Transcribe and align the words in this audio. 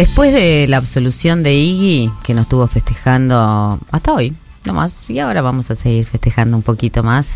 Después 0.00 0.32
de 0.32 0.66
la 0.66 0.78
absolución 0.78 1.42
de 1.42 1.52
Iggy, 1.52 2.10
que 2.22 2.32
nos 2.32 2.44
estuvo 2.44 2.66
festejando 2.66 3.78
hasta 3.90 4.14
hoy, 4.14 4.34
nomás, 4.64 5.04
y 5.08 5.18
ahora 5.18 5.42
vamos 5.42 5.70
a 5.70 5.74
seguir 5.74 6.06
festejando 6.06 6.56
un 6.56 6.62
poquito 6.62 7.02
más. 7.02 7.26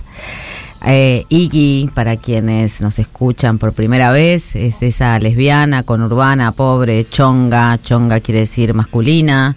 Eh, 0.86 1.24
Iggy, 1.28 1.90
para 1.94 2.16
quienes 2.16 2.80
nos 2.80 2.98
escuchan 2.98 3.58
por 3.58 3.72
primera 3.72 4.10
vez, 4.10 4.54
es 4.54 4.82
esa 4.82 5.18
lesbiana 5.18 5.82
con 5.82 6.02
urbana, 6.02 6.52
pobre, 6.52 7.06
chonga, 7.08 7.78
chonga 7.82 8.20
quiere 8.20 8.40
decir 8.40 8.74
masculina, 8.74 9.56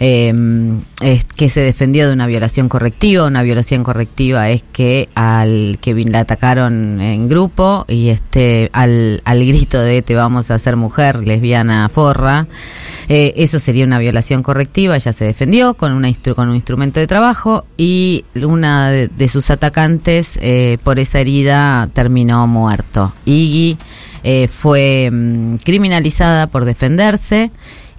eh, 0.00 0.34
es 1.00 1.24
que 1.24 1.48
se 1.48 1.60
defendió 1.60 2.08
de 2.08 2.14
una 2.14 2.26
violación 2.26 2.68
correctiva. 2.68 3.26
Una 3.26 3.42
violación 3.42 3.84
correctiva 3.84 4.50
es 4.50 4.62
que 4.72 5.08
al 5.14 5.78
que 5.80 5.94
la 5.94 6.20
atacaron 6.20 7.00
en 7.00 7.28
grupo 7.28 7.84
y 7.88 8.08
este 8.08 8.70
al, 8.72 9.22
al 9.24 9.46
grito 9.46 9.80
de 9.80 10.02
te 10.02 10.14
vamos 10.14 10.50
a 10.50 10.54
hacer 10.54 10.76
mujer, 10.76 11.26
lesbiana, 11.26 11.88
forra, 11.88 12.46
eh, 13.08 13.34
eso 13.36 13.60
sería 13.60 13.84
una 13.84 13.98
violación 13.98 14.42
correctiva. 14.42 14.96
Ella 14.96 15.12
se 15.12 15.24
defendió 15.24 15.74
con, 15.74 15.92
una 15.92 16.12
con 16.34 16.48
un 16.48 16.56
instrumento 16.56 17.00
de 17.00 17.06
trabajo 17.06 17.64
y 17.76 18.24
una 18.34 18.90
de, 18.90 19.28
sus 19.28 19.50
atacantes 19.50 20.38
por 20.82 20.98
esa 20.98 21.20
herida 21.20 21.88
terminó 21.92 22.46
muerto. 22.46 23.12
Iggy 23.24 23.78
eh, 24.28 24.48
fue 24.48 25.08
mm, 25.12 25.56
criminalizada 25.58 26.48
por 26.48 26.64
defenderse 26.64 27.50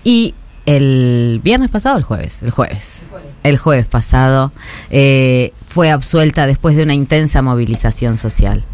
y 0.03 0.33
el 0.65 1.39
viernes 1.41 1.69
pasado, 1.69 1.97
el 1.97 2.03
jueves, 2.03 2.43
el 2.43 2.51
jueves, 2.51 2.99
el 3.43 3.57
jueves 3.57 3.87
pasado, 3.87 4.51
eh, 4.89 5.53
fue 5.69 5.89
absuelta 5.89 6.45
después 6.45 6.75
de 6.75 6.83
una 6.83 6.93
intensa 6.93 7.41
movilización 7.41 8.17
social. 8.17 8.65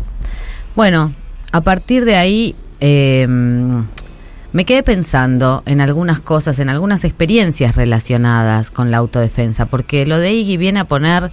Bueno, 0.76 1.13
a 1.52 1.62
partir 1.62 2.05
de 2.05 2.16
ahí 2.16 2.55
eh, 2.80 3.27
me 4.54 4.66
quedé 4.66 4.82
pensando 4.82 5.62
en 5.66 5.82
algunas 5.82 6.20
cosas, 6.20 6.57
en 6.60 6.70
algunas 6.70 7.04
experiencias 7.04 7.76
relacionadas 7.76 8.72
con 8.72 8.90
la 8.90 8.98
autodefensa, 8.98 9.68
porque 9.68 10.07
lo 10.07 10.18
de 10.18 10.34
Iggy 10.34 10.57
viene 10.57 10.79
a 10.79 10.85
poner 10.85 11.32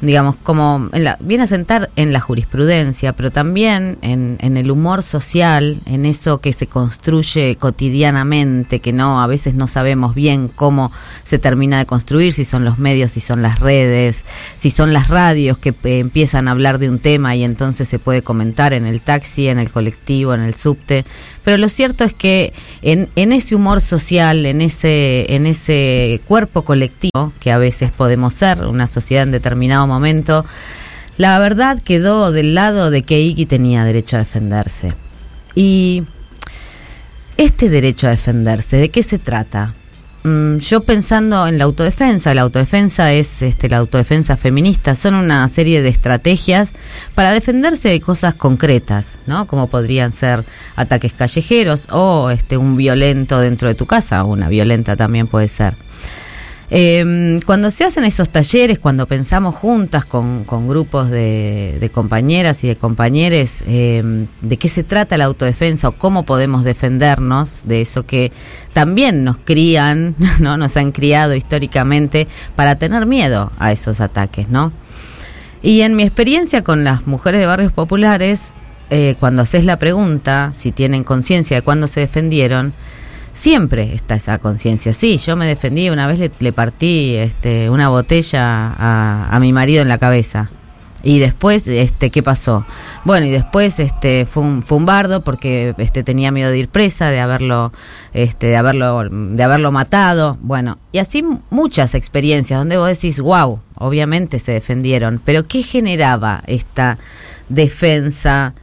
digamos, 0.00 0.36
como 0.36 0.88
en 0.92 1.04
la, 1.04 1.16
viene 1.20 1.44
a 1.44 1.46
sentar 1.46 1.90
en 1.96 2.12
la 2.12 2.20
jurisprudencia, 2.20 3.12
pero 3.12 3.30
también 3.30 3.98
en, 4.02 4.38
el 4.40 4.70
humor 4.70 5.02
social, 5.02 5.80
en 5.86 6.06
eso 6.06 6.38
que 6.38 6.52
se 6.52 6.66
construye 6.66 7.56
cotidianamente, 7.56 8.80
que 8.80 8.92
no, 8.92 9.22
a 9.22 9.26
veces 9.26 9.54
no 9.54 9.66
sabemos 9.66 10.14
bien 10.14 10.48
cómo 10.48 10.92
se 11.24 11.38
termina 11.38 11.78
de 11.78 11.86
construir, 11.86 12.32
si 12.32 12.44
son 12.44 12.64
los 12.64 12.78
medios, 12.78 13.12
si 13.12 13.20
son 13.20 13.42
las 13.42 13.60
redes, 13.60 14.24
si 14.56 14.70
son 14.70 14.92
las 14.92 15.08
radios 15.08 15.58
que 15.58 15.70
eh, 15.70 15.98
empiezan 15.98 16.48
a 16.48 16.52
hablar 16.52 16.78
de 16.78 16.88
un 16.88 16.98
tema 16.98 17.34
y 17.34 17.44
entonces 17.44 17.88
se 17.88 17.98
puede 17.98 18.22
comentar 18.22 18.72
en 18.72 18.86
el 18.86 19.00
taxi, 19.00 19.48
en 19.48 19.58
el 19.58 19.70
colectivo, 19.70 20.34
en 20.34 20.40
el 20.40 20.54
subte. 20.54 21.04
Pero 21.44 21.56
lo 21.56 21.68
cierto 21.68 22.04
es 22.04 22.12
que 22.12 22.52
en, 22.82 23.08
en 23.16 23.32
ese 23.32 23.54
humor 23.54 23.80
social, 23.80 24.44
en 24.44 24.60
ese, 24.60 25.34
en 25.34 25.46
ese 25.46 26.20
cuerpo 26.26 26.62
colectivo, 26.62 27.32
que 27.40 27.50
a 27.50 27.58
veces 27.58 27.90
podemos 27.90 28.34
ser, 28.34 28.64
una 28.64 28.86
sociedad 28.86 29.22
en 29.22 29.30
determinado 29.30 29.87
momento, 29.88 30.44
la 31.16 31.38
verdad 31.38 31.82
quedó 31.82 32.30
del 32.30 32.54
lado 32.54 32.90
de 32.90 33.02
que 33.02 33.20
Iki 33.20 33.46
tenía 33.46 33.84
derecho 33.84 34.16
a 34.16 34.20
defenderse. 34.20 34.94
Y 35.54 36.04
este 37.36 37.68
derecho 37.68 38.06
a 38.06 38.10
defenderse, 38.10 38.76
¿de 38.76 38.90
qué 38.90 39.02
se 39.02 39.18
trata? 39.18 39.74
Mm, 40.24 40.56
yo 40.56 40.80
pensando 40.80 41.46
en 41.46 41.58
la 41.58 41.64
autodefensa, 41.64 42.34
la 42.34 42.42
autodefensa 42.42 43.12
es 43.12 43.40
este, 43.40 43.68
la 43.68 43.78
autodefensa 43.78 44.36
feminista, 44.36 44.94
son 44.94 45.14
una 45.14 45.46
serie 45.48 45.80
de 45.80 45.88
estrategias 45.88 46.72
para 47.14 47.32
defenderse 47.32 47.88
de 47.88 48.00
cosas 48.00 48.34
concretas, 48.34 49.20
¿no? 49.26 49.46
Como 49.46 49.68
podrían 49.68 50.12
ser 50.12 50.44
ataques 50.74 51.12
callejeros 51.12 51.86
o 51.92 52.30
este, 52.30 52.56
un 52.56 52.76
violento 52.76 53.38
dentro 53.38 53.68
de 53.68 53.76
tu 53.76 53.86
casa, 53.86 54.24
una 54.24 54.48
violenta 54.48 54.96
también 54.96 55.28
puede 55.28 55.48
ser. 55.48 55.74
Eh, 56.70 57.40
cuando 57.46 57.70
se 57.70 57.84
hacen 57.84 58.04
esos 58.04 58.28
talleres, 58.28 58.78
cuando 58.78 59.06
pensamos 59.06 59.54
juntas 59.54 60.04
con, 60.04 60.44
con 60.44 60.68
grupos 60.68 61.10
de, 61.10 61.90
compañeras 61.94 62.62
y 62.62 62.68
de 62.68 62.76
compañeros 62.76 63.62
eh, 63.66 64.26
de 64.42 64.56
qué 64.58 64.68
se 64.68 64.84
trata 64.84 65.16
la 65.16 65.24
autodefensa 65.24 65.88
o 65.88 65.92
cómo 65.92 66.24
podemos 66.24 66.64
defendernos 66.64 67.62
de 67.64 67.80
eso 67.80 68.04
que 68.04 68.32
también 68.74 69.24
nos 69.24 69.38
crían, 69.38 70.14
no, 70.40 70.58
nos 70.58 70.76
han 70.76 70.92
criado 70.92 71.34
históricamente 71.34 72.28
para 72.54 72.76
tener 72.76 73.06
miedo 73.06 73.50
a 73.58 73.72
esos 73.72 74.00
ataques, 74.00 74.50
¿no? 74.50 74.72
Y 75.62 75.80
en 75.80 75.96
mi 75.96 76.02
experiencia 76.02 76.62
con 76.62 76.84
las 76.84 77.06
mujeres 77.06 77.40
de 77.40 77.46
barrios 77.46 77.72
populares, 77.72 78.52
eh, 78.90 79.16
cuando 79.18 79.42
haces 79.42 79.64
la 79.64 79.78
pregunta 79.78 80.52
si 80.54 80.70
tienen 80.70 81.02
conciencia 81.02 81.56
de 81.56 81.62
cuándo 81.62 81.88
se 81.88 82.00
defendieron, 82.00 82.72
siempre 83.38 83.94
está 83.94 84.16
esa 84.16 84.38
conciencia. 84.38 84.92
Sí, 84.92 85.18
yo 85.18 85.36
me 85.36 85.46
defendí, 85.46 85.88
una 85.90 86.08
vez 86.08 86.32
le, 86.40 86.52
partí 86.52 87.14
este, 87.14 87.70
una 87.70 87.88
botella 87.88 88.74
a, 88.76 89.38
mi 89.40 89.52
marido 89.52 89.80
en 89.80 89.88
la 89.88 89.98
cabeza. 89.98 90.50
Y 91.04 91.20
después, 91.20 91.68
este, 91.68 92.10
¿qué 92.10 92.24
pasó? 92.24 92.66
Bueno, 93.04 93.26
y 93.26 93.30
después 93.30 93.78
este, 93.78 94.26
fue, 94.26 94.42
un, 94.42 94.64
fue 94.64 94.78
un 94.78 94.84
bardo 94.84 95.22
porque 95.22 95.72
este, 95.78 96.02
tenía 96.02 96.32
miedo 96.32 96.50
de 96.50 96.58
ir 96.58 96.68
presa, 96.68 97.10
de 97.10 97.20
haberlo, 97.20 97.72
este, 98.12 98.48
de 98.48 98.56
haberlo, 98.56 99.08
de 99.08 99.42
haberlo 99.44 99.70
matado. 99.70 100.36
Bueno, 100.40 100.78
y 100.90 100.98
así 100.98 101.24
muchas 101.50 101.94
experiencias 101.94 102.58
donde 102.58 102.76
vos 102.76 102.88
decís, 102.88 103.20
wow, 103.20 103.60
obviamente 103.76 104.40
se 104.40 104.50
defendieron, 104.50 105.20
pero 105.24 105.46
¿qué 105.46 105.62
generaba 105.62 106.42
esta 106.48 106.98
defensa 107.48 108.54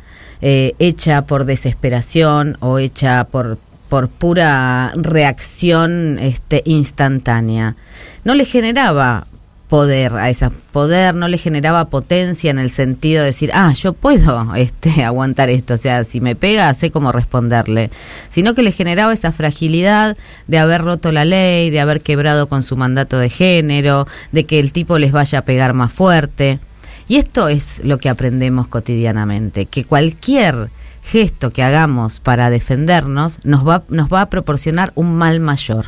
eh, 0.42 0.76
hecha 0.80 1.22
por 1.22 1.46
desesperación 1.46 2.58
o 2.60 2.78
hecha 2.78 3.24
por, 3.24 3.58
por 3.90 4.10
pura 4.10 4.92
reacción 4.96 6.20
este, 6.20 6.62
instantánea. 6.66 7.76
No 8.24 8.36
le 8.36 8.46
generaba 8.46 9.28
poder 9.68 10.14
a 10.14 10.30
esa 10.30 10.52
poder, 10.72 11.16
no 11.16 11.28
le 11.28 11.38
generaba 11.38 11.86
potencia 11.86 12.52
en 12.52 12.60
el 12.60 12.70
sentido 12.70 13.22
de 13.22 13.28
decir, 13.28 13.52
ah, 13.54 13.74
yo 13.74 13.94
puedo 13.94 14.54
este, 14.56 15.04
aguantar 15.04 15.50
esto, 15.50 15.74
o 15.74 15.78
sea, 15.78 16.04
si 16.04 16.22
me 16.22 16.36
pega, 16.36 16.74
sé 16.74 16.92
cómo 16.92 17.12
responderle, 17.12 17.90
sino 18.30 18.54
que 18.54 18.64
le 18.64 18.72
generaba 18.72 19.14
esa 19.14 19.32
fragilidad 19.32 20.18
de 20.48 20.58
haber 20.58 20.82
roto 20.82 21.12
la 21.12 21.26
ley, 21.26 21.70
de 21.70 21.80
haber 21.80 22.02
quebrado 22.02 22.48
con 22.48 22.64
su 22.64 22.78
mandato 22.78 23.18
de 23.18 23.30
género, 23.30 24.08
de 24.32 24.46
que 24.46 24.60
el 24.60 24.74
tipo 24.74 24.98
les 24.98 25.12
vaya 25.12 25.40
a 25.40 25.46
pegar 25.46 25.74
más 25.74 25.92
fuerte. 25.92 26.60
Y 27.08 27.18
esto 27.18 27.50
es 27.50 27.82
lo 27.84 28.00
que 28.00 28.10
aprendemos 28.10 28.68
cotidianamente, 28.68 29.68
que 29.68 29.84
cualquier 29.84 30.70
gesto 31.06 31.52
que 31.52 31.64
hagamos 31.64 32.20
para 32.20 32.50
defendernos 32.50 33.40
nos 33.44 33.68
va, 33.68 33.84
nos 33.90 34.12
va 34.12 34.22
a 34.22 34.30
proporcionar 34.30 34.92
un 34.96 35.16
mal 35.16 35.40
mayor. 35.40 35.86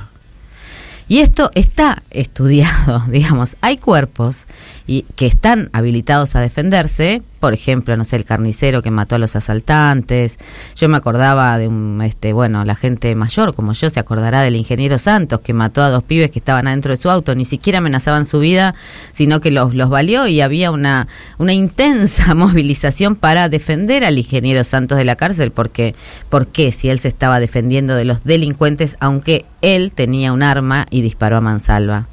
Y 1.09 1.19
esto 1.19 1.51
está 1.55 2.03
estudiado, 2.11 3.03
digamos, 3.09 3.56
hay 3.61 3.77
cuerpos 3.77 4.45
y 4.85 5.03
que 5.16 5.25
están 5.25 5.69
habilitados 5.73 6.35
a 6.35 6.41
defenderse, 6.41 7.22
por 7.39 7.53
ejemplo, 7.53 7.95
no 7.97 8.03
sé, 8.03 8.15
el 8.15 8.25
carnicero 8.25 8.81
que 8.81 8.91
mató 8.91 9.15
a 9.15 9.19
los 9.19 9.35
asaltantes. 9.35 10.37
Yo 10.75 10.89
me 10.89 10.97
acordaba 10.97 11.57
de 11.57 11.67
un 11.67 12.01
este 12.01 12.33
bueno, 12.33 12.65
la 12.65 12.75
gente 12.75 13.13
mayor 13.15 13.53
como 13.53 13.73
yo 13.73 13.89
se 13.89 13.99
acordará 13.99 14.41
del 14.41 14.55
ingeniero 14.55 14.97
Santos 14.97 15.41
que 15.41 15.53
mató 15.53 15.83
a 15.83 15.89
dos 15.89 16.03
pibes 16.03 16.31
que 16.31 16.39
estaban 16.39 16.67
adentro 16.67 16.91
de 16.91 17.01
su 17.01 17.09
auto, 17.09 17.35
ni 17.35 17.45
siquiera 17.45 17.79
amenazaban 17.79 18.25
su 18.25 18.39
vida, 18.39 18.75
sino 19.11 19.39
que 19.41 19.51
los 19.51 19.73
los 19.73 19.89
valió 19.89 20.27
y 20.27 20.41
había 20.41 20.71
una 20.71 21.07
una 21.37 21.53
intensa 21.53 22.33
movilización 22.35 23.15
para 23.15 23.49
defender 23.49 24.03
al 24.03 24.17
ingeniero 24.17 24.63
Santos 24.63 24.97
de 24.97 25.05
la 25.05 25.15
cárcel 25.15 25.51
porque 25.51 25.95
¿por 26.29 26.47
qué 26.47 26.71
si 26.71 26.89
él 26.89 26.99
se 26.99 27.07
estaba 27.07 27.39
defendiendo 27.39 27.95
de 27.95 28.05
los 28.05 28.23
delincuentes 28.23 28.97
aunque 28.99 29.45
él 29.61 29.93
tenía 29.93 30.33
un 30.33 30.43
arma 30.43 30.87
y 30.89 31.01
disparó 31.01 31.37
a 31.37 31.41
mansalva? 31.41 32.07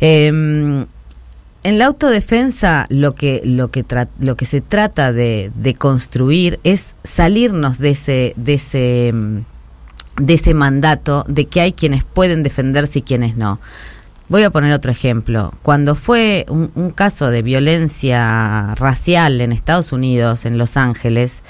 Eh, 0.00 0.86
en 1.62 1.78
la 1.78 1.86
autodefensa 1.86 2.86
lo 2.88 3.14
que 3.14 3.42
lo 3.44 3.70
que 3.70 3.84
lo 4.18 4.36
que 4.36 4.46
se 4.46 4.60
trata 4.60 5.12
de, 5.12 5.50
de, 5.54 5.74
construir 5.74 6.58
es 6.64 6.96
salirnos 7.04 7.78
de 7.78 7.90
ese 7.90 8.32
de 8.36 8.54
ese 8.54 9.14
de 10.16 10.34
ese 10.34 10.54
mandato 10.54 11.24
de 11.28 11.46
que 11.46 11.60
hay 11.60 11.72
quienes 11.72 12.04
pueden 12.04 12.42
defenderse 12.42 13.00
y 13.00 13.02
quienes 13.02 13.36
no. 13.36 13.60
Voy 14.28 14.44
a 14.44 14.50
poner 14.50 14.72
otro 14.72 14.92
ejemplo. 14.92 15.52
Cuando 15.62 15.96
fue 15.96 16.46
un, 16.48 16.70
un 16.76 16.92
caso 16.92 17.30
de 17.30 17.42
violencia 17.42 18.74
racial 18.76 19.40
en 19.40 19.50
Estados 19.50 19.92
Unidos, 19.92 20.44
en 20.44 20.56
Los 20.56 20.76
Ángeles, 20.76 21.42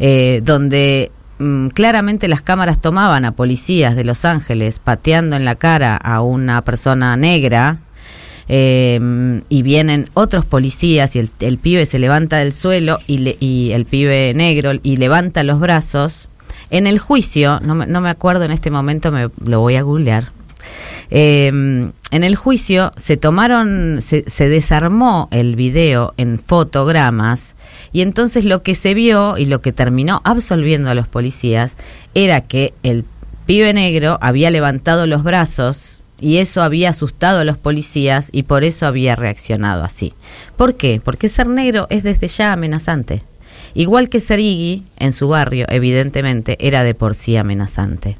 eh, 0.00 0.42
donde 0.44 1.10
mm, 1.38 1.68
claramente 1.68 2.28
las 2.28 2.42
cámaras 2.42 2.80
tomaban 2.80 3.24
a 3.24 3.32
policías 3.32 3.96
de 3.96 4.04
Los 4.04 4.26
Ángeles 4.26 4.80
pateando 4.80 5.34
en 5.34 5.46
la 5.46 5.54
cara 5.54 5.96
a 5.96 6.20
una 6.20 6.62
persona 6.62 7.16
negra, 7.16 7.78
eh, 8.48 9.42
y 9.48 9.62
vienen 9.62 10.08
otros 10.14 10.44
policías 10.44 11.16
y 11.16 11.28
el, 11.40 11.58
pibe 11.58 11.86
se 11.86 11.98
levanta 11.98 12.38
del 12.38 12.52
suelo 12.52 12.98
y, 13.06 13.18
le, 13.18 13.36
y 13.40 13.72
el 13.72 13.86
pibe 13.86 14.32
negro 14.34 14.72
y 14.82 14.96
levanta 14.96 15.42
los 15.42 15.58
brazos. 15.58 16.28
En 16.70 16.86
el 16.86 16.98
juicio, 16.98 17.60
no 17.60 17.74
me, 17.74 17.86
no 17.86 18.00
me 18.00 18.10
acuerdo 18.10 18.44
en 18.44 18.50
este 18.50 18.70
momento, 18.70 19.12
me 19.12 19.28
lo 19.44 19.60
voy 19.60 19.76
a 19.76 19.82
googlear. 19.82 20.30
Eh, 21.10 21.46
en 21.48 22.24
el 22.24 22.36
juicio 22.36 22.92
se 22.96 23.16
tomaron, 23.16 24.02
se, 24.02 24.28
se, 24.28 24.48
desarmó 24.48 25.28
el 25.30 25.54
video 25.54 26.14
en 26.16 26.40
fotogramas 26.40 27.54
y 27.92 28.00
entonces 28.00 28.44
lo 28.44 28.64
que 28.64 28.74
se 28.74 28.94
vio 28.94 29.38
y 29.38 29.46
lo 29.46 29.60
que 29.60 29.72
terminó 29.72 30.20
absolviendo 30.24 30.90
a 30.90 30.94
los 30.94 31.06
policías 31.06 31.76
era 32.14 32.40
que 32.40 32.74
el 32.82 33.04
pibe 33.46 33.72
negro 33.72 34.18
había 34.20 34.50
levantado 34.50 35.06
los 35.06 35.22
brazos 35.22 36.02
y 36.20 36.38
eso 36.38 36.62
había 36.62 36.90
asustado 36.90 37.40
a 37.40 37.44
los 37.44 37.58
policías 37.58 38.28
y 38.32 38.44
por 38.44 38.64
eso 38.64 38.86
había 38.86 39.16
reaccionado 39.16 39.84
así. 39.84 40.14
¿Por 40.56 40.76
qué? 40.76 41.00
Porque 41.02 41.28
ser 41.28 41.48
negro 41.48 41.86
es 41.90 42.02
desde 42.02 42.28
ya 42.28 42.52
amenazante. 42.52 43.22
Igual 43.74 44.08
que 44.08 44.20
ser 44.20 44.40
Iggy 44.40 44.84
en 44.98 45.12
su 45.12 45.28
barrio, 45.28 45.66
evidentemente, 45.68 46.56
era 46.66 46.82
de 46.82 46.94
por 46.94 47.14
sí 47.14 47.36
amenazante. 47.36 48.16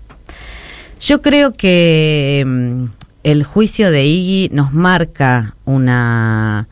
Yo 1.01 1.23
creo 1.23 1.55
que 1.55 2.45
mm, 2.47 2.85
el 3.23 3.45
juicio 3.45 3.91
de 3.91 4.05
Iggy 4.05 4.55
nos 4.55 4.73
marca 4.73 5.57
una 5.65 6.69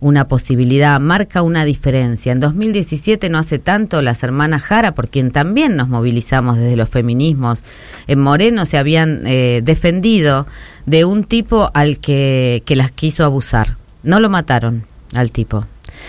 una 0.00 0.26
posibilidad, 0.26 0.98
marca 0.98 1.42
una 1.42 1.64
diferencia. 1.64 2.32
En 2.32 2.40
2017, 2.40 3.28
no 3.28 3.38
hace 3.38 3.58
tanto, 3.58 4.02
las 4.02 4.22
hermanas 4.22 4.62
Jara, 4.62 4.94
por 4.94 5.08
quien 5.08 5.30
también 5.30 5.76
nos 5.76 5.88
movilizamos 5.88 6.56
desde 6.56 6.76
los 6.76 6.88
feminismos, 6.88 7.62
en 8.06 8.20
Moreno 8.20 8.66
se 8.66 8.78
habían 8.78 9.22
eh, 9.26 9.60
defendido 9.62 10.46
de 10.86 11.04
un 11.04 11.24
tipo 11.24 11.70
al 11.74 11.98
que, 11.98 12.62
que 12.64 12.76
las 12.76 12.90
quiso 12.92 13.24
abusar. 13.24 13.76
No 14.02 14.20
lo 14.20 14.30
mataron 14.30 14.84
al 15.14 15.30
tipo. 15.32 15.66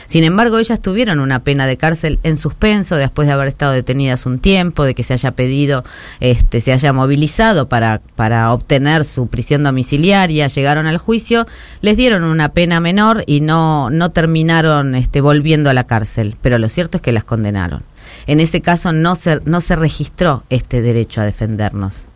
Sin 0.07 0.23
embargo, 0.23 0.59
ellas 0.59 0.81
tuvieron 0.81 1.19
una 1.19 1.43
pena 1.43 1.65
de 1.65 1.77
cárcel 1.77 2.19
en 2.23 2.37
suspenso 2.37 2.95
después 2.95 3.27
de 3.27 3.33
haber 3.33 3.47
estado 3.47 3.73
detenidas 3.73 4.25
un 4.25 4.39
tiempo, 4.39 4.83
de 4.83 4.95
que 4.95 5.03
se 5.03 5.13
haya 5.13 5.31
pedido, 5.31 5.83
este, 6.19 6.59
se 6.59 6.73
haya 6.73 6.93
movilizado 6.93 7.67
para, 7.67 8.01
para 8.15 8.53
obtener 8.53 9.05
su 9.05 9.27
prisión 9.27 9.63
domiciliaria, 9.63 10.47
llegaron 10.47 10.87
al 10.87 10.97
juicio, 10.97 11.47
les 11.81 11.97
dieron 11.97 12.23
una 12.23 12.49
pena 12.49 12.79
menor 12.79 13.23
y 13.27 13.41
no, 13.41 13.89
no 13.89 14.11
terminaron 14.11 14.95
este, 14.95 15.21
volviendo 15.21 15.69
a 15.69 15.73
la 15.73 15.85
cárcel. 15.85 16.35
Pero 16.41 16.57
lo 16.57 16.69
cierto 16.69 16.97
es 16.97 17.01
que 17.01 17.11
las 17.11 17.23
condenaron. 17.23 17.83
En 18.27 18.39
ese 18.39 18.61
caso 18.61 18.91
no 18.91 19.15
se, 19.15 19.41
no 19.45 19.61
se 19.61 19.75
registró 19.75 20.43
este 20.49 20.81
derecho 20.81 21.21
a 21.21 21.25
defendernos. 21.25 22.07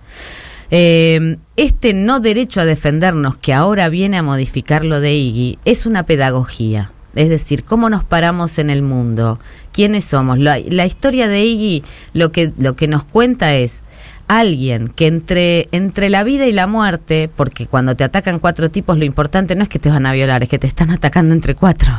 Eh, 0.72 1.38
este 1.58 1.94
no 1.94 2.20
derecho 2.20 2.62
a 2.62 2.66
defendernos 2.66 3.38
que 3.38 3.54
ahora 3.54 3.90
viene 3.90 4.18
a 4.18 4.24
modificar 4.24 4.84
lo 4.84 5.00
de 5.00 5.14
Iggy 5.16 5.60
es 5.66 5.86
una 5.86 6.04
pedagogía. 6.04 6.92
Es 7.16 7.30
decir, 7.30 7.64
cómo 7.64 7.90
nos 7.90 8.04
paramos 8.04 8.60
en 8.60 8.70
el 8.70 8.82
mundo, 8.82 9.40
quiénes 9.72 10.06
somos. 10.06 10.38
La, 10.38 10.60
historia 10.86 11.28
de 11.28 11.46
Iggy 11.46 11.84
lo 12.14 12.32
que, 12.32 12.52
lo 12.58 12.76
que 12.76 12.88
nos 12.88 13.06
cuenta 13.06 13.56
es 13.56 13.82
alguien 14.28 14.88
que 14.90 15.08
entre, 15.08 15.70
entre 15.72 16.10
la 16.10 16.24
vida 16.24 16.48
y 16.48 16.52
la 16.52 16.68
muerte, 16.68 17.30
porque 17.36 17.68
cuando 17.68 17.96
te 17.96 18.04
atacan 18.04 18.40
cuatro 18.40 18.70
tipos 18.70 18.98
lo 18.98 19.06
importante 19.06 19.56
no 19.56 19.64
es 19.64 19.70
que 19.70 19.80
te 19.80 19.90
van 19.90 20.06
a 20.06 20.14
violar, 20.14 20.44
es 20.44 20.50
que 20.50 20.60
te 20.60 20.68
están 20.68 20.92
atacando 20.92 21.34
entre 21.34 21.56
cuatro. 21.56 21.92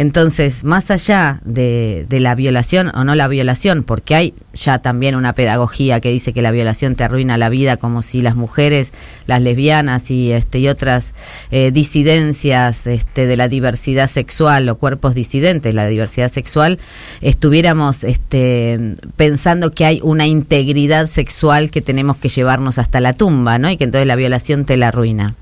Entonces, 0.00 0.64
más 0.64 0.90
allá 0.90 1.42
de, 1.44 2.06
de, 2.08 2.20
la 2.20 2.34
violación 2.34 2.90
o 2.94 3.04
no 3.04 3.14
la 3.14 3.28
violación, 3.28 3.82
porque 3.82 4.14
hay 4.14 4.34
ya 4.54 4.78
también 4.78 5.14
una 5.14 5.34
pedagogía 5.34 6.00
que 6.00 6.10
dice 6.10 6.32
que 6.32 6.40
la 6.40 6.52
violación 6.52 6.94
te 6.94 7.04
arruina 7.04 7.36
la 7.36 7.50
vida, 7.50 7.76
como 7.76 8.00
si 8.00 8.22
las 8.22 8.34
mujeres, 8.34 8.94
las 9.26 9.42
lesbianas 9.42 10.10
y, 10.10 10.32
este, 10.32 10.58
y 10.58 10.68
otras 10.68 11.12
eh, 11.50 11.70
disidencias 11.70 12.86
este, 12.86 13.26
de 13.26 13.36
la 13.36 13.48
diversidad 13.48 14.08
sexual 14.08 14.70
o 14.70 14.78
cuerpos 14.78 15.14
disidentes, 15.14 15.74
la 15.74 15.86
diversidad 15.86 16.30
sexual, 16.30 16.78
estuviéramos 17.20 18.02
este, 18.02 18.96
pensando 19.16 19.70
que 19.70 19.84
hay 19.84 20.00
una 20.02 20.26
integridad 20.26 21.08
sexual 21.08 21.70
que 21.70 21.82
tenemos 21.82 22.16
que 22.16 22.30
llevarnos 22.30 22.78
hasta 22.78 23.02
la 23.02 23.12
tumba, 23.12 23.58
¿no? 23.58 23.68
Y 23.68 23.76
que 23.76 23.84
entonces 23.84 24.06
la 24.06 24.16
violación 24.16 24.64
te 24.64 24.78
la 24.78 24.88
arruina. 24.88 25.34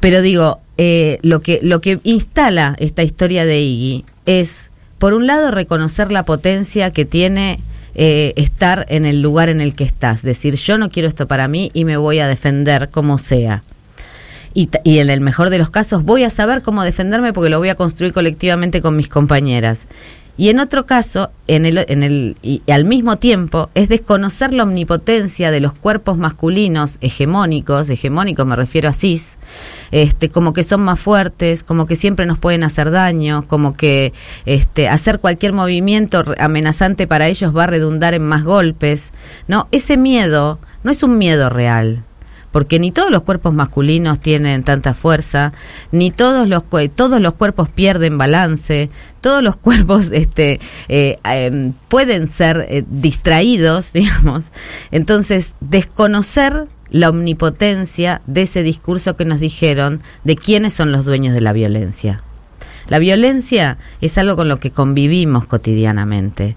Pero 0.00 0.22
digo, 0.22 0.60
eh, 0.82 1.18
lo, 1.20 1.40
que, 1.40 1.60
lo 1.62 1.82
que 1.82 2.00
instala 2.04 2.74
esta 2.78 3.02
historia 3.02 3.44
de 3.44 3.60
Iggy 3.60 4.06
es, 4.24 4.70
por 4.96 5.12
un 5.12 5.26
lado, 5.26 5.50
reconocer 5.50 6.10
la 6.10 6.24
potencia 6.24 6.88
que 6.88 7.04
tiene 7.04 7.60
eh, 7.94 8.32
estar 8.36 8.86
en 8.88 9.04
el 9.04 9.20
lugar 9.20 9.50
en 9.50 9.60
el 9.60 9.74
que 9.74 9.84
estás. 9.84 10.22
Decir, 10.22 10.54
yo 10.54 10.78
no 10.78 10.88
quiero 10.88 11.06
esto 11.06 11.28
para 11.28 11.48
mí 11.48 11.70
y 11.74 11.84
me 11.84 11.98
voy 11.98 12.20
a 12.20 12.28
defender 12.28 12.88
como 12.88 13.18
sea. 13.18 13.62
Y, 14.54 14.70
y, 14.82 15.00
en 15.00 15.10
el 15.10 15.20
mejor 15.20 15.50
de 15.50 15.58
los 15.58 15.68
casos 15.68 16.02
voy 16.02 16.24
a 16.24 16.30
saber 16.30 16.62
cómo 16.62 16.82
defenderme 16.82 17.34
porque 17.34 17.50
lo 17.50 17.58
voy 17.58 17.68
a 17.68 17.74
construir 17.74 18.14
colectivamente 18.14 18.80
con 18.80 18.96
mis 18.96 19.08
compañeras. 19.08 19.86
Y 20.40 20.48
en 20.48 20.58
otro 20.58 20.86
caso, 20.86 21.28
en 21.48 21.66
el, 21.66 21.84
en 21.86 22.02
el, 22.02 22.34
y 22.40 22.62
al 22.72 22.86
mismo 22.86 23.16
tiempo, 23.16 23.68
es 23.74 23.90
desconocer 23.90 24.54
la 24.54 24.62
omnipotencia 24.62 25.50
de 25.50 25.60
los 25.60 25.74
cuerpos 25.74 26.16
masculinos 26.16 26.96
hegemónicos, 27.02 27.90
hegemónicos 27.90 28.46
me 28.46 28.56
refiero 28.56 28.88
a 28.88 28.94
cis, 28.94 29.36
este, 29.90 30.30
como 30.30 30.54
que 30.54 30.62
son 30.62 30.80
más 30.80 30.98
fuertes, 30.98 31.62
como 31.62 31.84
que 31.84 31.94
siempre 31.94 32.24
nos 32.24 32.38
pueden 32.38 32.64
hacer 32.64 32.90
daño, 32.90 33.46
como 33.48 33.76
que 33.76 34.14
este, 34.46 34.88
hacer 34.88 35.20
cualquier 35.20 35.52
movimiento 35.52 36.24
amenazante 36.38 37.06
para 37.06 37.28
ellos 37.28 37.54
va 37.54 37.64
a 37.64 37.66
redundar 37.66 38.14
en 38.14 38.22
más 38.22 38.42
golpes. 38.42 39.12
No, 39.46 39.68
ese 39.72 39.98
miedo 39.98 40.58
no 40.84 40.90
es 40.90 41.02
un 41.02 41.18
miedo 41.18 41.50
real, 41.50 42.02
porque 42.52 42.78
ni 42.78 42.92
todos 42.92 43.10
los 43.10 43.22
cuerpos 43.22 43.54
masculinos 43.54 44.20
tienen 44.20 44.62
tanta 44.62 44.94
fuerza, 44.94 45.52
ni 45.92 46.10
todos 46.10 46.48
los 46.48 46.64
todos 46.94 47.20
los 47.20 47.34
cuerpos 47.34 47.68
pierden 47.68 48.18
balance, 48.18 48.90
todos 49.20 49.42
los 49.42 49.56
cuerpos 49.58 50.10
este 50.12 50.60
eh, 50.88 51.18
eh, 51.24 51.72
pueden 51.88 52.26
ser 52.26 52.66
eh, 52.68 52.84
distraídos, 52.88 53.92
digamos. 53.94 54.46
Entonces, 54.90 55.54
desconocer 55.60 56.66
la 56.90 57.08
omnipotencia 57.08 58.20
de 58.26 58.42
ese 58.42 58.62
discurso 58.62 59.16
que 59.16 59.24
nos 59.24 59.38
dijeron 59.38 60.02
de 60.24 60.36
quiénes 60.36 60.74
son 60.74 60.90
los 60.90 61.04
dueños 61.04 61.34
de 61.34 61.40
la 61.40 61.52
violencia. 61.52 62.22
La 62.88 62.98
violencia 62.98 63.78
es 64.00 64.18
algo 64.18 64.34
con 64.34 64.48
lo 64.48 64.58
que 64.58 64.72
convivimos 64.72 65.46
cotidianamente. 65.46 66.56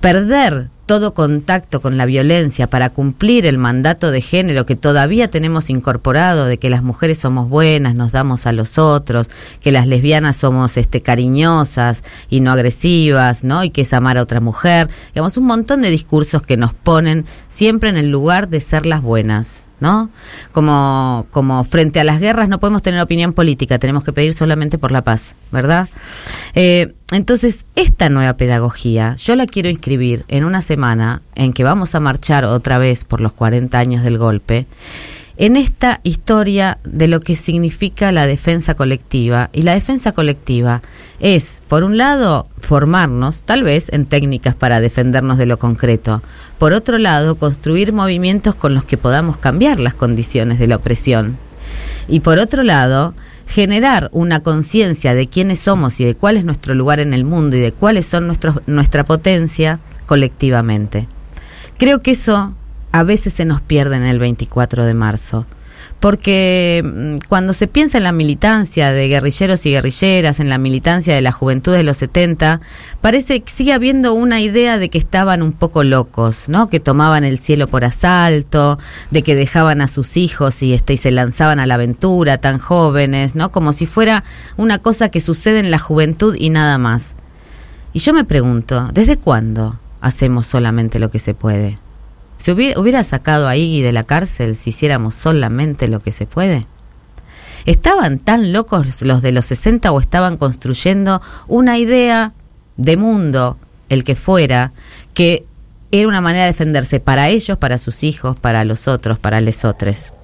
Perder 0.00 0.68
todo 0.90 1.14
contacto 1.14 1.80
con 1.80 1.96
la 1.96 2.04
violencia 2.04 2.68
para 2.68 2.90
cumplir 2.90 3.46
el 3.46 3.58
mandato 3.58 4.10
de 4.10 4.20
género 4.20 4.66
que 4.66 4.74
todavía 4.74 5.30
tenemos 5.30 5.70
incorporado 5.70 6.46
de 6.46 6.58
que 6.58 6.68
las 6.68 6.82
mujeres 6.82 7.16
somos 7.16 7.48
buenas, 7.48 7.94
nos 7.94 8.10
damos 8.10 8.44
a 8.44 8.50
los 8.50 8.76
otros, 8.76 9.30
que 9.60 9.70
las 9.70 9.86
lesbianas 9.86 10.38
somos 10.38 10.76
este 10.76 11.00
cariñosas 11.00 12.02
y 12.28 12.40
no 12.40 12.50
agresivas, 12.50 13.44
¿no? 13.44 13.62
Y 13.62 13.70
que 13.70 13.82
es 13.82 13.92
amar 13.92 14.18
a 14.18 14.22
otra 14.22 14.40
mujer, 14.40 14.88
digamos 15.14 15.36
un 15.36 15.44
montón 15.44 15.80
de 15.82 15.90
discursos 15.90 16.42
que 16.42 16.56
nos 16.56 16.74
ponen 16.74 17.24
siempre 17.46 17.88
en 17.88 17.96
el 17.96 18.10
lugar 18.10 18.48
de 18.48 18.58
ser 18.58 18.84
las 18.84 19.00
buenas. 19.00 19.66
¿no? 19.80 20.10
Como, 20.52 21.26
como 21.30 21.64
frente 21.64 22.00
a 22.00 22.04
las 22.04 22.20
guerras 22.20 22.48
no 22.48 22.60
podemos 22.60 22.82
tener 22.82 23.00
opinión 23.00 23.32
política, 23.32 23.78
tenemos 23.78 24.04
que 24.04 24.12
pedir 24.12 24.34
solamente 24.34 24.76
por 24.76 24.92
la 24.92 25.02
paz, 25.02 25.36
¿verdad? 25.50 25.88
Eh, 26.54 26.92
entonces, 27.12 27.66
esta 27.74 28.08
nueva 28.08 28.34
pedagogía 28.34 29.16
yo 29.16 29.34
la 29.34 29.46
quiero 29.46 29.68
inscribir 29.68 30.24
en 30.28 30.44
una 30.44 30.62
semana 30.62 30.79
en 31.34 31.52
que 31.52 31.64
vamos 31.64 31.94
a 31.94 32.00
marchar 32.00 32.44
otra 32.44 32.78
vez 32.78 33.04
por 33.04 33.20
los 33.20 33.32
40 33.32 33.78
años 33.78 34.02
del 34.02 34.18
golpe 34.18 34.66
en 35.40 35.56
esta 35.56 36.00
historia 36.02 36.78
de 36.84 37.08
lo 37.08 37.20
que 37.20 37.34
significa 37.34 38.12
la 38.12 38.26
defensa 38.26 38.74
colectiva. 38.74 39.48
Y 39.54 39.62
la 39.62 39.72
defensa 39.72 40.12
colectiva 40.12 40.82
es, 41.18 41.62
por 41.66 41.82
un 41.82 41.96
lado, 41.96 42.46
formarnos, 42.58 43.42
tal 43.44 43.62
vez 43.62 43.88
en 43.90 44.04
técnicas 44.04 44.54
para 44.54 44.82
defendernos 44.82 45.38
de 45.38 45.46
lo 45.46 45.58
concreto. 45.58 46.22
Por 46.58 46.74
otro 46.74 46.98
lado, 46.98 47.36
construir 47.36 47.94
movimientos 47.94 48.54
con 48.54 48.74
los 48.74 48.84
que 48.84 48.98
podamos 48.98 49.38
cambiar 49.38 49.80
las 49.80 49.94
condiciones 49.94 50.58
de 50.58 50.66
la 50.66 50.76
opresión. 50.76 51.38
Y 52.06 52.20
por 52.20 52.38
otro 52.38 52.62
lado, 52.62 53.14
generar 53.46 54.10
una 54.12 54.40
conciencia 54.40 55.14
de 55.14 55.26
quiénes 55.26 55.58
somos 55.60 56.00
y 56.00 56.04
de 56.04 56.14
cuál 56.14 56.36
es 56.36 56.44
nuestro 56.44 56.74
lugar 56.74 57.00
en 57.00 57.14
el 57.14 57.24
mundo 57.24 57.56
y 57.56 57.60
de 57.60 57.72
cuáles 57.72 58.04
son 58.04 58.30
nuestra 58.66 59.04
potencia 59.06 59.80
colectivamente. 60.10 61.06
Creo 61.78 62.02
que 62.02 62.10
eso 62.10 62.52
a 62.90 63.04
veces 63.04 63.32
se 63.32 63.44
nos 63.44 63.60
pierde 63.60 63.94
en 63.94 64.02
el 64.02 64.18
24 64.18 64.84
de 64.84 64.92
marzo. 64.92 65.46
Porque 66.00 66.82
mm, 66.84 67.28
cuando 67.28 67.52
se 67.52 67.68
piensa 67.68 67.96
en 67.96 68.02
la 68.02 68.10
militancia 68.10 68.90
de 68.90 69.06
guerrilleros 69.06 69.64
y 69.66 69.70
guerrilleras, 69.70 70.40
en 70.40 70.48
la 70.48 70.58
militancia 70.58 71.14
de 71.14 71.20
la 71.20 71.30
juventud 71.30 71.72
de 71.72 71.84
los 71.84 71.98
70, 71.98 72.60
parece 73.00 73.40
que 73.40 73.52
sigue 73.52 73.72
habiendo 73.72 74.12
una 74.12 74.40
idea 74.40 74.78
de 74.78 74.88
que 74.90 74.98
estaban 74.98 75.42
un 75.42 75.52
poco 75.52 75.84
locos, 75.84 76.48
¿no? 76.48 76.68
Que 76.68 76.80
tomaban 76.80 77.22
el 77.22 77.38
cielo 77.38 77.68
por 77.68 77.84
asalto, 77.84 78.80
de 79.12 79.22
que 79.22 79.36
dejaban 79.36 79.80
a 79.80 79.86
sus 79.86 80.16
hijos 80.16 80.60
y, 80.64 80.74
este, 80.74 80.94
y 80.94 80.96
se 80.96 81.12
lanzaban 81.12 81.60
a 81.60 81.66
la 81.66 81.74
aventura 81.74 82.38
tan 82.38 82.58
jóvenes, 82.58 83.36
¿no? 83.36 83.52
Como 83.52 83.72
si 83.72 83.86
fuera 83.86 84.24
una 84.56 84.80
cosa 84.80 85.08
que 85.08 85.20
sucede 85.20 85.60
en 85.60 85.70
la 85.70 85.78
juventud 85.78 86.34
y 86.36 86.50
nada 86.50 86.78
más. 86.78 87.14
Y 87.92 88.00
yo 88.00 88.12
me 88.12 88.24
pregunto, 88.24 88.88
¿desde 88.92 89.16
cuándo 89.16 89.78
hacemos 90.00 90.46
solamente 90.46 90.98
lo 90.98 91.10
que 91.10 91.18
se 91.18 91.34
puede? 91.34 91.78
¿Se 92.40 92.52
hubiera, 92.52 93.04
sacado 93.04 93.48
a 93.48 93.56
Iggy 93.56 93.82
de 93.82 93.92
la 93.92 94.04
cárcel 94.04 94.56
si 94.56 94.70
hiciéramos 94.70 95.14
solamente 95.14 95.88
lo 95.88 96.00
que 96.00 96.10
se 96.10 96.24
puede? 96.26 96.66
¿Estaban 97.66 98.18
tan 98.18 98.54
locos 98.54 99.02
los 99.02 99.20
de 99.20 99.32
los 99.32 99.44
60 99.44 99.92
o 99.92 100.00
estaban 100.00 100.38
construyendo 100.38 101.20
una 101.48 101.76
idea 101.76 102.32
de 102.78 102.96
mundo, 102.96 103.58
el 103.90 104.04
que 104.04 104.16
fuera, 104.16 104.72
que 105.12 105.44
era 105.92 106.08
una 106.08 106.22
manera 106.22 106.44
de 106.44 106.52
defenderse 106.52 106.98
para 106.98 107.28
ellos, 107.28 107.58
para 107.58 107.76
sus 107.76 108.04
hijos, 108.04 108.38
para 108.38 108.64
los 108.64 108.88
otros, 108.88 109.18
para 109.18 109.42
lesotres? 109.42 110.14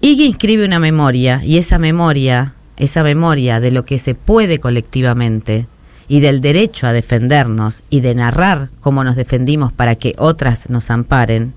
Iggy 0.00 0.26
inscribe 0.26 0.64
una 0.64 0.78
memoria 0.78 1.42
y 1.44 1.58
esa 1.58 1.78
memoria, 1.78 2.54
esa 2.76 3.02
memoria 3.02 3.58
de 3.58 3.72
lo 3.72 3.84
que 3.84 3.98
se 3.98 4.14
puede 4.14 4.60
colectivamente, 4.60 5.66
y 6.08 6.20
del 6.20 6.40
derecho 6.40 6.86
a 6.86 6.92
defendernos 6.92 7.82
y 7.90 8.00
de 8.00 8.14
narrar 8.14 8.68
cómo 8.80 9.04
nos 9.04 9.16
defendimos 9.16 9.72
para 9.72 9.94
que 9.94 10.14
otras 10.18 10.68
nos 10.70 10.90
amparen, 10.90 11.54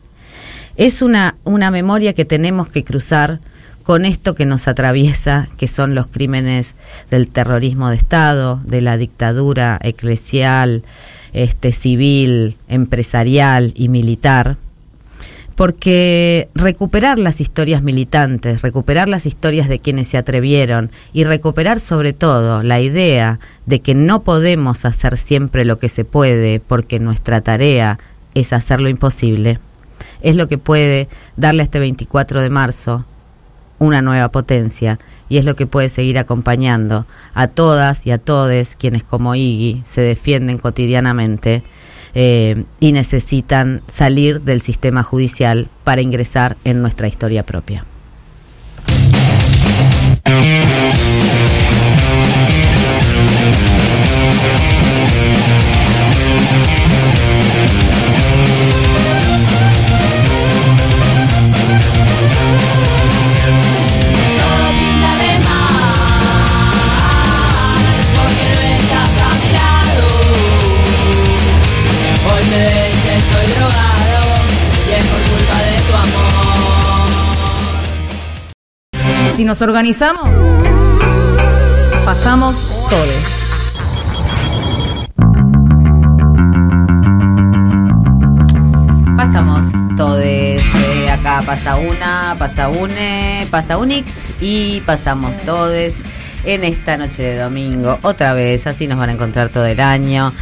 Es 0.77 1.01
una, 1.01 1.35
una 1.45 1.71
memoria 1.71 2.13
que 2.13 2.25
tenemos 2.25 2.67
que 2.67 2.83
cruzar 2.83 3.39
con 3.83 4.03
esto 4.03 4.33
que 4.33 4.45
nos 4.45 4.67
atraviesa, 4.67 5.47
que 5.57 5.67
son 5.67 5.93
los 5.93 6.07
crímenes 6.07 6.75
del 7.11 7.31
terrorismo 7.31 7.89
de 7.89 7.95
Estado, 7.95 8.59
de 8.65 8.81
la 8.81 8.97
dictadura 8.97 9.79
eclesial, 9.81 10.83
este, 11.33 11.71
civil, 11.71 12.57
empresarial 12.67 13.73
y 13.75 13.89
militar, 13.89 14.57
porque 15.55 16.49
recuperar 16.53 17.17
las 17.17 17.39
historias 17.39 17.81
militantes, 17.81 18.61
recuperar 18.61 19.07
las 19.07 19.25
historias 19.25 19.69
de 19.69 19.79
quienes 19.79 20.09
se 20.09 20.17
atrevieron 20.17 20.91
y 21.13 21.23
recuperar 21.23 21.79
sobre 21.79 22.11
todo 22.11 22.61
la 22.61 22.81
idea 22.81 23.39
de 23.65 23.79
que 23.79 23.95
no 23.95 24.23
podemos 24.23 24.83
hacer 24.83 25.17
siempre 25.17 25.63
lo 25.63 25.79
que 25.79 25.87
se 25.87 26.03
puede 26.03 26.59
porque 26.59 26.99
nuestra 26.99 27.41
tarea 27.41 27.99
es 28.33 28.51
hacer 28.51 28.81
lo 28.81 28.89
imposible, 28.89 29.59
es 30.21 30.35
lo 30.35 30.49
que 30.49 30.57
puede 30.57 31.07
darle 31.37 31.61
a 31.61 31.65
este 31.65 31.79
24 31.79 32.41
de 32.41 32.49
marzo 32.49 33.05
una 33.79 34.01
nueva 34.01 34.29
potencia 34.29 34.99
y 35.29 35.37
es 35.37 35.45
lo 35.45 35.55
que 35.55 35.67
puede 35.67 35.89
seguir 35.89 36.17
acompañando 36.17 37.05
a 37.33 37.47
todas 37.47 38.05
y 38.07 38.11
a 38.11 38.17
todos 38.17 38.75
quienes 38.75 39.03
como 39.03 39.35
Iggy 39.35 39.81
se 39.85 40.01
defienden 40.01 40.57
cotidianamente 40.57 41.63
eh, 42.15 42.63
y 42.79 42.93
necesitan 42.93 43.81
salir 43.87 44.41
del 44.41 44.61
sistema 44.61 45.03
judicial 45.03 45.67
para 45.83 46.01
ingresar 46.01 46.57
en 46.63 46.81
nuestra 46.81 47.07
historia 47.07 47.45
propia. 47.45 47.85
Si 79.33 79.43
nos 79.43 79.61
organizamos, 79.61 80.29
pasamos 82.05 82.87
todos. 82.89 83.45
Pasamos 89.17 89.65
todos. 89.97 90.17
Eh, 90.23 91.09
acá 91.11 91.41
pasa 91.45 91.75
una, 91.75 92.35
pasa 92.39 92.69
une, 92.69 93.47
pasa 93.51 93.77
unix 93.77 94.33
y 94.39 94.81
pasamos 94.81 95.31
todos 95.45 95.93
en 96.45 96.63
esta 96.63 96.97
noche 96.97 97.23
de 97.23 97.39
domingo. 97.39 97.99
Otra 98.03 98.33
vez, 98.33 98.67
así 98.67 98.87
nos 98.87 98.99
van 98.99 99.09
a 99.09 99.13
encontrar 99.13 99.49
todo 99.49 99.65
el 99.65 99.79
año. 99.79 100.33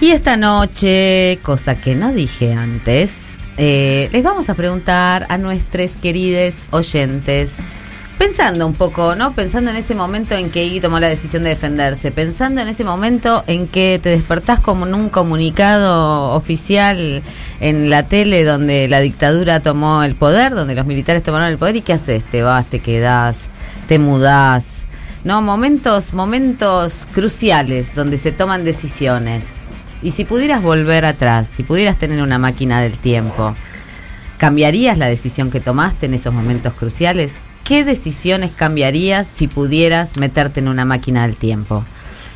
Y 0.00 0.12
esta 0.12 0.36
noche, 0.38 1.38
cosa 1.42 1.74
que 1.74 1.94
no 1.94 2.12
dije 2.12 2.54
antes, 2.54 3.36
eh, 3.58 4.08
les 4.12 4.22
vamos 4.22 4.48
a 4.48 4.54
preguntar 4.54 5.26
a 5.28 5.36
nuestros 5.36 5.92
queridos 5.92 6.64
oyentes 6.70 7.58
pensando 8.20 8.66
un 8.66 8.74
poco, 8.74 9.14
¿no? 9.14 9.32
Pensando 9.32 9.70
en 9.70 9.78
ese 9.78 9.94
momento 9.94 10.34
en 10.34 10.50
que 10.50 10.62
Iggy 10.62 10.82
tomó 10.82 11.00
la 11.00 11.08
decisión 11.08 11.42
de 11.42 11.48
defenderse, 11.48 12.10
pensando 12.10 12.60
en 12.60 12.68
ese 12.68 12.84
momento 12.84 13.42
en 13.46 13.66
que 13.66 13.98
te 14.00 14.10
despertás 14.10 14.60
como 14.60 14.86
en 14.86 14.92
un 14.92 15.08
comunicado 15.08 16.34
oficial 16.34 17.22
en 17.60 17.88
la 17.88 18.08
tele 18.08 18.44
donde 18.44 18.88
la 18.88 19.00
dictadura 19.00 19.60
tomó 19.60 20.02
el 20.02 20.16
poder, 20.16 20.54
donde 20.54 20.74
los 20.74 20.84
militares 20.84 21.22
tomaron 21.22 21.48
el 21.48 21.56
poder 21.56 21.76
y 21.76 21.80
qué 21.80 21.94
haces, 21.94 22.22
te 22.22 22.42
vas, 22.42 22.66
te 22.66 22.80
quedás, 22.80 23.44
te 23.88 23.98
mudás, 23.98 24.86
¿no? 25.24 25.40
Momentos, 25.40 26.12
momentos 26.12 27.08
cruciales 27.14 27.94
donde 27.94 28.18
se 28.18 28.32
toman 28.32 28.64
decisiones. 28.64 29.54
Y 30.02 30.10
si 30.10 30.26
pudieras 30.26 30.62
volver 30.62 31.06
atrás, 31.06 31.48
si 31.48 31.62
pudieras 31.62 31.96
tener 31.96 32.20
una 32.20 32.38
máquina 32.38 32.82
del 32.82 32.98
tiempo, 32.98 33.56
¿cambiarías 34.36 34.98
la 34.98 35.06
decisión 35.06 35.50
que 35.50 35.60
tomaste 35.60 36.04
en 36.04 36.12
esos 36.12 36.34
momentos 36.34 36.74
cruciales? 36.74 37.40
¿Qué 37.70 37.84
decisiones 37.84 38.50
cambiarías 38.50 39.28
si 39.28 39.46
pudieras 39.46 40.16
meterte 40.16 40.58
en 40.58 40.66
una 40.66 40.84
máquina 40.84 41.22
del 41.24 41.36
tiempo? 41.36 41.84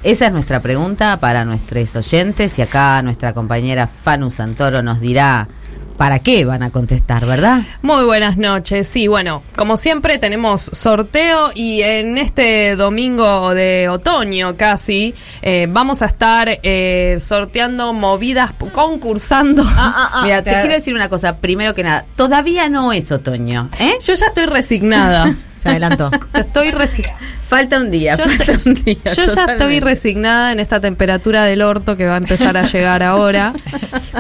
Esa 0.04 0.26
es 0.26 0.32
nuestra 0.32 0.60
pregunta 0.60 1.18
para 1.18 1.44
nuestros 1.44 1.96
oyentes 1.96 2.56
y 2.60 2.62
acá 2.62 3.02
nuestra 3.02 3.32
compañera 3.32 3.88
Fanu 3.88 4.30
Santoro 4.30 4.80
nos 4.80 5.00
dirá 5.00 5.48
para 5.96 6.18
qué 6.18 6.44
van 6.44 6.62
a 6.62 6.70
contestar, 6.70 7.26
¿verdad? 7.26 7.62
Muy 7.82 8.04
buenas 8.04 8.36
noches. 8.36 8.88
Sí, 8.88 9.06
bueno, 9.06 9.42
como 9.56 9.76
siempre 9.76 10.18
tenemos 10.18 10.62
sorteo 10.62 11.52
y 11.54 11.82
en 11.82 12.18
este 12.18 12.76
domingo 12.76 13.54
de 13.54 13.88
otoño 13.88 14.56
casi 14.56 15.14
eh, 15.42 15.66
vamos 15.70 16.02
a 16.02 16.06
estar 16.06 16.48
eh, 16.62 17.18
sorteando 17.20 17.92
movidas, 17.92 18.52
concursando. 18.72 19.62
Ah, 19.66 19.92
ah, 19.96 20.10
ah. 20.14 20.22
Mira, 20.24 20.42
te 20.42 20.50
quiero 20.50 20.74
decir 20.74 20.94
una 20.94 21.08
cosa, 21.08 21.36
primero 21.36 21.74
que 21.74 21.82
nada, 21.82 22.04
todavía 22.16 22.68
no 22.68 22.92
es 22.92 23.10
otoño, 23.12 23.68
¿eh? 23.78 23.94
Yo 24.02 24.14
ya 24.14 24.26
estoy 24.26 24.46
resignada. 24.46 25.34
Se 25.64 25.70
adelantó. 25.70 26.10
Estoy 26.34 26.72
resignada. 26.72 27.18
Falta 27.48 27.80
un 27.80 27.90
día, 27.90 28.16
yo, 28.16 28.24
falta 28.24 28.52
un 28.66 28.74
día. 28.84 28.96
Yo 29.16 29.26
ya 29.26 29.44
estoy 29.44 29.80
resignada 29.80 30.52
en 30.52 30.60
esta 30.60 30.80
temperatura 30.80 31.44
del 31.44 31.62
orto 31.62 31.96
que 31.96 32.06
va 32.06 32.14
a 32.14 32.16
empezar 32.18 32.56
a 32.56 32.64
llegar 32.64 33.02
ahora. 33.02 33.54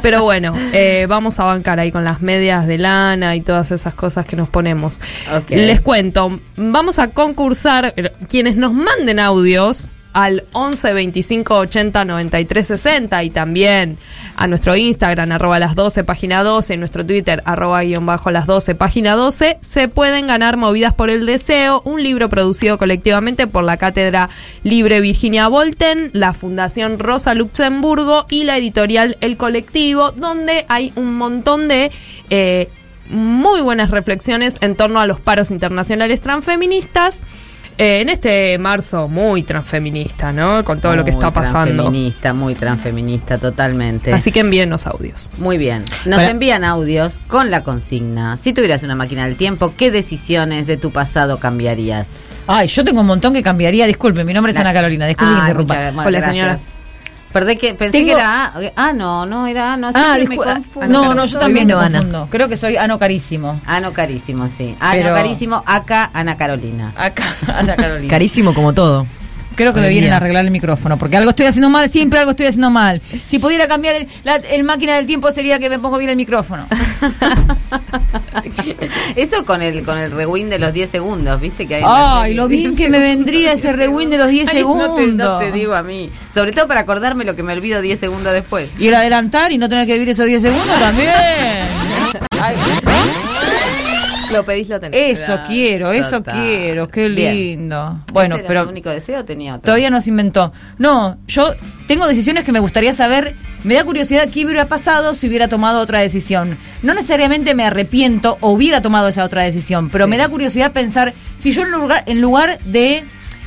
Pero 0.02 0.22
bueno, 0.22 0.54
eh, 0.72 1.04
vamos 1.06 1.38
a 1.40 1.44
bancar 1.44 1.80
ahí 1.80 1.92
con 1.92 2.02
las 2.04 2.22
medias 2.22 2.66
de 2.66 2.78
lana 2.78 3.36
y 3.36 3.42
todas 3.42 3.70
esas 3.72 3.92
cosas 3.92 4.24
que 4.24 4.36
nos 4.36 4.48
ponemos. 4.48 5.00
Les 5.50 5.80
cuento, 5.80 6.40
vamos 6.56 6.98
a 6.98 7.08
concursar, 7.08 7.94
quienes 8.28 8.56
nos 8.56 8.72
manden 8.72 9.18
audios 9.18 9.90
al 10.14 10.44
11 10.52 10.94
25 10.94 11.54
80 11.54 12.04
93 12.04 12.66
60 12.66 13.24
y 13.24 13.30
también 13.30 13.98
a 14.36 14.46
nuestro 14.46 14.74
Instagram, 14.74 15.32
arroba 15.32 15.58
las 15.58 15.74
12, 15.74 16.04
página 16.04 16.42
12, 16.42 16.74
en 16.74 16.80
nuestro 16.80 17.04
Twitter, 17.04 17.42
arroba 17.44 17.82
guion 17.82 18.06
bajo 18.06 18.30
las 18.30 18.46
12, 18.46 18.74
página 18.74 19.14
12, 19.14 19.58
se 19.60 19.88
pueden 19.88 20.26
ganar 20.26 20.56
Movidas 20.56 20.94
por 20.94 21.10
el 21.10 21.26
Deseo, 21.26 21.82
un 21.84 22.02
libro 22.02 22.28
producido 22.28 22.78
colectivamente 22.78 23.46
por 23.46 23.64
la 23.64 23.76
Cátedra 23.76 24.30
Libre 24.62 25.00
Virginia 25.00 25.48
Volten, 25.48 26.10
la 26.12 26.32
Fundación 26.32 26.98
Rosa 26.98 27.34
Luxemburgo 27.34 28.26
y 28.30 28.44
la 28.44 28.56
editorial 28.56 29.16
El 29.20 29.36
Colectivo, 29.36 30.12
donde 30.12 30.64
hay 30.68 30.92
un 30.96 31.16
montón 31.16 31.68
de... 31.68 31.90
Eh, 32.30 32.68
muy 33.10 33.60
buenas 33.60 33.90
reflexiones 33.90 34.56
en 34.62 34.76
torno 34.76 34.98
a 34.98 35.06
los 35.06 35.20
paros 35.20 35.50
internacionales 35.50 36.22
transfeministas 36.22 37.22
eh, 37.78 38.00
en 38.00 38.08
este 38.08 38.56
marzo 38.58 39.08
muy 39.08 39.42
transfeminista, 39.42 40.32
¿no? 40.32 40.64
Con 40.64 40.80
todo 40.80 40.94
lo 40.96 41.04
que 41.04 41.10
está 41.10 41.32
pasando. 41.32 41.84
Transfeminista, 41.84 42.32
muy 42.32 42.54
transfeminista, 42.54 43.38
totalmente. 43.38 44.12
Así 44.12 44.30
que 44.30 44.40
envíenos 44.40 44.86
audios. 44.86 45.30
Muy 45.38 45.58
bien. 45.58 45.84
Nos 46.04 46.22
envían 46.22 46.64
audios 46.64 47.20
con 47.26 47.50
la 47.50 47.64
consigna. 47.64 48.36
Si 48.36 48.52
tuvieras 48.52 48.82
una 48.82 48.94
máquina 48.94 49.26
del 49.26 49.36
tiempo, 49.36 49.74
¿qué 49.76 49.90
decisiones 49.90 50.66
de 50.66 50.76
tu 50.76 50.90
pasado 50.90 51.38
cambiarías? 51.38 52.26
Ay, 52.46 52.68
yo 52.68 52.84
tengo 52.84 53.00
un 53.00 53.06
montón 53.06 53.32
que 53.32 53.42
cambiaría. 53.42 53.86
Disculpe, 53.86 54.24
mi 54.24 54.34
nombre 54.34 54.52
es 54.52 54.58
Ana 54.58 54.72
Carolina. 54.72 55.06
Disculpe 55.06 55.34
que 55.34 55.40
interrumpa. 55.40 56.04
Hola, 56.04 56.22
señora. 56.22 56.58
Perdé 57.34 57.56
que 57.58 57.74
pensé 57.74 58.04
que 58.04 58.12
era 58.12 58.52
Ah, 58.76 58.92
no, 58.92 59.26
no 59.26 59.48
era 59.48 59.72
Ano. 59.72 59.90
Ah, 59.92 60.16
me 60.16 60.36
confundo. 60.36 60.86
No, 60.86 61.14
no, 61.14 61.24
yo 61.26 61.36
también 61.40 61.66
me 61.66 61.74
confundo. 61.74 62.28
Creo 62.30 62.48
que 62.48 62.56
soy 62.56 62.76
Ano 62.76 62.96
Carísimo. 63.00 63.60
Ano 63.66 63.92
Carísimo, 63.92 64.46
sí. 64.46 64.76
Ano 64.78 65.12
Carísimo, 65.12 65.60
acá 65.66 66.10
Ana 66.14 66.36
Carolina. 66.36 66.92
Acá 66.96 67.24
Ana 67.48 67.74
Carolina. 67.74 68.08
Carísimo 68.08 68.54
como 68.54 68.72
todo. 68.72 69.04
Creo 69.54 69.72
que 69.72 69.80
me 69.80 69.88
vienen 69.88 70.12
a 70.12 70.16
arreglar 70.16 70.44
el 70.44 70.50
micrófono, 70.50 70.98
porque 70.98 71.16
algo 71.16 71.30
estoy 71.30 71.46
haciendo 71.46 71.70
mal, 71.70 71.88
siempre 71.88 72.18
algo 72.18 72.32
estoy 72.32 72.46
haciendo 72.46 72.70
mal. 72.70 73.00
Si 73.24 73.38
pudiera 73.38 73.68
cambiar 73.68 73.94
el, 73.96 74.08
la, 74.24 74.36
el 74.36 74.64
máquina 74.64 74.96
del 74.96 75.06
tiempo 75.06 75.30
sería 75.30 75.58
que 75.58 75.70
me 75.70 75.78
pongo 75.78 75.98
bien 75.98 76.10
el 76.10 76.16
micrófono. 76.16 76.66
Eso 79.16 79.44
con 79.44 79.62
el 79.62 79.84
con 79.84 79.98
el 79.98 80.10
rewind 80.10 80.50
de 80.50 80.58
los 80.58 80.72
10 80.72 80.90
segundos, 80.90 81.40
¿viste? 81.40 81.66
Que 81.66 81.76
hay 81.76 81.82
Ay, 81.86 82.34
lo 82.34 82.48
bien 82.48 82.76
que 82.76 82.88
me 82.90 82.98
vendría 82.98 83.52
ese 83.52 83.72
rewind 83.76 84.10
de 84.10 84.18
los 84.18 84.28
10 84.28 84.50
segundos. 84.50 84.98
No 85.14 85.38
te, 85.38 85.52
digo 85.52 85.74
a 85.74 85.82
mí. 85.82 86.10
Sobre 86.32 86.52
todo 86.52 86.66
para 86.68 86.80
acordarme 86.80 87.24
lo 87.24 87.36
que 87.36 87.42
me 87.42 87.52
olvido 87.52 87.80
10 87.80 88.00
segundos 88.00 88.32
después. 88.32 88.70
Y 88.78 88.88
el 88.88 88.94
adelantar 88.94 89.52
y 89.52 89.58
no 89.58 89.68
tener 89.68 89.86
que 89.86 89.94
vivir 89.94 90.10
esos 90.10 90.26
10 90.26 90.42
segundos 90.42 90.78
también. 90.78 91.12
Lo 94.36 94.44
pedís, 94.44 94.68
lo 94.68 94.80
tenés. 94.80 95.20
Eso 95.20 95.38
quiero, 95.46 95.92
eso 95.92 96.22
quiero, 96.22 96.88
qué 96.88 97.08
lindo. 97.08 98.00
Bueno, 98.12 98.36
pero. 98.46 98.62
el 98.62 98.68
único 98.68 98.90
deseo 98.90 99.24
tenía 99.24 99.54
otro. 99.54 99.66
Todavía 99.66 99.90
no 99.90 100.00
se 100.00 100.10
inventó. 100.10 100.52
No, 100.78 101.18
yo 101.26 101.54
tengo 101.86 102.06
decisiones 102.06 102.44
que 102.44 102.52
me 102.52 102.60
gustaría 102.60 102.92
saber. 102.92 103.34
Me 103.64 103.74
da 103.74 103.84
curiosidad 103.84 104.28
qué 104.28 104.44
hubiera 104.44 104.66
pasado 104.66 105.14
si 105.14 105.26
hubiera 105.26 105.48
tomado 105.48 105.80
otra 105.80 106.00
decisión. 106.00 106.58
No 106.82 106.92
necesariamente 106.92 107.54
me 107.54 107.64
arrepiento 107.64 108.36
o 108.40 108.50
hubiera 108.50 108.82
tomado 108.82 109.08
esa 109.08 109.24
otra 109.24 109.42
decisión, 109.42 109.88
pero 109.88 110.06
me 110.06 110.18
da 110.18 110.28
curiosidad 110.28 110.72
pensar 110.72 111.14
si 111.36 111.52
yo 111.52 111.62
en 111.62 111.70
lugar, 111.70 112.02
en 112.06 112.20
lugar 112.20 112.58
de 112.64 113.04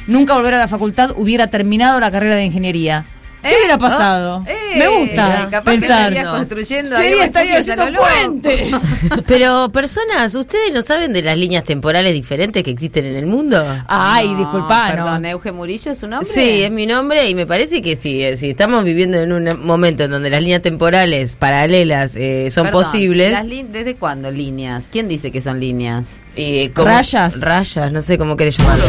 nunca 0.07 0.33
volver 0.33 0.55
a 0.55 0.57
la 0.57 0.67
facultad 0.67 1.11
hubiera 1.15 1.47
terminado 1.47 1.99
la 1.99 2.09
carrera 2.09 2.35
de 2.35 2.45
ingeniería 2.45 3.05
¿Qué 3.41 3.55
hubiera 3.57 3.77
pasado? 3.77 4.43
Eh, 4.47 4.55
Me 4.77 4.87
gusta 4.87 5.47
capaz 5.49 5.71
pensar. 5.71 6.13
que 6.13 6.23
construyendo 6.23 6.97
Sí, 6.97 7.13
un 7.13 7.21
estaría 7.21 7.59
haciendo 7.59 7.85
puente. 7.93 8.71
Pero 9.27 9.69
personas, 9.71 10.33
¿ustedes 10.35 10.73
no 10.73 10.81
saben 10.81 11.13
de 11.13 11.21
las 11.21 11.37
líneas 11.37 11.63
temporales 11.63 12.13
diferentes 12.13 12.63
que 12.63 12.71
existen 12.71 13.05
en 13.05 13.15
el 13.15 13.25
mundo? 13.25 13.63
Ay, 13.87 14.27
No, 14.29 14.37
disculpa, 14.39 14.87
Perdón, 14.91 15.21
no. 15.21 15.27
Euge 15.29 15.51
Murillo 15.51 15.91
es 15.91 16.03
un 16.03 16.13
hombre. 16.13 16.27
Sí, 16.29 16.63
es 16.63 16.71
mi 16.71 16.85
nombre 16.85 17.29
y 17.29 17.35
me 17.35 17.45
parece 17.45 17.81
que 17.81 17.95
sí, 17.95 18.21
eh, 18.23 18.35
si 18.35 18.49
estamos 18.49 18.83
viviendo 18.83 19.17
en 19.19 19.31
un 19.31 19.65
momento 19.65 20.03
en 20.03 20.11
donde 20.11 20.29
las 20.29 20.41
líneas 20.41 20.61
temporales 20.61 21.35
paralelas 21.35 22.15
eh, 22.15 22.49
son 22.51 22.65
Perdón, 22.65 22.83
posibles. 22.83 23.31
las 23.31 23.45
¿Desde 23.71 23.95
cuándo 23.95 24.29
líneas? 24.31 24.85
¿Quién 24.91 25.07
dice 25.07 25.31
que 25.31 25.41
son 25.41 25.59
líneas? 25.59 26.17
como- 26.73 26.87
Rayas. 26.87 27.39
Rayas, 27.39 27.91
no 27.91 28.01
sé 28.01 28.17
cómo 28.17 28.35
querés 28.35 28.57
llamarlo. 28.57 28.85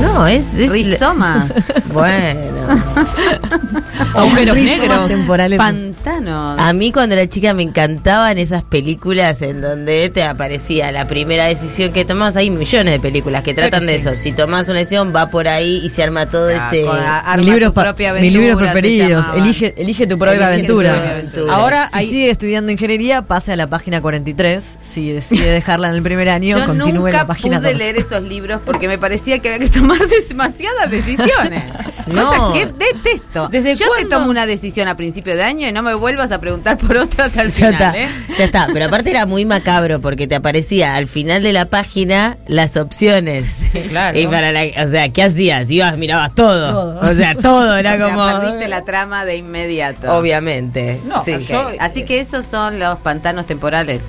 No, 0.00 0.26
es... 0.26 0.54
es 0.56 0.70
Rizomas. 0.72 1.52
bueno. 1.92 2.66
Agujeros 4.14 4.56
negros. 4.56 5.08
temporales. 5.08 5.58
Pantanos. 5.58 6.58
A 6.60 6.72
mí 6.72 6.92
cuando 6.92 7.14
era 7.14 7.28
chica 7.28 7.54
me 7.54 7.62
encantaban 7.62 8.38
esas 8.38 8.64
películas 8.64 9.40
en 9.42 9.60
donde 9.60 10.10
te 10.10 10.24
aparecía 10.24 10.90
la 10.92 11.06
primera 11.06 11.46
decisión 11.46 11.92
que 11.92 12.04
tomás. 12.04 12.36
Hay 12.36 12.50
millones 12.50 12.92
de 12.92 13.00
películas 13.00 13.42
que 13.42 13.54
tratan 13.54 13.86
de 13.86 13.98
sí. 13.98 14.08
eso. 14.08 14.16
Si 14.16 14.32
tomás 14.32 14.68
una 14.68 14.78
decisión 14.80 15.12
va 15.14 15.30
por 15.30 15.48
ahí 15.48 15.80
y 15.84 15.88
se 15.90 16.02
arma 16.02 16.26
todo 16.26 16.50
ese... 16.50 16.86
arma 16.88 17.36
Mis 17.38 17.46
libros, 17.46 17.68
tu 17.74 17.80
propia 17.80 18.12
mis 18.12 18.20
aventura, 18.20 18.40
libros 18.42 18.58
se 18.58 18.64
preferidos. 18.64 19.26
Elige, 19.36 19.74
elige 19.78 20.06
tu 20.06 20.18
propia 20.18 20.32
Elige 20.54 20.66
tu 20.66 20.72
aventura. 20.80 20.92
propia 20.94 21.10
aventura. 21.12 21.54
Ahora 21.54 21.88
Si 21.88 21.98
hay- 21.98 22.10
sigue 22.10 22.30
estudiando 22.30 22.72
ingeniería, 22.72 23.22
pase 23.22 23.52
a 23.52 23.56
la 23.56 23.66
página 23.68 24.00
43. 24.00 24.78
Si 24.80 25.12
decide 25.12 25.50
dejarla 25.50 25.88
en 25.88 25.94
el 25.96 26.02
primer 26.02 26.28
año, 26.28 26.58
Yo 26.58 26.66
continúe 26.66 26.88
en 26.88 26.94
nunca 26.96 27.18
la 27.18 27.26
página 27.26 27.58
pude 27.60 27.70
2. 27.72 27.78
leer 27.78 27.96
esos 27.96 28.22
libros 28.22 28.60
porque 28.64 28.88
me 28.88 28.98
parecía 28.98 29.38
que 29.40 29.52
había 29.54 29.66
que 29.66 29.72
tomar 29.72 29.85
demasiadas 30.28 30.90
decisiones. 30.90 31.64
No. 32.06 32.22
Cosa 32.30 32.52
que 32.52 32.66
detesto. 32.66 33.48
¿Desde 33.48 33.74
Yo 33.74 33.86
te 33.98 34.04
tomo 34.04 34.30
una 34.30 34.46
decisión 34.46 34.86
a 34.86 34.96
principio 34.96 35.34
de 35.34 35.42
año 35.42 35.66
y 35.66 35.72
no 35.72 35.82
me 35.82 35.92
vuelvas 35.94 36.30
a 36.30 36.38
preguntar 36.40 36.78
por 36.78 36.96
otra 36.98 37.24
hasta 37.24 37.42
el 37.42 37.50
Ya 37.52 37.66
final, 37.72 37.72
está, 37.96 37.98
¿eh? 37.98 38.08
ya 38.38 38.44
está. 38.44 38.68
Pero 38.72 38.84
aparte 38.84 39.10
era 39.10 39.26
muy 39.26 39.44
macabro 39.44 40.00
porque 40.00 40.28
te 40.28 40.36
aparecía 40.36 40.94
al 40.94 41.08
final 41.08 41.42
de 41.42 41.52
la 41.52 41.64
página 41.64 42.36
las 42.46 42.76
opciones. 42.76 43.56
claro. 43.88 44.16
Y 44.20 44.28
para 44.28 44.52
la, 44.52 44.66
o 44.84 44.88
sea, 44.88 45.08
¿qué 45.12 45.24
hacías? 45.24 45.68
Ibas, 45.68 45.98
mirabas 45.98 46.32
todo. 46.36 46.96
O 47.00 47.12
sea, 47.14 47.34
todo 47.34 47.76
era 47.76 47.94
O 47.94 47.96
sea, 47.96 48.08
como. 48.14 48.24
perdiste 48.24 48.68
la 48.68 48.84
trama 48.84 49.24
de 49.24 49.38
inmediato. 49.38 50.16
Obviamente. 50.16 51.00
No, 51.06 51.24
sí. 51.24 51.34
Ok, 51.34 51.40
Yo- 51.48 51.70
Así 51.80 52.04
que 52.04 52.20
esos 52.20 52.46
son 52.46 52.78
los 52.78 52.98
pantanos 53.00 53.46
temporales. 53.46 54.04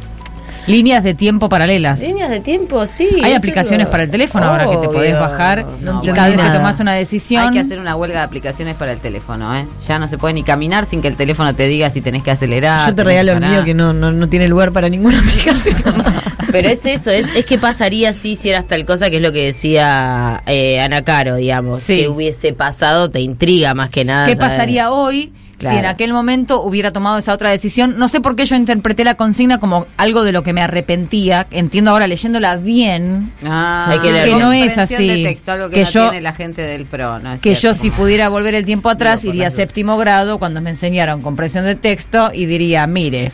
Líneas 0.67 1.03
de 1.03 1.13
tiempo 1.13 1.49
paralelas. 1.49 1.99
Líneas 2.01 2.29
de 2.29 2.39
tiempo, 2.39 2.85
sí. 2.85 3.07
Hay 3.23 3.33
aplicaciones 3.33 3.87
lo- 3.87 3.91
para 3.91 4.03
el 4.03 4.09
teléfono 4.11 4.45
ahora 4.47 4.65
que 4.69 4.77
te 4.77 4.87
podés 4.89 5.13
bajar 5.19 5.65
No, 5.81 6.01
y 6.03 6.07
cada 6.09 6.29
vez 6.29 6.39
que 6.39 6.49
tomás 6.49 6.79
una 6.79 6.93
decisión. 6.93 7.43
Hay 7.45 7.51
que 7.53 7.59
hacer 7.59 7.79
una 7.79 7.95
huelga 7.95 8.19
de 8.19 8.25
aplicaciones 8.25 8.75
para 8.75 8.91
el 8.91 8.99
teléfono, 8.99 9.55
¿eh? 9.55 9.65
Ya 9.87 9.97
no 9.99 10.07
se 10.07 10.17
puede 10.17 10.33
ni 10.33 10.43
caminar 10.43 10.85
sin 10.85 11.01
que 11.01 11.07
el 11.07 11.15
teléfono 11.15 11.55
te 11.55 11.67
diga 11.67 11.89
si 11.89 12.01
tenés 12.01 12.23
que 12.23 12.31
acelerar. 12.31 12.89
Yo 12.89 12.95
te 12.95 13.03
regalo 13.03 13.31
el 13.33 13.39
mío 13.41 13.63
que 13.63 13.73
no, 13.73 13.93
no, 13.93 14.11
no 14.11 14.29
tiene 14.29 14.47
lugar 14.47 14.71
para 14.71 14.89
ninguna 14.89 15.19
aplicación. 15.27 15.75
Pero 16.51 16.69
es 16.69 16.85
eso, 16.85 17.11
es, 17.11 17.29
es 17.35 17.45
que 17.45 17.57
pasaría 17.57 18.13
si 18.13 18.31
hicieras 18.31 18.65
tal 18.67 18.85
cosa, 18.85 19.09
que 19.09 19.17
es 19.17 19.21
lo 19.21 19.31
que 19.33 19.45
decía 19.45 20.41
eh, 20.47 20.79
Ana 20.79 21.01
Caro, 21.03 21.35
digamos. 21.35 21.81
Sí. 21.81 21.97
Que 22.01 22.07
hubiese 22.07 22.53
pasado, 22.53 23.09
te 23.09 23.19
intriga 23.19 23.73
más 23.73 23.89
que 23.89 24.05
nada. 24.05 24.27
¿Qué 24.27 24.35
pasaría 24.37 24.91
hoy 24.91 25.31
Claro. 25.57 25.75
si 25.75 25.79
en 25.79 25.85
aquel 25.87 26.13
momento 26.13 26.61
hubiera 26.61 26.91
tomado 26.91 27.17
esa 27.17 27.33
otra 27.33 27.49
decisión? 27.49 27.95
No 27.97 28.09
sé 28.09 28.21
por 28.21 28.35
qué 28.35 28.45
yo 28.45 28.55
interpreté 28.55 29.03
la 29.03 29.15
consigna 29.15 29.59
como 29.59 29.87
algo 29.97 30.23
de 30.23 30.31
lo 30.31 30.43
que 30.43 30.53
me 30.53 30.61
arrepentía. 30.61 31.47
Entiendo 31.51 31.91
ahora 31.91 32.05
leyéndola 32.07 32.57
bien. 32.57 33.31
Ah, 33.43 33.97
que 34.03 34.11
no 34.37 34.53
es 34.53 34.77
así. 34.77 35.07
de 35.07 35.23
texto, 35.23 35.51
algo 35.51 35.69
que, 35.69 35.75
Que 35.75 35.83
no 35.83 35.89
yo- 35.89 36.09
tiene 36.09 36.21
la 36.21 36.33
gente 36.33 36.61
del 36.61 36.85
PRO, 36.85 37.19
¿no? 37.19 37.33
es 37.33 37.41
Que 37.41 37.55
yo 37.55 37.73
si 37.73 37.89
pudiera 37.91 38.29
volver 38.29 38.53
el 38.55 38.65
tiempo 38.65 38.89
atrás 38.89 39.25
iría 39.25 39.47
a 39.47 39.51
séptimo 39.51 39.97
grado 39.97 40.37
cuando 40.39 40.61
me 40.61 40.69
enseñaron 40.69 41.21
comprensión 41.21 41.65
de 41.65 41.75
texto 41.75 42.31
y 42.33 42.45
diría, 42.45 42.85
mire, 42.87 43.31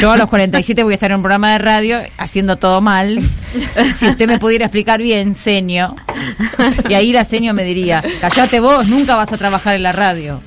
yo 0.00 0.12
a 0.12 0.16
los 0.16 0.28
47 0.28 0.82
voy 0.82 0.92
a 0.92 0.96
estar 0.96 1.10
en 1.10 1.16
un 1.16 1.22
programa 1.22 1.52
de 1.52 1.58
radio 1.58 2.00
haciendo 2.18 2.56
todo 2.56 2.80
mal. 2.80 3.20
Si 3.96 4.06
usted 4.06 4.26
me 4.26 4.38
pudiera 4.38 4.66
explicar 4.66 5.00
bien, 5.00 5.34
seño. 5.34 5.96
Y 6.88 6.94
ahí 6.94 7.12
la 7.12 7.24
seño 7.24 7.54
me 7.54 7.64
diría, 7.64 8.02
callate 8.20 8.60
vos, 8.60 8.86
nunca 8.88 9.16
vas 9.16 9.32
a 9.32 9.38
trabajar 9.38 9.74
en 9.74 9.82
la 9.82 9.92
radio. 9.92 10.42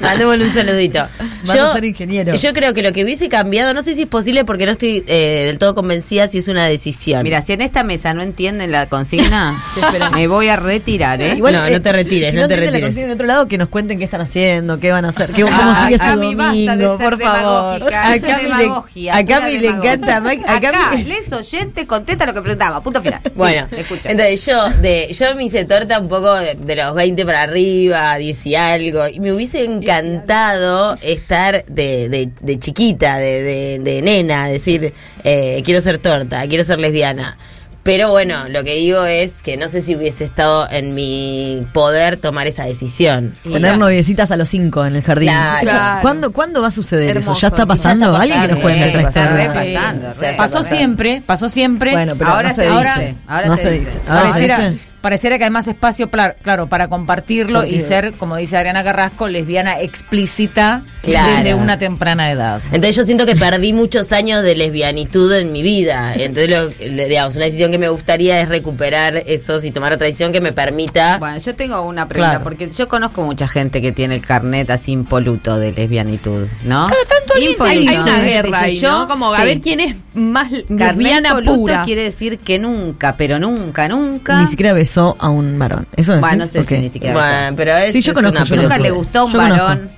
Mandémosle 0.00 0.44
un 0.44 0.52
saludito. 0.52 1.08
Vas 1.46 1.58
a 1.58 1.72
ser 1.74 1.84
ingeniero. 1.84 2.34
Yo 2.34 2.52
creo 2.52 2.74
que 2.74 2.82
lo 2.82 2.92
que 2.92 3.04
hubiese 3.04 3.28
cambiado, 3.28 3.74
no 3.74 3.82
sé 3.82 3.94
si 3.94 4.02
es 4.02 4.08
posible 4.08 4.44
porque 4.44 4.66
no 4.66 4.72
estoy 4.72 5.04
eh, 5.06 5.44
del 5.46 5.58
todo 5.58 5.74
convencida 5.74 6.26
si 6.28 6.38
es 6.38 6.48
una 6.48 6.66
decisión. 6.66 7.22
Mira, 7.22 7.40
si 7.42 7.52
en 7.52 7.60
esta 7.60 7.84
mesa 7.84 8.14
no 8.14 8.22
entienden 8.22 8.72
la 8.72 8.86
consigna, 8.88 9.62
me 10.14 10.26
voy 10.26 10.48
a 10.48 10.56
retirar, 10.56 11.20
¿eh? 11.22 11.36
No, 11.36 11.50
no 11.50 11.82
te 11.82 11.92
retires, 11.92 12.30
si 12.32 12.36
no 12.36 12.48
te 12.48 12.54
entienden 12.54 12.64
la 12.64 12.70
retires. 12.70 12.86
consigna 12.86 13.06
en 13.08 13.12
otro 13.14 13.26
lado, 13.26 13.46
que 13.48 13.58
nos 13.58 13.68
cuenten 13.68 13.98
qué 13.98 14.04
están 14.04 14.20
haciendo, 14.20 14.78
qué 14.80 14.90
van 14.90 15.04
a 15.04 15.08
hacer, 15.08 15.32
qué, 15.32 15.42
cómo 15.42 15.56
Ah, 15.60 15.84
sigue 15.86 15.98
su 15.98 16.04
domingo, 16.10 16.38
basta 16.42 16.76
de 16.76 16.84
ser 16.84 16.96
por 16.98 17.20
favor. 17.20 17.78
demagógica, 17.84 18.12
A 18.12 18.18
Cami 18.20 18.48
le- 18.48 19.10
a 19.10 19.24
Cami 19.26 19.54
encanta, 19.66 20.20
Mike, 20.20 20.44
a 20.48 20.56
Acá, 20.56 20.72
Cami- 20.72 21.04
les 21.04 21.32
oyente, 21.32 21.86
contesta 21.86 22.26
lo 22.26 22.34
que 22.34 22.40
preguntaba, 22.42 22.82
punto 22.82 23.02
final. 23.02 23.20
Sí, 23.24 23.30
Bueno, 23.34 23.66
escucha. 23.76 24.10
entonces 24.10 24.44
yo 24.46 24.68
de 24.80 25.08
yo 25.12 25.34
me 25.36 25.44
hice 25.44 25.64
torta 25.64 25.98
un 25.98 26.08
poco 26.08 26.34
de, 26.34 26.54
de 26.54 26.76
los 26.76 26.94
20 26.94 27.24
para 27.24 27.42
arriba, 27.42 28.16
10 28.16 28.46
y 28.46 28.54
algo, 28.56 29.06
y 29.08 29.20
me 29.20 29.32
hubiese 29.32 29.64
encantado 29.64 30.96
estar 31.34 31.64
de, 31.66 32.08
de, 32.08 32.30
de 32.40 32.58
chiquita, 32.58 33.16
de, 33.18 33.42
de, 33.42 33.78
de 33.82 34.02
nena, 34.02 34.46
decir, 34.48 34.92
eh, 35.24 35.62
quiero 35.64 35.80
ser 35.80 35.98
torta, 35.98 36.46
quiero 36.46 36.62
ser 36.64 36.78
lesbiana. 36.78 37.36
Pero 37.82 38.08
bueno, 38.10 38.34
lo 38.48 38.64
que 38.64 38.76
digo 38.76 39.04
es 39.04 39.42
que 39.42 39.58
no 39.58 39.68
sé 39.68 39.82
si 39.82 39.94
hubiese 39.94 40.24
estado 40.24 40.66
en 40.70 40.94
mi 40.94 41.66
poder 41.74 42.16
tomar 42.16 42.46
esa 42.46 42.64
decisión. 42.64 43.34
Tener 43.42 43.76
noviecitas 43.76 44.30
a 44.30 44.36
los 44.38 44.48
cinco 44.48 44.86
en 44.86 44.96
el 44.96 45.02
jardín. 45.02 45.28
Claro. 45.28 45.60
Claro. 45.68 45.98
¿Cuándo, 46.00 46.32
¿Cuándo 46.32 46.62
va 46.62 46.68
a 46.68 46.70
suceder 46.70 47.10
Hermoso. 47.10 47.32
eso? 47.32 47.40
¿Ya 47.42 47.48
está 47.48 47.62
Sí, 47.62 47.68
ya 47.68 47.74
pasando? 47.74 48.16
¿Alguien 48.16 48.40
que 48.40 48.48
nos 48.48 48.62
re 48.62 48.74
Sí. 48.74 49.02
pasando, 49.02 50.14
Sí. 50.14 50.20
re 50.20 50.32
Pasó 50.34 50.62
siempre, 50.62 51.22
pasó 51.26 51.48
siempre. 51.50 51.90
Bueno, 51.92 52.14
pero 52.16 52.30
ahora 52.30 52.48
no 52.48 52.54
se, 52.54 52.62
se 52.62 52.70
dice. 52.70 53.14
ahora 53.26 53.46
no 53.48 53.56
se 53.58 53.62
se 53.64 53.70
dice. 53.72 53.84
dice. 53.98 54.00
Ahora 54.08 54.20
Ahora 54.22 54.32
se 54.34 54.42
dice. 54.70 54.93
Pareciera 55.04 55.36
que 55.36 55.44
hay 55.44 55.50
más 55.50 55.68
espacio, 55.68 56.08
claro, 56.08 56.66
para 56.66 56.88
compartirlo 56.88 57.62
y 57.66 57.78
ser, 57.80 58.14
como 58.14 58.36
dice 58.36 58.56
Adriana 58.56 58.82
Carrasco, 58.82 59.28
lesbiana 59.28 59.78
explícita 59.80 60.82
Claro. 61.02 61.36
desde 61.36 61.54
una 61.54 61.78
temprana 61.78 62.30
edad. 62.32 62.62
Entonces 62.72 62.96
yo 62.96 63.02
siento 63.04 63.26
que 63.26 63.36
perdí 63.36 63.74
muchos 63.74 64.10
años 64.12 64.42
de 64.42 64.54
lesbianitud 64.54 65.30
en 65.34 65.52
mi 65.52 65.62
vida. 65.62 66.14
Entonces, 66.14 66.48
lo- 66.48 66.68
digamos, 67.06 67.36
una 67.36 67.44
decisión 67.44 67.70
que 67.70 67.78
me 67.78 67.90
gustaría 67.90 68.40
es 68.40 68.48
recuperar 68.48 69.22
eso 69.26 69.58
y 69.62 69.70
tomar 69.70 69.92
otra 69.92 70.06
decisión 70.06 70.32
que 70.32 70.40
me 70.40 70.52
permita... 70.52 71.18
Bueno, 71.18 71.36
yo 71.36 71.54
tengo 71.54 71.82
una 71.82 72.08
pregunta, 72.08 72.30
Claro. 72.36 72.44
porque 72.44 72.70
yo 72.70 72.88
conozco 72.88 73.22
mucha 73.22 73.46
gente 73.46 73.82
que 73.82 73.92
tiene 73.92 74.14
el 74.14 74.22
carnet 74.24 74.70
así 74.70 74.92
impoluto 74.92 75.58
de 75.58 75.72
lesbianitud, 75.72 76.46
¿no? 76.64 76.86
Cada 76.88 77.04
tanto 77.04 77.38
Impoluto. 77.38 77.64
hay 77.64 77.88
una 77.98 78.22
guerra 78.22 78.60
ahí, 78.60 78.78
yo, 78.78 78.90
¿no? 79.00 79.08
Como 79.08 79.34
a 79.34 79.40
sí. 79.40 79.44
ver 79.44 79.60
quién 79.60 79.80
es 79.80 79.96
más 80.14 80.50
lesbiana 80.50 81.38
pura. 81.44 81.82
quiere 81.82 82.04
decir 82.04 82.38
que 82.38 82.58
nunca, 82.58 83.16
pero 83.18 83.38
nunca, 83.38 83.88
nunca. 83.88 84.40
Ni 84.40 84.46
siquiera 84.46 84.72
besó 84.94 85.16
a 85.18 85.28
un 85.30 85.58
varón. 85.58 85.86
¿Eso 85.96 86.12
decís? 86.12 86.20
Bueno, 86.20 86.44
no 86.44 86.50
sé 86.50 86.60
Ok. 86.60 86.68
si 86.68 86.78
ni 86.78 86.88
siquiera 86.88 87.14
besó. 87.14 87.26
Bueno, 87.26 87.56
pero 87.56 87.76
es, 87.78 87.92
Sí, 87.92 88.00
yo 88.02 88.12
es 88.12 88.16
conozco, 88.16 88.36
una 88.38 88.44
yo 88.44 88.56
Nunca 88.56 88.78
le 88.78 88.90
gustó 88.90 89.18
a 89.20 89.24
un 89.24 89.32
Yo 89.32 89.38
conozco. 89.38 89.64
varón. 89.64 89.90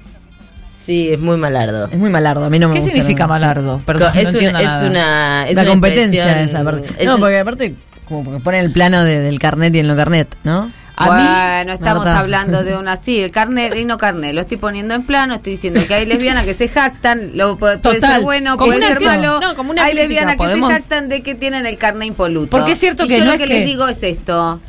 Sí, 0.85 1.09
es 1.13 1.19
muy 1.19 1.37
malardo. 1.37 1.89
Es 1.91 1.99
muy 1.99 2.11
malardo, 2.11 2.45
a 2.45 2.51
mí 2.51 2.59
no 2.59 2.69
me 2.69 2.75
¿Qué 2.75 2.81
gusta 2.81 2.95
significa 2.95 3.27
nada. 3.27 3.41
malardo? 3.41 3.81
Perdón, 3.85 4.13
es, 4.17 4.33
no 4.33 4.39
una, 4.39 4.39
entiendo 4.39 4.59
es 4.61 4.65
nada. 4.67 4.87
una 4.89 5.47
es 5.49 5.57
la 5.57 5.63
una 5.63 5.71
competencia 5.73 6.43
esa 6.43 6.61
aparte. 6.61 6.95
es 6.97 7.07
no, 7.07 7.15
un- 7.17 7.21
porque 7.21 7.39
aparte, 7.41 7.75
como 8.09 8.25
porque 8.25 8.41
pone 8.41 8.61
el 8.61 8.71
plano 8.71 9.03
de- 9.05 9.21
del 9.21 9.39
carnet 9.41 9.75
y 9.75 9.81
en 9.81 9.89
lo 9.89 9.97
carnet, 9.97 10.29
¿no? 10.45 10.71
A 10.99 11.05
mí- 11.11 11.25
bueno, 11.65 11.73
estamos 11.75 12.05
Marta. 12.05 12.21
hablando 12.21 12.63
de 12.63 12.77
una 12.79 12.97
sí, 12.97 13.19
el 13.21 13.33
carnet 13.33 13.75
y 13.77 13.85
no 13.85 13.99
carnet, 13.99 14.33
lo 14.33 14.41
estoy 14.43 14.59
poniendo 14.59 14.95
en 14.95 15.03
plano, 15.05 15.35
estoy 15.35 15.55
diciendo 15.55 15.81
que 15.87 15.93
hay 15.93 16.07
lesbianas 16.07 16.45
que 16.45 16.55
se 16.55 16.69
jactan, 16.69 17.33
lo 17.35 17.57
puede, 17.59 17.79
puede 17.79 17.97
Total, 17.97 18.13
ser 18.15 18.23
bueno, 18.23 18.57
como 18.57 18.69
puede 18.69 18.79
una 18.79 18.87
ser 18.87 18.97
acción. 18.97 19.17
malo. 19.17 19.41
No, 19.41 19.55
como 19.57 19.73
una 19.73 19.85
hay 19.85 19.93
lesbianas 19.95 20.35
que 20.35 20.39
podemos- 20.39 20.71
se 20.73 20.77
jactan 20.79 21.09
de 21.09 21.23
que 21.23 21.35
tienen 21.35 21.67
el 21.67 21.77
carnet 21.79 22.07
impoluto. 22.09 22.49
Porque 22.49 22.73
es 22.73 22.79
cierto 22.79 23.05
Y 23.05 23.09
que 23.09 23.15
yo 23.19 23.25
no 23.25 23.27
lo 23.27 23.33
es 23.33 23.39
que, 23.41 23.47
que- 23.49 23.55
les 23.55 23.67
digo 23.67 23.89
es 23.89 24.01
esto. 24.05 24.61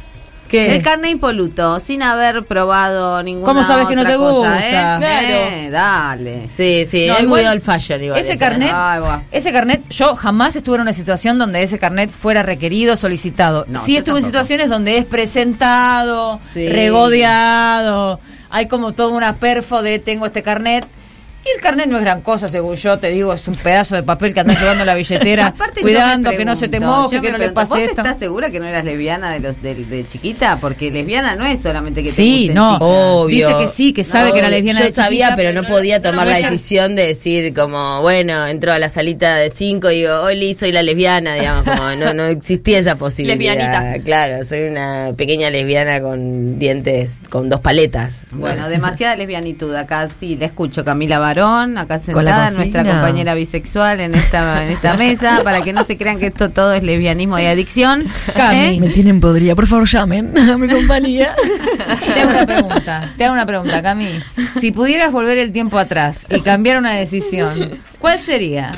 ¿Qué? 0.47 0.75
El 0.75 0.81
carnet 0.81 1.11
impoluto, 1.11 1.79
sin 1.79 2.01
haber 2.03 2.43
probado 2.45 3.21
ninguna 3.23 3.45
¿Cómo 3.45 3.63
sabes 3.63 3.87
que 3.87 3.95
no 3.95 4.05
te 4.05 4.15
cosa, 4.15 4.31
gusta? 4.33 4.65
¿eh? 4.65 4.69
Claro. 4.71 5.27
Eh, 5.51 5.69
dale. 5.71 6.49
Sí, 6.49 6.87
sí, 6.89 7.07
No, 7.07 7.17
es 7.17 7.25
muy 7.25 7.41
old 7.45 7.61
fashion 7.61 8.03
igual. 8.03 8.19
Ese 8.19 8.37
carnet, 8.37 8.73
ese 9.31 9.51
carnet, 9.51 9.89
yo 9.89 10.15
jamás 10.15 10.55
estuve 10.55 10.75
en 10.75 10.81
una 10.83 10.93
situación 10.93 11.37
donde 11.37 11.61
ese 11.63 11.77
carnet 11.79 12.09
fuera 12.09 12.43
requerido, 12.43 12.95
solicitado. 12.95 13.65
No, 13.67 13.79
sí 13.79 13.97
estuve 13.97 14.19
en 14.19 14.25
situaciones 14.25 14.69
donde 14.69 14.97
es 14.97 15.05
presentado, 15.05 16.39
Sí. 16.53 16.67
regodeado, 16.69 18.19
hay 18.49 18.67
como 18.67 18.93
toda 18.93 19.09
una 19.09 19.35
perfo 19.35 19.81
de 19.81 19.99
tengo 19.99 20.25
este 20.25 20.43
carnet. 20.43 20.87
Y 21.47 21.55
el 21.55 21.61
carnet 21.61 21.87
no 21.87 21.97
es 21.97 22.03
gran 22.03 22.21
cosa, 22.21 22.47
según 22.47 22.75
yo 22.75 22.97
te 22.97 23.09
digo, 23.09 23.33
es 23.33 23.47
un 23.47 23.55
pedazo 23.55 23.95
de 23.95 24.03
papel 24.03 24.33
que 24.33 24.41
andas 24.41 24.59
llevando 24.59 24.83
la 24.83 24.95
billetera, 24.95 25.53
cuidando 25.81 26.31
que 26.31 26.43
no 26.43 26.55
se 26.55 26.67
te 26.67 26.79
moje, 26.79 27.21
que 27.21 27.31
no 27.31 27.37
le 27.37 27.49
pregunto, 27.49 27.53
pase 27.53 27.73
¿Vos 27.73 27.81
esto. 27.81 28.01
estás 28.01 28.19
segura 28.19 28.49
que 28.51 28.59
no 28.59 28.65
eras 28.67 28.83
lesbiana 28.83 29.31
de 29.31 29.39
los 29.39 29.61
de, 29.61 29.75
de 29.75 30.05
chiquita? 30.07 30.57
Porque 30.59 30.91
lesbiana 30.91 31.35
no 31.35 31.45
es 31.45 31.61
solamente 31.61 32.03
que 32.03 32.09
te 32.09 32.15
Sí, 32.15 32.47
gusten 32.47 32.55
no. 32.55 32.77
Obvio. 32.81 33.47
Dice 33.47 33.59
que 33.59 33.67
sí, 33.69 33.93
que 33.93 34.03
sabe 34.03 34.33
que 34.33 34.39
era 34.39 34.49
lesbiana 34.49 34.79
Yo 34.79 34.85
de 34.85 34.91
sabía, 34.91 35.27
chiquita, 35.27 35.35
pero 35.37 35.53
no 35.61 35.67
podía 35.67 36.01
tomar 36.01 36.25
no 36.25 36.31
la 36.33 36.37
decisión 36.37 36.95
de 36.95 37.07
decir 37.07 37.53
como, 37.53 38.01
bueno, 38.01 38.45
entro 38.47 38.73
a 38.73 38.79
la 38.79 38.89
salita 38.89 39.35
de 39.37 39.49
cinco 39.49 39.89
y 39.89 39.99
digo, 39.99 40.21
Oli, 40.23 40.53
soy 40.53 40.71
la 40.73 40.83
lesbiana, 40.83 41.35
digamos, 41.35 41.63
como 41.63 41.95
no, 41.95 42.13
no 42.13 42.25
existía 42.25 42.79
esa 42.79 42.97
posibilidad. 42.97 43.37
Lesbianita. 43.37 44.03
Claro, 44.03 44.43
soy 44.43 44.63
una 44.63 45.13
pequeña 45.15 45.49
lesbiana 45.49 46.01
con 46.01 46.59
dientes, 46.59 47.19
con 47.29 47.47
dos 47.49 47.61
paletas. 47.61 48.23
Bueno, 48.31 48.67
demasiada 48.69 49.15
lesbianitud. 49.15 49.73
Acá 49.75 50.09
sí, 50.09 50.35
le 50.35 50.45
escucho 50.45 50.83
Camila 50.83 51.19
Barón, 51.19 51.36
acá 51.37 51.99
Con 52.11 52.25
la 52.25 52.49
sentada, 52.49 52.51
nuestra 52.51 52.83
compañera 52.83 53.35
bisexual 53.35 53.99
en 53.99 54.15
esta, 54.15 54.65
en 54.65 54.71
esta 54.71 54.93
mesa, 54.97 55.41
para 55.43 55.61
que 55.61 55.73
no 55.73 55.83
se 55.83 55.97
crean 55.97 56.19
que 56.19 56.27
esto 56.27 56.49
todo 56.49 56.73
es 56.73 56.83
lesbianismo 56.83 57.37
y 57.39 57.45
adicción. 57.45 58.05
Cami. 58.35 58.55
¿Eh? 58.55 58.79
Me 58.79 58.89
tienen 58.89 59.19
podrida, 59.19 59.55
por 59.55 59.67
favor 59.67 59.87
llamen 59.87 60.33
a 60.37 60.57
mi 60.57 60.67
compañía. 60.67 61.35
Te 62.13 62.21
hago 62.21 62.31
una 62.31 62.45
pregunta, 62.45 63.13
te 63.17 63.25
hago 63.25 63.33
una 63.33 63.45
pregunta, 63.45 63.81
Cami. 63.81 64.19
Si 64.59 64.71
pudieras 64.71 65.11
volver 65.11 65.37
el 65.37 65.51
tiempo 65.51 65.77
atrás 65.77 66.19
y 66.29 66.41
cambiar 66.41 66.77
una 66.77 66.93
decisión, 66.93 67.79
¿cuál 67.99 68.19
sería? 68.19 68.71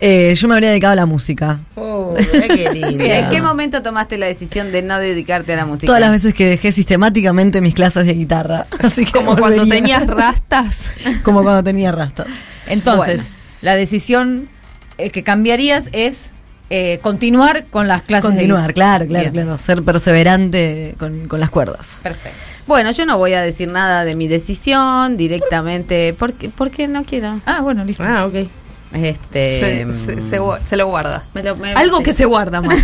Eh, 0.00 0.34
yo 0.36 0.48
me 0.48 0.54
habría 0.54 0.70
dedicado 0.70 0.92
a 0.92 0.96
la 0.96 1.06
música. 1.06 1.60
Oh, 1.76 1.93
mirá 2.12 2.48
qué 2.54 2.70
lindo. 2.74 3.04
¿En 3.04 3.28
qué 3.30 3.40
momento 3.42 3.82
tomaste 3.82 4.18
la 4.18 4.26
decisión 4.26 4.72
de 4.72 4.82
no 4.82 4.98
dedicarte 4.98 5.52
a 5.54 5.56
la 5.56 5.66
música? 5.66 5.86
Todas 5.86 6.00
las 6.00 6.10
veces 6.10 6.34
que 6.34 6.46
dejé 6.48 6.72
sistemáticamente 6.72 7.60
mis 7.60 7.74
clases 7.74 8.06
de 8.06 8.14
guitarra. 8.14 8.66
Así 8.80 9.04
que 9.04 9.12
Como 9.12 9.36
cuando 9.36 9.66
tenías 9.66 10.06
rastas. 10.06 10.86
Como 11.22 11.42
cuando 11.42 11.62
tenía 11.64 11.92
rastas. 11.92 12.26
Entonces, 12.66 13.22
Bueno. 13.22 13.34
la 13.62 13.74
decisión 13.76 14.48
eh, 14.98 15.10
que 15.10 15.22
cambiarías 15.22 15.88
es 15.92 16.30
eh, 16.70 16.98
continuar 17.02 17.64
con 17.70 17.88
las 17.88 18.02
clases 18.02 18.30
de 18.30 18.36
Continuar, 18.36 18.72
claro, 18.74 19.06
claro, 19.06 19.30
Bien. 19.30 19.44
claro. 19.44 19.58
Ser 19.58 19.82
perseverante 19.82 20.94
con, 20.98 21.28
con 21.28 21.38
las 21.40 21.50
cuerdas. 21.50 21.98
Perfecto. 22.02 22.38
Bueno, 22.66 22.90
yo 22.92 23.04
no 23.04 23.18
voy 23.18 23.34
a 23.34 23.42
decir 23.42 23.68
nada 23.68 24.06
de 24.06 24.14
mi 24.16 24.26
decisión 24.26 25.18
directamente, 25.18 26.14
porque, 26.18 26.48
porque 26.48 26.88
no 26.88 27.04
quiero. 27.04 27.40
Ah, 27.44 27.60
bueno, 27.60 27.84
listo. 27.84 28.02
Ah, 28.06 28.24
ok. 28.24 28.48
Este, 28.94 29.60
Se, 29.60 29.92
se- 29.92 30.20
se 30.22 30.38
se 30.66 30.76
lo 30.76 30.86
guarda. 30.86 31.22
me 31.34 31.42
lo- 31.42 31.56
me- 31.56 31.72
Algo 31.72 32.02
que 32.02 32.12
se 32.14 32.24
guarda 32.24 32.60
más. 32.60 32.78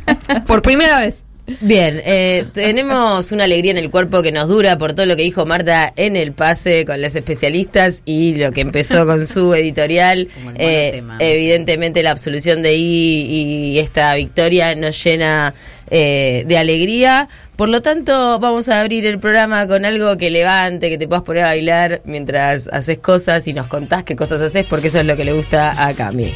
Por 0.46 0.62
primera 0.62 1.00
vez. 1.00 1.24
Bien, 1.60 2.00
eh, 2.04 2.44
tenemos 2.52 3.30
una 3.30 3.44
alegría 3.44 3.70
en 3.70 3.78
el 3.78 3.88
cuerpo 3.88 4.20
que 4.20 4.32
nos 4.32 4.48
dura 4.48 4.78
por 4.78 4.94
todo 4.94 5.06
lo 5.06 5.14
que 5.14 5.22
dijo 5.22 5.46
Marta 5.46 5.92
en 5.94 6.16
el 6.16 6.32
pase 6.32 6.84
con 6.84 7.00
los 7.00 7.14
especialistas 7.14 8.02
y 8.04 8.34
lo 8.34 8.50
que 8.50 8.62
empezó 8.62 9.06
con 9.06 9.24
su 9.28 9.54
editorial. 9.54 10.26
Como 10.34 10.50
el 10.50 10.56
Eh, 10.58 11.02
evidentemente 11.20 12.02
la 12.02 12.10
absolución 12.10 12.62
de 12.62 12.74
I 12.74 13.74
y 13.74 13.78
esta 13.78 14.12
victoria 14.16 14.74
nos 14.74 15.02
llena 15.04 15.54
eh, 15.88 16.42
de 16.48 16.58
alegría. 16.58 17.28
Por 17.56 17.70
lo 17.70 17.80
tanto, 17.80 18.38
vamos 18.38 18.68
a 18.68 18.80
abrir 18.82 19.06
el 19.06 19.18
programa 19.18 19.66
con 19.66 19.86
algo 19.86 20.18
que 20.18 20.30
levante, 20.30 20.90
que 20.90 20.98
te 20.98 21.08
puedas 21.08 21.24
poner 21.24 21.44
a 21.44 21.46
bailar 21.46 22.02
mientras 22.04 22.68
haces 22.68 22.98
cosas 22.98 23.48
y 23.48 23.54
nos 23.54 23.66
contás 23.66 24.04
qué 24.04 24.14
cosas 24.14 24.42
haces, 24.42 24.66
porque 24.66 24.88
eso 24.88 25.00
es 25.00 25.06
lo 25.06 25.16
que 25.16 25.24
le 25.24 25.32
gusta 25.32 25.86
a 25.86 25.94
Cami. 25.94 26.34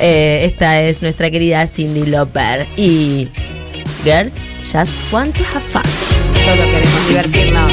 Eh, 0.00 0.40
esta 0.44 0.80
es 0.80 1.02
nuestra 1.02 1.30
querida 1.30 1.66
Cindy 1.66 2.06
Lauper 2.06 2.66
y 2.78 3.28
Girls 4.02 4.48
Just 4.64 5.12
Want 5.12 5.36
to 5.36 5.44
Have 5.54 5.60
Fun. 5.60 5.82
Solo 6.42 6.62
queremos 6.64 7.08
divertirnos. 7.08 7.72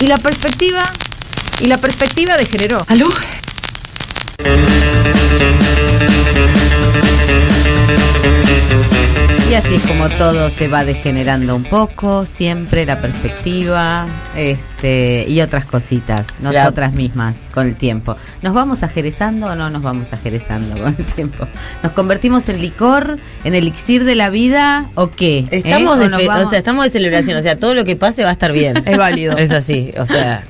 Y 0.00 0.06
la 0.06 0.16
perspectiva, 0.18 0.90
y 1.60 1.66
la 1.66 1.78
perspectiva 1.78 2.36
de 2.36 2.46
género. 2.46 2.86
Y 9.50 9.54
así 9.54 9.74
es 9.74 9.82
como 9.82 10.08
todo 10.08 10.48
se 10.48 10.68
va 10.68 10.84
degenerando 10.84 11.54
un 11.54 11.64
poco, 11.64 12.24
siempre 12.24 12.86
la 12.86 13.00
perspectiva 13.00 14.06
este, 14.34 14.69
y 14.82 15.40
otras 15.40 15.64
cositas, 15.66 16.26
nosotras 16.40 16.94
mismas, 16.94 17.36
con 17.52 17.66
el 17.66 17.76
tiempo. 17.76 18.16
¿Nos 18.42 18.54
vamos 18.54 18.82
ajerezando 18.82 19.46
o 19.46 19.54
no 19.54 19.70
nos 19.70 19.82
vamos 19.82 20.12
ajerezando 20.12 20.76
con 20.82 20.94
el 20.98 21.04
tiempo? 21.04 21.46
¿Nos 21.82 21.92
convertimos 21.92 22.48
en 22.48 22.60
licor, 22.60 23.18
en 23.44 23.54
elixir 23.54 24.04
de 24.04 24.14
la 24.14 24.30
vida 24.30 24.86
o 24.94 25.10
qué? 25.10 25.38
¿Eh? 25.38 25.62
Estamos, 25.64 25.96
¿O 25.96 25.98
de 25.98 26.08
fe- 26.08 26.28
o 26.28 26.48
sea, 26.48 26.58
estamos 26.58 26.84
de 26.84 26.90
celebración, 26.90 27.36
o 27.38 27.42
sea, 27.42 27.58
todo 27.58 27.74
lo 27.74 27.84
que 27.84 27.96
pase 27.96 28.22
va 28.22 28.30
a 28.30 28.32
estar 28.32 28.52
bien. 28.52 28.82
Es 28.86 28.96
válido. 28.96 29.36
Es 29.36 29.50
así, 29.50 29.92
o 29.98 30.06
sea. 30.06 30.44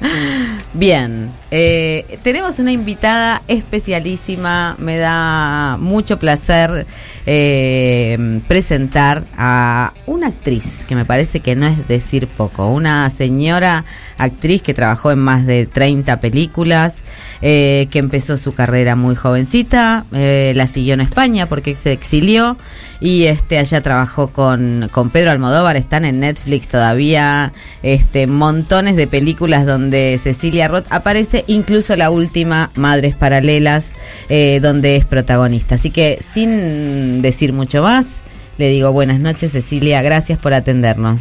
Bien, 0.73 1.29
eh, 1.51 2.19
tenemos 2.23 2.61
una 2.61 2.71
invitada 2.71 3.43
especialísima, 3.49 4.77
me 4.79 4.99
da 4.99 5.77
mucho 5.81 6.17
placer 6.19 6.87
eh, 7.27 8.41
presentar 8.47 9.25
a 9.37 9.93
una 10.07 10.29
actriz 10.29 10.85
que 10.87 10.95
me 10.95 11.05
parece 11.05 11.41
que 11.41 11.57
no 11.57 11.67
es 11.67 11.89
decir 11.89 12.29
poco, 12.29 12.69
una 12.69 13.11
señora 13.11 13.85
actriz 14.21 14.63
que 14.63 14.75
trabajó 14.75 15.11
en 15.11 15.19
más 15.19 15.47
de 15.47 15.67
30 15.67 16.21
películas, 16.21 17.03
eh, 17.43 17.89
que 17.91 17.99
empezó 17.99 18.37
su 18.37 18.55
carrera 18.55 18.97
muy 18.97 19.17
jovencita, 19.17 20.05
eh, 20.13 20.53
la 20.55 20.67
siguió 20.67 20.95
en 20.95 21.01
España 21.01 21.47
porque 21.47 21.75
se 21.75 21.93
exilió 21.93 22.57
y 23.01 23.25
este 23.25 23.59
allá 23.59 23.81
trabajó 23.81 24.29
con, 24.29 24.89
con 24.93 25.11
Pedro 25.11 25.31
Almodóvar, 25.31 25.77
están 25.77 26.05
en 26.05 26.21
Netflix 26.21 26.69
todavía 26.69 27.53
este 27.83 28.27
montones 28.27 28.97
de 28.97 29.07
películas 29.07 29.67
donde 29.67 30.19
Cecilia 30.23 30.69
Roth 30.69 30.87
aparece, 30.91 31.45
incluso 31.47 31.97
la 31.97 32.11
última 32.11 32.71
Madres 32.75 33.17
Paralelas, 33.17 33.93
eh, 34.29 34.61
donde 34.63 34.97
es 34.97 35.07
protagonista. 35.07 35.77
Así 35.77 35.91
que 35.91 36.19
sin 36.21 37.23
decir 37.23 37.53
mucho 37.53 37.83
más, 37.83 38.23
le 38.59 38.69
digo 38.69 38.93
buenas 38.93 39.21
noches 39.21 39.53
Cecilia, 39.53 40.03
gracias 40.03 40.39
por 40.39 40.53
atendernos. 40.53 41.21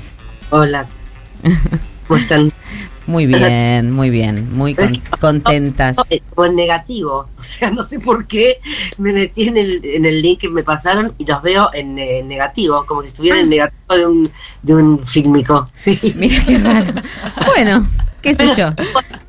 Hola. 0.49 0.85
¿Cómo 2.09 2.19
están? 2.19 2.51
Muy 3.05 3.25
bien, 3.27 3.91
muy 3.91 4.09
bien, 4.09 4.55
muy 4.55 4.73
con- 4.75 4.95
contentas. 5.19 5.95
O 6.35 6.45
en 6.45 6.55
negativo. 6.55 7.27
O 7.37 7.41
sea, 7.43 7.69
no 7.71 7.83
sé 7.83 7.99
por 7.99 8.25
qué 8.27 8.59
me 8.97 9.13
metí 9.13 9.47
en 9.47 9.57
el, 9.57 9.79
en 9.83 10.05
el 10.05 10.21
link 10.21 10.39
que 10.41 10.49
me 10.49 10.63
pasaron 10.63 11.13
y 11.19 11.25
los 11.25 11.41
veo 11.43 11.69
en, 11.73 11.95
negativo, 12.27 12.83
como 12.87 13.01
si 13.03 13.09
estuviera 13.09 13.39
en 13.39 13.49
negativo 13.49 13.95
de 13.95 14.05
un, 14.07 14.31
de 14.63 14.73
un 14.75 14.99
fílmico. 15.07 15.65
Sí. 15.75 15.99
Mira 16.17 16.43
qué 16.45 16.57
raro. 16.57 16.93
Bueno, 17.45 17.87
qué 18.23 18.33
sé 18.33 18.47
yo. 18.57 18.69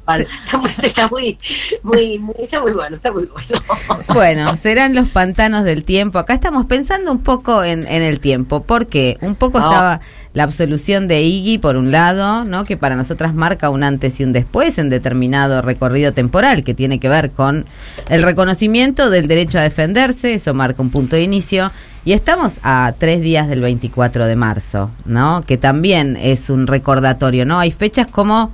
Vale, 0.06 0.26
Está 0.44 0.58
muy, 0.58 0.70
está 0.82 1.06
muy, 1.08 1.38
muy, 1.82 2.18
muy- 2.18 2.34
está 2.38 2.60
muy 2.62 2.72
bueno, 2.72 2.96
está 2.96 3.12
muy 3.12 3.26
bueno. 3.26 4.04
Bueno, 4.14 4.56
serán 4.56 4.94
los 4.94 5.08
pantanos 5.10 5.64
del 5.64 5.84
tiempo. 5.84 6.18
Acá 6.18 6.32
estamos 6.34 6.64
pensando 6.66 7.12
un 7.12 7.22
poco 7.22 7.62
en, 7.62 7.86
en 7.86 8.02
el 8.02 8.20
tiempo, 8.20 8.62
porque 8.62 9.18
un 9.20 9.34
poco 9.36 9.58
No. 9.60 9.70
estaba 9.70 10.00
la 10.32 10.44
absolución 10.44 11.08
de 11.08 11.22
Iggy 11.22 11.58
por 11.58 11.76
un 11.76 11.90
lado, 11.90 12.44
¿no? 12.44 12.64
Que 12.64 12.76
para 12.76 12.96
nosotras 12.96 13.34
marca 13.34 13.70
un 13.70 13.82
antes 13.82 14.20
y 14.20 14.24
un 14.24 14.32
después 14.32 14.78
en 14.78 14.88
determinado 14.88 15.60
recorrido 15.60 16.12
temporal 16.12 16.62
que 16.62 16.74
tiene 16.74 17.00
que 17.00 17.08
ver 17.08 17.30
con 17.30 17.66
el 18.08 18.22
reconocimiento 18.22 19.10
del 19.10 19.26
derecho 19.26 19.58
a 19.58 19.62
defenderse, 19.62 20.34
eso 20.34 20.54
marca 20.54 20.82
un 20.82 20.90
punto 20.90 21.16
de 21.16 21.22
inicio. 21.22 21.72
Y 22.04 22.12
estamos 22.12 22.60
a 22.62 22.94
tres 22.96 23.20
días 23.20 23.48
del 23.48 23.60
24 23.60 24.26
de 24.26 24.36
marzo, 24.36 24.90
¿no? 25.04 25.42
Que 25.46 25.58
también 25.58 26.16
es 26.16 26.48
un 26.48 26.66
recordatorio, 26.66 27.44
¿no? 27.44 27.58
Hay 27.58 27.72
fechas 27.72 28.06
como 28.06 28.52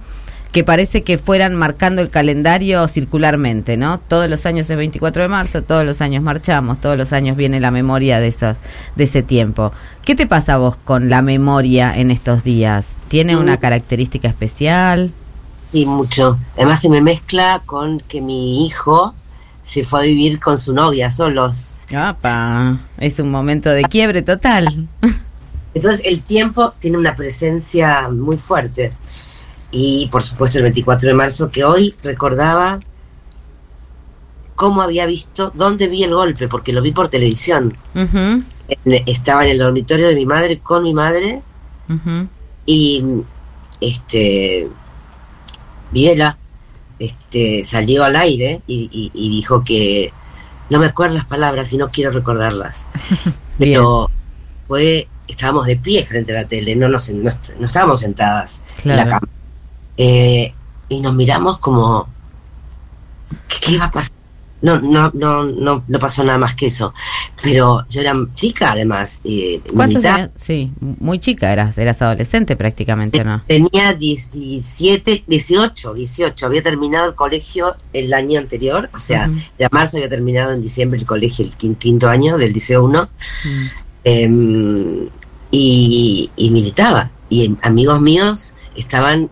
que 0.52 0.64
parece 0.64 1.02
que 1.02 1.18
fueran 1.18 1.54
marcando 1.54 2.00
el 2.00 2.08
calendario 2.08 2.88
circularmente, 2.88 3.76
¿no? 3.76 3.98
Todos 3.98 4.28
los 4.30 4.46
años 4.46 4.70
es 4.70 4.76
24 4.76 5.22
de 5.22 5.28
marzo, 5.28 5.62
todos 5.62 5.84
los 5.84 6.00
años 6.00 6.22
marchamos, 6.22 6.80
todos 6.80 6.96
los 6.96 7.12
años 7.12 7.36
viene 7.36 7.60
la 7.60 7.70
memoria 7.70 8.20
de 8.20 8.28
esos 8.28 8.56
de 8.94 9.04
ese 9.04 9.22
tiempo. 9.22 9.72
¿Qué 10.04 10.14
te 10.14 10.26
pasa 10.26 10.54
a 10.54 10.58
vos 10.58 10.76
con 10.76 11.10
la 11.10 11.20
memoria 11.20 11.94
en 11.96 12.10
estos 12.10 12.42
días? 12.42 12.94
¿Tiene 13.08 13.36
una 13.36 13.56
Mm. 13.56 13.58
característica 13.58 14.28
especial? 14.28 15.12
Y 15.72 15.84
mucho. 15.84 16.38
Además 16.56 16.80
se 16.80 16.88
me 16.88 17.02
mezcla 17.02 17.60
con 17.66 18.00
que 18.00 18.22
mi 18.22 18.64
hijo 18.66 19.14
se 19.62 19.84
fue 19.84 20.00
a 20.00 20.02
vivir 20.04 20.40
con 20.40 20.58
su 20.58 20.72
novia 20.72 21.10
solos. 21.10 21.74
¡Apa! 21.94 22.78
Es 22.98 23.18
un 23.18 23.30
momento 23.30 23.68
de 23.70 23.82
quiebre 23.82 24.22
total. 24.22 24.86
Entonces 25.74 26.02
el 26.06 26.22
tiempo 26.22 26.72
tiene 26.78 26.96
una 26.96 27.14
presencia 27.14 28.08
muy 28.08 28.38
fuerte. 28.38 28.92
Y 29.78 30.08
por 30.10 30.22
supuesto 30.22 30.56
el 30.58 30.62
24 30.64 31.06
de 31.08 31.14
marzo, 31.14 31.50
que 31.50 31.62
hoy 31.64 31.94
recordaba 32.02 32.80
cómo 34.54 34.80
había 34.80 35.04
visto, 35.04 35.52
dónde 35.54 35.86
vi 35.88 36.02
el 36.04 36.14
golpe, 36.14 36.48
porque 36.48 36.72
lo 36.72 36.80
vi 36.80 36.92
por 36.92 37.08
televisión. 37.08 37.76
Estaba 38.84 39.44
en 39.44 39.50
el 39.50 39.58
dormitorio 39.58 40.08
de 40.08 40.14
mi 40.14 40.24
madre 40.24 40.58
con 40.60 40.82
mi 40.82 40.94
madre. 40.94 41.42
Y 42.64 43.04
este 43.80 44.68
Viela 45.92 46.38
este 46.98 47.62
salió 47.64 48.04
al 48.04 48.16
aire 48.16 48.62
y, 48.66 48.88
y- 48.90 49.10
y 49.14 49.28
dijo 49.30 49.62
que 49.62 50.12
no 50.70 50.78
me 50.78 50.86
acuerdo 50.86 51.14
las 51.16 51.26
palabras 51.26 51.70
y 51.74 51.76
no 51.76 51.90
quiero 51.90 52.10
recordarlas 52.10 52.86
pero 53.58 54.10
fue 54.66 55.06
estábamos 55.28 55.66
de 55.66 55.76
pie 55.76 56.04
frente 56.06 56.32
a 56.36 56.40
la 56.42 56.46
tele 56.48 56.74
no 56.74 56.88
nos 56.88 57.10
no, 57.10 57.30
no 57.60 57.66
estábamos 57.66 58.00
sentadas 58.00 58.62
en 58.82 58.96
la 58.96 59.04
cama 59.10 59.28
Eh, 59.96 60.52
y 60.88 61.00
nos 61.00 61.14
miramos 61.14 61.58
como 61.58 62.08
¿qué, 63.48 63.56
qué 63.60 63.78
va 63.78 63.86
a 63.86 63.90
pasar? 63.90 64.12
No, 64.62 64.80
no, 64.80 65.10
no, 65.14 65.44
no, 65.44 65.84
no 65.86 65.98
pasó 65.98 66.24
nada 66.24 66.38
más 66.38 66.54
que 66.54 66.66
eso. 66.66 66.92
Pero 67.42 67.84
yo 67.90 68.00
era 68.00 68.14
chica, 68.34 68.72
además. 68.72 69.20
eh. 69.22 69.60
Sí, 70.36 70.72
muy 70.80 71.18
chica 71.20 71.52
eras, 71.52 71.76
eras 71.76 72.00
adolescente 72.02 72.56
prácticamente, 72.56 73.22
¿no? 73.22 73.42
Tenía 73.46 73.92
17, 73.92 75.24
18, 75.26 75.92
18. 75.94 76.46
Había 76.46 76.62
terminado 76.62 77.06
el 77.10 77.14
colegio 77.14 77.76
el 77.92 78.12
año 78.14 78.40
anterior, 78.40 78.88
o 78.94 78.98
sea, 78.98 79.30
de 79.58 79.68
marzo 79.70 79.98
había 79.98 80.08
terminado 80.08 80.52
en 80.52 80.62
diciembre 80.62 80.98
el 80.98 81.06
colegio, 81.06 81.44
el 81.44 81.56
quin- 81.56 81.76
quinto 81.76 82.08
año 82.08 82.38
del 82.38 82.52
Liceo 82.54 82.82
1. 82.84 83.02
Mm. 83.44 83.66
Em, 84.04 85.06
y, 85.50 86.30
y 86.36 86.50
militaba. 86.50 87.10
Y 87.28 87.44
em, 87.44 87.56
amigos 87.62 88.00
míos 88.00 88.54
estaban 88.74 89.30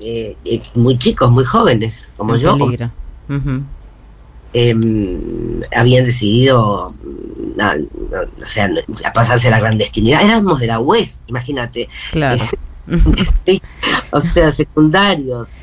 eh, 0.00 0.36
eh, 0.44 0.62
muy 0.74 0.98
chicos, 0.98 1.30
muy 1.30 1.44
jóvenes, 1.44 2.12
como 2.16 2.34
En 2.34 2.40
yo. 2.40 2.56
peligro. 2.58 2.90
Em, 4.52 5.60
habían 5.76 6.04
decidido 6.06 6.86
mm, 6.86 7.58
no, 7.58 7.70
o 8.40 8.44
sea, 8.44 8.68
no- 8.68 8.80
a 9.04 9.12
pasarse 9.12 9.48
a 9.48 9.50
la 9.50 9.58
clandestinidad. 9.60 10.22
Éramos 10.22 10.60
de 10.60 10.66
la 10.68 10.80
UES, 10.80 11.20
imagínate. 11.26 11.88
Claro. 12.12 12.36
Sí, 13.44 13.60
o 14.12 14.20
sea, 14.20 14.52
secundarios. 14.52 15.54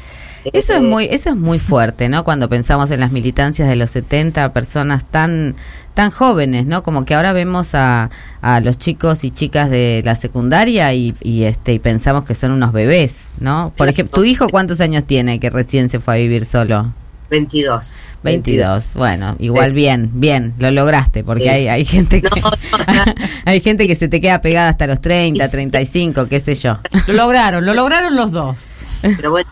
Eso 0.51 0.73
Eh, 0.73 0.77
es 0.77 0.82
muy, 0.82 1.06
eso 1.06 1.29
es 1.29 1.36
muy 1.36 1.60
fuerte, 1.60 2.10
¿no? 2.10 2.23
Cuando 2.23 2.49
pensamos 2.49 2.91
en 2.91 2.99
las 2.99 3.12
militancias 3.12 3.69
de 3.69 3.75
los 3.75 3.91
70, 3.91 4.51
personas 4.53 5.03
tan, 5.10 5.56
tan 5.93 6.12
jóvenes, 6.12 6.65
¿no? 6.65 6.84
Como 6.84 7.06
que 7.06 7.13
ahora 7.15 7.32
vemos 7.34 7.75
a, 7.75 8.10
a 8.41 8.60
los 8.60 8.77
chicos 8.77 9.23
y 9.23 9.32
chicas 9.32 9.69
de 9.69 10.01
la 10.03 10.15
secundaria 10.15 10.93
y, 10.93 11.15
y 11.21 11.43
este 11.43 11.73
y 11.73 11.79
pensamos 11.79 12.25
que 12.25 12.36
son 12.36 12.51
unos 12.51 12.73
bebés, 12.73 13.27
¿no? 13.39 13.71
Por 13.77 13.88
Sí. 13.88 13.93
ejemplo, 13.93 14.15
¿tu 14.21 14.25
hijo 14.25 14.49
cuántos 14.49 14.82
años 14.82 15.06
tiene 15.06 15.39
que 15.39 15.49
recién 15.49 15.89
se 15.89 15.99
fue 15.99 16.15
a 16.15 16.17
vivir 16.17 16.45
solo? 16.45 16.91
22. 17.29 18.10
22. 18.21 18.93
Bueno, 18.95 19.36
igual 19.39 19.69
Sí. 19.69 19.75
bien, 19.75 20.12
bien, 20.13 20.53
lo 20.60 20.69
lograste, 20.69 21.23
porque 21.23 21.43
Sí. 21.45 21.49
hay, 21.49 21.67
hay 21.67 21.86
gente 21.86 22.21
que 22.21 22.29
No, 22.41 22.47
no, 22.49 22.77
o 22.79 22.84
sea- 22.84 23.15
hay 23.45 23.60
gente 23.62 23.88
que 23.88 23.95
se 23.95 24.08
te 24.08 24.21
queda 24.21 24.39
pegada 24.41 24.69
hasta 24.69 24.86
los 24.88 25.01
30, 25.01 25.49
35, 25.49 26.27
qué 26.27 26.39
sé 26.39 26.53
yo. 26.56 26.77
Lo 27.08 27.13
lograron, 27.13 27.65
lo 27.65 27.73
lograron 27.73 28.15
los 28.15 28.32
dos. 28.32 28.75
Pero 29.01 29.32
bueno, 29.32 29.49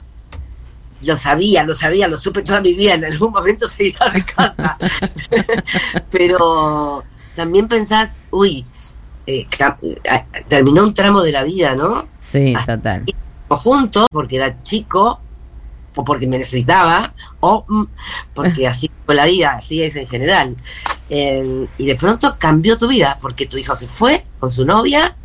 lo 1.03 1.17
sabía, 1.17 1.63
lo 1.63 1.73
sabía, 1.73 2.07
lo 2.07 2.17
supe 2.17 2.41
toda 2.43 2.61
mi 2.61 2.73
vida. 2.73 2.95
En 2.95 3.05
algún 3.05 3.31
momento 3.31 3.67
se 3.67 3.87
irá 3.89 4.09
de 4.09 4.23
casa. 4.25 4.77
Pero 6.11 7.03
también 7.35 7.67
pensás, 7.67 8.17
uy, 8.31 8.65
eh, 9.27 9.47
ah, 9.59 9.77
terminó 10.47 10.83
un 10.83 10.93
tramo 10.93 11.21
de 11.21 11.31
la 11.31 11.43
vida, 11.43 11.75
¿no? 11.75 12.07
Sí, 12.21 12.53
Hasta 12.55 12.77
total. 12.77 13.05
o 13.47 13.55
juntos 13.57 14.07
porque 14.11 14.37
era 14.37 14.61
chico 14.63 15.19
o 15.95 16.03
porque 16.05 16.25
me 16.27 16.37
necesitaba 16.37 17.13
o 17.41 17.65
mm, 17.67 17.83
porque 18.33 18.67
así 18.67 18.89
fue 19.05 19.15
la 19.15 19.25
vida, 19.25 19.55
así 19.57 19.81
es 19.81 19.95
en 19.95 20.07
general. 20.07 20.55
Eh, 21.09 21.67
y 21.77 21.85
de 21.85 21.95
pronto 21.95 22.35
cambió 22.39 22.77
tu 22.77 22.87
vida 22.87 23.17
porque 23.21 23.45
tu 23.45 23.57
hijo 23.57 23.75
se 23.75 23.87
fue 23.87 24.25
con 24.39 24.49
su 24.49 24.65
novia 24.65 25.15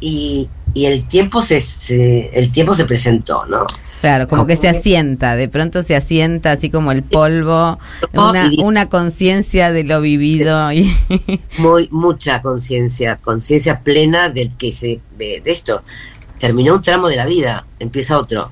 y, 0.00 0.48
y 0.72 0.86
el 0.86 1.06
tiempo 1.08 1.40
se, 1.42 1.60
se- 1.60 2.30
el 2.38 2.50
tiempo 2.50 2.72
se 2.74 2.84
presentó, 2.86 3.44
¿no? 3.46 3.66
Claro, 4.04 4.28
como 4.28 4.46
que 4.46 4.56
se 4.56 4.68
asienta, 4.68 5.34
de 5.34 5.48
pronto 5.48 5.82
se 5.82 5.96
asienta 5.96 6.52
así 6.52 6.68
como 6.68 6.92
el 6.92 7.02
polvo, 7.02 7.78
Oh, 8.12 8.34
una, 8.62 8.90
conciencia 8.90 9.72
de 9.72 9.82
lo 9.82 10.02
vivido. 10.02 10.70
Y, 10.72 10.94
Muy 11.56 11.88
mucha 11.90 12.42
conciencia, 12.42 13.16
conciencia 13.16 13.80
plena 13.80 14.28
del 14.28 14.54
que 14.58 14.72
se 14.72 15.00
de, 15.16 15.40
de 15.40 15.50
esto. 15.50 15.84
Terminó 16.38 16.74
un 16.74 16.82
tramo 16.82 17.08
de 17.08 17.16
la 17.16 17.24
vida, 17.24 17.64
empieza 17.78 18.18
otro. 18.18 18.50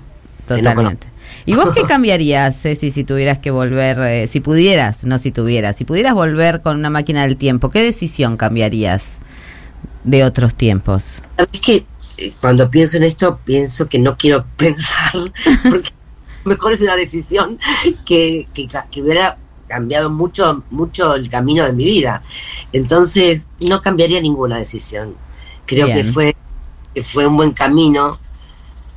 totalmente. 0.49 1.07
¿Y 1.45 1.55
vos 1.55 1.69
qué 1.75 1.83
cambiarías, 1.87 2.59
Ceci, 2.59 2.91
si 2.91 3.05
tuvieras 3.05 3.38
que 3.38 3.51
volver, 3.51 3.99
eh, 4.01 4.27
si 4.29 4.41
pudieras, 4.41 5.05
no 5.05 5.19
si 5.19 5.33
tuvieras, 5.33 5.77
si 5.77 5.85
pudieras 5.85 6.15
volver 6.15 6.62
con 6.62 6.79
una 6.79 6.88
máquina 6.88 7.27
del 7.27 7.37
tiempo, 7.37 7.69
¿qué 7.69 7.83
decisión 7.83 8.38
cambiarías 8.38 9.19
de 10.05 10.25
otros 10.25 10.55
tiempos? 10.55 11.05
Sabes 11.37 11.61
que 11.61 11.85
cuando 12.40 12.70
pienso 12.70 12.96
en 12.96 13.04
esto, 13.04 13.38
pienso 13.44 13.88
que 13.88 13.98
no 13.98 14.16
quiero 14.16 14.44
pensar, 14.56 15.12
porque 15.68 15.90
mejor 16.44 16.72
es 16.72 16.80
una 16.80 16.96
decisión 16.96 17.58
que, 18.04 18.48
que, 18.54 19.02
hubiera 19.02 19.38
cambiado 19.68 20.11
mucho, 20.11 20.64
mucho 20.70 21.14
el 21.14 21.28
camino 21.30 21.64
de 21.64 21.72
mi 21.72 21.85
vida. 21.85 22.22
Entonces, 22.72 23.48
no 23.61 23.80
cambiaría 23.80 24.20
ninguna 24.20 24.58
decisión. 24.58 25.14
Creo 25.66 25.87
que 25.87 26.04
fue, 26.04 26.37
que 26.94 27.02
fue 27.02 27.26
un 27.26 27.37
buen 27.37 27.52
camino 27.52 28.18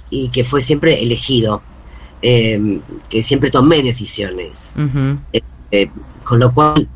y 0.09 0.29
que 0.29 0.43
fue 0.43 0.61
siempre 0.61 1.01
elegido, 1.01 1.61
eh, 2.21 2.81
que 3.09 3.23
siempre 3.23 3.49
tomé 3.49 3.81
decisiones. 3.81 4.73
Ujú. 4.75 5.19
Eh, 5.71 5.89
con 6.23 6.39
lo 6.39 6.53
cual, 6.53 6.87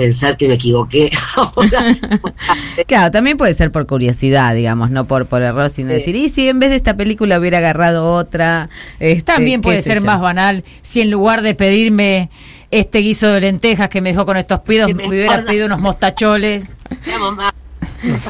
pensar 0.00 0.36
que 0.36 0.48
me 0.48 0.54
equivoqué 0.54 1.10
ahora 1.36 1.96
Claro, 2.86 3.10
también 3.10 3.36
puede 3.36 3.54
ser 3.54 3.70
por 3.70 3.86
curiosidad, 3.86 4.54
digamos, 4.54 4.90
no 4.90 5.04
por, 5.04 5.26
por 5.26 5.42
error, 5.42 5.68
sino 5.70 5.90
Sí. 5.90 5.94
decir, 5.96 6.16
y 6.16 6.28
si 6.28 6.48
en 6.48 6.58
vez 6.58 6.70
de 6.70 6.76
esta 6.76 6.96
película 6.96 7.38
hubiera 7.38 7.58
agarrado 7.58 8.12
otra. 8.14 8.68
Este, 8.98 9.22
También 9.22 9.60
puede 9.60 9.82
ser 9.82 10.00
yo. 10.00 10.06
más 10.06 10.20
banal 10.20 10.64
si 10.82 11.00
en 11.00 11.10
lugar 11.10 11.42
de 11.42 11.54
pedirme 11.54 12.30
este 12.70 13.00
guiso 13.00 13.28
de 13.28 13.40
lentejas 13.40 13.88
que 13.88 14.00
me 14.00 14.10
dejó 14.10 14.24
con 14.26 14.36
estos 14.36 14.60
pidos, 14.60 14.88
me 14.94 15.02
me 15.02 15.08
hubiera 15.08 15.44
pedido 15.44 15.66
unos 15.66 15.80
mostacholes. 15.80 16.66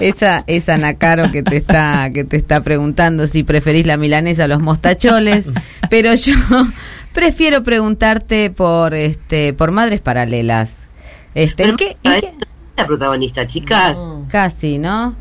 Esa, 0.01 0.43
esa 0.49 0.79
Nacaro 0.79 1.31
que 1.31 1.43
te 1.45 1.59
está, 1.59 2.11
que 2.13 2.25
te 2.25 2.37
está 2.37 2.61
preguntando 2.63 3.27
si 3.29 3.45
preferís 3.45 3.87
la 3.87 3.97
milanesa 3.97 4.45
o 4.47 4.49
los 4.49 4.61
mostacholes, 4.61 5.49
pero 5.89 6.13
yo 6.15 6.35
prefiero 7.13 7.63
preguntarte 7.63 8.51
por 8.51 8.95
este, 8.95 9.53
por 9.53 9.71
madres 9.71 10.01
paralelas. 10.01 10.75
Este, 11.35 11.65
¿en 11.65 11.77
qué, 11.77 11.97
en 12.03 12.21
qué? 12.21 12.35
la 12.77 12.87
protagonista, 12.87 13.47
chicas. 13.47 13.99
Casi, 14.31 14.79
¿no? 14.79 15.15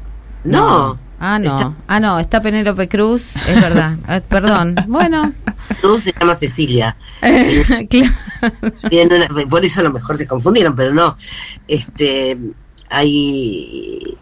No. 0.43 0.98
Ah, 1.19 1.38
no. 1.38 1.50
Está- 1.52 1.74
Ah, 1.88 2.00
no, 2.00 2.17
está 2.17 2.41
Penélope 2.41 2.88
Cruz, 2.88 3.34
es 3.48 3.56
verdad. 3.56 3.98
Ah, 4.08 4.22
perdón. 4.28 4.76
Bueno. 4.88 5.34
Cruz 5.82 6.04
se 6.04 6.13
llama 6.17 6.34
Cecilia. 6.36 6.95
claro. 7.89 9.48
Por 9.50 9.65
eso 9.65 9.82
a 9.82 9.84
lo 9.84 9.91
mejor 9.91 10.15
se 10.15 10.26
confundieron, 10.26 10.76
pero 10.76 10.93
no. 10.93 11.15
Este, 11.67 12.38
hay. 12.89 14.17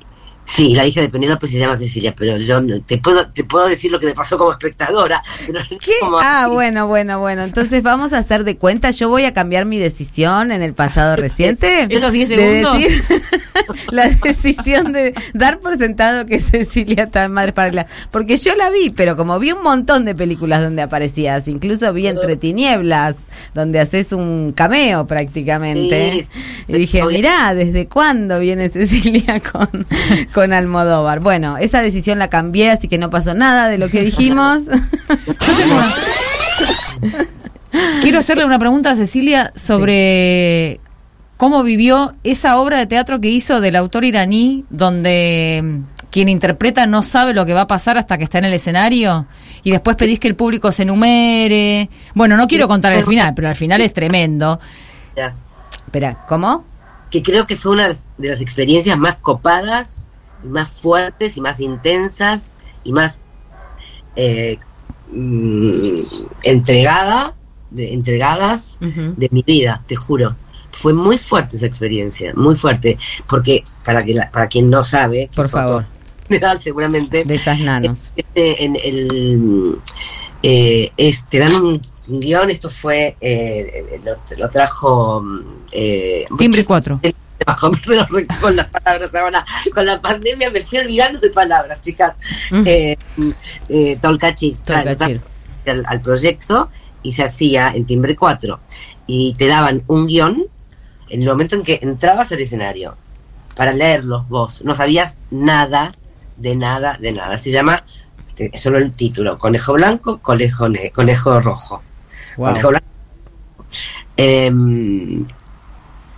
Sí, 0.58 0.74
la 0.74 0.88
hija 0.88 1.02
de 1.02 1.10
Penélope 1.10 1.46
se 1.46 1.60
llama 1.60 1.76
Cecilia, 1.76 2.16
pero 2.18 2.36
yo 2.38 2.60
no- 2.62 2.82
te 2.82 2.98
puedo 2.98 3.30
te 3.30 3.44
puedo 3.44 3.68
decir 3.68 3.92
lo 3.92 4.00
que 4.00 4.08
me 4.08 4.16
pasó 4.16 4.40
como 4.40 4.52
espectadora. 4.52 5.22
Pero 5.46 5.60
¿Qué? 5.70 5.92
como 6.02 6.18
Ah, 6.20 6.48
bueno, 6.52 6.88
bueno, 6.88 7.20
bueno. 7.20 7.44
Entonces 7.44 7.84
vamos 7.84 8.12
a 8.12 8.18
hacer 8.18 8.44
de 8.44 8.58
cuenta. 8.58 8.90
Yo 8.90 9.08
voy 9.10 9.26
a 9.26 9.34
cambiar 9.34 9.66
mi 9.66 9.78
decisión 9.78 10.52
en 10.52 10.64
el 10.64 10.74
pasado 10.74 11.16
reciente. 11.28 11.86
¿Esos 11.90 12.12
10 12.12 12.30
de 12.30 12.36
segundos? 12.36 12.80
decir 12.80 13.04
la 13.92 14.08
decisión 14.24 14.94
de 14.94 15.14
dar 15.36 15.60
por 15.60 15.78
sentado 15.78 16.26
que 16.26 16.40
Cecilia 16.40 17.04
está 17.04 17.26
en 17.26 17.34
Madre 17.34 17.54
Paralela. 17.54 17.86
Porque 18.10 18.38
yo 18.38 18.56
la 18.56 18.72
vi, 18.72 18.90
pero 18.90 19.16
como 19.16 19.38
vi 19.38 19.52
un 19.52 19.62
montón 19.62 20.06
de 20.06 20.16
películas 20.16 20.64
donde 20.64 20.82
aparecías, 20.82 21.48
incluso 21.48 21.94
vi 21.94 22.08
Entre 22.08 22.36
Tinieblas, 22.36 23.18
donde 23.54 23.80
haces 23.80 24.12
un 24.12 24.54
cameo 24.56 25.06
prácticamente. 25.06 26.14
Sí, 26.14 26.22
sí. 26.24 26.40
Y 26.68 26.74
dije, 26.74 27.04
mirá, 27.04 27.54
¿desde 27.54 27.88
cuándo 27.88 28.40
viene 28.40 28.70
Cecilia 28.70 29.40
con, 29.40 29.86
con 30.34 30.47
Almodóvar? 30.54 31.20
Bueno, 31.20 31.58
esa 31.58 31.82
decisión 31.82 32.20
la 32.20 32.30
cambié, 32.30 32.72
así 32.72 32.88
que 32.88 32.98
no 32.98 33.10
pasó 33.10 33.34
nada 33.34 33.70
de 33.70 33.78
lo 33.78 33.90
que 33.90 34.02
dijimos. 34.02 34.60
Quiero 38.02 38.20
hacerle 38.20 38.46
una 38.46 38.60
pregunta 38.60 38.92
a 38.92 38.96
Cecilia 38.96 39.52
sobre 39.56 40.80
cómo 41.38 41.64
vivió 41.64 42.16
esa 42.24 42.58
obra 42.60 42.80
de 42.80 42.88
teatro 42.88 43.22
que 43.22 43.30
hizo 43.30 43.62
del 43.62 43.76
autor 43.76 44.06
iraní, 44.06 44.66
donde 44.70 45.62
mm, 45.64 46.08
quien 46.10 46.30
interpreta 46.30 46.86
no 46.88 47.04
sabe 47.04 47.34
lo 47.34 47.46
que 47.46 47.54
va 47.54 47.62
a 47.62 47.68
pasar 47.68 47.98
hasta 47.98 48.18
que 48.18 48.24
está 48.24 48.40
en 48.40 48.46
el 48.46 48.54
escenario 48.54 49.28
y 49.64 49.72
después 49.72 49.96
pedís 49.96 50.20
que 50.20 50.28
el 50.28 50.36
público 50.36 50.72
se 50.72 50.84
enumere. 50.84 51.90
Bueno, 52.16 52.38
no 52.38 52.48
quiero 52.48 52.68
contar 52.68 52.94
el 52.94 53.06
final, 53.06 53.34
pero 53.36 53.50
al 53.50 53.56
final 53.56 53.82
es 53.82 53.94
tremendo. 53.94 54.60
Ya. 55.16 55.36
Espera, 55.86 56.26
¿cómo? 56.28 56.66
Que 57.12 57.22
creo 57.22 57.46
que 57.46 57.56
fue 57.56 57.74
una 57.74 57.90
de 57.90 58.30
las 58.30 58.42
experiencias 58.42 58.98
más 58.98 59.16
copadas, 59.16 60.06
y 60.44 60.48
más 60.48 60.80
fuertes, 60.82 61.38
y 61.38 61.42
más 61.42 61.60
intensas, 61.60 62.56
y 62.84 62.92
más 62.92 63.22
eh, 64.16 64.58
mm, 65.12 65.72
entregada 66.44 67.36
de, 67.70 67.94
entregadas 67.94 68.78
de 68.82 69.28
mi 69.32 69.44
vida, 69.44 69.84
te 69.88 69.96
juro. 69.96 70.36
Fue 70.72 70.94
muy 70.94 71.18
fuerte 71.18 71.56
esa 71.58 71.66
experiencia, 71.66 72.34
muy 72.36 72.56
fuerte, 72.56 72.98
porque 73.28 73.64
para 73.86 74.04
que 74.06 74.14
la- 74.14 74.30
para 74.32 74.48
quien 74.48 74.70
no 74.70 74.84
sabe, 74.84 75.30
Por 75.36 75.50
favor. 75.50 75.86
general 76.28 76.60
seguramente, 76.60 77.24
De 77.26 77.36
esas 77.36 77.60
nanos. 77.60 78.00
este, 78.16 78.64
en 78.64 78.76
el 78.76 79.78
eh, 80.44 80.92
es- 80.98 81.26
te 81.30 81.40
dan 81.40 81.56
un 81.56 81.82
guion, 82.08 82.50
esto 82.50 82.70
fue 82.70 83.18
eh, 83.20 84.00
lo, 84.06 84.16
lo 84.38 84.50
trajo 84.50 85.24
eh, 85.72 86.26
Timbre 86.38 86.64
4. 86.64 87.00
más 87.04 87.14
o 87.64 87.72
menos 87.88 88.08
con 88.42 88.56
las 88.56 88.68
palabras 88.68 89.14
ahora, 89.16 89.46
con 89.74 89.86
la 89.86 90.02
pandemia 90.02 90.50
me 90.50 90.62
fui 90.62 90.80
olvidando 90.80 91.20
de 91.20 91.30
palabras, 91.30 91.82
chicas. 91.82 92.14
Mm. 92.52 92.64
Eh, 92.66 92.98
eh, 93.70 93.98
Tolcachir, 94.02 94.58
tra- 94.66 94.84
Tolcachir. 94.84 95.22
al, 95.68 95.84
al 95.88 96.02
proyecto 96.02 96.70
y 97.04 97.12
se 97.12 97.24
hacía 97.24 97.72
en 97.74 97.86
timbre 97.86 98.16
4 98.16 98.60
y 99.06 99.34
te 99.36 99.48
daban 99.48 99.84
un 99.88 100.08
guion 100.08 100.44
en 101.10 101.22
el 101.22 101.28
momento 101.28 101.56
en 101.56 101.64
que 101.64 101.80
entrabas 101.82 102.32
al 102.32 102.40
escenario 102.40 102.98
para 103.56 103.72
leerlo 103.74 104.26
vos, 104.30 104.62
no 104.64 104.74
sabías 104.74 105.18
nada 105.32 105.94
de 106.36 106.56
nada 106.56 106.98
de 107.00 107.12
nada. 107.12 107.38
Se 107.38 107.52
llama 107.52 107.84
te- 108.36 108.52
solo 108.58 108.78
el 108.78 108.92
título, 108.92 109.38
Conejo 109.38 109.74
Blanco, 109.74 110.20
Conejo, 110.20 110.68
ne- 110.70 110.92
conejo 110.92 111.40
Rojo. 111.40 111.82
Wow. 112.38 112.48
Conejo 112.48 112.68
Blanco. 112.70 112.88
Em, 114.16 115.24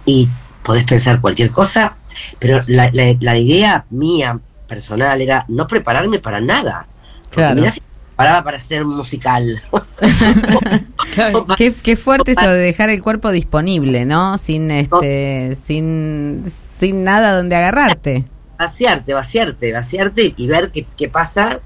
y 0.05 0.29
podés 0.69 0.83
pensar 0.83 1.19
cualquier 1.19 1.49
cosa, 1.49 1.95
pero 2.37 2.61
la, 2.67 2.91
la- 2.93 3.15
la 3.19 3.37
idea 3.39 3.85
mía 3.89 4.39
personal 4.67 5.19
era 5.19 5.45
no 5.47 5.65
prepararme 5.65 6.19
para 6.19 6.39
nada. 6.41 6.85
Porque 7.23 7.37
Claro. 7.37 7.55
mirá 7.55 7.71
si 7.71 7.79
me 7.81 7.87
preparaba 8.09 8.43
para 8.43 8.57
hacer 8.57 8.83
un 8.83 8.95
musical. 8.95 9.59
Qué, 11.57 11.73
qué 11.73 11.95
fuerte 11.95 12.31
eso 12.33 12.47
de 12.47 12.59
dejar 12.59 12.89
el 12.91 13.01
cuerpo 13.01 13.31
disponible, 13.31 14.05
¿no? 14.05 14.37
Sin 14.37 14.69
este, 14.69 15.57
sin, 15.65 16.43
sin 16.79 17.03
nada 17.03 17.35
donde 17.35 17.55
agarrarte. 17.55 18.25
vaciarte, 18.59 19.13
vaciarte, 19.15 19.73
vaciarte 19.73 20.33
y 20.37 20.45
ver 20.47 20.69
qué, 20.71 20.85
qué 20.95 21.09
pasa 21.09 21.59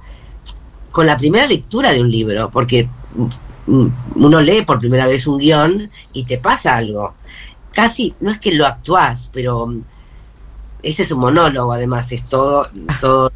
con 0.91 1.05
la 1.07 1.17
primera 1.17 1.45
lectura 1.45 1.91
de 1.91 1.99
un 2.01 2.09
libro, 2.09 2.49
porque 2.51 2.87
mm, 3.67 3.87
uno 4.15 4.39
lee 4.41 4.61
por 4.61 4.79
primera 4.79 5.07
vez 5.07 5.27
un 5.27 5.39
guion 5.39 5.89
y 6.13 6.23
te 6.23 6.37
pasa 6.37 6.77
algo. 6.77 7.15
Casi, 7.73 8.13
no 8.19 8.31
es 8.31 8.39
que 8.39 8.53
lo 8.53 8.65
actuás, 8.67 9.29
pero 9.33 9.67
mm, 9.67 9.81
ese 10.83 11.03
es 11.03 11.11
un 11.11 11.19
monólogo, 11.19 11.73
además, 11.73 12.11
es 12.11 12.25
todo, 12.25 12.67
todo, 13.01 13.31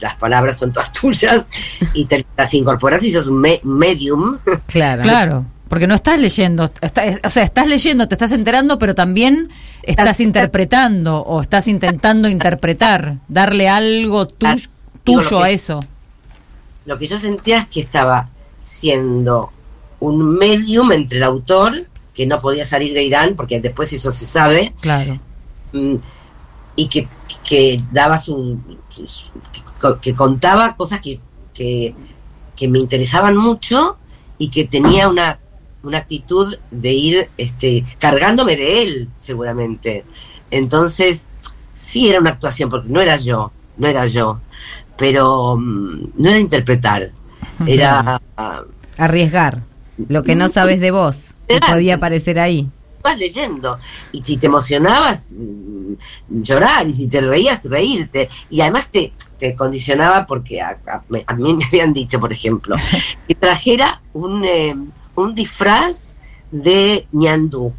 las 0.00 0.14
palabras 0.16 0.58
son 0.58 0.72
todas 0.72 0.92
tuyas 1.00 1.48
y 1.92 2.06
te 2.06 2.24
las 2.36 2.52
incorporas 2.54 3.02
y 3.02 3.12
sos 3.12 3.28
un 3.28 3.40
me- 3.40 3.60
medium. 3.64 4.38
Claro. 4.66 5.02
Claro, 5.02 5.46
porque 5.68 5.86
no 5.86 5.94
estás 5.94 6.18
leyendo, 6.18 6.70
está- 6.80 7.04
o 7.24 7.30
sea, 7.30 7.42
estás 7.42 7.66
leyendo, 7.66 8.08
te 8.08 8.14
estás 8.14 8.32
enterando, 8.32 8.78
pero 8.78 8.94
también 8.94 9.50
estás 9.82 10.06
Estás- 10.06 10.20
interpretando 10.20 11.18
o 11.20 11.40
estás 11.42 11.68
intentando 11.68 12.28
interpretar, 12.28 13.18
darle 13.28 13.68
algo 13.68 14.26
tu- 14.26 14.46
Ah, 14.46 14.56
tuyo 15.04 15.38
que- 15.38 15.44
a 15.44 15.50
eso. 15.50 15.80
Lo 16.86 16.98
que 16.98 17.06
yo 17.06 17.18
sentía 17.18 17.58
es 17.58 17.68
que 17.68 17.80
estaba 17.80 18.28
siendo 18.56 19.50
un 20.00 20.36
medium 20.38 20.92
entre 20.92 21.16
el 21.18 21.24
autor, 21.24 21.86
que 22.14 22.26
no 22.26 22.40
podía 22.40 22.64
salir 22.64 22.94
de 22.94 23.02
Irán, 23.02 23.34
porque 23.36 23.60
después 23.60 23.92
eso 23.92 24.12
se 24.12 24.24
sabe, 24.24 24.72
Claro. 24.80 25.20
mm, 25.72 25.96
y 26.76 26.88
que, 26.88 27.08
que 27.44 27.82
daba 27.92 28.18
su, 28.18 28.58
que, 28.90 29.88
que 30.00 30.14
contaba 30.14 30.76
cosas 30.76 31.00
que, 31.00 31.20
que, 31.52 31.94
que 32.56 32.68
me 32.68 32.78
interesaban 32.78 33.36
mucho 33.36 33.98
y 34.38 34.48
que 34.50 34.64
tenía 34.66 35.08
una, 35.08 35.38
una 35.82 35.98
actitud 35.98 36.56
de 36.70 36.92
ir 36.92 37.28
este, 37.36 37.84
cargándome 37.98 38.56
de 38.56 38.82
él, 38.82 39.08
seguramente. 39.16 40.04
Entonces, 40.50 41.26
sí 41.72 42.08
era 42.08 42.20
una 42.20 42.30
actuación, 42.30 42.70
porque 42.70 42.88
no 42.88 43.00
era 43.00 43.16
yo, 43.16 43.52
no 43.76 43.86
era 43.86 44.06
yo, 44.06 44.40
pero 44.96 45.56
mm, 45.56 46.12
no 46.16 46.28
era 46.30 46.38
interpretar, 46.38 47.10
era... 47.66 48.20
Arriesgar. 48.96 49.62
Lo 50.08 50.22
que 50.22 50.34
no 50.34 50.48
sabes 50.48 50.80
de 50.80 50.90
vos. 50.90 51.33
Que 51.48 51.60
podía 51.60 51.94
aparecer 51.96 52.38
ahí. 52.38 52.68
vas 53.02 53.18
leyendo. 53.18 53.78
Y 54.12 54.22
si 54.24 54.36
te 54.38 54.46
emocionabas, 54.46 55.28
mm, 55.30 55.94
llorar. 56.42 56.86
Y 56.86 56.92
si 56.92 57.08
te 57.08 57.20
reías, 57.20 57.60
reírte. 57.64 58.28
Y 58.50 58.60
además 58.62 58.90
te, 58.90 59.12
te 59.38 59.54
condicionaba 59.54 60.24
porque 60.26 60.60
a, 60.62 60.76
a- 60.86 61.02
a 61.26 61.34
mí 61.34 61.54
me 61.58 61.64
habían 61.66 61.92
dicho, 61.92 62.18
por 62.18 62.32
ejemplo, 62.32 62.76
que 63.28 63.34
trajera 63.34 64.00
un, 64.14 64.44
eh, 64.44 64.74
un 65.16 65.34
disfraz 65.34 66.16
de 66.50 67.06
ñandú. 67.12 67.72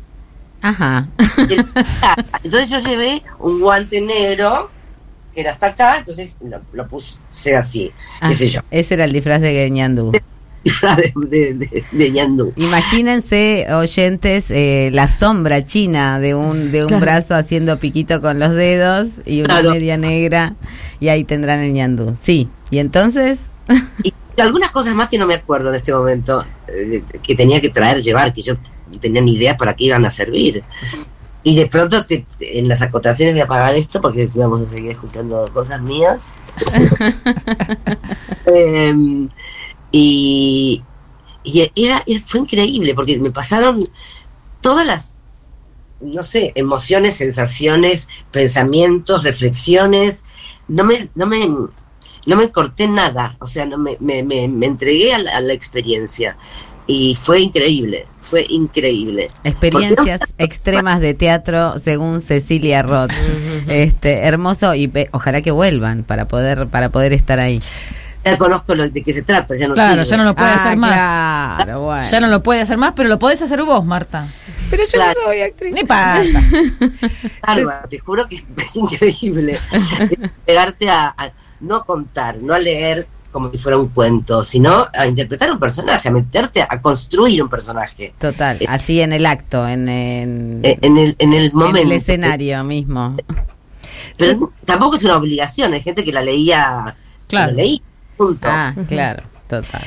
Ajá. 0.62 1.08
Entonces 2.44 2.70
yo 2.70 2.78
llevé 2.80 3.22
un 3.40 3.60
guante 3.60 4.02
negro 4.02 4.70
que 5.34 5.42
era 5.42 5.52
hasta 5.52 5.68
acá, 5.68 5.98
entonces 5.98 6.38
lo, 6.42 6.62
lo 6.72 6.88
puse 6.88 7.20
así, 7.58 7.92
Ah, 8.22 8.30
qué 8.30 8.36
sé 8.36 8.48
yo, 8.48 8.62
Ese 8.72 8.94
era 8.94 9.04
el 9.04 9.12
disfraz 9.12 9.42
de 9.42 9.70
Ñandú. 9.70 10.14
de, 11.16 11.28
de, 11.30 11.54
de- 11.54 11.86
de 11.92 12.12
ñandú. 12.12 12.52
Imagínense, 12.56 13.68
oyentes, 13.74 14.50
eh, 14.50 14.90
la 14.92 15.08
sombra 15.08 15.66
china 15.66 16.20
de 16.20 16.34
un, 16.36 16.72
de 16.72 16.82
un 16.82 16.88
Claro. 16.88 17.02
brazo 17.02 17.36
haciendo 17.36 17.80
piquito 17.80 18.20
con 18.22 18.40
los 18.40 18.56
dedos 18.56 19.10
y 19.26 19.42
una 19.42 19.60
Claro. 19.60 19.72
media 19.72 19.98
negra 19.98 20.56
y 21.00 21.10
ahí 21.10 21.24
tendrán 21.24 21.60
el 21.62 21.74
ñandú. 21.74 22.16
Sí, 22.24 22.50
y 22.72 22.80
entonces, 22.80 23.38
Y 24.04 24.42
algunas 24.42 24.72
cosas 24.72 24.94
más 24.96 25.08
que 25.10 25.18
no 25.18 25.26
me 25.28 25.36
acuerdo 25.36 25.70
en 25.70 25.76
este 25.76 25.94
momento, 25.94 26.44
eh, 26.68 27.04
que 27.24 27.36
tenía 27.36 27.62
que 27.62 27.70
traer, 27.70 28.02
llevar, 28.02 28.34
que 28.34 28.42
yo 28.42 28.56
no 28.92 29.00
tenía 29.00 29.22
ni 29.22 29.36
idea 29.36 29.56
para 29.58 29.76
qué 29.76 29.86
iban 29.86 30.04
a 30.06 30.10
servir. 30.10 30.64
Y 31.44 31.56
de 31.56 31.68
pronto 31.68 32.06
te- 32.06 32.26
te- 32.40 32.58
en 32.60 32.68
las 32.68 32.82
acotaciones 32.82 33.34
voy 33.36 33.42
a 33.42 33.46
apagar 33.46 33.76
esto 33.76 34.02
porque 34.02 34.28
vamos 34.36 34.62
a 34.62 34.66
seguir 34.76 34.92
escuchando 34.92 35.46
cosas 35.54 35.80
mías. 35.82 36.34
Em, 38.46 39.28
y, 39.92 40.84
y 41.44 41.72
era, 41.76 42.04
fue 42.26 42.42
increíble 42.42 42.94
porque 42.94 43.18
me 43.20 43.32
pasaron 43.32 43.90
todas 44.62 44.86
las, 44.86 45.18
no 46.02 46.24
sé, 46.24 46.52
emociones, 46.56 47.16
sensaciones, 47.16 48.10
pensamientos, 48.32 49.24
reflexiones. 49.24 50.26
No 50.68 50.84
me, 50.84 51.10
no 51.16 51.28
me, 51.28 51.48
no 51.48 52.36
me 52.36 52.52
corté 52.52 52.88
nada, 52.88 53.38
o 53.40 53.48
sea, 53.48 53.66
no 53.66 53.78
me, 53.78 53.98
me, 54.00 54.24
me, 54.24 54.48
me 54.48 54.66
entregué 54.66 55.14
a 55.14 55.20
la, 55.20 55.38
a 55.38 55.42
la 55.42 55.54
experiencia 55.54 56.38
y 56.88 57.16
fue 57.16 57.42
increíble, 57.42 58.06
fue 58.22 58.46
increíble. 58.48 59.30
experiencias 59.44 60.22
extremas 60.38 61.00
de 61.00 61.14
teatro 61.14 61.80
según 61.80 62.22
Cecilia 62.22 62.84
Roth. 62.84 63.12
Este, 63.68 64.20
hermoso 64.20 64.76
y 64.76 64.92
ojalá 65.12 65.42
que 65.42 65.50
vuelvan 65.52 66.04
para 66.04 66.28
poder 66.28 66.68
para 66.68 66.90
poder 66.90 67.14
estar 67.14 67.40
ahí. 67.40 67.62
Ya 68.26 68.38
conozco 68.38 68.74
lo 68.76 68.90
de 68.90 69.04
qué 69.04 69.14
se 69.14 69.22
trata, 69.22 69.56
ya 69.56 69.68
no 69.68 69.76
Claro, 69.76 70.04
sirve. 70.04 70.10
ya 70.10 70.18
no 70.18 70.24
lo 70.24 70.36
puede 70.36 70.50
Ah, 70.50 70.56
hacer 70.56 70.78
más. 70.78 70.94
Claro, 71.64 71.82
bueno. 71.82 72.10
Ya 72.10 72.20
no 72.20 72.28
lo 72.28 72.42
puede 72.44 72.62
hacer 72.62 72.78
más, 72.78 72.94
pero 72.96 73.08
lo 73.08 73.20
podés 73.20 73.42
hacer 73.42 73.62
vos, 73.64 73.86
Marta. 73.86 74.28
Pero 74.70 74.84
yo 74.84 74.90
Claro. 74.92 75.14
no 75.22 75.28
soy 75.28 75.42
actriz. 75.42 75.74
Ni 75.74 75.84
pasa. 75.84 76.24
Te 77.90 78.00
juro 78.00 78.28
que 78.28 78.36
es 78.38 78.44
increíble. 78.76 79.60
Pegarte 80.46 80.90
a, 80.90 81.14
a 81.18 81.32
no 81.62 81.84
contar, 81.86 82.38
no 82.38 82.54
a 82.54 82.60
leer 82.60 83.08
como 83.32 83.52
si 83.52 83.58
fuera 83.58 83.78
un 83.78 83.90
cuento, 83.90 84.42
sino 84.44 84.88
a 84.98 85.06
interpretar 85.08 85.52
un 85.52 85.60
personaje, 85.60 86.08
a 86.08 86.12
meterte 86.12 86.62
a 86.62 86.80
construir 86.82 87.44
un 87.44 87.50
personaje. 87.50 88.14
Total, 88.18 88.58
así 88.70 89.02
en 89.02 89.12
el 89.12 89.26
acto, 89.26 89.68
en, 89.68 89.90
en, 89.90 90.62
Eh, 90.64 90.78
En 90.82 90.98
el, 90.98 91.16
en 91.20 91.34
el 91.34 91.48
en 91.48 91.54
momento. 91.56 91.80
el 91.80 91.92
escenario 91.92 92.64
mismo. 92.64 93.18
Pero 94.18 94.52
tampoco 94.64 94.96
es 94.96 95.04
una 95.04 95.18
obligación, 95.18 95.74
hay 95.74 95.82
gente 95.82 96.04
que 96.04 96.14
la 96.14 96.22
leía, 96.22 96.96
Claro. 97.28 97.52
lo 97.52 97.58
Ah, 98.44 98.74
claro, 98.88 99.24
total. 99.48 99.82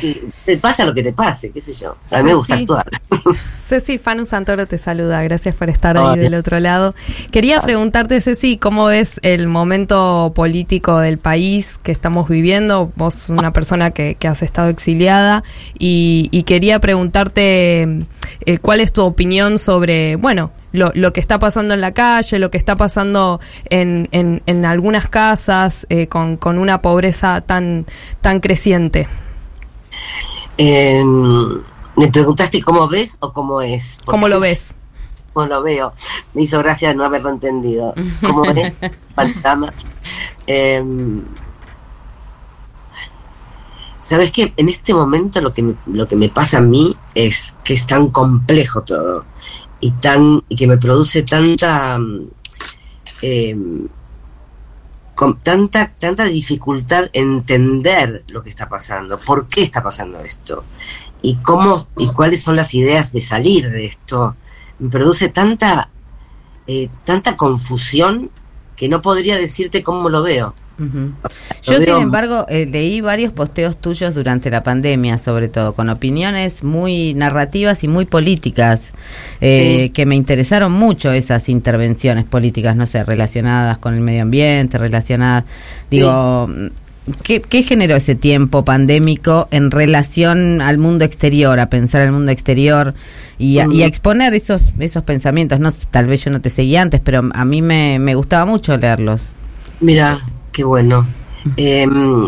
Te 0.45 0.57
pasa 0.57 0.85
lo 0.85 0.95
que 0.95 1.03
te 1.03 1.13
pase, 1.13 1.51
qué 1.53 1.61
sé 1.61 1.73
yo. 1.73 1.97
A 2.13 2.19
mí 2.19 2.25
me 2.25 2.35
gusta 2.35 2.55
actuar. 2.55 2.87
Ceci 3.61 3.99
Fanu 3.99 4.25
Santoro 4.27 4.67
te 4.67 4.79
saluda, 4.79 5.23
gracias 5.23 5.55
por 5.55 5.69
estar 5.69 5.97
Hola. 5.97 6.13
ahí 6.13 6.19
del 6.19 6.35
otro 6.35 6.59
lado. 6.61 6.95
Quería 7.31 7.61
preguntarte, 7.61 8.21
Ceci, 8.21 8.57
¿cómo 8.57 8.87
ves 8.87 9.21
el 9.23 9.49
momento 9.49 10.33
político 10.35 10.99
del 11.01 11.19
país 11.19 11.79
que 11.83 11.93
estamos 11.93 12.29
viviendo? 12.29 12.93
Vos 12.97 13.29
una 13.29 13.53
persona 13.53 13.91
que, 13.91 14.15
que 14.15 14.29
has 14.29 14.43
estado 14.43 14.69
exiliada 14.69 15.45
y, 15.79 16.29
y 16.31 16.45
quería 16.45 16.81
preguntarte 16.81 18.07
eh, 18.47 18.59
cuál 18.59 18.81
es 18.81 18.93
tu 18.93 19.03
opinión 19.03 19.59
sobre, 19.59 20.17
bueno, 20.17 20.53
lo, 20.73 20.93
lo 20.95 21.13
que 21.13 21.21
está 21.21 21.39
pasando 21.39 21.75
en 21.75 21.81
la 21.81 21.93
calle, 21.93 22.39
lo 22.39 22.51
que 22.51 22.59
está 22.59 22.77
pasando 22.77 23.41
en, 23.71 24.09
en, 24.13 24.43
en 24.47 24.65
algunas 24.65 25.09
casas 25.09 25.87
eh, 25.91 26.07
con, 26.09 26.37
con 26.37 26.59
una 26.59 26.83
pobreza 26.83 27.41
tan, 27.41 27.87
tan 28.21 28.41
creciente. 28.41 29.09
Eh, 30.59 31.03
me 31.05 32.09
preguntaste 32.13 32.61
cómo 32.61 32.89
ves 32.89 33.17
o 33.21 33.33
cómo 33.33 33.63
es. 33.63 33.99
¿Cómo 34.05 34.29
lo 34.29 34.41
ves? 34.41 34.75
Como 35.33 35.47
lo 35.47 35.63
veo. 35.63 35.93
Me 36.35 36.43
hizo 36.43 36.59
gracia 36.59 36.93
no 36.95 37.05
haberlo 37.05 37.31
entendido. 37.31 37.95
¿Cómo 38.25 38.45
es? 38.45 38.73
Fantasma. 39.15 39.73
Eh, 40.47 40.85
¿Sabes 44.01 44.33
qué? 44.33 44.53
En 44.57 44.69
este 44.69 44.95
momento 44.95 45.41
lo 45.41 45.53
que, 45.53 45.63
me, 45.63 45.75
lo 45.87 46.09
que 46.09 46.17
me 46.17 46.29
pasa 46.29 46.59
a 46.59 46.63
mí 46.63 46.97
es 47.15 47.55
que 47.63 47.75
es 47.75 47.87
tan 47.87 48.09
complejo 48.09 48.83
todo 48.83 49.25
y, 49.81 49.91
tan, 49.93 50.43
y 50.49 50.57
que 50.57 50.67
me 50.67 50.79
produce 50.79 51.23
tanta... 51.23 51.99
eh, 53.23 53.57
con 55.19 55.41
tanta, 55.41 55.95
tanta 55.99 56.23
dificultad 56.27 57.11
entender 57.13 58.23
lo 58.29 58.41
que 58.41 58.51
está 58.51 58.69
pasando, 58.69 59.19
por 59.19 59.49
qué 59.49 59.63
está 59.63 59.83
pasando 59.83 60.21
esto 60.21 60.63
y 61.23 61.35
cómo 61.39 61.77
y 61.97 62.07
cuáles 62.13 62.41
son 62.41 62.55
las 62.55 62.73
ideas 62.73 63.13
de 63.13 63.21
salir 63.21 63.69
de 63.69 63.87
esto. 63.87 64.37
Me 64.79 64.89
produce 64.89 65.29
tanta, 65.29 65.91
eh, 66.69 66.89
tanta 67.03 67.35
confusión 67.35 68.31
que 68.77 68.89
no 68.89 69.03
podría 69.03 69.35
decirte 69.35 69.83
cómo 69.83 70.09
lo 70.09 70.23
veo. 70.23 70.55
Lo 70.79 71.13
Yo, 71.63 71.81
sin 71.81 72.03
embargo, 72.03 72.47
eh, 72.49 72.67
leí 72.71 73.01
varios 73.01 73.33
posteos 73.33 73.77
tuyos 73.81 74.15
durante 74.15 74.49
la 74.51 74.63
pandemia, 74.63 75.19
sobre 75.19 75.49
todo, 75.49 75.73
con 75.75 75.89
opiniones 75.91 76.63
muy 76.63 77.15
narrativas 77.15 77.83
y 77.83 77.89
muy 77.89 78.07
políticas, 78.07 78.93
eh, 79.41 79.85
Sí. 79.87 79.91
que 79.91 80.07
me 80.07 80.15
interesaron 80.15 80.73
mucho 80.73 81.13
esas 81.13 81.49
intervenciones 81.49 82.25
políticas, 82.25 82.77
no 82.77 82.87
sé, 82.87 83.03
relacionadas 83.05 83.79
con 83.79 83.95
el 83.95 84.01
medio 84.01 84.23
ambiente, 84.23 84.79
relacionadas, 84.79 85.45
digo, 85.91 86.49
¿qué, 87.23 87.41
qué 87.43 87.63
generó 87.63 87.97
ese 87.97 88.15
tiempo 88.15 88.65
pandémico 88.65 89.49
en 89.51 89.71
relación 89.71 90.61
al 90.61 90.79
mundo 90.79 91.05
exterior, 91.05 91.59
a 91.59 91.69
pensar 91.71 92.03
el 92.03 92.13
mundo 92.13 92.31
exterior 92.33 92.95
y 93.39 93.59
a, 93.59 93.67
y 93.67 93.83
a 93.83 93.87
exponer 93.87 94.33
esos, 94.35 94.63
esos 94.79 95.03
pensamientos? 95.05 95.59
No, 95.59 95.71
tal 95.91 96.07
vez 96.07 96.25
yo 96.25 96.31
no 96.31 96.41
te 96.41 96.51
seguía 96.51 96.83
antes, 96.83 97.01
pero 97.03 97.29
a 97.35 97.45
mí 97.45 97.63
me, 97.63 97.99
me 97.99 98.15
gustaba 98.15 98.45
mucho 98.47 98.77
leerlos. 98.77 99.23
Mira, 99.81 100.21
qué 100.59 100.65
bueno. 100.65 101.07
Em, 101.57 102.27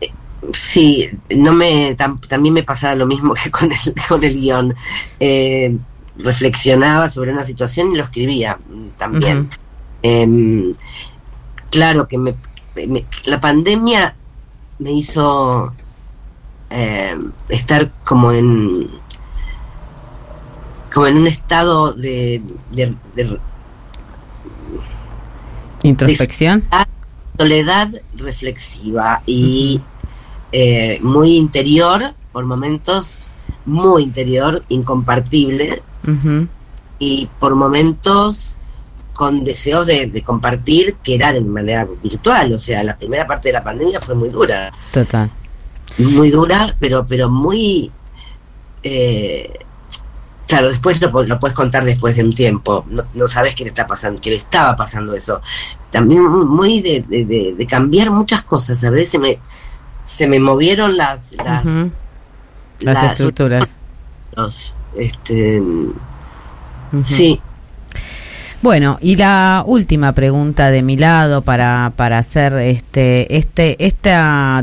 eh, 0.00 0.12
sí, 0.52 1.08
no 1.36 1.52
me 1.52 1.96
tam- 1.96 2.18
también 2.26 2.52
me 2.52 2.64
pasaba 2.64 2.96
lo 2.96 3.06
mismo 3.06 3.32
que 3.44 3.48
con 3.52 3.70
el, 3.70 3.94
con 4.08 4.24
el 4.24 4.34
guion. 4.34 4.74
Eh, 5.20 5.76
reflexionaba 6.18 7.08
sobre 7.08 7.32
una 7.32 7.44
situación 7.44 7.92
y 7.92 7.96
lo 7.96 8.02
escribía 8.02 8.58
mm, 8.68 8.88
también. 8.98 9.48
Em, 10.02 10.72
claro 11.70 12.08
que 12.08 12.18
me, 12.18 12.34
me- 12.88 13.06
la 13.26 13.40
pandemia 13.40 14.16
me 14.80 14.90
hizo 14.90 15.72
em, 16.70 17.30
estar 17.50 17.92
como 18.02 18.32
en 18.32 18.90
como 20.92 21.06
en 21.06 21.18
un 21.18 21.26
estado 21.28 21.92
de, 21.92 22.42
de- 22.72 22.96
de 23.14 23.38
Introspección. 25.82 26.64
Soledad 27.38 27.88
reflexiva 28.16 29.22
y 29.26 29.80
eh, 30.52 30.98
muy 31.02 31.36
interior, 31.36 32.14
por 32.32 32.44
momentos 32.44 33.30
muy 33.64 34.02
interior, 34.02 34.62
incompartible, 34.68 35.82
y 36.98 37.28
por 37.40 37.54
momentos 37.54 38.54
con 39.14 39.42
deseos 39.44 39.86
de, 39.86 40.06
de 40.06 40.22
compartir, 40.22 40.96
que 41.02 41.14
era 41.14 41.32
de 41.32 41.40
manera 41.40 41.86
virtual. 42.02 42.52
O 42.52 42.58
sea, 42.58 42.82
la 42.82 42.96
primera 42.96 43.26
parte 43.26 43.48
de 43.48 43.52
la 43.54 43.64
pandemia 43.64 44.00
fue 44.00 44.14
muy 44.14 44.28
dura, 44.28 44.70
Total. 44.92 45.30
muy 45.98 46.30
dura, 46.30 46.76
pero, 46.78 47.06
pero 47.06 47.30
muy... 47.30 47.90
eh, 48.82 49.60
Claro, 50.46 50.68
después 50.68 51.00
lo, 51.00 51.10
lo 51.24 51.38
puedes 51.40 51.56
contar 51.56 51.84
después 51.84 52.16
de 52.16 52.22
un 52.22 52.34
tiempo. 52.34 52.84
No, 52.88 53.02
no 53.14 53.28
sabes 53.28 53.54
qué 53.54 53.64
le 53.64 53.70
está 53.70 53.86
pasando, 53.86 54.20
que 54.20 54.30
le 54.30 54.36
estaba 54.36 54.76
pasando 54.76 55.14
eso. 55.14 55.40
También 55.90 56.22
muy- 56.22 56.82
de, 56.82 57.00
de- 57.56 57.66
cambiar 57.66 58.10
muchas 58.10 58.42
cosas. 58.42 58.82
A 58.84 58.90
veces 58.90 59.10
se 59.10 59.18
me, 59.18 59.38
se 60.04 60.26
me 60.28 60.38
movieron 60.40 60.96
las, 60.96 61.34
las. 61.44 61.64
Las, 61.64 62.94
las- 62.94 63.12
estructuras. 63.12 63.68
los, 64.36 64.74
este, 64.96 65.62
sí. 67.04 67.40
Bueno, 68.64 68.96
y 69.02 69.16
la 69.16 69.62
última 69.66 70.12
pregunta 70.12 70.70
de 70.70 70.82
mi 70.82 70.96
lado 70.96 71.42
para, 71.42 71.92
para 71.96 72.16
hacer 72.16 72.54
este, 72.54 73.36
este, 73.36 73.76
este 73.84 74.10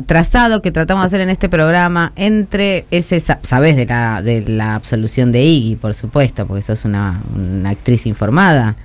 trazado 0.08 0.64
que 0.64 0.72
tratamos 0.72 1.04
de 1.04 1.06
hacer 1.06 1.22
en 1.22 1.30
este 1.30 1.50
programa 1.50 2.12
entre 2.16 2.88
ese, 2.90 3.20
sa- 3.20 3.38
sabes 3.44 3.76
de 3.76 3.86
la, 3.86 4.24
de 4.24 4.42
la 4.48 4.74
absolución 4.74 5.32
de 5.32 5.44
Iggy, 5.44 5.76
por 5.76 5.94
supuesto, 5.94 6.48
porque 6.48 6.64
sos 6.64 6.84
una, 6.84 7.22
una 7.36 7.70
actriz 7.70 8.08
informada. 8.08 8.76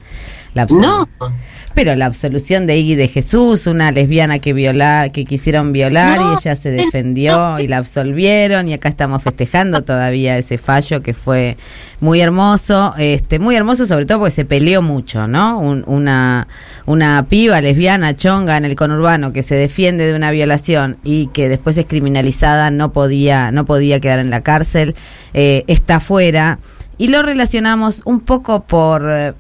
La 0.56 0.66
No, 0.66 1.06
Pero 1.74 1.94
la 1.94 2.06
absolución 2.06 2.66
de 2.66 2.78
Iggy 2.78 2.94
de 2.94 3.08
Jesús, 3.08 3.66
una 3.66 3.90
lesbiana 3.90 4.38
que 4.38 4.54
violar, 4.54 5.12
que 5.12 5.26
quisieron 5.26 5.72
violar 5.72 6.18
No, 6.18 6.32
y 6.32 6.36
ella 6.40 6.56
se 6.56 6.70
defendió 6.70 7.58
y 7.58 7.68
la 7.68 7.76
absolvieron 7.76 8.66
y 8.66 8.72
acá 8.72 8.88
estamos 8.88 9.22
festejando 9.22 9.82
todavía 9.84 10.38
ese 10.38 10.56
fallo 10.56 11.02
que 11.02 11.12
fue 11.12 11.58
muy 12.00 12.20
hermoso, 12.22 12.94
este, 12.96 13.38
muy 13.38 13.54
hermoso 13.56 13.84
sobre 13.86 14.06
todo 14.06 14.20
porque 14.20 14.30
se 14.30 14.44
peleó 14.46 14.80
mucho, 14.80 15.26
¿no? 15.28 15.58
Un- 15.60 15.84
una, 15.86 16.48
una 16.86 17.26
piba 17.28 17.60
lesbiana 17.60 18.16
chonga 18.16 18.56
en 18.56 18.64
el 18.64 18.74
conurbano 18.76 19.34
que 19.34 19.42
se 19.42 19.54
defiende 19.54 20.06
de 20.06 20.14
una 20.16 20.30
violación 20.30 20.96
y 21.04 21.26
que 21.28 21.50
después 21.50 21.76
es 21.76 21.84
criminalizada, 21.84 22.70
no 22.70 22.92
podía, 22.92 23.50
no 23.52 23.66
podía 23.66 24.00
quedar 24.00 24.18
en 24.20 24.30
la 24.30 24.40
cárcel, 24.40 24.94
eh, 25.34 25.64
está 25.66 26.00
fuera. 26.00 26.58
Y 26.98 27.08
lo 27.08 27.22
relacionamos 27.22 28.00
un 28.06 28.20
poco 28.20 28.64
por 28.64 29.06
eh, 29.10 29.34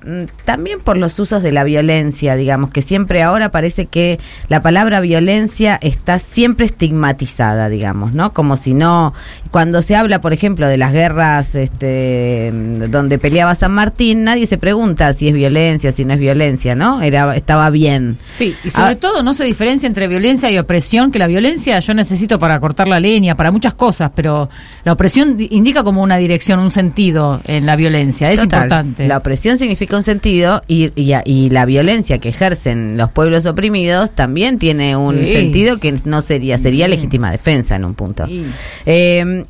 también 0.44 0.80
por 0.80 0.98
los 0.98 1.18
usos 1.18 1.42
de 1.42 1.52
la 1.52 1.64
violencia, 1.64 2.36
digamos, 2.36 2.70
que 2.70 2.82
siempre 2.82 3.22
ahora 3.22 3.50
parece 3.50 3.86
que 3.86 4.18
la 4.48 4.60
palabra 4.60 5.00
violencia 5.00 5.78
está 5.80 6.18
siempre 6.18 6.66
estigmatizada, 6.66 7.68
digamos, 7.70 8.12
¿no? 8.12 8.34
Como 8.34 8.58
si 8.58 8.74
no, 8.74 9.14
cuando 9.50 9.80
se 9.80 9.96
habla, 9.96 10.20
por 10.20 10.34
ejemplo, 10.34 10.68
de 10.68 10.76
las 10.76 10.92
guerras 10.92 11.54
este, 11.54 12.50
donde 12.90 13.18
peleaba 13.18 13.54
San 13.54 13.72
Martín, 13.72 14.24
nadie 14.24 14.46
se 14.46 14.58
pregunta 14.58 15.12
si 15.14 15.28
es 15.28 15.34
violencia, 15.34 15.92
si 15.92 16.04
no 16.04 16.12
es 16.14 16.20
violencia, 16.20 16.74
¿no? 16.74 17.00
Era, 17.00 17.34
estaba 17.36 17.70
bien. 17.70 18.18
Sí, 18.28 18.54
y 18.64 18.70
sobre 18.70 18.92
Ah. 18.92 18.96
todo 18.96 19.22
no 19.22 19.32
se 19.32 19.44
diferencia 19.44 19.86
entre 19.86 20.08
violencia 20.08 20.50
y 20.50 20.58
opresión, 20.58 21.10
que 21.10 21.18
la 21.18 21.26
violencia 21.26 21.78
yo 21.80 21.94
necesito 21.94 22.38
para 22.38 22.60
cortar 22.60 22.86
la 22.88 23.00
leña, 23.00 23.34
para 23.34 23.50
muchas 23.50 23.74
cosas, 23.74 24.10
pero 24.14 24.48
la 24.84 24.92
opresión 24.92 25.36
di- 25.38 25.48
indica 25.52 25.82
como 25.84 26.02
una 26.02 26.16
dirección, 26.18 26.58
un 26.60 26.70
sentido 26.70 27.40
en 27.46 27.66
la 27.66 27.76
violencia, 27.76 28.30
es 28.32 28.40
Total. 28.40 28.62
importante. 28.64 29.06
La 29.08 29.18
opresión 29.18 29.58
significa 29.58 29.96
un 29.96 30.02
sentido 30.02 30.62
y, 30.68 30.90
y, 31.00 31.14
y 31.24 31.50
la 31.50 31.64
violencia 31.66 32.18
que 32.18 32.28
ejercen 32.28 32.96
los 32.96 33.10
pueblos 33.12 33.46
oprimidos 33.46 34.10
también 34.14 34.58
tiene 34.58 34.96
un 34.96 35.24
Sí. 35.24 35.32
sentido 35.32 35.78
que 35.78 35.94
no 36.04 36.20
sería, 36.20 36.58
sería 36.58 36.88
legítima 36.88 37.30
defensa 37.32 37.76
en 37.76 37.84
un 37.84 37.94
punto. 37.94 38.26
Sí. 38.26 38.44
Eh, 38.84 39.44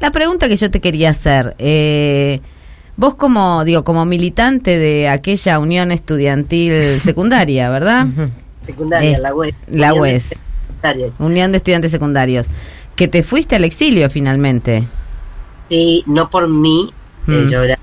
la 0.00 0.10
pregunta 0.10 0.48
que 0.48 0.56
yo 0.56 0.70
te 0.70 0.80
quería 0.80 1.10
hacer, 1.10 1.54
eh, 1.58 2.40
vos 2.96 3.14
como, 3.16 3.64
digo, 3.64 3.82
como 3.84 4.04
militante 4.04 4.78
de 4.78 5.08
aquella 5.08 5.58
unión 5.58 5.90
estudiantil 5.90 7.00
secundaria, 7.04 7.68
¿verdad? 7.70 8.06
secundaria, 8.66 9.16
Eh, 9.16 9.20
la 9.20 9.34
web. 9.34 9.54
la 9.68 9.94
UES. 9.94 10.34
Secundarios. 10.68 11.14
Unión 11.18 11.50
de 11.50 11.56
Estudiantes 11.58 11.90
Secundarios, 11.90 12.46
que 12.94 13.08
te 13.08 13.22
fuiste 13.24 13.56
al 13.56 13.64
exilio 13.64 14.08
finalmente. 14.10 14.84
Sí, 15.68 16.02
no 16.06 16.30
por 16.30 16.48
mí, 16.48 16.92
eh, 17.28 17.44
Mm. 17.46 17.48
yo 17.50 17.62
era 17.62 17.78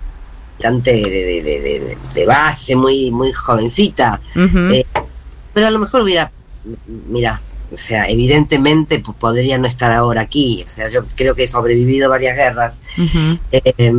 militante 0.57 0.91
de, 0.91 1.01
de, 1.01 1.41
de, 1.43 1.59
de- 1.61 1.97
de 2.15 2.25
base, 2.25 2.75
muy, 2.75 3.11
muy 3.11 3.31
jovencita. 3.31 4.19
Eh, 4.35 4.85
pero 5.53 5.67
a 5.67 5.71
lo 5.71 5.79
mejor 5.79 6.01
hubiera, 6.01 6.31
mira, 7.07 7.41
o 7.71 7.75
sea, 7.75 8.05
evidentemente 8.07 8.99
pues, 8.99 9.17
podría 9.17 9.57
no 9.57 9.67
estar 9.67 9.91
ahora 9.91 10.21
aquí. 10.21 10.63
O 10.65 10.67
sea, 10.67 10.89
yo 10.89 11.03
creo 11.15 11.35
que 11.35 11.43
he 11.43 11.47
sobrevivido 11.47 12.09
varias 12.09 12.35
guerras. 12.35 12.81
Ujú. 12.97 13.37
Eh, 13.51 13.91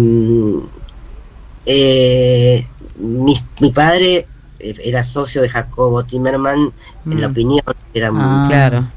eh, 1.66 2.66
mi, 2.98 3.36
mi 3.60 3.72
padre 3.72 4.26
eh, 4.58 4.74
era 4.84 5.02
socio 5.02 5.42
de 5.42 5.48
Jacobo 5.48 6.04
Timerman 6.04 6.72
en 7.10 7.20
la 7.20 7.28
Mm. 7.28 7.30
opinión, 7.32 7.62
era 7.94 8.10
Ah. 8.12 8.44
Claro. 8.48 8.88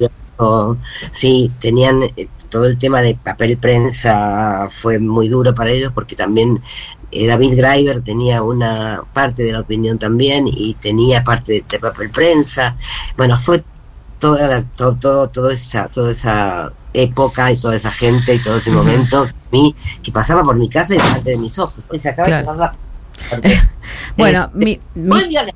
Sí, 1.12 1.52
tenían 1.60 2.04
eh, 2.16 2.28
todo 2.50 2.66
el 2.66 2.78
tema 2.78 3.02
de 3.02 3.16
papel 3.16 3.58
prensa, 3.58 4.68
fue 4.70 5.00
muy 5.00 5.28
duro 5.28 5.54
para 5.54 5.70
ellos 5.72 5.92
porque 5.94 6.16
también 6.16 6.62
eh, 7.12 7.28
David 7.28 7.56
Graeber 7.58 8.02
tenía 8.02 8.42
una 8.44 9.02
parte 9.14 9.44
de 9.44 9.52
la 9.54 9.60
opinión 9.62 9.98
también 9.98 10.46
y 10.48 10.74
tenía 10.76 11.24
parte 11.24 11.54
de, 11.54 11.64
de 11.70 11.80
papel 11.80 12.10
prensa. 12.10 12.76
Bueno, 13.18 13.38
fue 13.38 13.64
toda 14.20 14.48
la- 14.48 14.64
todo, 14.64 14.96
todo, 14.98 15.30
toda 15.30 15.54
esa, 15.54 15.88
toda 15.88 16.12
esa 16.12 16.72
época 16.94 17.52
y 17.52 17.58
toda 17.58 17.76
esa 17.76 17.92
gente 17.92 18.34
y 18.36 18.40
todo 18.40 18.58
ese 18.58 18.72
momento 18.72 19.28
mí, 19.52 19.76
que 20.04 20.12
pasaba 20.12 20.44
por 20.44 20.56
mi 20.56 20.70
casa 20.70 20.94
y 20.96 20.98
delante 20.98 21.30
de 21.32 21.38
mis 21.38 21.58
ojos. 21.60 21.80
Hoy 21.90 22.00
se 22.00 22.10
acaba 22.10 22.28
Claro. 22.28 22.52
de 22.52 22.52
cerrar 22.54 22.74
la 22.74 23.30
puerta. 23.42 23.72
Bueno, 24.18 24.44
Este, 24.46 24.58
mi, 24.58 24.80
mi- 24.96 25.08
muy 25.10 25.28
violenta. 25.28 25.56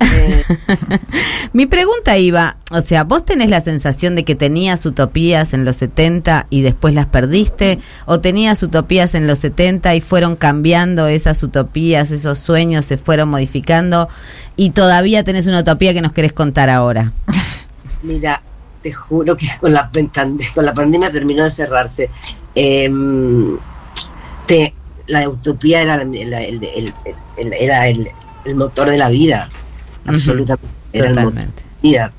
Eh, 0.00 0.44
Mi 1.52 1.66
pregunta 1.66 2.16
iba, 2.18 2.56
o 2.70 2.80
sea, 2.80 3.04
¿vos 3.04 3.24
tenés 3.24 3.50
la 3.50 3.60
sensación 3.60 4.14
de 4.14 4.24
que 4.24 4.34
tenías 4.34 4.84
utopías 4.86 5.52
en 5.52 5.64
los 5.64 5.76
70 5.76 6.46
y 6.50 6.62
después 6.62 6.94
las 6.94 7.06
perdiste? 7.06 7.78
¿O 8.06 8.20
tenías 8.20 8.62
utopías 8.62 9.14
en 9.14 9.26
los 9.26 9.40
70 9.40 9.94
y 9.94 10.00
fueron 10.00 10.36
cambiando 10.36 11.06
esas 11.08 11.42
utopías, 11.42 12.10
esos 12.12 12.38
sueños 12.38 12.84
se 12.84 12.96
fueron 12.96 13.28
modificando 13.28 14.08
y 14.56 14.70
todavía 14.70 15.24
tenés 15.24 15.46
una 15.46 15.60
utopía 15.60 15.92
que 15.94 16.02
nos 16.02 16.12
querés 16.12 16.32
contar 16.32 16.70
ahora? 16.70 17.12
Mira, 18.02 18.42
te 18.82 18.92
juro 18.92 19.36
que 19.36 19.48
con 19.60 19.72
la, 19.72 19.90
con 20.54 20.64
la 20.64 20.74
pandemia 20.74 21.10
terminó 21.10 21.44
de 21.44 21.50
cerrarse. 21.50 22.10
Em, 22.54 23.58
te- 24.46 24.74
la 25.08 25.28
utopía 25.28 25.82
era, 25.82 25.96
el, 26.02 26.14
motor 28.54 28.90
de 28.90 28.98
la 28.98 29.08
vida, 29.08 29.48
absolutamente. 30.08 30.74
Era 30.92 31.08
Totalmente. 31.08 31.62
vida. 31.82 32.12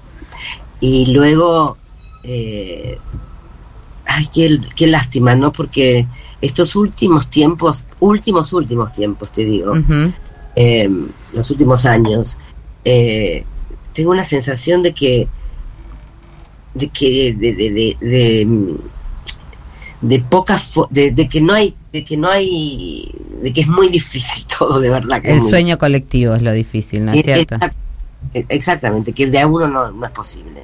Y 0.79 1.11
luego, 1.11 1.77
eh, 2.23 2.97
ay, 4.05 4.25
qué, 4.33 4.59
qué 4.75 4.87
lástima, 4.87 5.35
¿no? 5.35 5.51
Porque 5.51 6.07
estos 6.41 6.75
últimos 6.75 7.29
tiempos, 7.29 7.85
últimos, 7.99 8.53
últimos 8.53 8.91
tiempos, 8.91 9.31
te 9.31 9.43
digo, 9.43 9.73
eh, 10.55 10.89
los 11.33 11.51
últimos 11.51 11.85
años, 11.85 12.37
eh, 12.85 13.43
tengo 13.93 14.11
una 14.11 14.23
sensación 14.23 14.81
de 14.81 14.93
que 14.93 15.27
de 16.73 16.87
que 16.89 17.33
de, 17.33 17.53
de, 17.53 17.69
de, 17.71 17.97
de, 17.99 18.77
de 20.01 20.19
poca 20.19 20.55
fo- 20.57 20.87
de, 20.89 21.11
de 21.11 21.27
que 21.27 21.41
no 21.41 21.53
hay 21.53 21.75
de 21.91 22.03
que 22.05 22.15
no 22.15 22.29
hay 22.29 23.11
de 23.41 23.51
que 23.51 23.61
es 23.61 23.67
muy 23.67 23.89
difícil 23.89 24.45
todo 24.59 24.79
de 24.79 24.89
verdad 24.89 25.21
que 25.21 25.31
El 25.31 25.43
sueño 25.43 25.77
colectivo 25.77 26.35
es 26.35 26.41
lo 26.41 26.51
difícil, 26.53 27.05
¿no 27.05 27.11
es 27.11 27.17
eh, 27.17 27.23
cierto? 27.23 27.55
exact- 27.55 27.75
eh, 28.33 28.45
Exactamente, 28.49 29.11
que 29.13 29.23
el 29.25 29.31
de 29.31 29.39
a 29.39 29.47
uno 29.47 29.67
no, 29.67 29.91
no 29.91 30.05
es 30.05 30.11
posible. 30.11 30.63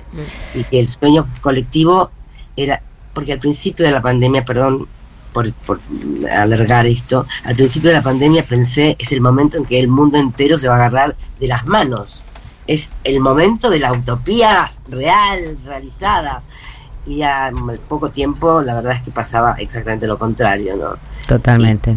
Y 0.54 0.64
que 0.66 0.80
el 0.80 0.88
sueño 0.90 1.28
colectivo 1.42 2.12
era, 2.56 2.82
porque 3.14 3.34
al 3.34 3.40
principio 3.40 3.86
de 3.86 3.92
la 3.94 4.02
pandemia, 4.02 4.44
perdón 4.46 4.88
por, 5.34 5.52
por 5.54 5.80
alargar 6.32 6.86
esto, 6.86 7.26
al 7.44 7.56
principio 7.56 7.90
de 7.90 7.96
la 7.98 8.02
pandemia 8.02 8.44
pensé, 8.44 8.96
es 9.00 9.12
el 9.12 9.22
momento 9.22 9.58
en 9.58 9.66
que 9.66 9.80
el 9.80 9.88
mundo 9.88 10.18
entero 10.18 10.58
se 10.58 10.68
va 10.68 10.76
a 10.76 10.78
agarrar 10.78 11.16
de 11.40 11.48
las 11.48 11.66
manos. 11.66 12.24
Es 12.68 12.90
el 13.04 13.20
momento 13.20 13.70
de 13.70 13.80
la 13.80 13.92
utopía 13.94 14.70
real, 14.90 15.58
realizada. 15.66 16.42
Y 17.06 17.22
a 17.22 17.52
poco 17.88 18.10
tiempo, 18.10 18.62
la 18.62 18.76
verdad 18.76 18.94
es 18.94 19.02
que 19.02 19.12
pasaba 19.12 19.56
exactamente 19.60 20.08
lo 20.08 20.18
contrario, 20.18 20.76
¿no? 20.76 20.96
Totalmente. 21.28 21.96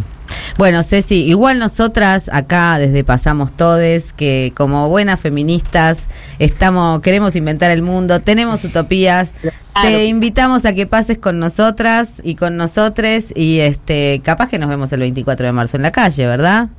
Bueno, 0.57 0.83
Ceci, 0.83 1.23
igual 1.23 1.57
nosotras 1.57 2.29
acá 2.31 2.77
desde 2.77 3.03
Pasamos 3.03 3.51
Todes, 3.53 4.13
que 4.13 4.53
como 4.55 4.89
buenas 4.89 5.19
feministas 5.19 6.07
estamos, 6.37 7.01
queremos 7.01 7.35
inventar 7.35 7.71
el 7.71 7.81
mundo, 7.81 8.19
tenemos 8.19 8.63
utopías, 8.63 9.31
Claro 9.41 9.55
te 9.81 10.05
invitamos 10.05 10.65
a 10.65 10.73
que 10.73 10.85
pases 10.85 11.17
con 11.17 11.39
nosotras 11.39 12.09
y 12.23 12.35
con 12.35 12.57
nosotres 12.57 13.33
y 13.35 13.59
este, 13.59 14.21
capaz 14.23 14.49
que 14.49 14.59
nos 14.59 14.69
vemos 14.69 14.91
el 14.91 14.99
24 14.99 15.45
de 15.45 15.51
marzo 15.51 15.77
en 15.77 15.83
la 15.83 15.91
calle, 15.91 16.25
¿verdad? 16.25 16.69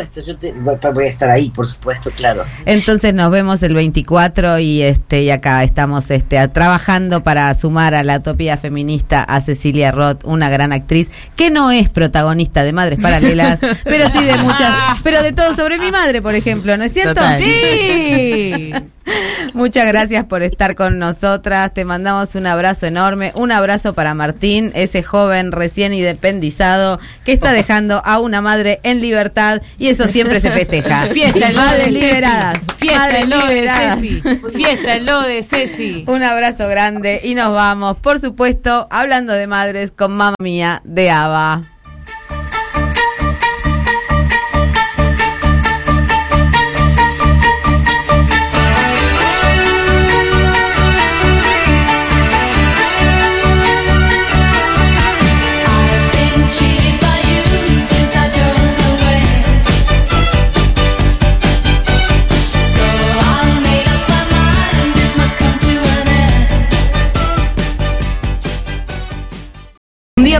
Por 0.00 0.06
supuesto, 0.06 0.32
yo 0.32 0.38
te- 0.38 0.52
voy 0.52 0.76
voy 0.94 1.04
a 1.04 1.08
estar 1.08 1.28
ahí, 1.30 1.50
por 1.50 1.66
supuesto, 1.66 2.10
claro. 2.10 2.44
Entonces 2.64 3.12
nos 3.14 3.30
vemos 3.30 3.62
el 3.62 3.74
24 3.74 4.58
y 4.58 4.82
este 4.82 5.22
y 5.22 5.30
acá 5.30 5.62
estamos 5.62 6.10
este 6.10 6.38
a- 6.38 6.52
trabajando 6.52 7.22
para 7.22 7.52
sumar 7.54 7.94
a 7.94 8.02
la 8.02 8.18
utopía 8.18 8.56
feminista 8.56 9.22
a 9.22 9.40
Cecilia 9.40 9.92
Roth, 9.92 10.24
una 10.24 10.48
gran 10.48 10.72
actriz 10.72 11.10
que 11.36 11.50
no 11.50 11.70
es 11.70 11.88
protagonista 11.90 12.64
de 12.64 12.72
Madres 12.72 12.98
Paralelas, 13.00 13.60
pero 13.84 14.08
sí 14.08 14.24
de 14.24 14.36
muchas, 14.38 14.74
pero 15.02 15.22
de 15.22 15.32
todo 15.32 15.54
sobre 15.54 15.78
mi 15.78 15.90
madre, 15.90 16.22
por 16.22 16.34
ejemplo, 16.34 16.76
¿no 16.76 16.84
es 16.84 16.92
cierto? 16.92 17.14
Total. 17.14 17.42
Sí. 17.42 18.72
Muchas 19.54 19.86
gracias 19.86 20.24
por 20.24 20.42
estar 20.42 20.74
con 20.74 20.98
nosotras. 20.98 21.72
Te 21.74 21.84
mandamos 21.84 22.34
un 22.34 22.46
abrazo 22.46 22.86
enorme. 22.86 23.32
Un 23.36 23.52
abrazo 23.52 23.94
para 23.94 24.14
Martín, 24.14 24.70
ese 24.74 25.02
joven 25.02 25.52
recién 25.52 25.92
independizado 25.92 26.98
que 27.24 27.32
está 27.32 27.52
dejando 27.60 28.02
a 28.04 28.20
una 28.20 28.40
madre 28.40 28.80
en 28.82 29.00
libertad 29.00 29.62
y 29.78 29.88
eso 29.88 30.06
siempre 30.06 30.40
se 30.40 30.50
festeja. 30.50 31.02
Fiesta 31.10 31.48
en 31.48 31.54
lo 31.54 31.60
Madres 31.60 31.86
de 31.86 31.92
Ceci. 31.92 32.06
liberadas. 32.06 32.58
Fiesta 32.76 32.98
Madres 32.98 33.22
en 33.22 33.30
lo 33.30 33.38
de 33.38 33.54
liberadas. 33.54 34.00
Ceci. 34.00 34.22
Fiesta 34.54 34.96
en 34.96 35.06
lo 35.06 35.22
de 35.22 35.42
Ceci. 35.42 36.04
Un 36.06 36.22
abrazo 36.22 36.68
grande 36.68 37.20
y 37.24 37.34
nos 37.34 37.52
vamos, 37.52 37.96
por 37.98 38.20
supuesto, 38.20 38.88
hablando 38.90 39.32
de 39.32 39.46
madres 39.46 39.90
con 39.90 40.12
Mamma 40.12 40.36
Mía 40.40 40.80
de 40.84 41.10
Ava. 41.10 41.64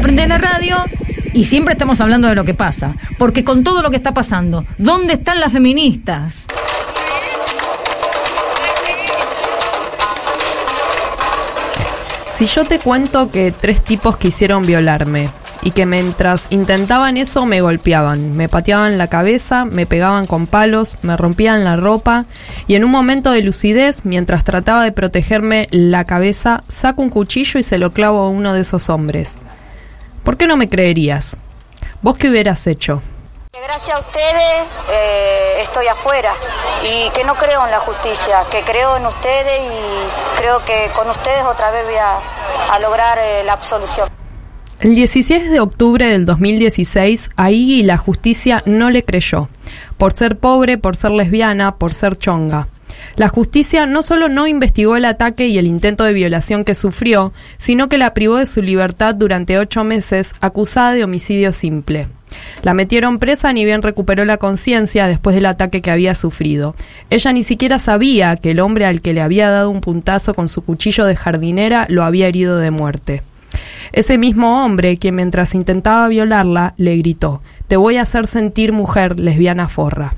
Día 0.01 0.07
prendés 0.07 0.29
la 0.29 0.39
radio 0.39 0.77
y 1.35 1.45
siempre 1.45 1.75
estamos 1.75 2.01
hablando 2.01 2.27
de 2.27 2.35
lo 2.35 2.47
que 2.47 2.55
pasa. 2.55 2.95
Porque 3.19 3.45
con 3.45 3.63
todo 3.63 3.83
lo 3.83 3.91
que 3.91 3.99
está 3.99 4.15
pasando, 4.15 4.65
¿dónde 4.79 5.13
están 5.13 5.41
las 5.41 5.53
feministas? 5.53 6.47
Si 12.35 12.47
yo 12.47 12.65
te 12.65 12.79
cuento 12.79 13.31
que 13.31 13.53
tres 13.53 13.85
tipos 13.85 14.17
quisieron 14.17 14.63
violarme 14.63 15.29
y 15.63 15.73
que 15.73 15.85
mientras 15.85 16.47
intentaban 16.49 17.19
eso 17.19 17.45
me 17.45 17.61
golpeaban, 17.61 18.35
me 18.35 18.49
pateaban 18.49 18.97
la 18.97 19.09
cabeza, 19.09 19.67
me 19.67 19.85
pegaban 19.85 20.27
con 20.27 20.47
palos, 20.47 20.97
me 21.03 21.19
rompían 21.19 21.63
la 21.63 21.77
ropa 21.77 22.25
y 22.67 22.77
en 22.77 22.85
un 22.85 22.91
momento 22.91 23.33
de 23.33 23.43
lucidez, 23.43 24.07
mientras 24.07 24.45
trataba 24.45 24.83
de 24.83 24.93
protegerme 24.93 25.69
la 25.71 26.07
cabeza, 26.07 26.65
saco 26.69 27.03
un 27.03 27.11
cuchillo 27.11 27.61
y 27.61 27.63
se 27.63 27.77
lo 27.77 27.93
clavo 27.93 28.21
a 28.21 28.31
uno 28.31 28.55
de 28.55 28.63
esos 28.63 28.89
hombres. 28.89 29.39
¿Por 30.31 30.37
qué 30.37 30.47
no 30.47 30.57
me 30.57 30.69
creerías? 30.69 31.39
¿Vos 32.03 32.17
qué 32.17 32.29
hubieras 32.29 32.65
hecho? 32.69 33.03
Gracias 33.53 33.97
a 33.97 33.99
ustedes 33.99 34.63
eh, 34.89 35.55
estoy 35.61 35.89
afuera 35.89 36.33
y 36.85 37.11
que 37.11 37.25
no 37.25 37.35
creo 37.35 37.65
en 37.65 37.73
la 37.73 37.81
justicia, 37.81 38.45
que 38.49 38.61
creo 38.61 38.97
en 38.97 39.07
ustedes 39.07 39.61
y 39.61 40.41
creo 40.41 40.65
que 40.65 40.89
con 40.95 41.11
ustedes 41.11 41.43
otra 41.43 41.73
vez 41.73 41.85
voy 41.85 41.97
a, 41.97 42.21
a 42.73 42.79
lograr 42.79 43.19
eh, 43.19 43.43
la 43.45 43.55
absolución. 43.55 44.09
El 44.79 44.95
16 44.95 45.51
de 45.51 45.59
octubre 45.59 46.07
del 46.07 46.27
2016, 46.27 47.31
a 47.35 47.51
Iggy 47.51 47.83
la 47.83 47.97
justicia 47.97 48.63
no 48.67 48.91
le 48.91 49.05
creyó, 49.05 49.49
por 49.99 50.13
ser 50.13 50.39
pobre, 50.39 50.79
por 50.79 50.95
ser 50.95 51.11
lesbiana, 51.11 51.75
por 51.75 51.93
ser 51.93 52.17
chonga. 52.17 52.69
La 53.17 53.29
justicia 53.29 53.87
no 53.87 54.03
solo 54.03 54.29
no 54.29 54.47
investigó 54.47 54.97
el 54.97 55.05
ataque 55.05 55.49
y 55.49 55.59
el 55.59 55.67
intento 55.67 56.05
de 56.05 56.13
violación 56.13 56.65
que 56.65 56.75
sufrió, 56.75 57.33
sino 57.59 57.89
que 57.89 57.99
la 57.99 58.15
privó 58.15 58.37
de 58.37 58.47
su 58.47 58.63
libertad 58.63 59.15
durante 59.15 59.59
ocho 59.59 59.85
meses, 59.85 60.35
acusada 60.41 60.93
de 60.93 61.05
homicidio 61.05 61.53
simple. 61.53 62.09
La 62.63 62.75
metieron 62.75 63.19
presa 63.19 63.53
ni 63.53 63.65
bien 63.65 63.83
recuperó 63.83 64.25
la 64.25 64.37
conciencia 64.37 65.07
después 65.07 65.35
del 65.35 65.47
ataque 65.47 65.83
que 65.83 65.91
había 65.91 66.15
sufrido. 66.15 66.75
Ella 67.11 67.33
ni 67.33 67.43
siquiera 67.43 67.79
sabía 67.79 68.37
que 68.37 68.53
el 68.53 68.61
hombre 68.61 68.87
al 68.87 69.01
que 69.01 69.13
le 69.13 69.23
había 69.23 69.51
dado 69.51 69.71
un 69.71 69.81
puntazo 69.81 70.35
con 70.35 70.49
su 70.49 70.63
cuchillo 70.63 71.05
de 71.07 71.17
jardinera 71.17 71.87
lo 71.89 72.05
había 72.05 72.29
herido 72.29 72.59
de 72.59 72.71
muerte. 72.71 73.23
Ese 73.93 74.19
mismo 74.19 74.65
hombre, 74.65 74.97
quien 74.97 75.17
mientras 75.17 75.55
intentaba 75.55 76.07
violarla, 76.09 76.75
le 76.77 76.97
gritó, 76.99 77.43
Te 77.67 77.77
voy 77.77 77.97
a 77.97 78.03
hacer 78.03 78.27
sentir 78.29 78.73
mujer 78.73 79.19
lesbiana 79.19 79.69
forra. 79.69 80.15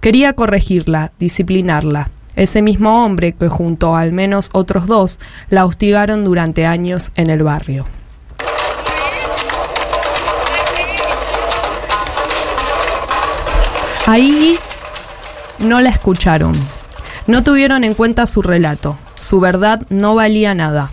Quería 0.00 0.32
corregirla, 0.32 1.12
disciplinarla. 1.18 2.10
Ese 2.36 2.62
mismo 2.62 3.04
hombre 3.04 3.32
que 3.32 3.48
junto 3.48 3.96
a 3.96 4.00
al 4.00 4.12
menos 4.12 4.50
otros 4.52 4.86
dos 4.86 5.20
la 5.50 5.64
hostigaron 5.64 6.24
durante 6.24 6.66
años 6.66 7.12
en 7.14 7.30
el 7.30 7.42
barrio. 7.42 7.86
Ahí 14.06 14.58
no 15.58 15.80
la 15.80 15.88
escucharon. 15.88 16.52
No 17.26 17.42
tuvieron 17.42 17.84
en 17.84 17.94
cuenta 17.94 18.26
su 18.26 18.42
relato. 18.42 18.98
Su 19.14 19.40
verdad 19.40 19.80
no 19.88 20.14
valía 20.14 20.54
nada. 20.54 20.90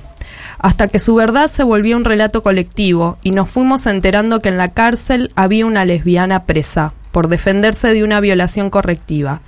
Hasta 0.59 0.87
que 0.87 0.99
su 0.99 1.15
verdad 1.15 1.47
se 1.47 1.63
volvió 1.63 1.97
un 1.97 2.05
relato 2.05 2.41
colectivo 2.41 3.17
y 3.21 3.31
nos 3.31 3.49
fuimos 3.49 3.85
enterando 3.85 4.39
que 4.39 4.49
en 4.49 4.57
la 4.57 4.69
cárcel 4.69 5.31
había 5.35 5.65
una 5.65 5.83
lesbiana 5.83 6.45
presa 6.45 6.93
por 7.11 7.27
defenderse 7.27 7.93
de 7.93 8.03
una 8.03 8.21
violación 8.21 8.69
correctiva. 8.69 9.41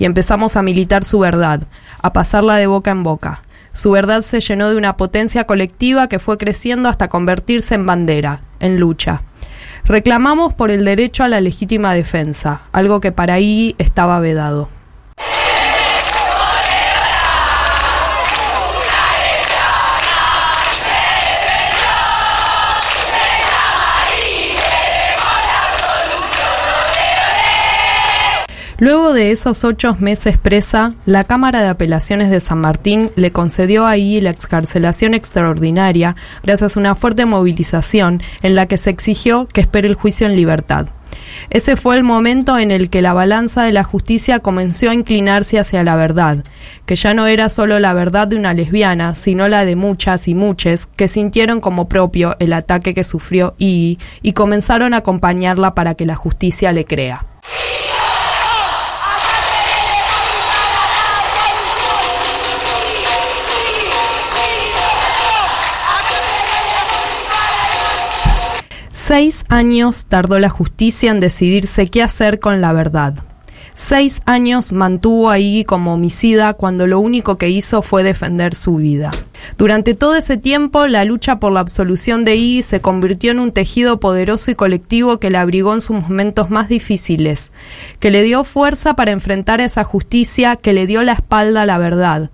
Y 0.00 0.06
empezamos 0.06 0.56
a 0.56 0.62
militar 0.62 1.04
su 1.04 1.20
verdad, 1.20 1.60
a 2.02 2.12
pasarla 2.12 2.56
de 2.56 2.66
boca 2.66 2.90
en 2.90 3.04
boca. 3.04 3.42
Su 3.72 3.92
verdad 3.92 4.22
se 4.22 4.40
llenó 4.40 4.68
de 4.70 4.76
una 4.76 4.96
potencia 4.96 5.44
colectiva 5.44 6.08
que 6.08 6.18
fue 6.18 6.38
creciendo 6.38 6.88
hasta 6.88 7.08
convertirse 7.08 7.76
en 7.76 7.86
bandera, 7.86 8.40
en 8.58 8.80
lucha. 8.80 9.22
Reclamamos 9.84 10.54
por 10.54 10.70
el 10.70 10.84
derecho 10.84 11.22
a 11.22 11.28
la 11.28 11.40
legítima 11.40 11.94
defensa, 11.94 12.62
algo 12.72 13.00
que 13.00 13.12
para 13.12 13.34
ahí 13.34 13.76
estaba 13.78 14.18
vedado. 14.20 14.68
Luego 28.80 29.12
de 29.12 29.30
esos 29.30 29.62
ocho 29.64 29.94
meses 30.00 30.38
presa, 30.38 30.94
la 31.04 31.24
Cámara 31.24 31.60
de 31.60 31.68
Apelaciones 31.68 32.30
de 32.30 32.40
San 32.40 32.60
Martín 32.60 33.10
le 33.14 33.30
concedió 33.30 33.86
a 33.86 33.98
Iggy 33.98 34.22
la 34.22 34.30
excarcelación 34.30 35.12
extraordinaria 35.12 36.16
gracias 36.42 36.76
a 36.76 36.80
una 36.80 36.94
fuerte 36.94 37.26
movilización 37.26 38.22
en 38.40 38.54
la 38.54 38.64
que 38.64 38.78
se 38.78 38.88
exigió 38.88 39.46
que 39.52 39.60
espere 39.60 39.86
el 39.86 39.96
juicio 39.96 40.26
en 40.26 40.34
libertad. 40.34 40.86
Ese 41.50 41.76
fue 41.76 41.98
el 41.98 42.04
momento 42.04 42.56
en 42.56 42.70
el 42.70 42.88
que 42.88 43.02
la 43.02 43.12
balanza 43.12 43.64
de 43.64 43.72
la 43.72 43.84
justicia 43.84 44.38
comenzó 44.38 44.88
a 44.88 44.94
inclinarse 44.94 45.58
hacia 45.58 45.84
la 45.84 45.96
verdad, 45.96 46.42
que 46.86 46.96
ya 46.96 47.12
no 47.12 47.26
era 47.26 47.50
solo 47.50 47.78
la 47.80 47.92
verdad 47.92 48.28
de 48.28 48.36
una 48.36 48.54
lesbiana, 48.54 49.14
sino 49.14 49.46
la 49.48 49.66
de 49.66 49.76
muchas 49.76 50.26
y 50.26 50.34
muchas 50.34 50.86
que 50.86 51.06
sintieron 51.06 51.60
como 51.60 51.86
propio 51.86 52.34
el 52.38 52.54
ataque 52.54 52.94
que 52.94 53.04
sufrió 53.04 53.54
Iggy 53.58 53.98
y 54.22 54.32
comenzaron 54.32 54.94
a 54.94 54.98
acompañarla 54.98 55.74
para 55.74 55.96
que 55.96 56.06
la 56.06 56.16
justicia 56.16 56.72
le 56.72 56.86
crea. 56.86 57.26
Seis 69.10 69.44
años 69.48 70.06
tardó 70.06 70.38
la 70.38 70.48
justicia 70.48 71.10
en 71.10 71.18
decidirse 71.18 71.88
qué 71.88 72.00
hacer 72.00 72.38
con 72.38 72.60
la 72.60 72.72
verdad. 72.72 73.14
Seis 73.74 74.22
años 74.24 74.72
mantuvo 74.72 75.30
a 75.30 75.40
Iggy 75.40 75.64
como 75.64 75.94
homicida 75.94 76.54
cuando 76.54 76.86
lo 76.86 77.00
único 77.00 77.36
que 77.36 77.48
hizo 77.48 77.82
fue 77.82 78.04
defender 78.04 78.54
su 78.54 78.76
vida. 78.76 79.10
Durante 79.58 79.94
todo 79.94 80.14
ese 80.14 80.36
tiempo, 80.36 80.86
la 80.86 81.04
lucha 81.04 81.40
por 81.40 81.50
la 81.50 81.58
absolución 81.58 82.24
de 82.24 82.36
Iggy 82.36 82.62
se 82.62 82.80
convirtió 82.80 83.32
en 83.32 83.40
un 83.40 83.50
tejido 83.50 83.98
poderoso 83.98 84.52
y 84.52 84.54
colectivo 84.54 85.18
que 85.18 85.30
la 85.30 85.40
abrigó 85.40 85.74
en 85.74 85.80
sus 85.80 86.00
momentos 86.00 86.48
más 86.48 86.68
difíciles, 86.68 87.50
que 87.98 88.12
le 88.12 88.22
dio 88.22 88.44
fuerza 88.44 88.94
para 88.94 89.10
enfrentar 89.10 89.60
esa 89.60 89.82
justicia, 89.82 90.54
que 90.54 90.72
le 90.72 90.86
dio 90.86 91.02
la 91.02 91.14
espalda 91.14 91.62
a 91.62 91.66
la 91.66 91.78
verdad, 91.78 92.30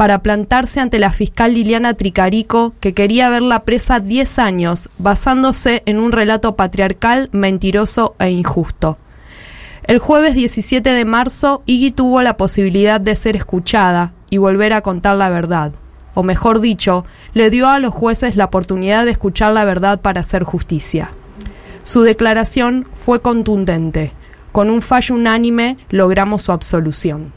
para 0.00 0.22
plantarse 0.22 0.80
ante 0.80 0.98
la 0.98 1.10
fiscal 1.10 1.52
Liliana 1.52 1.92
Tricarico, 1.92 2.72
que 2.80 2.94
quería 2.94 3.28
verla 3.28 3.64
presa 3.64 4.00
10 4.00 4.38
años, 4.38 4.88
basándose 4.96 5.82
en 5.84 5.98
un 5.98 6.10
relato 6.10 6.56
patriarcal, 6.56 7.28
mentiroso 7.32 8.14
e 8.18 8.30
injusto. 8.30 8.96
El 9.82 9.98
jueves 9.98 10.34
17 10.34 10.88
de 10.88 11.04
marzo, 11.04 11.62
Iggy 11.66 11.90
tuvo 11.90 12.22
la 12.22 12.38
posibilidad 12.38 12.98
de 12.98 13.14
ser 13.14 13.36
escuchada 13.36 14.14
y 14.30 14.38
volver 14.38 14.72
a 14.72 14.80
contar 14.80 15.16
la 15.16 15.28
verdad. 15.28 15.72
O 16.14 16.22
mejor 16.22 16.62
dicho, 16.62 17.04
le 17.34 17.50
dio 17.50 17.68
a 17.68 17.78
los 17.78 17.92
jueces 17.92 18.36
la 18.36 18.46
oportunidad 18.46 19.04
de 19.04 19.10
escuchar 19.10 19.52
la 19.52 19.66
verdad 19.66 20.00
para 20.00 20.20
hacer 20.20 20.44
justicia. 20.44 21.12
Su 21.82 22.00
declaración 22.00 22.88
fue 23.04 23.20
contundente. 23.20 24.14
Con 24.50 24.70
un 24.70 24.80
fallo 24.80 25.14
unánime 25.16 25.76
logramos 25.90 26.40
su 26.40 26.52
absolución. 26.52 27.34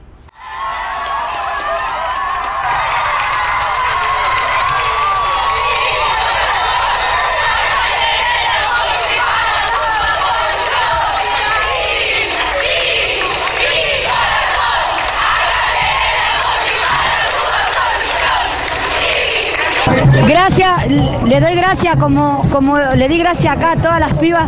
Gracias, 20.33 20.87
le 21.27 21.39
doy 21.39 21.53
gracias 21.53 21.95
como, 21.97 22.41
como 22.51 22.75
le 22.75 23.07
di 23.07 23.19
gracias 23.19 23.55
acá 23.55 23.73
a 23.73 23.75
todas 23.75 23.99
las 23.99 24.15
pibas, 24.15 24.45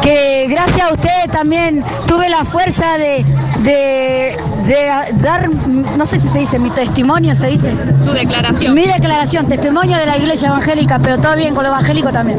que 0.00 0.46
gracias 0.48 0.88
a 0.88 0.92
ustedes 0.92 1.28
también 1.28 1.84
tuve 2.06 2.28
la 2.28 2.44
fuerza 2.44 2.98
de, 2.98 3.26
de, 3.64 4.36
de 4.64 4.90
dar, 5.14 5.50
no 5.50 6.06
sé 6.06 6.20
si 6.20 6.28
se 6.28 6.38
dice, 6.38 6.60
mi 6.60 6.70
testimonio, 6.70 7.34
se 7.34 7.48
dice. 7.48 7.72
Tu 8.04 8.12
declaración. 8.12 8.74
Mi 8.76 8.86
declaración, 8.86 9.48
testimonio 9.48 9.98
de 9.98 10.06
la 10.06 10.18
iglesia 10.18 10.50
evangélica, 10.50 11.00
pero 11.00 11.18
todo 11.18 11.34
bien 11.34 11.52
con 11.52 11.64
lo 11.64 11.70
evangélico 11.70 12.12
también. 12.12 12.38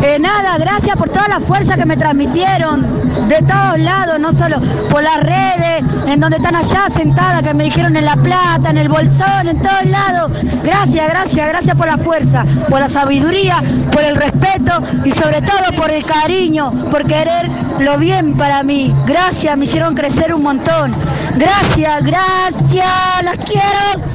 Eh, 0.00 0.18
nada, 0.20 0.58
gracias 0.58 0.96
por 0.96 1.08
toda 1.08 1.26
la 1.26 1.40
fuerza 1.40 1.74
que 1.74 1.86
me 1.86 1.96
transmitieron 1.96 3.09
de 3.28 3.42
todos 3.42 3.78
lados, 3.78 4.18
no 4.18 4.32
solo 4.32 4.60
por 4.88 5.02
las 5.02 5.20
redes, 5.20 5.84
en 6.06 6.20
donde 6.20 6.36
están 6.36 6.56
allá 6.56 6.88
sentadas, 6.90 7.42
que 7.42 7.54
me 7.54 7.64
dijeron 7.64 7.96
en 7.96 8.04
La 8.04 8.16
Plata, 8.16 8.70
en 8.70 8.78
el 8.78 8.88
Bolsón, 8.88 9.48
en 9.48 9.60
todos 9.60 9.86
lados. 9.86 10.32
Gracias, 10.62 11.08
gracias, 11.08 11.48
gracias 11.48 11.76
por 11.76 11.86
la 11.86 11.98
fuerza, 11.98 12.44
por 12.68 12.80
la 12.80 12.88
sabiduría, 12.88 13.62
por 13.92 14.02
el 14.02 14.16
respeto 14.16 14.82
y 15.04 15.12
sobre 15.12 15.42
todo 15.42 15.72
por 15.76 15.90
el 15.90 16.04
cariño, 16.04 16.88
por 16.90 17.06
querer 17.06 17.50
lo 17.78 17.98
bien 17.98 18.36
para 18.36 18.62
mí. 18.62 18.94
Gracias, 19.06 19.56
me 19.56 19.64
hicieron 19.64 19.94
crecer 19.94 20.34
un 20.34 20.42
montón. 20.42 20.94
Gracias, 21.36 22.02
gracias, 22.04 23.22
las 23.24 23.36
quiero. 23.44 24.10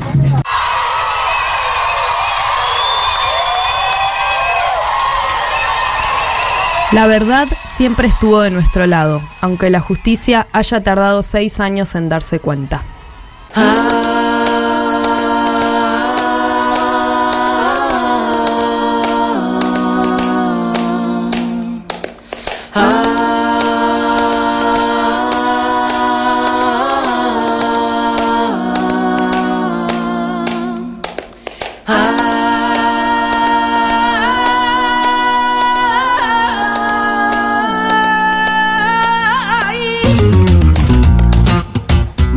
La 6.91 7.07
verdad 7.07 7.47
siempre 7.75 8.07
estuvo 8.07 8.39
de 8.39 8.51
nuestro 8.51 8.87
lado, 8.87 9.21
aunque 9.41 9.69
la 9.69 9.81
justicia 9.81 10.47
haya 10.53 10.81
tardado 10.81 11.21
seis 11.23 11.59
años 11.59 11.93
en 11.95 12.07
darse 12.07 12.39
cuenta. 12.39 12.83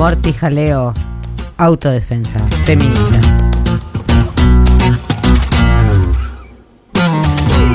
Morty 0.09 0.33
Jaleo, 0.33 0.95
autodefensa, 1.59 2.39
feminista. 2.65 3.21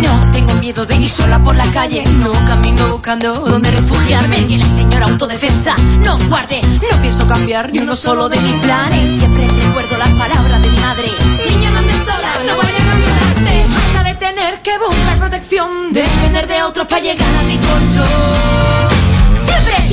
No 0.01 0.31
tengo 0.31 0.55
miedo 0.55 0.83
de 0.83 0.95
ir 0.95 1.09
sola 1.09 1.37
por 1.43 1.55
la 1.55 1.65
calle, 1.65 2.03
no 2.23 2.31
camino 2.47 2.87
buscando 2.87 3.35
dónde 3.35 3.69
refugiarme. 3.69 4.47
Que 4.47 4.57
la 4.57 4.65
señora 4.65 5.05
autodefensa 5.05 5.75
nos 5.99 6.27
guarde. 6.27 6.59
No 6.91 7.01
pienso 7.03 7.27
cambiar 7.27 7.71
ni 7.71 7.77
uno 7.77 7.95
solo 7.95 8.27
de 8.27 8.39
mis 8.39 8.55
planes. 8.55 9.11
Siempre 9.11 9.47
recuerdo 9.47 9.95
las 9.99 10.09
palabras 10.09 10.59
de 10.63 10.69
mi 10.71 10.79
madre. 10.79 11.09
Niña, 11.47 11.69
no 11.69 11.77
andes 11.77 11.97
sola, 11.97 12.31
no 12.47 12.57
vayan 12.57 12.89
a 12.89 12.95
violarte. 12.95 13.65
Basta 13.75 14.03
de 14.09 14.15
tener 14.15 14.61
que 14.63 14.71
buscar 14.79 15.19
protección, 15.19 15.93
depender 15.93 16.47
de 16.47 16.63
otros 16.63 16.87
para 16.87 16.99
llegar 16.99 17.35
a 17.37 17.43
mi 17.43 17.57
colchón. 17.57 18.92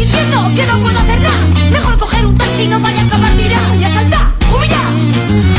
Sintiendo 0.00 0.38
que 0.56 0.66
no 0.66 0.80
puedo 0.80 0.98
hacer 0.98 1.20
nada. 1.20 1.70
Mejor 1.70 1.98
coger 1.98 2.24
un 2.24 2.34
taxi, 2.38 2.66
no 2.68 2.80
vaya 2.80 3.02
a 3.02 3.04
acabar 3.04 3.36
tirado 3.36 3.74
y 3.74 3.84
asaltar, 3.84 4.32
humillar, 4.50 4.92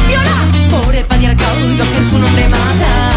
violar. 0.07 0.81
Por 0.83 0.95
el 0.95 1.05
patriarcado 1.05 1.69
y 1.69 1.77
lo 1.77 1.83
que 1.83 1.97
en 1.97 2.09
su 2.09 2.17
nombre 2.17 2.49
mata. 2.49 3.11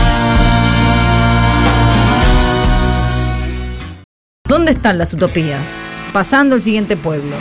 ¿Dónde 4.47 4.73
están 4.73 4.99
las 4.99 5.15
utopías? 5.15 5.81
Pasando 6.13 6.57
el 6.57 6.61
siguiente 6.61 6.95
pueblo. 6.99 7.37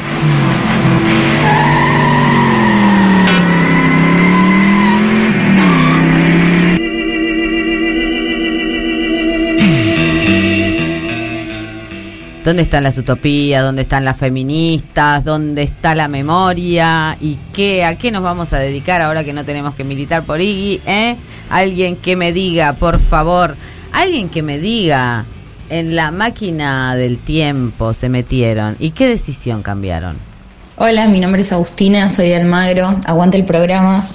¿Dónde 12.44 12.64
están 12.64 12.84
las 12.84 12.98
utopías? 12.98 13.64
¿Dónde 13.64 13.84
están 13.84 14.04
las 14.04 14.18
feministas? 14.18 15.24
¿Dónde 15.24 15.64
está 15.64 15.96
la 15.96 16.10
memoria? 16.10 17.16
¿Y 17.22 17.38
qué? 17.54 17.86
¿A 17.86 17.96
qué 17.96 18.12
nos 18.12 18.22
vamos 18.22 18.52
a 18.52 18.60
dedicar 18.60 19.02
ahora 19.02 19.24
que 19.24 19.32
no 19.32 19.46
tenemos 19.46 19.76
que 19.76 19.86
militar 19.86 20.24
por 20.24 20.42
Iggy? 20.42 20.82
¿eh? 20.86 21.16
Alguien 21.50 21.96
que 21.96 22.18
me 22.18 22.34
diga, 22.34 22.74
por 22.74 23.00
favor, 23.00 23.56
alguien 23.94 24.28
que 24.28 24.44
me 24.44 24.58
diga, 24.58 25.24
en 25.70 25.96
la 25.96 26.12
máquina 26.12 26.98
del 26.98 27.18
tiempo 27.18 27.94
se 27.94 28.10
metieron 28.10 28.76
y 28.78 28.92
qué 28.92 29.08
decisión 29.08 29.64
cambiaron. 29.64 30.18
Hola, 30.76 31.08
mi 31.08 31.22
nombre 31.22 31.44
es 31.44 31.54
Agustina, 31.54 32.10
soy 32.10 32.28
de 32.28 32.36
Almagro, 32.36 33.00
aguante 33.06 33.38
el 33.38 33.46
programa. 33.46 34.06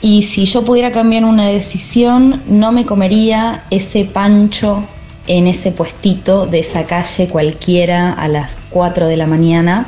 Y 0.00 0.22
si 0.22 0.44
yo 0.44 0.64
pudiera 0.64 0.92
cambiar 0.92 1.24
una 1.24 1.48
decisión, 1.48 2.42
no 2.46 2.70
me 2.70 2.86
comería 2.86 3.64
ese 3.70 4.04
pancho 4.04 4.86
en 5.26 5.46
ese 5.46 5.70
puestito 5.72 6.46
de 6.46 6.60
esa 6.60 6.84
calle 6.84 7.28
cualquiera 7.28 8.12
a 8.12 8.28
las 8.28 8.56
4 8.70 9.06
de 9.08 9.16
la 9.16 9.26
mañana. 9.26 9.86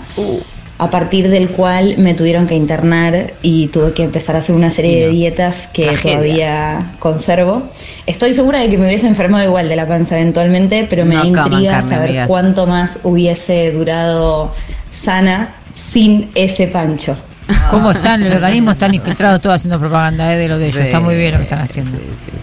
a 0.77 0.91
partir 0.91 1.29
del 1.31 1.51
cual 1.51 1.95
me 1.99 2.15
tuvieron 2.15 2.49
que 2.49 2.57
internar 2.57 3.33
y 3.43 3.69
tuve 3.69 3.93
que 3.93 4.03
empezar 4.03 4.35
a 4.35 4.41
hacer 4.41 4.57
una 4.57 4.71
serie 4.73 5.07
de 5.07 5.09
dietas 5.09 5.69
que 5.73 5.85
Tragedia. 5.85 6.13
todavía 6.17 6.95
conservo. 6.99 7.63
Estoy 8.07 8.35
segura 8.35 8.59
de 8.59 8.69
que 8.69 8.77
me 8.77 8.87
hubiese 8.87 9.07
enfermado 9.07 9.45
igual 9.45 9.69
de 9.69 9.77
la 9.77 9.87
panza 9.87 10.19
eventualmente, 10.19 10.85
pero 10.91 11.05
me 11.07 11.15
No 11.15 11.27
intriga 11.27 11.71
carne, 11.75 11.91
saber 11.91 12.09
amigas. 12.09 12.29
cuánto 12.29 12.67
más 12.67 12.99
hubiese 13.05 13.71
durado 13.71 14.53
sana 14.91 15.55
sin 15.75 16.31
ese 16.35 16.67
pancho. 16.67 17.17
¿Cómo 17.71 17.91
están? 17.91 18.23
Los 18.25 18.33
organismos 18.35 18.73
están 18.75 18.95
infiltrados 18.95 19.41
todos 19.43 19.57
haciendo 19.57 19.79
propaganda 19.79 20.33
eh, 20.35 20.39
de 20.39 20.49
lo 20.49 20.59
de 20.59 20.67
ellos. 20.69 20.77
Sí, 20.79 20.87
Está 20.87 21.01
muy 21.01 21.15
bien 21.17 21.33
lo 21.33 21.39
que 21.39 21.45
están 21.45 21.61
haciendo. 21.61 21.99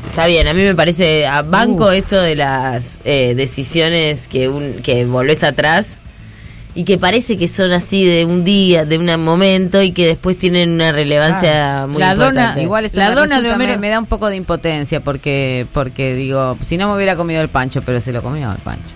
Está 0.10 0.26
bien, 0.28 0.48
a 0.48 0.54
mí 0.54 0.62
me 0.62 0.76
parece 0.76 1.26
a 1.26 1.42
banco 1.42 1.86
Uh. 1.88 1.92
esto 1.92 2.22
de 2.22 2.36
las 2.36 3.00
eh, 3.06 3.34
decisiones 3.36 4.28
que 4.28 4.50
un, 4.50 4.74
que 4.84 5.06
volvés 5.06 5.44
atrás 5.44 6.00
y 6.76 6.84
que 6.86 6.98
parece 6.98 7.38
que 7.38 7.48
son 7.48 7.72
así 7.72 8.06
de 8.06 8.24
un 8.26 8.44
día, 8.44 8.86
de 8.86 8.98
un 8.98 9.06
momento 9.24 9.82
y 9.82 9.92
que 9.92 10.06
después 10.08 10.38
tienen 10.38 10.70
una 10.72 10.92
relevancia 10.92 11.86
muy 11.88 12.00
La 12.00 12.14
dona- 12.16 12.28
importante. 12.30 12.62
Igual 12.64 12.86
eso 12.86 12.98
La 13.00 13.10
me 13.10 13.16
dona 13.16 13.42
de 13.42 13.52
Homero- 13.54 13.74
me, 13.74 13.78
me 13.78 13.90
da 13.90 14.00
un 14.00 14.06
poco 14.06 14.30
de 14.30 14.36
impotencia 14.38 15.00
porque 15.02 15.66
porque 15.74 16.14
digo, 16.16 16.58
si 16.62 16.78
no 16.78 16.88
me 16.90 16.96
hubiera 16.96 17.16
comido 17.16 17.42
el 17.42 17.50
pancho, 17.50 17.82
pero 17.82 18.00
se 18.02 18.12
lo 18.12 18.22
comió 18.22 18.52
el 18.52 18.58
pancho. 18.60 18.94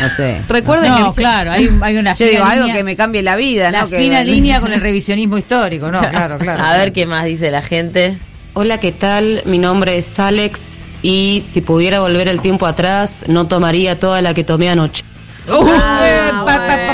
No 0.00 0.08
sé. 0.16 0.40
Recuerden 0.48 0.90
no, 0.92 1.12
que 1.14 1.20
claro, 1.20 1.52
hay, 1.52 1.68
hay 1.82 1.96
una 1.96 2.14
Yo 2.16 2.26
digo 2.26 2.44
algo 2.44 2.64
línea- 2.64 2.76
que 2.76 2.84
me 2.84 2.96
cambie 2.96 3.22
la 3.22 3.36
vida, 3.36 3.70
la 3.70 3.82
¿no? 3.82 3.88
Que- 3.88 3.96
fina 3.98 4.22
línea 4.24 4.60
con 4.60 4.72
el 4.72 4.80
revisionismo 4.80 5.38
histórico, 5.38 5.90
no, 5.90 6.00
claro, 6.00 6.38
claro. 6.38 6.62
a 6.62 6.76
ver 6.76 6.92
qué 6.92 7.06
más 7.06 7.24
dice 7.24 7.50
la 7.50 7.62
gente. 7.62 8.16
Hola, 8.52 8.78
¿qué 8.78 8.90
tal? 8.92 9.42
Mi 9.46 9.58
nombre 9.58 9.96
es 9.96 10.18
Alex 10.18 10.84
y 11.02 11.40
si 11.46 11.60
pudiera 11.60 12.00
volver 12.00 12.26
el 12.28 12.40
tiempo 12.40 12.66
atrás, 12.66 13.24
no 13.28 13.46
tomaría 13.46 13.98
toda 13.98 14.20
la 14.22 14.34
que 14.34 14.42
tomé 14.44 14.68
anoche. 14.68 15.02
Para- 15.50 16.84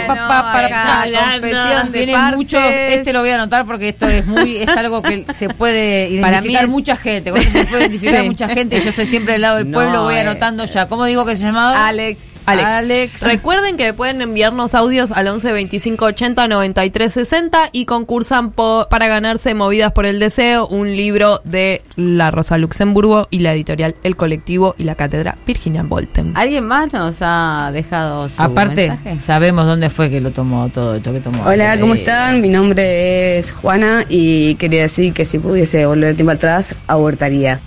Tiene 1.92 2.16
mucho, 2.36 2.58
este 2.58 3.12
lo 3.12 3.20
voy 3.20 3.30
a 3.30 3.34
anotar 3.36 3.66
porque 3.66 3.90
esto 3.90 4.06
es 4.06 4.26
muy, 4.26 4.56
es 4.58 4.68
algo 4.70 5.02
que 5.02 5.24
se 5.32 5.48
puede 5.48 6.08
Para 6.20 6.38
identificar 6.38 6.62
mí 6.62 6.66
es- 6.66 6.70
mucha 6.72 6.96
gente. 6.96 7.32
Se 7.32 7.64
puede 7.64 7.82
identificar 7.84 8.16
Sí. 8.22 8.26
mucha 8.28 8.48
gente. 8.48 8.80
Yo 8.80 8.90
estoy 8.90 9.06
siempre 9.06 9.34
del 9.34 9.42
lado 9.42 9.56
del 9.58 9.70
No, 9.70 9.78
pueblo, 9.78 10.02
voy 10.04 10.16
eh. 10.16 10.20
anotando 10.20 10.64
ya. 10.64 10.88
¿Cómo 10.88 11.04
digo 11.04 11.24
que 11.24 11.36
se 11.36 11.44
llamaba? 11.44 11.86
Alex. 11.86 12.42
Alex. 12.46 13.22
Recuerden 13.22 13.76
que 13.76 13.92
pueden 13.92 14.22
enviarnos 14.22 14.74
audios 14.74 15.10
al 15.12 15.26
11 15.28 15.52
25 15.52 16.04
80 16.06 16.48
93 16.48 17.12
60 17.12 17.58
y 17.72 17.86
concursan 17.86 18.52
po- 18.52 18.86
para 18.88 19.08
ganarse 19.08 19.54
Movidas 19.54 19.92
por 19.92 20.06
el 20.06 20.18
Deseo, 20.20 20.66
un 20.68 20.88
libro 20.94 21.40
de 21.44 21.82
La 21.96 22.30
Rosa 22.30 22.56
Luxemburgo 22.58 23.26
y 23.30 23.40
la 23.40 23.52
editorial 23.52 23.94
El 24.02 24.16
Colectivo 24.16 24.74
y 24.78 24.84
la 24.84 24.94
Cátedra 24.94 25.36
Virginia 25.46 25.82
Volten. 25.82 26.32
¿Alguien 26.36 26.64
más 26.64 26.92
nos 26.92 27.16
ha 27.20 27.70
dejado 27.72 28.28
su 28.28 28.40
Aparte, 28.46 28.88
mensaje? 28.88 29.18
sabemos 29.18 29.66
dónde 29.66 29.90
fue 29.90 30.10
que 30.10 30.20
lo 30.20 30.30
tomó 30.30 30.68
todo 30.70 30.94
esto 30.96 31.12
que 31.12 31.20
tomó. 31.20 31.42
Hola, 31.44 31.76
¿cómo 31.80 31.94
Sí. 31.94 32.00
están? 32.00 32.40
Mi 32.40 32.48
nombre 32.48 33.38
es 33.38 33.52
Juana 33.52 34.04
y 34.08 34.54
quería 34.56 34.82
decir 34.82 35.12
que 35.12 35.24
si 35.24 35.38
pudiese 35.38 35.86
volver 35.86 36.10
el 36.10 36.16
tiempo 36.16 36.32
atrás, 36.32 36.74
abortaría. 36.86 37.60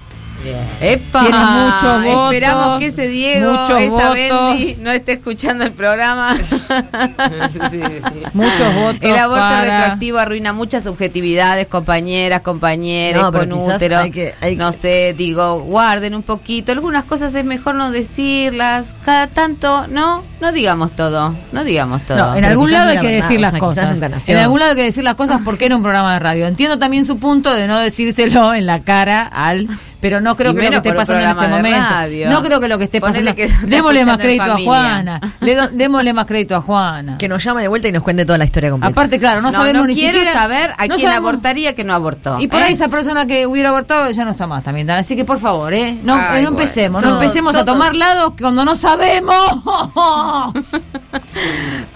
¡Epa! 0.82 1.22
Tiene 1.22 1.38
muchos 1.38 2.04
votos, 2.06 2.34
Esperamos 2.34 2.80
que 2.80 2.86
ese 2.88 3.08
Diego, 3.08 3.66
esa. 3.78 4.10
Bendy, 4.12 4.78
no 4.82 4.92
esté 4.92 5.14
escuchando 5.14 5.64
el 5.66 5.72
programa. 5.74 6.36
Muchos 8.34 8.76
votos. 8.76 8.98
El 9.02 9.18
aborto 9.18 9.42
para- 9.44 9.62
retroactivo 9.62 10.18
arruina 10.20 10.54
muchas 10.54 10.84
subjetividades, 10.84 11.68
compañeras, 11.68 12.42
compañeros, 12.42 13.24
No, 13.24 13.32
con 13.32 13.52
útero. 13.54 13.98
hay 14.00 14.12
que- 14.12 14.34
hay 14.42 14.56
no 14.56 14.72
que- 14.72 14.78
sé, 14.78 15.14
digo, 15.18 15.62
guarden 15.62 16.16
un 16.16 16.24
poquito. 16.24 16.72
Algunas 16.72 17.06
cosas 17.06 17.34
es 17.36 17.46
mejor 17.46 17.76
no 17.76 17.92
decirlas. 17.92 18.94
Cada 19.06 19.28
tanto, 19.28 19.88
no, 19.88 20.24
no 20.42 20.52
digamos 20.52 20.92
todo. 20.92 21.36
No 21.52 21.64
digamos 21.64 22.02
todo. 22.06 22.18
No, 22.18 22.28
en 22.30 22.42
Pero 22.42 22.48
algún 22.48 22.72
lado 22.72 22.90
hay 22.90 22.98
que 22.98 23.08
verdad, 23.08 23.16
decir 23.22 23.38
o 23.38 23.42
las 23.42 23.52
sea, 23.52 23.60
cosas. 23.60 24.30
En 24.30 24.38
algún 24.38 24.60
lado 24.60 24.72
hay 24.72 24.78
que 24.78 24.84
decir 24.84 25.04
las 25.04 25.16
cosas 25.16 25.42
porque 25.44 25.66
era 25.66 25.76
un 25.76 25.82
programa 25.84 26.14
de 26.14 26.20
radio. 26.20 26.48
Entiendo 26.48 26.78
también 26.80 27.06
su 27.06 27.18
punto 27.20 27.54
de 27.54 27.68
no 27.68 27.80
decírselo 27.80 28.54
en 28.54 28.66
la 28.66 28.82
cara 28.84 29.24
al, 29.24 29.68
pero 30.02 30.22
no 30.22 30.36
creo 30.36 30.52
Y 30.52 30.56
que 30.56 30.62
lo 30.64 30.70
que 30.70 30.78
esté 30.90 30.94
pasando 30.94 31.24
en 31.24 31.30
este 31.32 31.48
momento. 31.48 31.80
radio. 31.90 32.30
No 32.30 32.42
creo 32.42 32.60
que 32.60 32.68
lo 32.68 32.78
que 32.78 32.84
esté 32.86 33.00
Ponele 33.02 33.34
pasando. 33.34 33.60
que 33.62 33.68
démosle 33.76 34.06
más 34.06 34.18
crédito 34.18 34.52
a. 34.52 34.58
Juana. 34.60 35.22
Le 35.42 35.56
do- 35.56 35.70
démosle 35.72 36.14
más 36.14 36.26
crédito 36.26 36.56
a 36.56 36.62
Juana. 36.62 37.18
Que 37.18 37.28
nos 37.28 37.44
llame 37.44 37.62
de 37.62 37.68
vuelta 37.68 37.88
y 37.88 37.92
nos 37.92 38.04
cuente 38.04 38.26
toda 38.26 38.38
la 38.38 38.46
historia 38.46 38.70
completa. 38.72 38.92
Aparte, 38.92 39.20
claro, 39.20 39.42
no, 39.42 39.50
No, 39.50 39.58
sabemos 39.58 39.82
no 39.82 39.88
ni 39.88 39.94
quiero 39.96 40.18
siquiera 40.18 40.34
saber 40.40 40.72
a 40.78 40.88
no 40.88 40.96
quién 40.96 41.08
sabemos- 41.10 41.30
abortaría 41.30 41.76
que 41.76 41.84
no 41.84 41.94
abortó. 41.94 42.40
Y 42.40 42.48
por 42.48 42.60
¿eh? 42.60 42.64
ahí 42.64 42.74
esa 42.74 42.88
persona 42.88 43.26
que 43.26 43.46
hubiera 43.48 43.70
abortado 43.70 44.10
ya 44.12 44.26
no 44.26 44.32
está 44.32 44.48
más 44.48 44.64
también. 44.64 44.90
Así 44.92 45.16
que 45.16 45.26
por 45.26 45.40
favor, 45.40 45.74
¿eh? 45.74 45.98
No, 46.04 46.16
Ay, 46.16 46.40
eh, 46.40 46.44
no 46.44 46.50
empecemos, 46.50 47.02
bueno, 47.02 47.16
no 47.18 47.22
empecemos 47.22 47.56
a 47.56 47.66
tomar 47.66 47.96
lados 47.96 48.34
cuando 48.40 48.64
no 48.66 48.76
sabemos. 48.76 49.36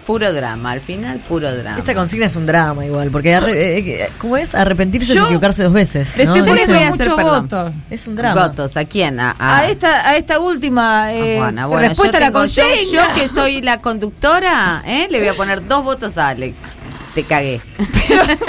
Puro 0.05 0.33
drama, 0.33 0.71
al 0.71 0.81
final 0.81 1.19
puro 1.27 1.55
drama. 1.55 1.77
Esta 1.77 1.95
consigna 1.95 2.25
es 2.25 2.35
un 2.35 2.45
drama 2.45 2.85
igual, 2.85 3.09
porque 3.09 3.33
arre- 3.35 3.53
eh, 3.55 3.77
eh, 3.79 4.09
¿cómo 4.17 4.35
es? 4.37 4.53
Arrepentirse 4.53 5.13
es 5.13 5.19
equivocarse 5.21 5.63
dos 5.63 5.71
veces. 5.73 6.15
Yo 6.17 6.33
les 6.33 6.67
voy 6.67 6.77
a 6.77 6.89
hacer 6.89 7.09
votos. 7.09 7.73
Es 7.93 8.07
un 8.07 8.15
drama. 8.15 8.47
Votos, 8.47 8.75
¿a 8.75 8.85
quién? 8.85 9.19
A, 9.19 9.35
A 9.37 9.67
esta, 9.67 10.09
a 10.09 10.15
esta 10.17 10.39
última 10.39 11.13
eh, 11.13 11.35
Juana. 11.37 11.67
Bueno, 11.67 11.87
respuesta 11.89 12.17
yo 12.17 12.17
a 12.17 12.21
la 12.21 12.27
yo- 12.27 12.33
consigna. 12.33 12.91
Yo, 12.91 13.01
que 13.13 13.27
soy 13.27 13.61
la 13.61 13.81
conductora, 13.81 14.81
¿eh? 14.85 15.07
le 15.11 15.19
voy 15.19 15.27
a 15.27 15.35
poner 15.35 15.65
dos 15.67 15.83
votos 15.83 16.17
a 16.17 16.29
Alex. 16.29 16.61
Te 17.13 17.23
cagué. 17.23 17.61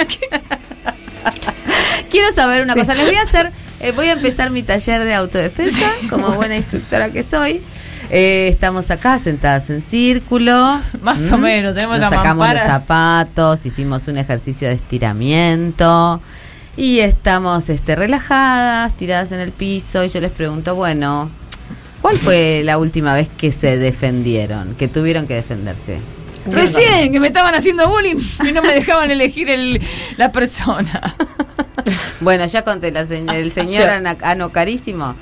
Quiero 2.11 2.31
saber 2.33 2.63
una 2.63 2.75
cosa. 2.75 2.95
Les 2.95 3.07
voy 3.07 3.17
a 3.17 3.23
hacer, 3.23 3.51
eh, 3.81 3.93
voy 3.95 4.07
a 4.07 4.13
empezar 4.13 4.51
mi 4.51 4.63
taller 4.63 5.05
de 5.05 5.15
autodefensa, 5.15 5.91
como 6.09 6.31
buena 6.33 6.57
instructora 6.57 7.11
que 7.11 7.23
soy. 7.23 7.63
Eh, 8.11 8.49
estamos 8.51 8.91
acá 8.91 9.19
sentadas 9.19 9.69
en 9.71 9.83
círculo. 9.83 10.79
Más 11.03 11.31
o 11.33 11.39
menos, 11.39 11.75
tenemos 11.75 11.99
Nos 11.99 12.11
la 12.11 12.17
sacamos 12.17 12.47
mampara. 12.47 12.63
los 12.65 12.73
zapatos, 12.73 13.67
hicimos 13.67 14.07
un 14.09 14.19
ejercicio 14.19 14.69
de 14.69 14.75
estiramiento 14.75 16.21
y 16.77 16.99
estamos 17.01 17.69
este, 17.69 17.95
relajadas, 17.97 18.97
tiradas 18.97 19.33
en 19.33 19.41
el 19.41 19.53
piso 19.53 20.05
y 20.05 20.09
yo 20.09 20.21
les 20.21 20.33
pregunto, 20.33 20.75
bueno, 20.75 21.31
¿cuál 22.03 22.17
fue 22.17 22.63
la 22.65 22.79
última 22.79 23.15
vez 23.15 23.29
que 23.29 23.53
se 23.53 23.77
defendieron, 23.79 24.75
que 24.75 24.89
tuvieron 24.89 25.27
que 25.27 25.35
defenderse? 25.35 25.99
Recién, 26.47 27.11
que 27.11 27.21
me 27.21 27.29
estaban 27.29 27.55
haciendo 27.55 27.89
bullying 27.89 28.17
y 28.47 28.53
no 28.53 28.61
me 28.63 28.75
dejaban 28.75 29.11
elegir 29.11 29.49
el, 29.49 29.81
la 30.19 30.31
persona. 30.31 31.17
Bueno, 32.21 32.45
ya 32.47 32.63
conté, 32.63 32.91
la 32.91 33.07
se- 33.07 33.19
el 33.19 33.51
señor 33.53 33.89
Ana- 33.89 34.17
Ano 34.23 34.51
Carísimo. 34.51 35.15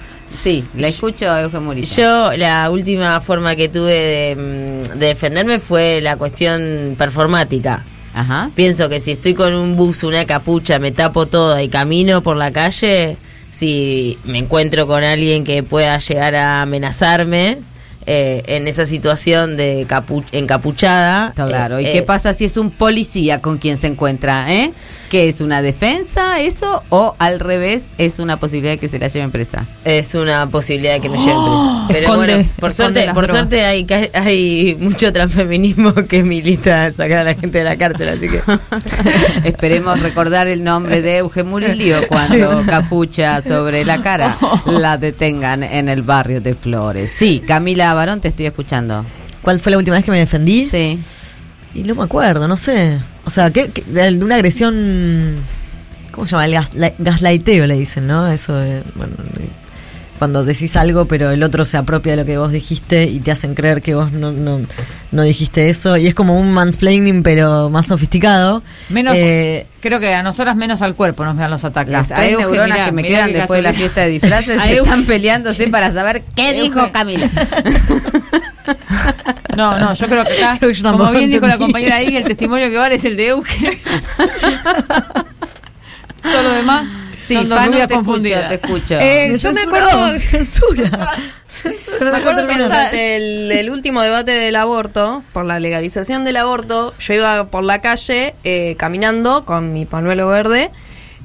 Sí, 0.42 0.64
la 0.76 0.88
escucho, 0.88 1.26
Eugenio 1.38 1.60
Murillo. 1.66 1.94
Yo 1.96 2.32
la 2.36 2.70
última 2.70 3.20
forma 3.20 3.54
que 3.54 3.68
tuve 3.68 3.92
de, 3.94 4.36
mm, 4.36 4.98
de 4.98 5.06
defenderme 5.06 5.58
fue 5.58 6.00
la 6.00 6.16
cuestión 6.16 6.94
performática. 6.98 7.84
Ajá. 8.14 8.50
Pienso 8.54 8.88
que 8.88 9.00
si 9.00 9.12
estoy 9.12 9.34
con 9.34 9.54
un 9.54 9.76
bus, 9.76 10.02
una 10.04 10.24
capucha, 10.26 10.78
me 10.78 10.92
tapo 10.92 11.26
toda 11.26 11.62
y 11.62 11.68
camino 11.68 12.22
por 12.22 12.36
la 12.36 12.50
calle, 12.52 13.16
si 13.50 14.18
me 14.24 14.38
encuentro 14.38 14.86
con 14.86 15.02
alguien 15.04 15.44
que 15.44 15.62
pueda 15.62 15.98
llegar 15.98 16.34
a 16.34 16.62
amenazarme 16.62 17.58
eh, 18.06 18.42
en 18.46 18.66
esa 18.66 18.84
situación 18.86 19.56
de 19.56 19.86
capu- 19.86 20.24
encapuchada. 20.32 21.32
Claro, 21.34 21.80
¿y 21.80 21.86
eh, 21.86 21.92
qué 21.92 21.98
eh, 21.98 22.02
pasa 22.02 22.34
si 22.34 22.44
es 22.46 22.56
un 22.56 22.70
policía 22.70 23.40
con 23.40 23.58
quien 23.58 23.76
se 23.76 23.86
encuentra? 23.86 24.52
¿eh? 24.52 24.72
¿Que 25.12 25.28
es 25.28 25.42
una 25.42 25.60
defensa 25.60 26.40
eso 26.40 26.82
o 26.88 27.14
al 27.18 27.38
revés 27.38 27.90
es 27.98 28.18
una 28.18 28.38
posibilidad 28.38 28.72
de 28.72 28.78
que 28.78 28.88
se 28.88 28.98
la 28.98 29.08
lleven 29.08 29.30
presa? 29.30 29.66
Es 29.84 30.14
una 30.14 30.46
posibilidad 30.46 30.94
de 30.94 31.00
que 31.00 31.10
me 31.10 31.18
lleven 31.18 31.34
presa. 31.44 31.84
Pero 31.88 32.06
Esconde- 32.08 32.16
bueno, 32.36 32.48
por 32.58 32.72
suerte, 32.72 33.00
por 33.12 33.26
drogas. 33.26 33.30
suerte 33.30 33.62
hay, 33.62 33.84
ca- 33.84 34.08
hay 34.14 34.74
mucho 34.80 35.12
transfeminismo 35.12 35.92
que 36.08 36.22
milita 36.22 36.90
sacar 36.92 37.18
a 37.18 37.24
la 37.24 37.34
gente 37.34 37.58
de 37.58 37.64
la 37.64 37.76
cárcel, 37.76 38.08
así 38.08 38.26
que 38.26 38.40
Esperemos 39.44 40.00
recordar 40.00 40.46
el 40.46 40.64
nombre 40.64 41.02
de 41.02 41.18
Eugenio 41.18 41.50
Murillo 41.50 42.08
cuando 42.08 42.62
capucha 42.66 43.42
sobre 43.42 43.84
la 43.84 44.00
cara 44.02 44.36
la 44.66 44.96
detengan 44.96 45.62
en 45.62 45.90
el 45.90 46.00
barrio 46.00 46.40
de 46.40 46.54
Flores. 46.54 47.12
Sí, 47.14 47.42
Camila 47.46 47.92
Barón, 47.94 48.22
te 48.22 48.28
estoy 48.28 48.46
escuchando. 48.46 49.04
¿Cuál 49.42 49.60
fue 49.60 49.72
la 49.72 49.78
última 49.78 49.96
vez 49.96 50.04
que 50.06 50.10
me 50.10 50.18
defendí? 50.20 50.66
Sí. 50.70 50.98
Y 51.74 51.82
no 51.82 51.94
me 51.94 52.04
acuerdo, 52.04 52.48
no 52.48 52.56
sé. 52.56 52.98
O 53.24 53.30
sea, 53.30 53.50
¿qué, 53.50 53.70
qué- 53.70 53.82
de 53.84 54.24
una 54.24 54.36
agresión. 54.36 55.36
¿Cómo 56.10 56.26
se 56.26 56.32
llama? 56.32 56.46
El 56.46 56.52
gas- 56.52 56.74
la- 56.74 56.92
gaslighteo 56.98 57.66
le 57.66 57.78
dicen, 57.78 58.06
¿no? 58.06 58.30
Eso 58.30 58.54
de. 58.54 58.82
Bueno, 58.94 59.14
de- 59.34 59.62
cuando 60.18 60.44
decís 60.44 60.76
algo, 60.76 61.06
pero 61.06 61.32
el 61.32 61.42
otro 61.42 61.64
se 61.64 61.76
apropia 61.76 62.12
de 62.12 62.18
lo 62.18 62.24
que 62.24 62.38
vos 62.38 62.52
dijiste 62.52 63.06
y 63.06 63.18
te 63.18 63.32
hacen 63.32 63.56
creer 63.56 63.82
que 63.82 63.96
vos 63.96 64.12
no, 64.12 64.30
no, 64.30 64.60
no 65.10 65.22
dijiste 65.24 65.68
eso. 65.68 65.96
Y 65.96 66.06
es 66.06 66.14
como 66.14 66.38
un 66.38 66.52
mansplaining, 66.52 67.24
pero 67.24 67.70
más 67.70 67.86
sofisticado. 67.86 68.62
Menos, 68.88 69.14
Eh, 69.16 69.66
creo 69.80 69.98
que 69.98 70.14
a 70.14 70.22
nosotras 70.22 70.54
menos 70.54 70.80
al 70.80 70.94
cuerpo 70.94 71.24
nos 71.24 71.36
dan 71.36 71.50
los 71.50 71.64
ataques. 71.64 71.90
Las 71.90 72.12
A 72.12 72.16
tres 72.16 72.32
Euge, 72.34 72.44
neuronas 72.44 72.68
mirá, 72.76 72.84
que 72.84 72.92
me 72.92 73.02
mirá 73.02 73.14
quedan 73.16 73.32
después 73.32 73.58
de 73.58 73.62
la 73.62 73.72
fiesta 73.72 74.02
de 74.02 74.08
disfraces 74.10 74.60
Euge- 74.60 74.82
están 74.82 75.04
peleándose 75.06 75.66
para 75.68 75.90
saber 75.92 76.22
qué 76.36 76.50
Euge- 76.56 76.62
dijo 76.62 76.92
Camila. 76.92 77.28
No, 79.56 79.78
no, 79.78 79.94
yo 79.94 80.06
creo 80.06 80.24
que 80.24 80.32
acá, 80.42 80.56
Creo 80.58 80.70
que 80.72 80.74
yo 80.78 80.92
como 80.92 81.10
bien 81.10 81.30
dijo 81.30 81.46
la 81.46 81.58
compañera 81.58 81.96
ahí, 81.96 82.16
el 82.16 82.24
testimonio 82.24 82.70
que 82.70 82.76
vale 82.78 82.94
es 82.96 83.04
el 83.04 83.16
de 83.16 83.28
Euge. 83.28 83.78
Todo 86.22 86.42
lo 86.42 86.52
demás. 86.52 86.86
Sí, 87.26 87.34
Son 87.34 87.48
dos 87.48 87.58
te 87.60 87.64
escucho, 87.78 87.94
confundidas. 87.94 88.48
te 88.48 88.54
escucho. 88.56 88.98
Eh, 89.00 89.28
Me 89.30 89.38
yo 89.38 89.52
me 89.52 89.60
acuerdo, 89.62 90.20
Censura. 90.20 91.16
me 92.00 92.16
acuerdo 92.16 92.48
que 92.48 92.58
durante 92.58 93.16
el, 93.16 93.52
el 93.52 93.70
último 93.70 94.02
debate 94.02 94.32
del 94.32 94.56
aborto, 94.56 95.22
por 95.32 95.44
la 95.44 95.60
legalización 95.60 96.24
del 96.24 96.36
aborto, 96.38 96.92
yo 96.98 97.14
iba 97.14 97.46
por 97.48 97.62
la 97.62 97.80
calle 97.80 98.34
eh, 98.42 98.74
caminando 98.76 99.44
con 99.44 99.72
mi 99.72 99.84
panuelo 99.86 100.26
verde 100.28 100.70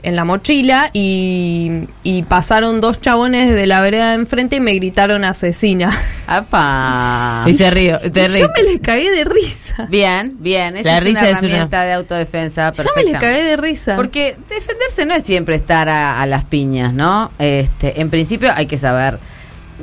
en 0.04 0.16
la 0.16 0.24
mochila 0.26 0.90
y, 0.94 1.84
y 2.04 2.24
pasaron 2.24 2.82
dos 2.82 3.02
chabones 3.02 3.54
de 3.54 3.66
la 3.68 3.82
vereda 3.82 4.10
de 4.10 4.16
enfrente 4.16 4.58
y 4.58 4.60
me 4.60 4.74
gritaron 4.76 5.24
asesina. 5.26 5.90
¡Apa! 6.28 7.44
Y 7.48 7.54
se 7.54 7.70
río, 7.70 8.00
te 8.00 8.24
Y 8.24 8.28
río. 8.28 8.38
yo 8.48 8.50
me 8.56 8.64
les 8.64 8.80
cagué 8.82 9.12
de 9.12 9.24
risa. 9.24 9.86
Bien, 9.90 10.36
bien. 10.40 10.78
Esa 10.78 10.90
La 10.92 10.98
es 11.00 11.04
risa 11.04 11.20
una 11.20 11.30
es 11.30 11.38
una- 11.40 11.48
herramienta 11.48 11.82
de 11.84 11.94
autodefensa 11.94 12.72
Yo 12.74 12.84
me 12.84 12.86
les 12.86 12.94
perfecta. 13.14 13.20
cagué 13.20 13.44
de 13.44 13.58
risa. 13.58 13.96
Porque 13.96 14.36
defenderse 14.50 15.06
no 15.06 15.14
es 15.14 15.24
siempre 15.24 15.56
estar 15.56 15.90
a, 15.90 16.22
a 16.22 16.26
las 16.26 16.46
piñas, 16.46 16.94
¿no? 16.94 17.32
Este, 17.40 18.00
en 18.02 18.10
principio 18.10 18.52
hay 18.56 18.66
que 18.66 18.78
saber 18.78 19.20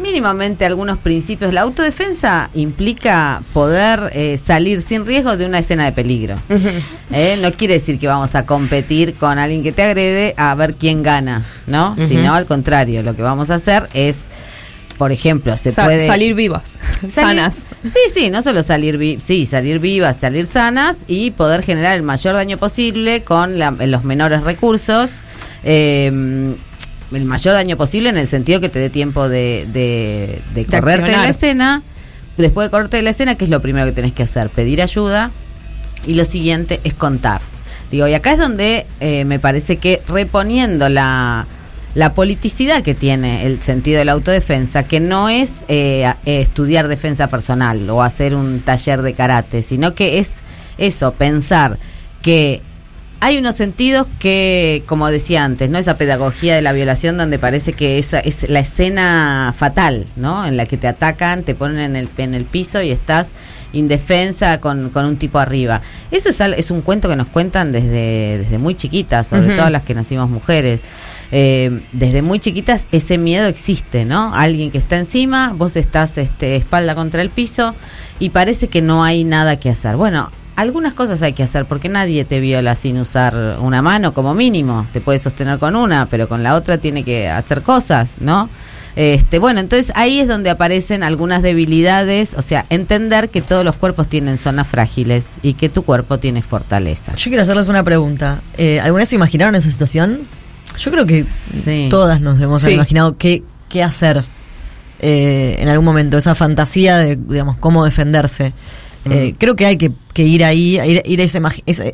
mínimamente 0.00 0.64
algunos 0.64 0.98
principios. 0.98 1.52
La 1.52 1.62
autodefensa 1.62 2.50
implica 2.54 3.42
poder 3.52 4.10
eh, 4.12 4.36
salir 4.36 4.80
sin 4.80 5.06
riesgo 5.06 5.36
de 5.36 5.46
una 5.46 5.60
escena 5.60 5.84
de 5.84 5.92
peligro. 5.92 6.36
¿eh? 7.12 7.38
No 7.40 7.52
quiere 7.52 7.74
decir 7.74 7.98
que 7.98 8.06
vamos 8.06 8.34
a 8.34 8.44
competir 8.46 9.14
con 9.14 9.38
alguien 9.38 9.62
que 9.62 9.72
te 9.72 9.82
agrede 9.82 10.34
a 10.36 10.54
ver 10.54 10.74
quién 10.74 11.02
gana, 11.02 11.44
¿no? 11.66 11.96
Sino 12.08 12.34
al 12.34 12.46
contrario, 12.46 13.02
lo 13.02 13.14
que 13.14 13.22
vamos 13.22 13.50
a 13.50 13.54
hacer 13.56 13.88
es, 13.94 14.24
por 14.98 15.12
ejemplo, 15.12 15.56
se 15.56 15.70
Sa- 15.72 15.84
puede 15.84 16.06
salir 16.06 16.34
vivas, 16.34 16.78
Salir- 17.00 17.10
sanas. 17.12 17.66
Sí, 17.84 17.98
sí, 18.12 18.30
no 18.30 18.42
solo 18.42 18.62
salir 18.62 18.98
vi- 18.98 19.18
sí, 19.22 19.46
salir 19.46 19.78
vivas, 19.78 20.18
salir 20.18 20.46
sanas 20.46 21.04
y 21.08 21.30
poder 21.32 21.62
generar 21.62 21.94
el 21.94 22.02
mayor 22.02 22.34
daño 22.34 22.58
posible 22.58 23.22
con 23.24 23.58
la- 23.58 23.70
los 23.72 24.04
menores 24.04 24.42
recursos. 24.42 25.10
eh, 25.66 26.54
el 27.12 27.24
mayor 27.24 27.54
daño 27.54 27.76
posible 27.76 28.08
en 28.08 28.16
el 28.16 28.28
sentido 28.28 28.60
que 28.60 28.68
te 28.68 28.78
dé 28.78 28.90
tiempo 28.90 29.28
de, 29.28 29.66
de, 29.72 30.40
de 30.54 30.64
correrte 30.66 31.10
de 31.10 31.16
la 31.16 31.28
escena. 31.28 31.82
Después 32.36 32.66
de 32.66 32.70
correrte 32.70 32.96
de 32.96 33.02
la 33.04 33.10
escena, 33.10 33.36
¿qué 33.36 33.44
es 33.44 33.50
lo 33.50 33.60
primero 33.62 33.86
que 33.86 33.92
tenés 33.92 34.12
que 34.12 34.24
hacer? 34.24 34.48
Pedir 34.50 34.82
ayuda. 34.82 35.30
Y 36.06 36.14
lo 36.14 36.24
siguiente 36.24 36.80
es 36.84 36.94
contar. 36.94 37.40
Digo, 37.90 38.08
y 38.08 38.14
acá 38.14 38.32
es 38.32 38.38
donde 38.38 38.86
eh, 39.00 39.24
me 39.24 39.38
parece 39.38 39.76
que 39.76 40.02
reponiendo 40.08 40.88
la, 40.88 41.46
la 41.94 42.12
politicidad 42.12 42.82
que 42.82 42.94
tiene 42.94 43.46
el 43.46 43.62
sentido 43.62 43.98
de 43.98 44.04
la 44.04 44.12
autodefensa, 44.12 44.82
que 44.82 45.00
no 45.00 45.28
es 45.28 45.64
eh, 45.68 46.12
eh, 46.26 46.40
estudiar 46.40 46.88
defensa 46.88 47.28
personal 47.28 47.88
o 47.88 48.02
hacer 48.02 48.34
un 48.34 48.60
taller 48.60 49.02
de 49.02 49.14
karate, 49.14 49.62
sino 49.62 49.94
que 49.94 50.18
es 50.18 50.40
eso, 50.76 51.12
pensar 51.12 51.78
que 52.20 52.62
hay 53.24 53.38
unos 53.38 53.56
sentidos 53.56 54.06
que, 54.18 54.82
como 54.84 55.08
decía 55.08 55.44
antes, 55.44 55.70
¿no? 55.70 55.78
Esa 55.78 55.96
pedagogía 55.96 56.54
de 56.54 56.60
la 56.60 56.74
violación 56.74 57.16
donde 57.16 57.38
parece 57.38 57.72
que 57.72 57.98
esa 57.98 58.20
es 58.20 58.50
la 58.50 58.60
escena 58.60 59.54
fatal, 59.56 60.04
¿no? 60.14 60.44
En 60.44 60.58
la 60.58 60.66
que 60.66 60.76
te 60.76 60.88
atacan, 60.88 61.42
te 61.42 61.54
ponen 61.54 61.78
en 61.78 61.96
el, 61.96 62.08
en 62.18 62.34
el 62.34 62.44
piso 62.44 62.82
y 62.82 62.90
estás 62.90 63.30
indefensa 63.72 64.60
con, 64.60 64.90
con 64.90 65.06
un 65.06 65.16
tipo 65.16 65.38
arriba. 65.38 65.80
Eso 66.10 66.28
es, 66.28 66.38
es 66.38 66.70
un 66.70 66.82
cuento 66.82 67.08
que 67.08 67.16
nos 67.16 67.28
cuentan 67.28 67.72
desde, 67.72 68.40
desde 68.40 68.58
muy 68.58 68.74
chiquitas, 68.74 69.28
sobre 69.28 69.56
todo 69.56 69.70
las 69.70 69.84
que 69.84 69.94
nacimos 69.94 70.28
mujeres. 70.28 70.82
Eh, 71.32 71.80
desde 71.92 72.20
muy 72.20 72.40
chiquitas 72.40 72.86
ese 72.92 73.16
miedo 73.16 73.46
existe, 73.46 74.04
¿no? 74.04 74.34
Alguien 74.34 74.70
que 74.70 74.76
está 74.76 74.98
encima, 74.98 75.54
vos 75.56 75.76
estás 75.76 76.18
este, 76.18 76.56
espalda 76.56 76.94
contra 76.94 77.22
el 77.22 77.30
piso 77.30 77.74
y 78.18 78.28
parece 78.28 78.68
que 78.68 78.82
no 78.82 79.02
hay 79.02 79.24
nada 79.24 79.58
que 79.58 79.70
hacer. 79.70 79.96
Bueno, 79.96 80.30
algunas 80.56 80.94
cosas 80.94 81.20
hay 81.22 81.32
que 81.32 81.42
hacer 81.42 81.64
porque 81.66 81.88
nadie 81.88 82.24
te 82.24 82.40
viola 82.40 82.74
sin 82.74 82.98
usar 82.98 83.58
una 83.60 83.82
mano 83.82 84.14
como 84.14 84.34
mínimo. 84.34 84.86
Te 84.92 85.00
puedes 85.00 85.22
sostener 85.22 85.58
con 85.58 85.76
una, 85.76 86.06
pero 86.06 86.28
con 86.28 86.42
la 86.42 86.54
otra 86.54 86.78
tiene 86.78 87.04
que 87.04 87.28
hacer 87.28 87.62
cosas, 87.62 88.14
¿no? 88.20 88.48
Este, 88.96 89.40
bueno, 89.40 89.58
entonces 89.58 89.90
ahí 89.96 90.20
es 90.20 90.28
donde 90.28 90.50
aparecen 90.50 91.02
algunas 91.02 91.42
debilidades, 91.42 92.34
o 92.38 92.42
sea, 92.42 92.64
entender 92.70 93.28
que 93.28 93.42
todos 93.42 93.64
los 93.64 93.74
cuerpos 93.74 94.08
tienen 94.08 94.38
zonas 94.38 94.68
frágiles 94.68 95.38
y 95.42 95.54
que 95.54 95.68
tu 95.68 95.82
cuerpo 95.82 96.18
tiene 96.18 96.42
fortaleza. 96.42 97.12
Yo 97.16 97.24
quiero 97.24 97.42
hacerles 97.42 97.66
una 97.66 97.82
pregunta. 97.82 98.40
Eh, 98.56 98.78
¿Alguna 98.80 99.00
vez 99.02 99.08
se 99.08 99.16
imaginaron 99.16 99.56
esa 99.56 99.68
situación? 99.70 100.20
Yo 100.78 100.92
creo 100.92 101.06
que 101.06 101.24
Sí. 101.24 101.88
todas 101.90 102.20
nos 102.20 102.40
hemos 102.40 102.62
Sí. 102.62 102.70
imaginado 102.70 103.16
qué, 103.18 103.42
qué 103.68 103.82
hacer 103.82 104.22
eh, 105.00 105.56
en 105.58 105.68
algún 105.68 105.84
momento, 105.84 106.16
esa 106.16 106.34
fantasía 106.36 106.96
de, 106.96 107.16
digamos, 107.16 107.56
cómo 107.58 107.84
defenderse. 107.84 108.52
Eh, 109.10 109.34
creo 109.38 109.54
que 109.56 109.66
hay 109.66 109.76
que, 109.76 109.92
que 110.12 110.22
ir 110.24 110.44
ahí, 110.44 110.78
a 110.78 110.86
ir, 110.86 111.02
ir 111.04 111.20
a, 111.20 111.24
esa 111.24 111.40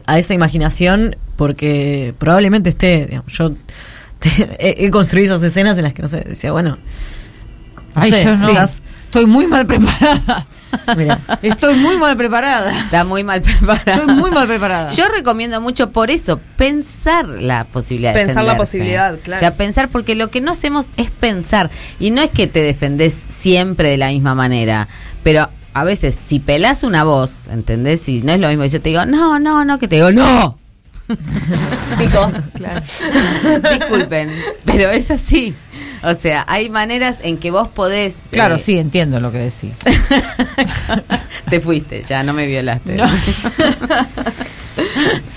a 0.07 0.19
esa 0.19 0.35
imaginación, 0.35 1.17
porque 1.37 2.15
probablemente 2.19 2.71
esté, 2.71 3.07
digamos, 3.07 3.33
yo 3.33 3.51
he, 4.59 4.77
he 4.87 4.91
construido 4.91 5.35
esas 5.37 5.43
escenas 5.49 5.77
en 5.79 5.85
las 5.85 5.95
que, 5.95 6.03
no 6.03 6.09
sé, 6.09 6.21
decía, 6.21 6.53
bueno, 6.53 6.79
no 7.95 8.03
Ay, 8.03 8.11
sé, 8.11 8.25
yo 8.25 8.37
no. 8.37 8.49
quizás- 8.49 8.83
Estoy 9.07 9.27
muy 9.27 9.49
mal 9.49 9.67
preparada. 9.67 10.47
Mira. 10.97 11.19
Estoy 11.43 11.75
muy 11.75 11.99
mal 11.99 12.17
preparada. 12.17 12.71
Está 12.71 13.03
muy 13.03 13.25
mal 13.25 13.43
preparada. 13.43 13.95
Estoy 13.97 14.15
muy 14.15 14.31
mal 14.31 14.47
preparada. 14.47 14.93
Yo 14.93 15.09
recomiendo 15.09 15.61
mucho 15.61 15.91
por 15.91 16.13
eso 16.13 16.39
pensar 16.57 17.27
la 17.27 17.65
posibilidad 17.65 18.15
de 18.15 18.25
Pensar 18.25 18.45
la 18.45 18.57
posibilidad, 18.57 19.19
claro. 19.19 19.39
O 19.39 19.41
sea, 19.41 19.57
pensar 19.57 19.89
porque 19.89 20.15
lo 20.15 20.29
que 20.29 20.41
no 20.41 20.53
hacemos 20.53 20.91
es 20.97 21.11
pensar 21.11 21.71
y 21.99 22.13
no 22.13 22.23
es 22.23 22.31
que 22.31 22.47
te 22.47 22.63
defendés 22.63 23.13
siempre 23.15 23.91
de 23.91 23.97
la 23.97 24.11
misma 24.11 24.37
manera, 24.37 24.87
pero 25.25 25.49
a 25.75 25.85
veces 25.85 26.15
si 26.15 26.39
pelás 26.41 26.83
una 26.83 27.05
voz, 27.05 27.49
¿entendés? 27.49 28.01
Si 28.03 28.23
no 28.23 28.33
es 28.33 28.41
lo 28.41 28.49
mismo 28.49 28.63
que 28.65 28.69
yo 28.71 28.81
te 28.81 28.89
digo, 28.91 29.05
"No, 29.07 29.39
no, 29.39 29.65
no", 29.65 29.79
que 29.79 29.89
te 29.89 29.97
digo, 29.97 30.11
"No." 30.13 30.59
Pico. 31.99 32.33
Disculpen, 33.71 34.31
pero 34.65 34.91
es 34.91 35.11
así. 35.11 35.55
O 36.03 36.15
sea, 36.15 36.45
hay 36.49 36.71
maneras 36.71 37.19
en 37.23 37.37
que 37.37 37.51
vos 37.51 37.69
podés 37.69 38.17
Claro, 38.31 38.55
eh, 38.55 38.59
sí, 38.59 38.79
entiendo 38.79 39.21
lo 39.21 39.31
que 39.33 39.39
decís. 39.39 39.75
te 41.51 41.61
fuiste, 41.61 42.05
ya 42.09 42.23
no 42.23 42.33
me 42.33 42.47
violaste. 42.47 42.95
No. 42.95 43.07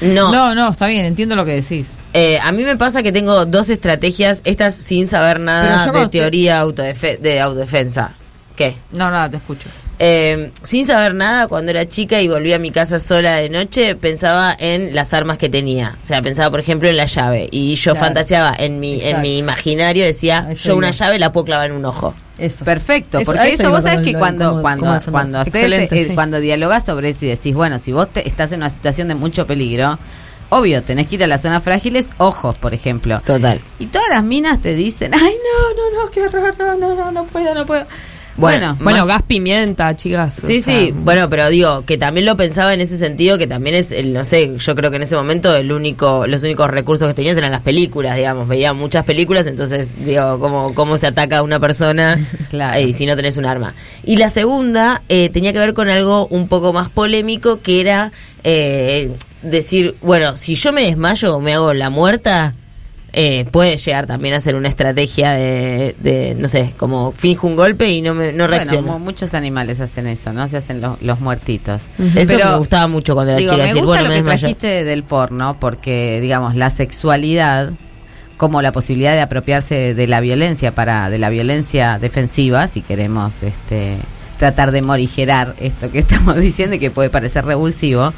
No. 0.01 0.31
No, 0.31 0.55
no, 0.55 0.69
está 0.69 0.87
bien, 0.87 1.05
entiendo 1.05 1.35
lo 1.35 1.43
que 1.43 1.55
decís. 1.55 1.89
Eh, 2.13 2.39
a 2.41 2.51
mí 2.51 2.63
me 2.63 2.77
pasa 2.77 3.03
que 3.03 3.11
tengo 3.11 3.45
dos 3.45 3.69
estrategias, 3.69 4.41
estas 4.45 4.75
sin 4.75 5.07
saber 5.07 5.39
nada 5.39 5.85
de 5.91 6.07
teoría 6.09 6.61
autodefe- 6.63 7.17
de 7.19 7.41
autodefensa. 7.41 8.13
¿Qué? 8.55 8.77
No, 8.91 9.09
nada, 9.09 9.29
te 9.31 9.37
escucho. 9.37 9.67
Eh, 9.99 10.51
sin 10.63 10.87
saber 10.87 11.13
nada, 11.13 11.47
cuando 11.47 11.71
era 11.71 11.87
chica 11.87 12.19
y 12.21 12.27
volví 12.27 12.51
a 12.51 12.59
mi 12.59 12.71
casa 12.71 12.99
sola 12.99 13.35
de 13.35 13.49
noche, 13.49 13.95
pensaba 13.95 14.55
en 14.57 14.93
las 14.95 15.13
armas 15.13 15.37
que 15.37 15.49
tenía. 15.49 15.97
O 16.03 16.05
sea, 16.05 16.21
pensaba, 16.21 16.49
por 16.51 16.59
ejemplo, 16.59 16.89
en 16.89 16.97
la 16.97 17.05
llave. 17.05 17.47
Y 17.51 17.75
yo 17.75 17.91
Claro. 17.93 18.07
fantaseaba 18.07 18.53
en 18.57 18.79
mi, 18.79 19.01
en 19.01 19.21
mi 19.21 19.37
imaginario, 19.37 20.03
decía, 20.03 20.47
Eso 20.51 20.69
yo 20.69 20.77
una 20.77 20.87
iba. 20.87 20.95
llave 20.97 21.19
la 21.19 21.31
puedo 21.31 21.45
clavar 21.45 21.69
en 21.69 21.77
un 21.77 21.85
ojo. 21.85 22.13
Eso. 22.37 22.65
Perfecto, 22.65 23.19
Eso- 23.19 23.31
porque 23.31 23.49
eso, 23.53 23.69
vos 23.69 23.83
sabés 23.83 24.01
que 24.05 24.15
cuando 24.15 24.49
cómo- 24.49 24.61
cuando 24.63 24.99
cuando 25.11 25.39
haces, 25.39 25.53
eh, 25.55 25.87
sí. 26.07 26.15
cuando 26.15 26.39
dialogás 26.39 26.83
sobre 26.85 27.09
eso 27.09 27.25
y 27.25 27.29
decís, 27.29 27.53
bueno, 27.53 27.77
si 27.77 27.91
vos 27.91 28.11
te, 28.11 28.27
estás 28.27 28.51
en 28.51 28.59
una 28.61 28.71
situación 28.71 29.07
de 29.07 29.15
mucho 29.15 29.45
peligro, 29.45 29.99
obvio, 30.49 30.81
tenés 30.81 31.07
que 31.07 31.15
ir 31.15 31.23
a 31.23 31.27
las 31.27 31.43
zonas 31.43 31.63
frágiles, 31.63 32.09
ojos, 32.17 32.57
por 32.57 32.73
ejemplo. 32.73 33.21
Total. 33.23 33.61
Y 33.77 33.85
todas 33.85 34.09
las 34.09 34.23
minas 34.23 34.59
te 34.61 34.73
dicen, 34.73 35.11
ay, 35.13 35.21
no, 35.21 35.99
no, 35.99 36.03
no, 36.05 36.11
qué 36.11 36.23
horror, 36.23 36.55
no, 36.57 36.75
no, 36.75 36.95
no, 36.95 37.11
no 37.11 37.25
puedo, 37.27 37.53
no 37.53 37.65
puedo. 37.67 37.85
Bueno, 38.35 38.75
Bueno, 38.81 38.99
más- 38.99 39.07
gas 39.07 39.21
pimienta, 39.23 39.95
chicas. 39.95 40.33
Sí, 40.33 40.59
sea, 40.61 40.79
sí, 40.79 40.91
bueno, 40.95 41.29
pero 41.29 41.49
digo 41.49 41.83
que 41.85 41.97
también 41.99 42.25
lo 42.25 42.35
pensaba 42.35 42.73
en 42.73 42.81
ese 42.81 42.97
sentido, 42.97 43.37
que 43.37 43.45
también 43.45 43.75
es, 43.75 43.91
el, 43.91 44.11
no 44.11 44.25
sé, 44.25 44.53
yo 44.57 44.75
creo 44.75 44.89
que 44.89 44.97
en 44.97 45.03
ese 45.03 45.15
momento 45.15 45.55
el 45.55 45.71
único, 45.71 46.25
los 46.25 46.41
únicos 46.43 46.69
recursos 46.71 47.07
que 47.07 47.13
tenías 47.13 47.37
eran 47.37 47.51
las 47.51 47.61
películas, 47.61 48.15
digamos, 48.15 48.47
veía 48.47 48.73
muchas 48.73 49.05
películas, 49.05 49.45
entonces 49.45 50.03
digo, 50.03 50.39
cómo, 50.39 50.73
cómo 50.73 50.97
se 50.97 51.07
ataca 51.07 51.37
a 51.37 51.43
una 51.43 51.59
persona 51.59 52.19
Claro. 52.49 52.79
eh, 52.79 52.91
si 52.93 53.05
no 53.05 53.15
tenés 53.15 53.37
un 53.37 53.45
arma. 53.45 53.75
Y 54.03 54.17
la 54.17 54.29
segunda 54.29 55.03
eh, 55.09 55.29
tenía 55.29 55.53
que 55.53 55.59
ver 55.59 55.73
con 55.75 55.89
algo 55.89 56.25
un 56.27 56.47
poco 56.47 56.73
más 56.73 56.89
polémico, 56.89 57.61
que 57.61 57.81
era 57.81 58.11
eh, 58.43 59.11
decir, 59.43 59.95
bueno, 60.01 60.37
si 60.37 60.55
yo 60.55 60.73
me 60.73 60.81
desmayo 60.83 61.35
o 61.35 61.39
me 61.39 61.53
hago 61.53 61.73
la 61.73 61.89
muerta, 61.91 62.55
eh, 63.13 63.45
puede 63.51 63.77
llegar 63.77 64.07
también 64.07 64.33
a 64.33 64.39
ser 64.39 64.55
una 64.55 64.67
estrategia 64.69 65.31
de, 65.31 65.95
de, 65.99 66.35
no 66.37 66.47
sé, 66.47 66.73
como 66.77 67.11
finjo 67.11 67.45
un 67.47 67.55
golpe 67.55 67.89
y 67.91 68.01
no, 68.01 68.13
me, 68.15 68.31
no 68.31 68.45
bueno, 68.45 68.47
reacciono. 68.47 68.93
mu- 68.93 68.99
muchos 68.99 69.33
animales 69.35 69.79
hacen 69.79 70.07
eso, 70.07 70.33
¿no? 70.33 70.47
Se 70.47 70.57
hacen 70.57 70.81
los, 70.81 71.01
los 71.01 71.19
muertitos. 71.19 71.83
Eso 72.15 72.37
me 72.37 72.57
gustaba 72.57 72.87
mucho 72.87 73.13
cuando 73.13 73.31
era 73.33 73.39
digo, 73.39 73.51
chica. 73.51 73.63
me 73.63 73.67
decir, 73.69 73.85
gusta 73.85 74.01
bueno, 74.01 74.09
lo 74.09 74.15
me 74.15 74.21
que 74.21 74.23
trajiste 74.37 74.83
del 74.83 75.03
porno, 75.03 75.57
porque, 75.59 76.19
digamos, 76.21 76.55
la 76.55 76.69
sexualidad 76.69 77.71
como 78.37 78.61
la 78.63 78.71
posibilidad 78.71 79.13
de 79.13 79.21
apropiarse 79.21 79.93
de 79.93 80.07
la 80.07 80.19
violencia 80.19 80.73
para 80.73 81.09
de 81.09 81.19
la 81.19 81.29
violencia 81.29 81.99
defensiva, 81.99 82.67
si 82.67 82.81
queremos 82.81 83.41
este 83.43 83.97
tratar 84.37 84.71
de 84.71 84.81
morigerar 84.81 85.55
esto 85.59 85.91
que 85.91 85.99
estamos 86.05 86.37
diciendo 86.37 86.75
y 86.75 86.79
que 86.79 86.91
puede 86.91 87.09
parecer 87.09 87.45
revulsivo, 87.45 88.13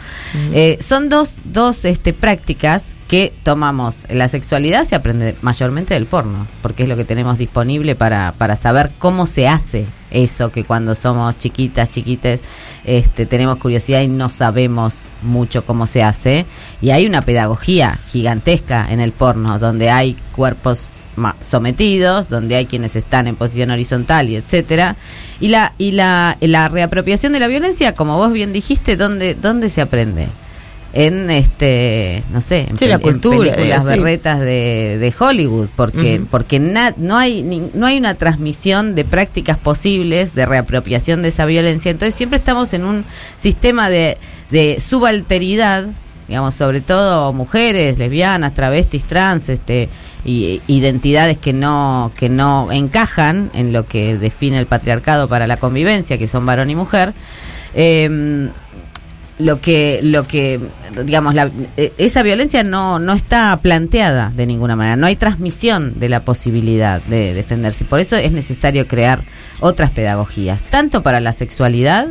eh, 0.53 0.77
son 0.81 1.09
dos, 1.09 1.41
dos 1.45 1.85
este, 1.85 2.13
prácticas 2.13 2.95
que 3.07 3.33
tomamos. 3.43 4.05
La 4.09 4.27
sexualidad 4.27 4.83
se 4.83 4.95
aprende 4.95 5.35
mayormente 5.41 5.93
del 5.93 6.05
porno, 6.05 6.47
porque 6.61 6.83
es 6.83 6.89
lo 6.89 6.95
que 6.95 7.05
tenemos 7.05 7.37
disponible 7.37 7.95
para, 7.95 8.33
para 8.37 8.55
saber 8.55 8.91
cómo 8.97 9.25
se 9.25 9.47
hace 9.47 9.85
eso 10.11 10.51
que 10.51 10.63
cuando 10.63 10.95
somos 10.95 11.37
chiquitas, 11.37 11.89
chiquites, 11.89 12.41
este, 12.83 13.25
tenemos 13.25 13.57
curiosidad 13.57 14.01
y 14.01 14.07
no 14.07 14.29
sabemos 14.29 15.01
mucho 15.21 15.65
cómo 15.65 15.87
se 15.87 16.03
hace. 16.03 16.45
Y 16.81 16.91
hay 16.91 17.05
una 17.05 17.21
pedagogía 17.21 17.99
gigantesca 18.07 18.87
en 18.89 18.99
el 18.99 19.11
porno, 19.11 19.59
donde 19.59 19.89
hay 19.89 20.15
cuerpos 20.31 20.89
sometidos, 21.41 22.29
donde 22.29 22.55
hay 22.55 22.65
quienes 22.65 22.95
están 22.95 23.27
en 23.27 23.35
posición 23.35 23.71
horizontal 23.71 24.29
y 24.29 24.35
etcétera. 24.35 24.95
Y 25.39 25.49
la 25.49 25.73
y 25.77 25.91
la, 25.91 26.37
la 26.41 26.67
reapropiación 26.69 27.33
de 27.33 27.39
la 27.39 27.47
violencia, 27.47 27.93
como 27.93 28.17
vos 28.17 28.31
bien 28.31 28.53
dijiste, 28.53 28.95
¿dónde 28.97 29.35
dónde 29.35 29.69
se 29.69 29.81
aprende? 29.81 30.27
En 30.93 31.29
este, 31.29 32.23
no 32.31 32.39
sé, 32.39 32.67
en, 32.69 32.77
Sí, 32.77 32.87
la 32.87 32.95
pel- 32.95 32.99
en 32.99 33.01
cultura, 33.01 33.51
películas 33.51 33.83
sí. 33.83 33.89
berretas 33.89 34.39
de, 34.39 34.97
de 34.97 35.13
Hollywood, 35.19 35.67
porque 35.75 36.21
porque 36.31 36.57
na- 36.57 36.93
no 36.95 37.17
hay 37.17 37.43
ni- 37.43 37.69
no 37.73 37.85
hay 37.85 37.97
una 37.97 38.13
transmisión 38.13 38.95
de 38.95 39.03
prácticas 39.03 39.57
posibles 39.57 40.33
de 40.35 40.45
reapropiación 40.45 41.21
de 41.21 41.27
esa 41.29 41.45
violencia. 41.45 41.91
Entonces 41.91 42.15
siempre 42.15 42.37
estamos 42.39 42.73
en 42.73 42.85
un 42.85 43.03
sistema 43.35 43.89
de, 43.89 44.17
de 44.51 44.79
subalteridad, 44.79 45.85
digamos, 46.29 46.55
sobre 46.55 46.79
todo 46.79 47.33
mujeres, 47.33 47.97
lesbianas, 47.99 48.53
travestis, 48.53 49.03
trans, 49.03 49.49
este 49.49 49.89
y 50.25 50.61
identidades 50.67 51.37
que 51.37 51.53
no 51.53 52.11
que 52.17 52.29
no 52.29 52.71
encajan 52.71 53.51
en 53.53 53.71
lo 53.71 53.85
que 53.85 54.17
define 54.17 54.57
el 54.57 54.65
patriarcado 54.65 55.29
para 55.29 55.45
la 55.47 55.57
convivencia, 55.57 56.17
que 56.17 56.27
son 56.27 56.45
varón 56.45 56.69
y 56.71 56.75
mujer. 56.75 57.13
Em, 57.75 58.49
lo 59.37 59.59
que 59.59 59.99
lo 60.01 60.27
que 60.27 60.59
digamos 61.03 61.35
la, 61.35 61.51
eh, 61.75 61.91
esa 61.97 62.23
violencia 62.23 62.63
no 62.63 62.99
no 62.99 63.13
está 63.13 63.57
planteada 63.61 64.31
de 64.33 64.45
ninguna 64.45 64.77
manera 64.77 64.95
no 64.95 65.07
hay 65.07 65.17
transmisión 65.17 65.99
de 65.99 66.07
la 66.07 66.21
posibilidad 66.21 67.01
de 67.01 67.33
defenderse 67.33 67.83
por 67.83 67.99
eso 67.99 68.15
es 68.15 68.31
necesario 68.31 68.87
crear 68.87 69.23
otras 69.59 69.91
pedagogías 69.91 70.63
tanto 70.63 71.03
para 71.03 71.19
la 71.19 71.33
sexualidad 71.33 72.07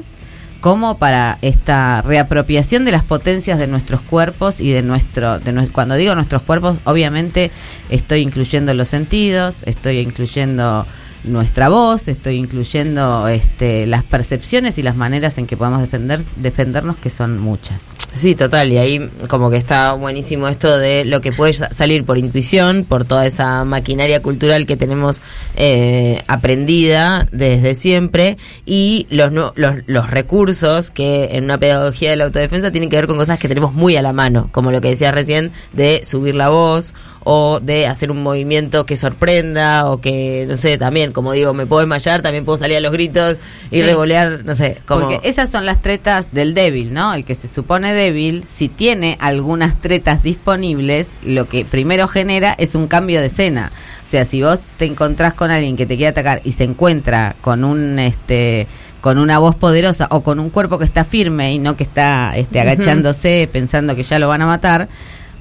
como 0.65 0.97
para 0.97 1.37
esta 1.43 2.01
reapropiación 2.01 2.87
de 2.87 2.93
las 2.93 3.05
potencias 3.05 3.59
de 3.59 3.67
nuestros 3.67 4.01
cuerpos 4.01 4.63
y 4.63 4.73
de 4.73 4.81
nuestro 4.81 5.39
de 5.39 5.53
nue- 5.53 5.71
cuando 5.71 5.95
digo 5.95 6.15
nuestros 6.15 6.41
cuerpos 6.41 6.79
obviamente 6.85 7.51
estoy 7.91 8.23
incluyendo 8.23 8.73
los 8.73 8.89
sentidos 8.89 9.63
estoy 9.67 9.99
incluyendo 9.99 10.87
nuestra 11.25 11.69
voz, 11.69 12.09
estoy 12.09 12.37
incluyendo 12.37 13.29
este, 13.29 13.87
las 13.87 14.05
percepciones 14.05 14.79
y 14.79 14.83
las 14.83 14.97
maneras 14.97 15.39
en 15.39 15.47
que 15.47 15.57
podemos 15.57 15.81
defender, 15.81 16.21
defendernos, 16.37 16.97
que 16.97 17.11
son 17.11 17.39
muchas. 17.39 17.83
Sí, 18.13 18.35
total, 18.35 18.73
y 18.73 18.79
ahí 18.79 19.11
como 19.29 19.51
que 19.51 19.57
está 19.57 19.93
buenísimo 19.95 20.49
esto 20.49 20.79
de 20.79 21.05
lo 21.05 21.21
que 21.21 21.33
puede 21.33 21.53
sa- 21.53 21.73
salir 21.73 22.05
por 22.05 22.19
intuición, 22.19 22.85
por 22.89 23.05
toda 23.05 23.27
esa 23.27 23.65
maquinaria 23.65 24.23
cultural 24.23 24.67
que 24.67 24.77
tenemos 24.77 25.21
eh, 25.57 26.19
aprendida 26.27 27.27
desde 27.33 27.75
siempre, 27.75 28.37
y 28.67 29.07
los, 29.11 29.33
los, 29.33 29.75
los 29.87 30.11
recursos 30.11 30.91
que 30.91 31.31
en 31.33 31.45
una 31.45 31.59
pedagogía 31.59 32.11
de 32.11 32.17
la 32.17 32.25
autodefensa 32.27 32.71
tienen 32.71 32.91
que 32.91 32.97
ver 32.97 33.07
con 33.07 33.17
cosas 33.17 33.39
que 33.39 33.49
tenemos 33.49 33.73
muy 33.73 33.97
a 33.97 34.03
la 34.03 34.13
mano, 34.13 34.49
como 34.53 34.71
lo 34.71 34.81
que 34.81 34.89
decías 34.91 35.15
recién, 35.15 35.53
de 35.73 36.05
subir 36.05 36.35
la 36.35 36.51
voz 36.51 36.95
o 37.25 37.59
de 37.61 37.87
hacer 37.87 38.11
un 38.11 38.23
movimiento 38.23 38.85
que 38.85 38.97
sorprenda 38.97 39.91
o 39.91 40.01
que, 40.01 40.45
no 40.47 40.57
sé, 40.57 40.77
también, 40.77 41.13
como 41.15 41.33
digo, 41.33 41.55
me 41.55 41.65
puedo 41.65 41.81
desmayar, 41.81 42.21
también 42.21 42.45
puedo 42.45 42.59
salir 42.59 42.77
a 42.77 42.81
los 42.81 42.93
gritos 42.93 43.39
y 43.71 43.77
Sí. 43.77 43.83
revolear, 43.83 44.45
no 44.45 44.55
sé, 44.55 44.83
como... 44.87 45.09
Porque 45.09 45.27
esas 45.27 45.51
son 45.51 45.65
las 45.65 45.81
tretas 45.81 46.35
del 46.35 46.53
débil, 46.53 46.93
¿no? 46.93 47.15
El 47.15 47.25
que 47.25 47.35
se 47.35 47.49
supone 47.49 47.95
débil, 47.95 48.45
si 48.45 48.69
tiene 48.69 49.17
algunas 49.21 49.81
tretas 49.81 50.23
disponibles, 50.23 51.13
lo 51.25 51.49
que 51.49 51.65
primero 51.65 52.07
genera 52.09 52.55
es 52.59 52.75
un 52.75 52.87
cambio 52.89 53.21
de 53.21 53.29
escena. 53.29 53.73
O 54.05 54.07
sea, 54.07 54.27
si 54.27 54.43
vos 54.43 54.61
te 54.77 54.85
encontrás 54.85 55.33
con 55.33 55.51
alguien 55.51 55.77
que 55.77 55.87
te 55.87 55.97
quiere 55.97 56.11
atacar 56.11 56.43
y 56.45 56.53
se 56.53 56.65
encuentra 56.65 57.37
con 57.41 57.65
un 57.65 57.99
este 57.99 58.67
con 59.01 59.19
una 59.19 59.39
voz 59.39 59.55
poderosa 59.55 60.07
o 60.11 60.23
con 60.23 60.39
un 60.41 60.49
cuerpo 60.51 60.79
que 60.79 60.85
está 60.87 61.05
firme 61.05 61.53
y 61.53 61.59
no 61.59 61.77
que 61.77 61.85
está 61.85 62.33
este 62.37 62.59
agachándose 62.61 63.49
pensando 63.53 63.95
que 63.95 64.03
ya 64.03 64.19
lo 64.19 64.29
van 64.29 64.41
a 64.43 64.47
matar, 64.47 64.89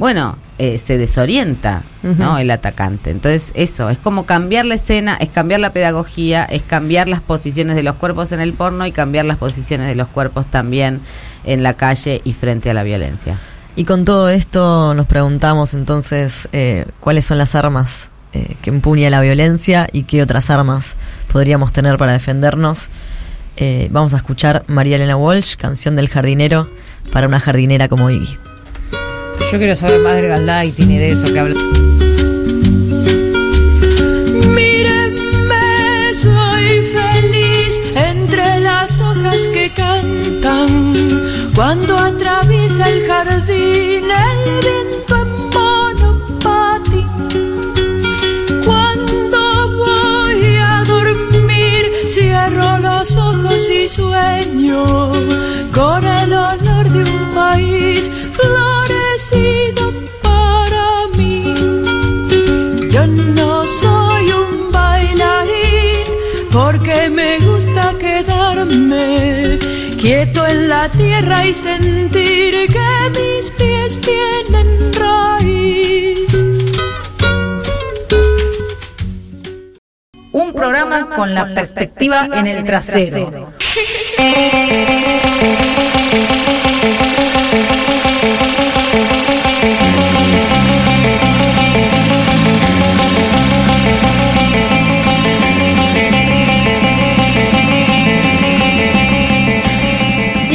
bueno, 0.03 0.35
eh, 0.57 0.79
se 0.79 0.97
desorienta, 0.97 1.83
¿no? 2.01 2.37
El 2.37 2.51
atacante. 2.51 3.09
Entonces, 3.09 3.53
eso, 3.55 3.89
es 3.89 3.97
como 3.97 4.25
cambiar 4.25 4.65
la 4.65 4.75
escena, 4.75 5.15
es 5.15 5.31
cambiar 5.31 5.61
la 5.61 5.69
pedagogía, 5.71 6.43
es 6.43 6.61
cambiar 6.61 7.07
las 7.07 7.21
posiciones 7.21 7.77
de 7.77 7.83
los 7.83 7.95
cuerpos 7.95 8.33
en 8.33 8.41
el 8.41 8.51
porno 8.51 8.85
y 8.85 8.91
cambiar 8.91 9.23
las 9.23 9.37
posiciones 9.37 9.87
de 9.87 9.95
los 9.95 10.09
cuerpos 10.09 10.45
también 10.47 10.99
en 11.45 11.63
la 11.63 11.75
calle 11.75 12.19
y 12.25 12.33
frente 12.33 12.69
a 12.69 12.73
la 12.73 12.83
violencia. 12.83 13.39
Y 13.77 13.85
con 13.85 14.03
todo 14.03 14.27
esto 14.27 14.93
nos 14.93 15.07
preguntamos 15.07 15.73
entonces 15.73 16.49
eh, 16.51 16.85
cuáles 16.99 17.23
son 17.23 17.37
las 17.37 17.55
armas 17.55 18.09
eh, 18.33 18.57
que 18.61 18.71
empuña 18.71 19.09
la 19.09 19.21
violencia 19.21 19.87
y 19.89 20.03
qué 20.03 20.21
otras 20.21 20.49
armas 20.49 20.95
podríamos 21.31 21.71
tener 21.71 21.97
para 21.97 22.11
defendernos. 22.11 22.89
Eh, 23.55 23.87
vamos 23.89 24.13
a 24.13 24.17
escuchar 24.17 24.65
María 24.67 24.97
Elena 24.97 25.15
Walsh, 25.15 25.55
canción 25.55 25.95
del 25.95 26.09
jardinero, 26.09 26.67
para 27.13 27.25
una 27.25 27.39
jardinera 27.39 27.87
como 27.87 28.09
Iggy. 28.09 28.37
Yo 29.51 29.57
quiero 29.57 29.75
saber 29.75 29.99
más 29.99 30.15
del 30.15 30.27
gaslighting 30.27 30.91
y 30.91 30.97
de 30.97 31.11
eso 31.11 31.31
que 31.31 31.39
habla. 31.39 31.55
Mírenme, 34.55 36.13
soy 36.13 36.81
feliz 36.97 37.79
entre 37.95 38.59
las 38.61 38.99
hojas 38.99 39.47
que 39.53 39.71
cantan. 39.75 40.93
Cuando 41.55 41.95
atraviesa 41.97 42.89
el 42.89 43.05
jardín 43.05 44.05
el 44.09 44.59
viento 44.65 45.15
en 45.17 45.29
monopati. 45.53 47.05
Cuando 48.65 49.39
voy 49.77 50.55
a 50.57 50.83
dormir, 50.87 51.91
cierro 52.07 52.79
los 52.79 53.15
ojos 53.17 53.69
y 53.69 53.87
sueño 53.87 55.11
con 55.71 56.07
el 56.07 56.33
olor 56.33 56.89
de 56.89 57.03
un 57.03 57.33
maíz 57.35 58.09
florecido 59.13 59.93
para 60.21 61.07
mí. 61.17 61.43
Yo 62.89 63.07
no 63.07 63.67
soy 63.67 64.31
un 64.31 64.71
bailarín 64.71 66.05
porque 66.51 67.09
me 67.09 67.39
gusta 67.39 67.93
quedarme 67.99 69.59
quieto 69.99 70.45
en 70.47 70.69
la 70.69 70.89
tierra 70.89 71.45
y 71.45 71.53
sentir 71.53 72.67
que 72.67 73.09
mis 73.11 73.51
pies 73.51 74.01
tienen 74.01 74.93
raíz. 74.93 76.33
Un 80.31 80.53
programa 80.53 81.15
con 81.15 81.33
la 81.33 81.53
perspectiva 81.53 82.29
en 82.33 82.47
el 82.47 82.63
trasero. 82.63 83.53
Y 84.17 85.89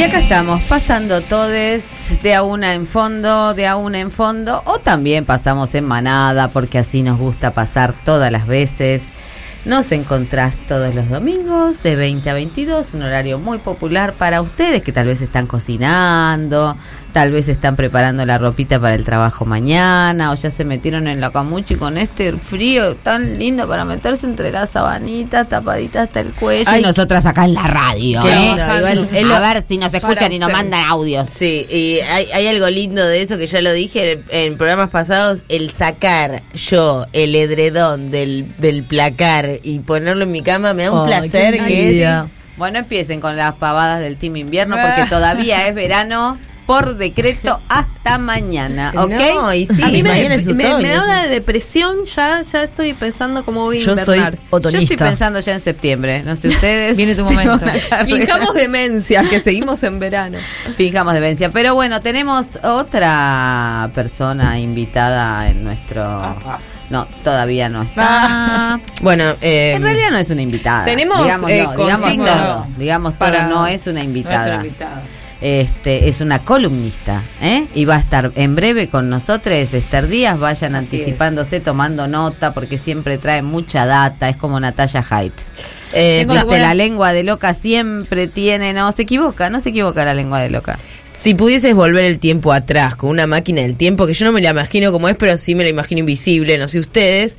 acá 0.09 0.21
estamos, 0.21 0.63
pasando 0.63 1.21
todes 1.21 2.17
de 2.23 2.33
a 2.33 2.41
una 2.41 2.73
en 2.73 2.87
fondo, 2.87 3.53
de 3.53 3.67
a 3.67 3.75
una 3.75 3.99
en 3.99 4.09
fondo, 4.09 4.63
o 4.65 4.79
también 4.79 5.23
pasamos 5.23 5.75
en 5.75 5.85
manada, 5.85 6.47
porque 6.47 6.79
así 6.79 7.03
nos 7.03 7.19
gusta 7.19 7.53
pasar 7.53 7.93
todas 8.05 8.31
las 8.31 8.47
veces. 8.47 9.03
Nos 9.65 9.91
encontrás 9.91 10.57
todos 10.67 10.95
los 10.95 11.09
domingos 11.09 11.83
de 11.83 11.95
20 11.95 12.27
a 12.27 12.33
22, 12.33 12.95
un 12.95 13.03
horario 13.03 13.37
muy 13.37 13.59
popular 13.59 14.13
para 14.13 14.41
ustedes 14.41 14.81
que 14.81 14.91
tal 14.91 15.05
vez 15.05 15.21
están 15.21 15.45
cocinando, 15.45 16.75
tal 17.11 17.31
vez 17.31 17.47
están 17.49 17.75
preparando 17.75 18.25
la 18.25 18.37
ropita 18.37 18.79
para 18.79 18.95
el 18.95 19.03
trabajo 19.03 19.45
mañana, 19.45 20.31
o 20.31 20.35
ya 20.35 20.49
se 20.49 20.65
metieron 20.65 21.07
en 21.07 21.19
la 21.21 21.31
camuchi 21.31 21.75
con 21.75 21.97
este 21.97 22.33
frío 22.37 22.95
tan 22.95 23.33
lindo 23.33 23.67
para 23.67 23.85
meterse 23.85 24.25
entre 24.25 24.51
las 24.51 24.71
sabanitas, 24.71 25.49
tapaditas 25.49 26.07
hasta 26.07 26.19
el 26.21 26.31
cuello. 26.33 26.65
Ay, 26.67 26.79
y 26.81 26.83
nosotras 26.83 27.25
acá 27.25 27.45
en 27.45 27.53
la 27.53 27.63
radio, 27.67 28.21
¿eh? 28.25 28.51
igual, 28.51 29.27
lo- 29.27 29.35
a 29.35 29.39
ver 29.53 29.63
si 29.67 29.77
nos 29.77 29.93
escuchan 29.93 30.31
y 30.31 30.39
nos 30.39 30.51
mandan 30.51 30.83
audios. 30.85 31.29
Sí, 31.29 31.65
y 31.69 31.99
hay, 32.01 32.25
hay 32.33 32.47
algo 32.47 32.69
lindo 32.69 33.05
de 33.05 33.21
eso 33.21 33.37
que 33.37 33.47
ya 33.47 33.61
lo 33.61 33.71
dije 33.73 34.11
en, 34.13 34.25
en 34.29 34.57
programas 34.57 34.89
pasados, 34.89 35.43
el 35.49 35.69
sacar 35.71 36.43
yo 36.53 37.05
el 37.13 37.35
edredón 37.35 38.11
del, 38.11 38.45
del 38.57 38.83
placar 38.83 39.59
y 39.63 39.79
ponerlo 39.79 40.23
en 40.23 40.31
mi 40.31 40.41
cama 40.41 40.73
me 40.73 40.83
da 40.83 40.91
un 40.91 41.05
placer 41.05 41.57
qué 41.57 41.65
que 41.67 42.03
es... 42.03 42.09
Bueno, 42.57 42.79
empiecen 42.79 43.21
con 43.21 43.37
las 43.37 43.55
pavadas 43.55 44.01
del 44.01 44.17
Team 44.17 44.35
Invierno 44.35 44.75
porque 44.81 45.05
todavía 45.09 45.67
es 45.67 45.73
verano 45.75 46.37
por 46.69 46.97
decreto 46.97 47.59
hasta 47.67 48.19
mañana, 48.19 48.93
¿ok? 48.95 49.09
No, 49.09 49.51
y 49.55 49.65
sí, 49.65 49.81
a 49.81 49.87
mí 49.87 50.03
me, 50.03 50.09
mañana 50.09 50.35
es 50.35 50.45
me- 50.45 50.53
me 50.53 50.67
otoño, 50.69 50.87
da 50.87 51.03
una 51.03 51.23
depresión, 51.25 52.05
ya, 52.05 52.43
ya 52.43 52.61
estoy 52.61 52.93
pensando 52.93 53.43
cómo 53.43 53.63
voy 53.63 53.81
a 53.81 53.83
Yo 53.83 53.97
soy. 53.97 54.19
Yo 54.19 54.69
estoy 54.77 54.95
pensando 54.95 55.39
ya 55.39 55.53
en 55.53 55.61
septiembre, 55.61 56.21
no 56.21 56.35
sé 56.35 56.49
ustedes. 56.49 56.95
Viene 56.97 57.15
tu 57.15 57.23
momento. 57.25 57.65
Fijamos 58.05 58.53
demencia, 58.53 59.23
que 59.27 59.39
seguimos 59.39 59.81
en 59.81 59.97
verano. 59.97 60.37
Fijamos 60.77 61.15
demencia. 61.15 61.49
Pero 61.51 61.73
bueno, 61.73 62.01
tenemos 62.01 62.59
otra 62.63 63.89
persona 63.95 64.59
invitada 64.59 65.49
en 65.49 65.63
nuestro 65.63 66.35
No, 66.91 67.07
todavía 67.23 67.67
no 67.69 67.81
está. 67.81 68.79
Bueno, 69.01 69.23
eh, 69.41 69.73
En 69.75 69.81
realidad 69.81 70.11
no 70.11 70.17
es 70.19 70.29
una 70.29 70.43
invitada. 70.43 70.85
Tenemos, 70.85 71.23
digamos, 71.23 71.49
eh, 71.51 71.55
digamos 71.55 71.99
consignas 72.01 72.45
todo, 72.45 72.67
digamos 72.77 73.13
todo, 73.13 73.19
para- 73.31 73.47
no 73.47 73.65
es 73.65 73.87
una 73.87 74.03
invitada. 74.03 74.37
No 74.37 74.43
es 74.43 74.47
una 74.59 74.65
invitada. 74.67 75.01
Este, 75.41 76.09
es 76.09 76.19
una 76.19 76.39
columnista, 76.43 77.23
¿eh? 77.41 77.65
Y 77.73 77.85
va 77.85 77.95
a 77.95 77.99
estar 77.99 78.31
en 78.35 78.55
breve 78.55 78.89
con 78.89 79.09
nosotros, 79.09 79.73
Esther 79.73 80.07
Díaz. 80.09 80.37
Vayan 80.37 80.75
Así 80.75 80.85
anticipándose, 80.97 81.61
tomando 81.61 82.07
nota, 82.09 82.53
porque 82.53 82.77
siempre 82.77 83.17
trae 83.17 83.41
mucha 83.41 83.85
data. 83.85 84.27
Es 84.27 84.35
como 84.35 84.59
Natalia 84.59 85.03
Haidt. 85.09 85.33
eh, 85.93 86.19
Tengo 86.19 86.33
Viste, 86.33 86.45
buena- 86.47 86.67
la 86.67 86.73
lengua 86.75 87.13
de 87.13 87.23
loca 87.23 87.53
siempre 87.53 88.27
tiene, 88.27 88.73
no, 88.73 88.91
se 88.91 89.03
equivoca, 89.03 89.49
no 89.49 89.59
se 89.61 89.69
equivoca 89.69 90.03
la 90.03 90.13
lengua 90.13 90.39
de 90.41 90.49
loca. 90.49 90.77
si 91.05 91.33
pudieses 91.33 91.73
volver 91.73 92.05
el 92.05 92.19
tiempo 92.19 92.53
atrás 92.53 92.95
con 92.95 93.09
una 93.09 93.25
máquina 93.25 93.61
del 93.61 93.75
tiempo, 93.75 94.05
que 94.07 94.13
yo 94.13 94.25
no 94.25 94.31
me 94.31 94.41
la 94.41 94.51
imagino 94.51 94.91
como 94.91 95.09
es, 95.09 95.15
pero 95.17 95.35
sí 95.37 95.55
me 95.55 95.63
la 95.63 95.69
imagino 95.69 95.99
invisible, 95.99 96.57
no 96.57 96.67
sé 96.67 96.79
ustedes, 96.79 97.37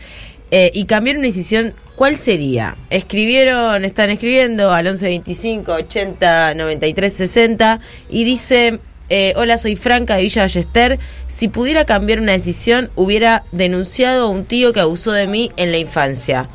eh, 0.51 0.71
y 0.75 0.85
cambiar 0.87 1.17
una 1.17 1.27
decisión, 1.27 1.75
¿cuál 1.97 2.17
sería? 2.17 2.77
Escribieron, 2.91 3.85
están 3.85 4.11
escribiendo 4.11 4.71
al 4.71 4.85
1125 4.85 5.73
80 5.73 6.55
93 6.55 7.13
60 7.13 7.81
y 8.09 8.25
dice, 8.25 8.81
eh, 9.09 9.33
hola, 9.37 9.59
soy 9.59 9.77
Franca 9.77 10.17
de 10.17 10.23
Villa 10.23 10.43
Ballester, 10.43 10.99
si 11.29 11.49
pudiera 11.49 11.85
cambiar 11.85 12.21
una 12.21 12.33
decisión, 12.33 12.91
hubiera 12.97 13.45
denunciado 13.53 14.27
a 14.27 14.31
un 14.31 14.45
tío 14.45 14.73
que 14.73 14.81
abusó 14.81 15.13
de 15.13 15.27
mí 15.27 15.53
en 15.57 15.73
la 15.73 15.79
infancia. 15.79 16.49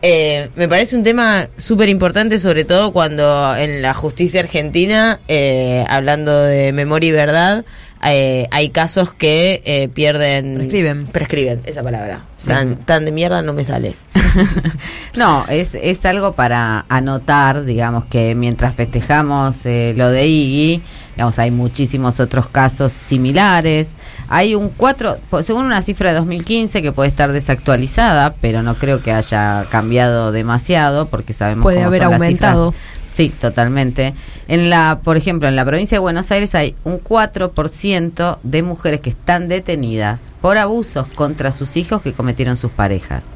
Eh, 0.00 0.50
me 0.54 0.68
parece 0.68 0.96
un 0.96 1.02
tema 1.02 1.46
súper 1.56 1.88
importante, 1.88 2.38
sobre 2.38 2.64
todo 2.64 2.92
cuando 2.92 3.56
en 3.56 3.82
la 3.82 3.94
justicia 3.94 4.40
argentina, 4.40 5.20
eh, 5.28 5.84
hablando 5.88 6.42
de 6.42 6.72
memoria 6.72 7.08
y 7.08 7.12
verdad, 7.12 7.64
eh, 8.04 8.46
hay 8.50 8.70
casos 8.70 9.12
que 9.12 9.62
eh, 9.64 9.88
pierden... 9.88 10.56
Prescriben. 10.56 11.06
Prescriben, 11.06 11.62
esa 11.64 11.82
palabra. 11.82 12.22
Tan, 12.46 12.76
tan 12.84 13.04
de 13.04 13.12
mierda 13.12 13.42
no 13.42 13.52
me 13.52 13.64
sale. 13.64 13.94
No, 15.16 15.44
es, 15.48 15.74
es 15.74 16.04
algo 16.06 16.34
para 16.34 16.84
anotar, 16.88 17.64
digamos 17.64 18.04
que 18.04 18.36
mientras 18.36 18.76
festejamos 18.76 19.66
eh, 19.66 19.94
lo 19.96 20.12
de 20.12 20.28
Iggy, 20.28 20.82
digamos, 21.18 21.40
hay 21.40 21.50
muchísimos 21.50 22.20
otros 22.20 22.46
casos 22.46 22.92
similares. 22.92 23.90
Hay 24.28 24.54
un 24.54 24.68
4, 24.68 25.18
po- 25.28 25.42
según 25.42 25.64
una 25.66 25.82
cifra 25.82 26.10
de 26.10 26.16
2015 26.18 26.80
que 26.80 26.92
puede 26.92 27.08
estar 27.08 27.32
desactualizada, 27.32 28.34
pero 28.40 28.62
no 28.62 28.76
creo 28.76 29.02
que 29.02 29.10
haya 29.10 29.66
cambiado 29.68 30.30
demasiado 30.30 31.08
porque 31.08 31.32
sabemos 31.32 31.64
Puede 31.64 31.78
cómo 31.78 31.88
haber 31.88 32.02
son 32.02 32.10
las 32.12 32.20
aumentado. 32.22 32.70
cifras. 32.70 32.98
Sí, 33.12 33.30
totalmente. 33.30 34.14
En 34.46 34.70
la, 34.70 35.00
por 35.02 35.16
ejemplo, 35.16 35.48
en 35.48 35.56
la 35.56 35.64
provincia 35.64 35.96
de 35.96 36.00
Buenos 36.00 36.30
Aires 36.30 36.54
hay 36.54 36.76
un 36.84 37.00
4% 37.02 38.38
de 38.44 38.62
mujeres 38.62 39.00
que 39.00 39.10
están 39.10 39.48
detenidas 39.48 40.32
por 40.40 40.56
abusos 40.56 41.12
contra 41.14 41.50
sus 41.50 41.76
hijos 41.76 42.00
que 42.00 42.12
cometieron 42.12 42.56
sus 42.56 42.70
parejas. 42.70 43.26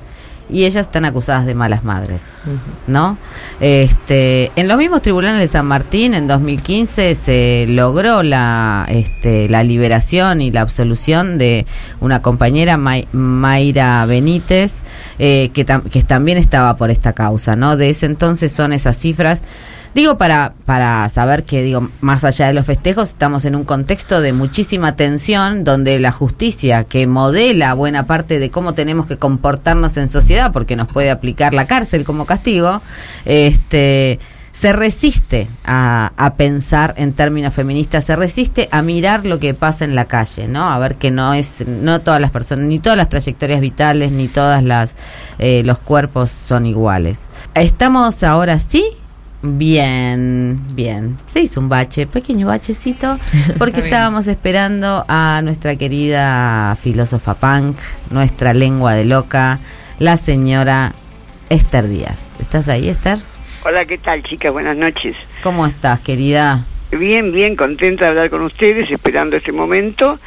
Y 0.52 0.64
ellas 0.66 0.86
están 0.86 1.04
acusadas 1.06 1.46
de 1.46 1.54
malas 1.54 1.82
madres, 1.82 2.22
¿no? 2.86 3.16
Este, 3.58 4.52
en 4.56 4.68
los 4.68 4.76
mismos 4.76 5.00
tribunales 5.00 5.40
de 5.40 5.46
San 5.48 5.64
Martín 5.66 6.12
en 6.14 6.26
2015 6.26 7.14
se 7.14 7.66
logró 7.68 8.22
la 8.22 8.84
este, 8.90 9.48
la 9.48 9.64
liberación 9.64 10.42
y 10.42 10.50
la 10.50 10.60
absolución 10.60 11.38
de 11.38 11.64
una 12.00 12.20
compañera 12.20 12.76
May- 12.76 13.08
Mayra 13.12 14.04
Benítez 14.04 14.74
eh, 15.18 15.50
que, 15.54 15.64
tam- 15.64 15.88
que 15.88 16.02
también 16.02 16.36
estaba 16.38 16.76
por 16.76 16.90
esta 16.90 17.12
causa, 17.14 17.56
¿no? 17.56 17.76
De 17.76 17.88
ese 17.90 18.06
entonces 18.06 18.52
son 18.52 18.72
esas 18.72 18.98
cifras. 18.98 19.42
Digo 19.94 20.16
para, 20.16 20.54
para 20.64 21.06
saber 21.10 21.44
que, 21.44 21.62
digo, 21.62 21.90
más 22.00 22.24
allá 22.24 22.46
de 22.46 22.54
los 22.54 22.64
festejos, 22.64 23.10
estamos 23.10 23.44
en 23.44 23.54
un 23.54 23.64
contexto 23.64 24.22
de 24.22 24.32
muchísima 24.32 24.96
tensión, 24.96 25.64
donde 25.64 26.00
la 26.00 26.12
justicia, 26.12 26.84
que 26.84 27.06
modela 27.06 27.74
buena 27.74 28.06
parte 28.06 28.38
de 28.38 28.50
cómo 28.50 28.72
tenemos 28.72 29.04
que 29.04 29.18
comportarnos 29.18 29.98
en 29.98 30.08
sociedad, 30.08 30.50
porque 30.50 30.76
nos 30.76 30.88
puede 30.88 31.10
aplicar 31.10 31.52
la 31.52 31.66
cárcel 31.66 32.04
como 32.04 32.24
castigo, 32.24 32.80
este 33.26 34.18
se 34.52 34.74
resiste 34.74 35.48
a, 35.64 36.12
a 36.18 36.34
pensar 36.34 36.92
en 36.98 37.14
términos 37.14 37.54
feministas, 37.54 38.04
se 38.04 38.14
resiste 38.16 38.68
a 38.70 38.82
mirar 38.82 39.24
lo 39.24 39.38
que 39.38 39.54
pasa 39.54 39.86
en 39.86 39.94
la 39.94 40.04
calle, 40.04 40.46
¿no? 40.46 40.70
A 40.70 40.78
ver 40.78 40.96
que 40.96 41.10
no 41.10 41.32
es, 41.32 41.66
no 41.66 42.02
todas 42.02 42.20
las 42.20 42.30
personas, 42.30 42.66
ni 42.66 42.78
todas 42.78 42.98
las 42.98 43.08
trayectorias 43.08 43.62
vitales, 43.62 44.12
ni 44.12 44.28
todas 44.28 44.62
las 44.62 44.94
eh, 45.38 45.62
los 45.64 45.78
cuerpos 45.78 46.30
son 46.30 46.66
iguales. 46.66 47.28
Estamos 47.54 48.22
ahora 48.22 48.58
sí 48.58 48.84
Bien, 49.42 50.60
bien. 50.74 51.18
Se 51.26 51.40
hizo 51.40 51.60
un 51.60 51.68
bache, 51.68 52.06
pequeño 52.06 52.46
bachecito, 52.46 53.18
porque 53.58 53.80
estábamos 53.80 54.28
esperando 54.28 55.04
a 55.08 55.40
nuestra 55.42 55.74
querida 55.74 56.76
filósofa 56.76 57.34
punk, 57.34 57.78
nuestra 58.10 58.54
lengua 58.54 58.94
de 58.94 59.04
loca, 59.04 59.58
la 59.98 60.16
señora 60.16 60.94
Esther 61.48 61.88
Díaz. 61.88 62.36
¿Estás 62.40 62.68
ahí, 62.68 62.88
Esther? 62.88 63.18
Hola, 63.64 63.84
¿qué 63.84 63.98
tal, 63.98 64.22
chicas? 64.22 64.52
Buenas 64.52 64.76
noches. 64.76 65.16
¿Cómo 65.42 65.66
estás, 65.66 66.00
querida? 66.00 66.64
Bien, 66.92 67.32
bien, 67.32 67.56
contenta 67.56 68.04
de 68.04 68.10
hablar 68.10 68.30
con 68.30 68.42
ustedes, 68.42 68.90
esperando 68.90 69.36
este 69.36 69.50
momento. 69.50 70.18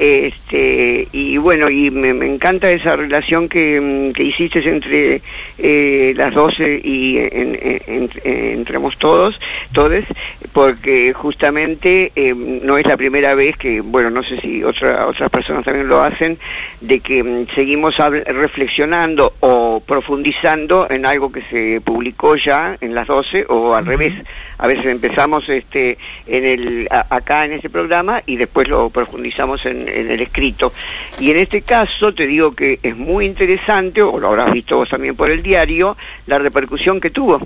Este, 0.00 1.06
y 1.12 1.36
bueno, 1.36 1.68
y 1.68 1.90
me, 1.90 2.14
me 2.14 2.24
encanta 2.26 2.70
esa 2.70 2.96
relación 2.96 3.50
que, 3.50 3.78
mm, 3.78 4.12
que 4.14 4.22
hiciste 4.24 4.66
entre 4.66 5.20
eh, 5.58 6.14
las 6.16 6.32
12 6.32 6.80
y 6.82 7.18
en, 7.18 7.58
en- 7.86 8.64
todos, 8.98 9.38
todes, 9.72 10.04
porque 10.52 11.12
justamente 11.12 12.12
eh, 12.16 12.34
no 12.34 12.76
es 12.78 12.86
la 12.86 12.96
primera 12.96 13.34
vez 13.34 13.56
que, 13.56 13.80
bueno, 13.80 14.10
no 14.10 14.22
sé 14.22 14.40
si 14.40 14.62
otra, 14.62 15.06
otras 15.06 15.30
personas 15.30 15.64
también 15.64 15.88
lo 15.88 16.02
hacen, 16.02 16.38
de 16.80 17.00
que 17.00 17.22
mm, 17.22 17.46
seguimos 17.54 17.96
reflexionando 17.98 19.34
o 19.40 19.82
profundizando 19.86 20.86
en 20.90 21.04
algo 21.06 21.30
que 21.32 21.42
se 21.50 21.80
publicó 21.82 22.36
ya 22.36 22.76
en 22.80 22.94
las 22.94 23.06
12 23.06 23.46
o 23.48 23.74
al 23.74 23.86
revés. 23.86 24.14
A 24.58 24.66
veces 24.66 24.86
empezamos 24.86 25.48
este 25.48 25.96
en 26.26 26.44
el 26.44 26.88
a- 26.90 27.06
acá 27.16 27.44
en 27.44 27.52
este 27.52 27.70
programa 27.70 28.22
y 28.26 28.36
después 28.36 28.68
lo 28.68 28.90
profundizamos 28.90 29.64
en, 29.66 29.88
en 29.90 30.10
el 30.10 30.20
escrito. 30.20 30.72
Y 31.18 31.30
en 31.30 31.38
este 31.38 31.62
caso 31.62 32.12
te 32.12 32.26
digo 32.26 32.52
que 32.52 32.78
es 32.82 32.96
muy 32.96 33.26
interesante, 33.26 34.02
o 34.02 34.18
lo 34.18 34.28
habrás 34.28 34.52
visto 34.52 34.76
vos 34.76 34.88
también 34.88 35.16
por 35.16 35.30
el 35.30 35.42
diario, 35.42 35.96
la 36.26 36.38
repercusión 36.38 37.00
que 37.00 37.10
tuvo. 37.10 37.40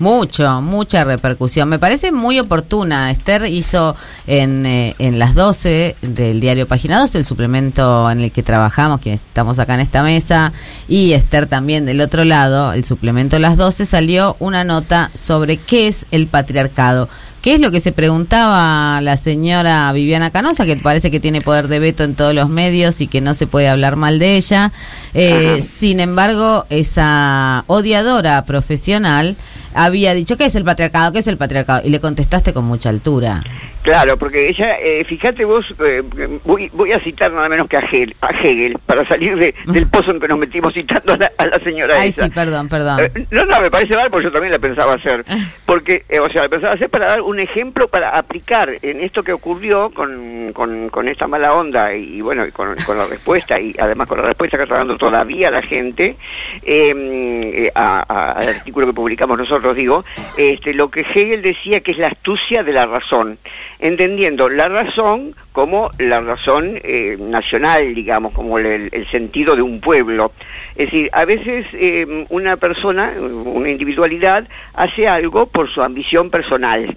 Mucho, 0.00 0.62
mucha 0.62 1.04
repercusión. 1.04 1.68
Me 1.68 1.78
parece 1.78 2.10
muy 2.10 2.38
oportuna. 2.38 3.10
Esther 3.10 3.44
hizo 3.44 3.94
en, 4.26 4.64
eh, 4.64 4.94
en 4.98 5.18
las 5.18 5.34
12 5.34 5.94
del 6.00 6.40
diario 6.40 6.66
Página 6.66 6.98
12, 7.00 7.18
el 7.18 7.26
suplemento 7.26 8.10
en 8.10 8.20
el 8.20 8.32
que 8.32 8.42
trabajamos, 8.42 9.02
quienes 9.02 9.20
estamos 9.20 9.58
acá 9.58 9.74
en 9.74 9.80
esta 9.80 10.02
mesa, 10.02 10.54
y 10.88 11.12
Esther 11.12 11.46
también 11.46 11.84
del 11.84 12.00
otro 12.00 12.24
lado, 12.24 12.72
el 12.72 12.86
suplemento 12.86 13.38
Las 13.38 13.58
12, 13.58 13.84
salió 13.84 14.36
una 14.38 14.64
nota 14.64 15.10
sobre 15.12 15.58
qué 15.58 15.86
es 15.88 16.06
el 16.10 16.28
patriarcado. 16.28 17.10
¿Qué 17.42 17.54
es 17.54 17.60
lo 17.60 17.70
que 17.70 17.80
se 17.80 17.92
preguntaba 17.92 19.00
la 19.00 19.16
señora 19.16 19.90
Viviana 19.92 20.30
Canosa, 20.30 20.66
que 20.66 20.76
parece 20.76 21.10
que 21.10 21.20
tiene 21.20 21.40
poder 21.40 21.68
de 21.68 21.78
veto 21.78 22.04
en 22.04 22.14
todos 22.14 22.34
los 22.34 22.50
medios 22.50 23.00
y 23.00 23.06
que 23.06 23.22
no 23.22 23.32
se 23.32 23.46
puede 23.46 23.68
hablar 23.68 23.96
mal 23.96 24.18
de 24.18 24.36
ella? 24.36 24.72
Eh, 25.14 25.62
sin 25.62 26.00
embargo, 26.00 26.66
esa 26.68 27.64
odiadora 27.66 28.44
profesional 28.44 29.36
había 29.72 30.12
dicho, 30.12 30.36
¿qué 30.36 30.44
es 30.44 30.54
el 30.54 30.64
patriarcado? 30.64 31.12
¿Qué 31.12 31.20
es 31.20 31.26
el 31.28 31.38
patriarcado? 31.38 31.80
Y 31.82 31.88
le 31.88 31.98
contestaste 31.98 32.52
con 32.52 32.66
mucha 32.66 32.90
altura. 32.90 33.42
Claro, 33.82 34.16
porque 34.18 34.48
ella, 34.48 34.78
eh, 34.78 35.04
fíjate 35.04 35.44
vos, 35.44 35.74
eh, 35.84 36.02
voy, 36.44 36.68
voy 36.74 36.92
a 36.92 37.00
citar 37.00 37.32
nada 37.32 37.48
menos 37.48 37.66
que 37.66 37.78
a 37.78 37.80
Hegel, 37.80 38.14
a 38.20 38.28
Hegel 38.30 38.76
para 38.84 39.06
salir 39.08 39.36
de- 39.36 39.54
del 39.66 39.86
pozo 39.90 40.10
en 40.10 40.20
que 40.20 40.28
nos 40.28 40.38
metimos 40.38 40.74
citando 40.74 41.14
a 41.14 41.16
la, 41.16 41.32
a 41.38 41.46
la 41.46 41.58
señora 41.60 41.96
Ay, 41.98 42.10
esa. 42.10 42.24
sí, 42.26 42.30
perdón, 42.30 42.68
perdón. 42.68 43.00
Eh, 43.00 43.26
no, 43.30 43.46
no, 43.46 43.60
me 43.60 43.70
parece 43.70 43.96
mal 43.96 44.10
porque 44.10 44.24
yo 44.24 44.32
también 44.32 44.52
la 44.52 44.58
pensaba 44.58 44.94
hacer. 44.94 45.24
Porque, 45.70 46.02
eh, 46.08 46.18
o 46.18 46.28
sea, 46.28 46.42
la 46.42 46.48
pensaba 46.48 46.74
hacer 46.74 46.90
para 46.90 47.06
dar 47.06 47.22
un 47.22 47.38
ejemplo 47.38 47.86
para 47.86 48.10
aplicar 48.10 48.70
en 48.82 49.00
esto 49.02 49.22
que 49.22 49.32
ocurrió 49.32 49.90
con, 49.90 50.52
con, 50.52 50.88
con 50.90 51.06
esta 51.06 51.28
mala 51.28 51.54
onda 51.54 51.94
y, 51.94 52.20
bueno, 52.20 52.44
y 52.44 52.50
con, 52.50 52.74
con 52.84 52.98
la 52.98 53.06
respuesta 53.06 53.60
y 53.60 53.72
además 53.78 54.08
con 54.08 54.18
la 54.18 54.24
respuesta 54.26 54.56
que 54.56 54.64
está 54.64 54.78
dando 54.78 54.96
todavía 54.96 55.48
la 55.50 55.62
gente 55.62 56.16
eh, 56.64 56.92
eh, 56.94 57.72
a- 57.74 58.04
a- 58.08 58.32
al 58.32 58.48
artículo 58.48 58.88
que 58.88 58.92
publicamos 58.94 59.38
nosotros, 59.38 59.76
digo, 59.76 60.04
este, 60.36 60.74
lo 60.74 60.90
que 60.90 61.02
Hegel 61.02 61.42
decía 61.42 61.80
que 61.82 61.92
es 61.92 61.98
la 61.98 62.08
astucia 62.08 62.62
de 62.64 62.72
la 62.72 62.86
razón, 62.86 63.38
entendiendo 63.80 64.48
la 64.48 64.68
razón 64.68 65.34
como 65.52 65.90
la 65.98 66.20
razón 66.20 66.78
eh, 66.82 67.16
nacional, 67.18 67.94
digamos, 67.94 68.32
como 68.32 68.58
el, 68.58 68.88
el 68.92 69.10
sentido 69.10 69.56
de 69.56 69.62
un 69.62 69.80
pueblo. 69.80 70.32
Es 70.76 70.86
decir, 70.86 71.10
a 71.12 71.24
veces 71.24 71.66
eh, 71.72 72.26
una 72.28 72.56
persona, 72.56 73.12
una 73.18 73.70
individualidad, 73.70 74.46
hace 74.74 75.08
algo 75.08 75.46
por 75.46 75.72
su 75.72 75.82
ambición 75.82 76.30
personal. 76.30 76.96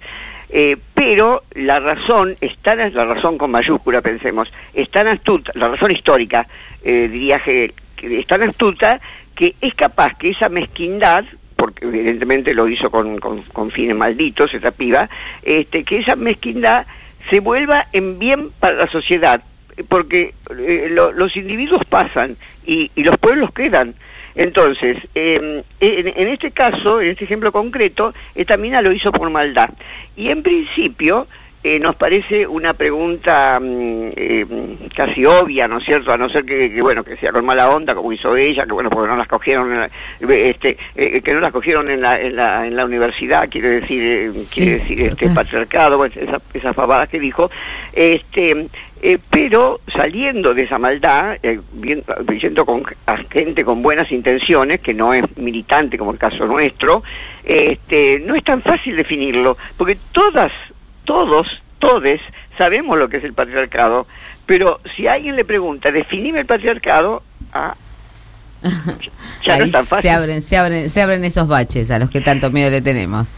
Eh, 0.56 0.76
pero 0.94 1.42
la 1.54 1.80
razón, 1.80 2.36
es 2.40 2.56
tan, 2.58 2.78
la 2.94 3.04
razón 3.04 3.38
con 3.38 3.50
mayúscula, 3.50 4.00
pensemos, 4.02 4.52
es 4.72 4.88
tan 4.88 5.08
astuta, 5.08 5.50
la 5.56 5.66
razón 5.66 5.90
histórica, 5.90 6.46
eh, 6.84 7.08
diría 7.10 7.36
Hegel, 7.44 7.74
que 7.96 8.20
es 8.20 8.26
tan 8.28 8.42
astuta 8.42 9.00
que 9.34 9.56
es 9.60 9.74
capaz 9.74 10.16
que 10.16 10.30
esa 10.30 10.48
mezquindad, 10.48 11.24
evidentemente 11.88 12.54
lo 12.54 12.68
hizo 12.68 12.90
con, 12.90 13.18
con, 13.18 13.42
fines 13.70 13.96
malditos 13.96 14.52
esa 14.54 14.70
piba, 14.70 15.08
este, 15.42 15.84
que 15.84 15.98
esa 15.98 16.16
mezquindad 16.16 16.86
se 17.30 17.40
vuelva 17.40 17.86
en 17.92 18.18
bien 18.18 18.50
para 18.60 18.76
la 18.76 18.86
sociedad. 18.88 19.42
porque 19.88 20.34
eh, 20.56 20.88
lo- 20.90 21.10
los 21.10 21.36
individuos 21.36 21.82
pasan 21.88 22.36
y, 22.64 22.90
y 22.94 23.02
los 23.02 23.16
pueblos 23.16 23.52
quedan. 23.52 23.94
Entonces, 24.36 24.98
eh, 25.16 25.62
en, 25.80 26.08
en 26.08 26.28
este 26.28 26.52
caso, 26.52 27.00
en 27.00 27.10
este 27.10 27.24
ejemplo 27.24 27.50
concreto, 27.50 28.14
esta 28.36 28.56
mina 28.56 28.82
lo 28.82 28.92
hizo 28.92 29.10
por 29.10 29.30
maldad. 29.30 29.70
Y 30.16 30.30
en 30.30 30.42
principio, 30.44 31.26
eh, 31.64 31.80
nos 31.80 31.96
parece 31.96 32.46
una 32.46 32.74
pregunta 32.74 33.58
mm, 33.58 34.08
eh, 34.16 34.46
casi 34.94 35.24
obvia, 35.24 35.66
¿no 35.66 35.78
es 35.78 35.84
cierto? 35.84 36.12
A 36.12 36.18
no 36.18 36.28
ser 36.28 36.44
que, 36.44 36.70
que, 36.72 36.82
bueno, 36.82 37.02
que 37.02 37.16
sea 37.16 37.32
con 37.32 37.44
mala 37.46 37.70
onda, 37.70 37.94
como 37.94 38.12
hizo 38.12 38.36
ella, 38.36 38.66
que 38.66 38.72
bueno, 38.72 38.90
porque 38.90 39.08
no 39.08 39.16
las 39.16 39.26
cogieron, 39.26 39.72
en 39.72 39.80
la- 39.80 39.90
este, 40.34 40.76
eh, 40.94 41.22
que 41.22 41.32
no 41.32 41.40
las 41.40 41.52
cogieron 41.52 41.90
en 41.90 42.02
la, 42.02 42.20
en 42.20 42.36
la, 42.36 42.66
en 42.66 42.76
la 42.76 42.84
universidad, 42.84 43.48
quiere 43.48 43.80
decir, 43.80 44.02
eh, 44.02 44.32
quiere 44.54 44.72
decir 44.78 45.02
este 45.02 45.28
patriarcado, 45.30 45.96
bueno, 45.96 46.14
esa, 46.14 47.06
que 47.06 47.18
dijo, 47.18 47.50
este, 47.94 48.66
eh, 49.02 49.18
pero 49.30 49.80
saliendo 49.94 50.54
de 50.54 50.62
esa 50.64 50.78
maldad, 50.78 51.36
eh, 51.42 51.60
yendo 52.40 52.64
con 52.66 52.82
a 53.06 53.16
gente 53.30 53.64
con 53.64 53.82
buenas 53.82 54.10
intenciones, 54.12 54.80
que 54.80 54.94
no 54.94 55.14
es 55.14 55.24
militante 55.38 55.96
como 55.98 56.12
el 56.12 56.18
caso 56.18 56.46
nuestro, 56.46 57.02
este, 57.44 58.20
no 58.20 58.34
es 58.34 58.44
tan 58.44 58.62
fácil 58.62 58.96
definirlo, 58.96 59.56
porque 59.76 59.96
todas, 60.12 60.52
todos, 61.04 61.46
todes 61.78 62.20
sabemos 62.58 62.98
lo 62.98 63.08
que 63.08 63.18
es 63.18 63.24
el 63.24 63.34
patriarcado, 63.34 64.06
pero 64.46 64.80
si 64.96 65.06
alguien 65.06 65.36
le 65.36 65.44
pregunta, 65.44 65.90
definime 65.90 66.40
el 66.40 66.46
patriarcado, 66.46 67.22
ah, 67.52 67.74
ya 69.44 69.58
no 69.58 69.64
es 69.64 69.72
tan 69.72 69.86
fácil. 69.86 70.02
se 70.02 70.10
abren, 70.10 70.42
se 70.42 70.56
abren, 70.56 70.90
se 70.90 71.02
abren 71.02 71.24
esos 71.24 71.48
baches 71.48 71.90
a 71.90 71.98
los 71.98 72.10
que 72.10 72.20
tanto 72.20 72.50
miedo 72.50 72.70
le 72.70 72.80
tenemos. 72.80 73.28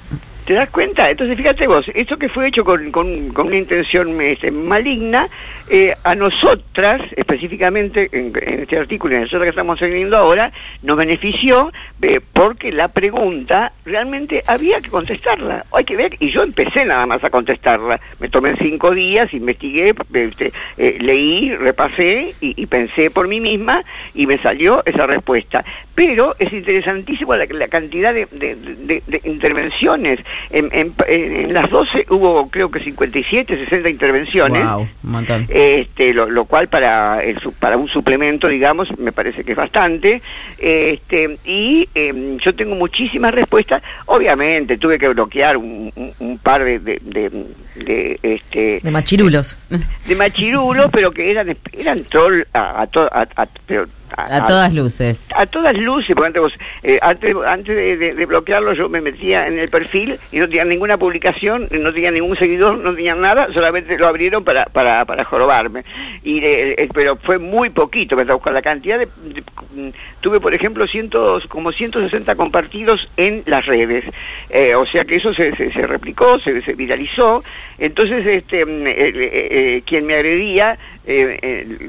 ¿Te 0.45 0.55
das 0.55 0.71
cuenta? 0.71 1.11
Entonces, 1.11 1.37
fíjate 1.37 1.67
vos, 1.67 1.85
esto 1.93 2.17
que 2.17 2.29
fue 2.29 2.47
hecho 2.47 2.65
con, 2.65 2.93
con, 2.93 3.31
con 3.31 3.49
una 3.49 3.57
intención 3.57 4.21
este, 4.21 4.53
maligna, 4.53 5.29
eh, 5.69 5.95
a 6.05 6.15
nosotras, 6.15 7.01
específicamente 7.17 8.09
en, 8.13 8.33
en 8.41 8.61
este 8.61 8.79
artículo 8.79 9.13
y 9.15 9.17
en 9.17 9.23
nosotros 9.23 9.43
que 9.45 9.51
estamos 9.51 9.79
teniendo 9.79 10.17
ahora, 10.17 10.53
nos 10.83 10.97
benefició 10.97 11.73
eh, 12.03 12.21
porque 12.33 12.73
la 12.73 12.89
pregunta 12.89 13.73
realmente 13.85 14.43
había 14.47 14.81
que 14.81 14.91
contestarla. 14.91 15.65
Hay 15.73 15.85
que 15.85 15.97
ver, 15.97 16.17
y 16.21 16.31
yo 16.31 16.43
empecé 16.43 16.85
nada 16.85 17.07
más 17.07 17.23
a 17.25 17.31
contestarla. 17.31 18.01
Me 18.21 18.29
tomé 18.29 18.55
cinco 18.59 18.93
días, 18.93 19.33
investigué, 19.35 19.95
este, 20.15 20.53
eh, 20.77 20.99
leí, 21.01 21.55
repasé 21.55 22.35
y, 22.41 22.67
pensé 22.67 23.11
por 23.11 23.29
mí 23.29 23.41
misma 23.41 23.83
y 24.15 24.27
me 24.27 24.39
salió 24.39 24.83
esa 24.87 25.07
respuesta. 25.07 25.65
Pero 25.95 26.35
es 26.39 26.53
interesantísimo 26.53 27.35
la, 27.37 27.47
la 27.47 27.69
cantidad 27.69 28.13
de 28.13 28.27
intervenciones. 29.25 30.21
En, 30.51 30.69
en- 30.73 30.95
en 31.09 31.53
las 31.55 31.71
12 31.71 32.07
hubo 32.11 32.49
creo 32.51 32.71
que 32.71 32.81
57, 32.81 33.57
60 33.65 33.89
intervenciones. 33.89 34.65
Wow, 34.65 34.81
un 35.03 35.11
montón. 35.11 35.47
Este, 35.57 36.13
lo, 36.13 36.27
lo 36.29 36.45
cual 36.45 36.69
para 36.69 37.23
el, 37.25 37.39
para 37.59 37.79
un 37.79 37.89
suplemento, 37.89 38.47
digamos, 38.47 38.89
me 38.99 39.11
parece 39.11 39.43
que 39.43 39.53
es 39.53 39.57
bastante. 39.57 40.21
Este, 40.59 41.39
y 41.47 41.89
em, 41.95 42.37
yo 42.37 42.55
tengo 42.55 42.75
muchísimas 42.75 43.35
respuestas. 43.35 43.83
Obviamente 44.05 44.77
tuve 44.77 44.99
que 44.99 45.09
bloquear 45.09 45.57
un, 45.57 46.39
par 46.43 46.63
de, 46.63 46.79
de- 46.79 47.47
de, 47.85 48.19
este, 48.23 48.81
De 48.83 48.91
machirulos. 48.91 49.59
de 50.07 50.15
machirulo, 50.15 50.89
pero 50.91 51.11
que 51.11 51.31
eran 51.31 51.57
eran 51.73 52.05
troll 52.05 52.43
a, 52.53 52.83
a, 52.83 52.87
to- 52.87 53.09
a- 53.13 53.29
a- 53.37 53.47
pero 53.67 53.87
A 54.17 54.47
todas 54.47 54.73
luces. 54.73 55.29
a 55.35 55.47
todas 55.47 55.77
luces, 55.77 56.15
porque 56.15 56.27
antes, 56.29 56.43
vos, 56.43 56.53
eh, 56.83 56.99
antes, 57.03 57.35
antes 57.47 57.75
de, 57.77 57.97
de- 57.97 58.13
de 58.15 58.27
bloquearlo 58.27 58.73
yo 58.73 58.89
me 58.89 59.01
metía 59.01 59.47
en 59.47 59.59
el 59.59 59.69
perfil 59.69 60.19
y 60.33 60.39
no 60.39 60.47
tenía 60.47 60.65
ninguna 60.65 60.97
publicación, 60.97 61.69
no 61.71 61.93
tenía 61.93 62.11
ningún 62.13 62.37
seguidor, 62.37 62.79
no 62.79 62.95
tenía 62.95 63.15
nada, 63.15 63.49
solamente 63.53 63.99
lo 63.99 64.07
abrieron 64.07 64.45
para, 64.45 64.65
para, 64.67 65.05
para 65.05 65.25
jorobarme. 65.25 65.85
Y 66.23 66.41
de- 66.41 66.73
eh, 66.79 66.89
pero 66.95 67.17
fue 67.17 67.39
muy 67.39 67.71
poquito, 67.71 68.17
me 68.17 68.25
con 68.27 68.55
la 68.55 68.63
cantidad 68.63 68.99
de, 68.99 69.07
de- 69.25 69.93
tuve 70.21 70.41
por 70.41 70.55
ejemplo 70.55 70.87
cientos, 70.87 71.45
como 71.49 71.73
160 71.73 72.35
compartidos 72.37 73.09
en 73.17 73.43
las 73.47 73.67
redes, 73.67 74.05
Eh, 74.51 74.75
o 74.77 74.87
sea 74.87 75.05
que 75.05 75.17
eso 75.17 75.35
se, 75.35 75.55
se, 75.57 75.73
se 75.73 75.87
replicó, 75.87 76.39
se, 76.41 76.63
se 76.63 76.73
viralizó, 76.75 77.43
entonces 77.79 78.27
este 78.27 78.65
mm, 78.65 78.87
eh, 78.87 78.95
eh, 78.97 79.13
eh, 79.51 79.83
quien 79.87 80.07
me 80.07 80.15
agredía 80.15 80.79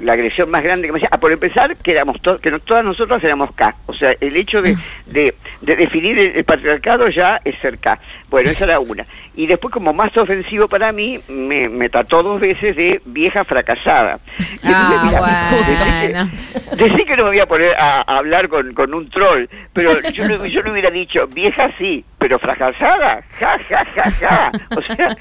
la 0.03 0.14
agresión 0.14 0.51
más 0.51 0.61
grande 0.61 0.85
que 0.88 0.91
me 0.93 0.99
hacía, 0.99 1.09
ah, 1.11 1.18
por 1.18 1.31
empezar, 1.31 1.76
que 1.77 1.89
éramos 1.91 2.22
to- 2.22 2.38
que 2.39 2.51
no- 2.51 2.59
todas 2.59 2.85
nosotras 2.85 3.23
éramos 3.23 3.51
K, 3.55 3.76
o 3.88 3.93
sea, 3.93 4.14
el 4.22 4.35
hecho 4.38 4.61
de, 4.61 4.77
de, 5.07 5.34
de 5.61 5.76
definir 5.76 6.19
el, 6.19 6.35
el 6.35 6.43
patriarcado 6.43 7.09
ya 7.09 7.41
es 7.43 7.55
ser 7.59 7.80
K. 7.80 7.99
Bueno, 8.30 8.51
esa 8.51 8.65
era 8.65 8.80
una. 8.80 9.07
Y 9.35 9.47
después, 9.47 9.73
como 9.73 9.91
más 9.91 10.15
ofensivo 10.18 10.68
para 10.68 10.91
mí, 10.91 11.19
me, 11.30 11.68
me 11.68 11.89
trató 11.89 12.22
dos 12.22 12.39
veces 12.39 12.76
de 12.76 13.01
vieja 13.05 13.43
fracasada. 13.43 14.19
Y 14.64 14.68
entonces, 14.68 15.01
mira, 15.03 15.19
decí 15.51 15.76
que- 15.76 16.76
Decí 16.76 17.05
que 17.05 17.18
no 17.18 17.23
me 17.23 17.30
voy 17.30 17.39
a 17.39 17.45
poner 17.47 17.72
a, 17.80 18.03
a 18.05 18.18
hablar 18.19 18.49
con, 18.49 18.72
con 18.76 18.93
un 18.93 19.09
troll, 19.09 19.45
pero 19.73 19.99
yo, 20.11 20.27
no- 20.27 20.45
yo 20.45 20.61
no 20.61 20.72
hubiera 20.73 20.91
dicho, 20.91 21.26
vieja 21.27 21.72
sí, 21.80 22.05
pero 22.19 22.38
fracasada, 22.38 23.23
ja, 23.39 23.57
ja, 23.68 23.85
ja, 23.95 24.11
ja. 24.11 24.51
O 24.76 24.81
sea, 24.81 25.15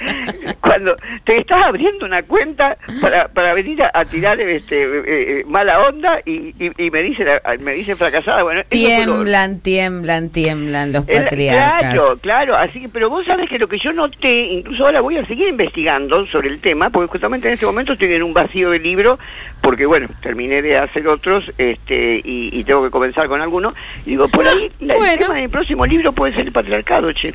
cuando 0.60 0.96
te 1.24 1.38
estás 1.38 1.64
abriendo 1.64 2.04
una 2.06 2.22
cuenta 2.22 2.76
para, 3.00 3.28
para 3.28 3.54
venir 3.54 3.82
a, 3.82 3.90
a 3.94 4.04
tirar 4.04 4.40
este 4.40 4.82
eh, 4.82 5.02
eh, 5.40 5.44
mala 5.46 5.80
onda 5.86 6.20
y, 6.24 6.54
y, 6.58 6.72
y 6.78 6.90
me 6.90 7.02
dice 7.02 7.24
me 7.60 7.74
dice 7.74 7.94
fracasada, 7.96 8.42
bueno, 8.42 8.60
lo- 8.60 8.66
Tiemblan, 8.68 9.60
tiemblan, 9.60 10.30
tiemblan 10.30 10.92
los 10.92 11.08
el- 11.08 11.24
patriarcas. 11.24 11.80
Claro, 11.94 12.16
claro, 12.20 12.56
así 12.56 12.80
que, 12.82 12.88
pero 12.88 13.08
vos 13.10 13.24
sabes 13.26 13.48
que 13.48 13.58
lo 13.58 13.68
que 13.68 13.78
yo 13.78 13.92
noté, 13.92 14.46
incluso 14.52 14.84
ahora 14.84 15.00
voy 15.00 15.16
a 15.18 15.26
seguir 15.26 15.48
investigando 15.48 16.26
sobre 16.26 16.48
el 16.48 16.60
tema, 16.60 16.90
porque 16.90 17.08
justamente 17.12 17.48
en 17.48 17.54
este 17.54 17.66
momento 17.66 17.92
estoy 17.92 18.12
en 18.14 18.22
un 18.22 18.32
vacío 18.34 18.70
de 18.70 18.78
libro, 18.78 19.18
porque 19.60 19.86
bueno, 19.86 20.08
terminé 20.22 20.62
de 20.62 20.78
hacer 20.78 21.06
otros, 21.08 21.50
este, 21.58 22.20
y, 22.24 22.50
y 22.52 22.64
tengo 22.64 22.82
que 22.84 22.90
comenzar 22.90 23.26
con 23.28 23.40
alguno, 23.40 23.74
y 24.04 24.10
digo, 24.10 24.28
por 24.28 24.46
ahí, 24.46 24.70
la, 24.80 24.94
el 24.94 25.18
tema 25.18 25.34
de 25.34 25.42
mi 25.42 25.48
próximo 25.48 25.86
libro 25.86 26.12
puede 26.12 26.34
ser 26.34 26.46
el 26.46 26.52
patriarcado, 26.52 27.12
che. 27.12 27.34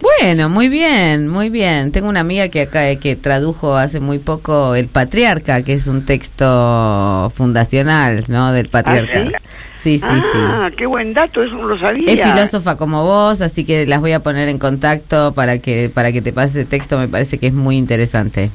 Bueno, 0.00 0.48
muy 0.48 0.68
bien, 0.68 1.28
muy 1.28 1.50
bien. 1.50 1.90
Tengo 1.90 2.08
una 2.08 2.20
amiga 2.20 2.48
que 2.48 2.62
acá 2.62 2.94
que 2.96 3.16
tradujo 3.16 3.76
hace 3.76 3.98
muy 3.98 4.18
poco 4.18 4.74
El 4.74 4.86
Patriarca, 4.86 5.62
que 5.62 5.72
es 5.72 5.88
un 5.88 6.04
texto 6.04 7.32
fundacional, 7.34 8.24
¿no? 8.28 8.52
Del 8.52 8.68
patriarca. 8.68 9.40
Sí, 9.76 9.98
sí, 9.98 10.04
ah, 10.34 10.70
qué 10.76 10.86
buen 10.86 11.14
dato, 11.14 11.42
eso 11.42 11.54
no 11.54 11.68
lo 11.68 11.78
sabía. 11.78 12.12
Es 12.12 12.22
filósofa 12.22 12.76
como 12.76 13.04
vos, 13.04 13.40
así 13.40 13.64
que 13.64 13.86
las 13.86 14.00
voy 14.00 14.12
a 14.12 14.20
poner 14.20 14.48
en 14.48 14.58
contacto 14.58 15.32
para 15.34 15.58
que 15.58 15.88
para 15.92 16.12
que 16.12 16.20
te 16.20 16.32
pase 16.32 16.60
ese 16.60 16.68
texto, 16.68 16.98
me 16.98 17.08
parece 17.08 17.38
que 17.38 17.46
es 17.46 17.52
muy 17.52 17.76
interesante. 17.76 18.50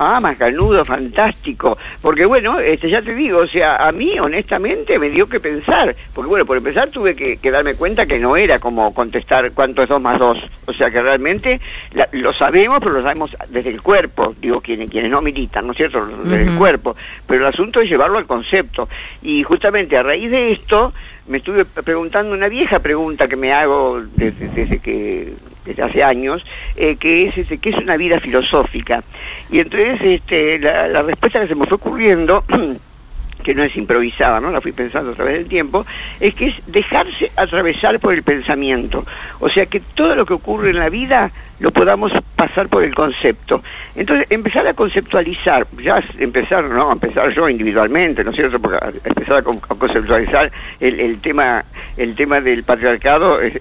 Ah, 0.00 0.20
Macanudo, 0.20 0.84
fantástico. 0.84 1.76
Porque 2.00 2.24
bueno, 2.24 2.60
este, 2.60 2.88
ya 2.88 3.02
te 3.02 3.14
digo, 3.14 3.38
o 3.40 3.46
sea, 3.48 3.76
a 3.76 3.90
mí 3.90 4.18
honestamente 4.20 4.96
me 4.98 5.08
dio 5.10 5.28
que 5.28 5.40
pensar. 5.40 5.94
Porque 6.14 6.28
bueno, 6.28 6.46
por 6.46 6.56
empezar 6.56 6.88
tuve 6.90 7.16
que, 7.16 7.36
que 7.38 7.50
darme 7.50 7.74
cuenta 7.74 8.06
que 8.06 8.18
no 8.20 8.36
era 8.36 8.60
como 8.60 8.94
contestar 8.94 9.50
cuánto 9.52 9.82
es 9.82 9.88
dos 9.88 10.00
más 10.00 10.18
dos. 10.18 10.38
O 10.66 10.72
sea, 10.72 10.90
que 10.90 11.02
realmente 11.02 11.60
la- 11.94 12.08
lo 12.12 12.32
sabemos, 12.32 12.78
pero 12.78 12.92
lo 12.92 13.02
sabemos 13.02 13.36
desde 13.48 13.70
el 13.70 13.82
cuerpo. 13.82 14.34
Digo, 14.40 14.60
quienes, 14.60 14.88
quienes 14.88 15.10
no 15.10 15.20
militan, 15.20 15.66
¿no 15.66 15.72
es 15.72 15.78
cierto? 15.78 16.06
Desde 16.24 16.42
el 16.44 16.54
cuerpo. 16.56 16.94
Pero 17.26 17.40
el 17.48 17.52
asunto 17.52 17.80
es 17.80 17.90
llevarlo 17.90 18.18
al 18.18 18.26
concepto. 18.26 18.88
Y 19.22 19.42
justamente 19.42 19.96
a 19.96 20.04
raíz 20.04 20.30
de 20.30 20.52
esto 20.52 20.92
me 21.26 21.38
estuve 21.38 21.64
preguntando 21.64 22.32
una 22.34 22.48
vieja 22.48 22.78
pregunta 22.78 23.26
que 23.28 23.36
me 23.36 23.52
hago 23.52 24.00
desde, 24.14 24.48
desde 24.48 24.78
que 24.78 25.32
desde 25.68 25.82
hace 25.82 26.02
años, 26.02 26.44
eh, 26.76 26.96
que 26.96 27.28
es 27.28 27.38
este, 27.38 27.58
que 27.58 27.70
es 27.70 27.76
una 27.76 27.96
vida 27.96 28.18
filosófica. 28.20 29.02
Y 29.50 29.60
entonces 29.60 30.00
este, 30.02 30.58
la, 30.58 30.88
la 30.88 31.02
respuesta 31.02 31.40
que 31.40 31.48
se 31.48 31.54
me 31.54 31.66
fue 31.66 31.76
ocurriendo 31.76 32.44
que 33.44 33.54
no 33.54 33.62
es 33.62 33.76
improvisada, 33.76 34.40
¿no? 34.40 34.50
La 34.50 34.60
fui 34.60 34.72
pensando 34.72 35.12
a 35.12 35.14
través 35.14 35.34
del 35.34 35.46
tiempo, 35.46 35.86
es 36.18 36.34
que 36.34 36.48
es 36.48 36.54
dejarse 36.66 37.30
atravesar 37.36 38.00
por 38.00 38.12
el 38.12 38.22
pensamiento. 38.24 39.06
O 39.38 39.48
sea, 39.48 39.66
que 39.66 39.80
todo 39.80 40.14
lo 40.16 40.26
que 40.26 40.34
ocurre 40.34 40.70
en 40.70 40.78
la 40.80 40.88
vida 40.88 41.30
lo 41.60 41.70
podamos 41.70 42.12
pasar 42.36 42.68
por 42.68 42.82
el 42.84 42.94
concepto. 42.94 43.62
Entonces, 43.94 44.26
empezar 44.30 44.66
a 44.66 44.74
conceptualizar, 44.74 45.66
ya 45.82 46.02
empezar, 46.18 46.64
no, 46.64 46.92
empezar 46.92 47.32
yo 47.32 47.48
individualmente, 47.48 48.22
¿no 48.24 48.30
es 48.30 48.36
cierto? 48.36 48.58
Porque 48.60 48.78
empezar 49.04 49.36
a, 49.38 49.42
con- 49.42 49.56
a 49.68 49.74
conceptualizar 49.74 50.50
el, 50.80 50.98
el 51.00 51.20
tema 51.20 51.64
el 51.96 52.14
tema 52.16 52.40
del 52.40 52.64
patriarcado, 52.64 53.40
es- 53.40 53.60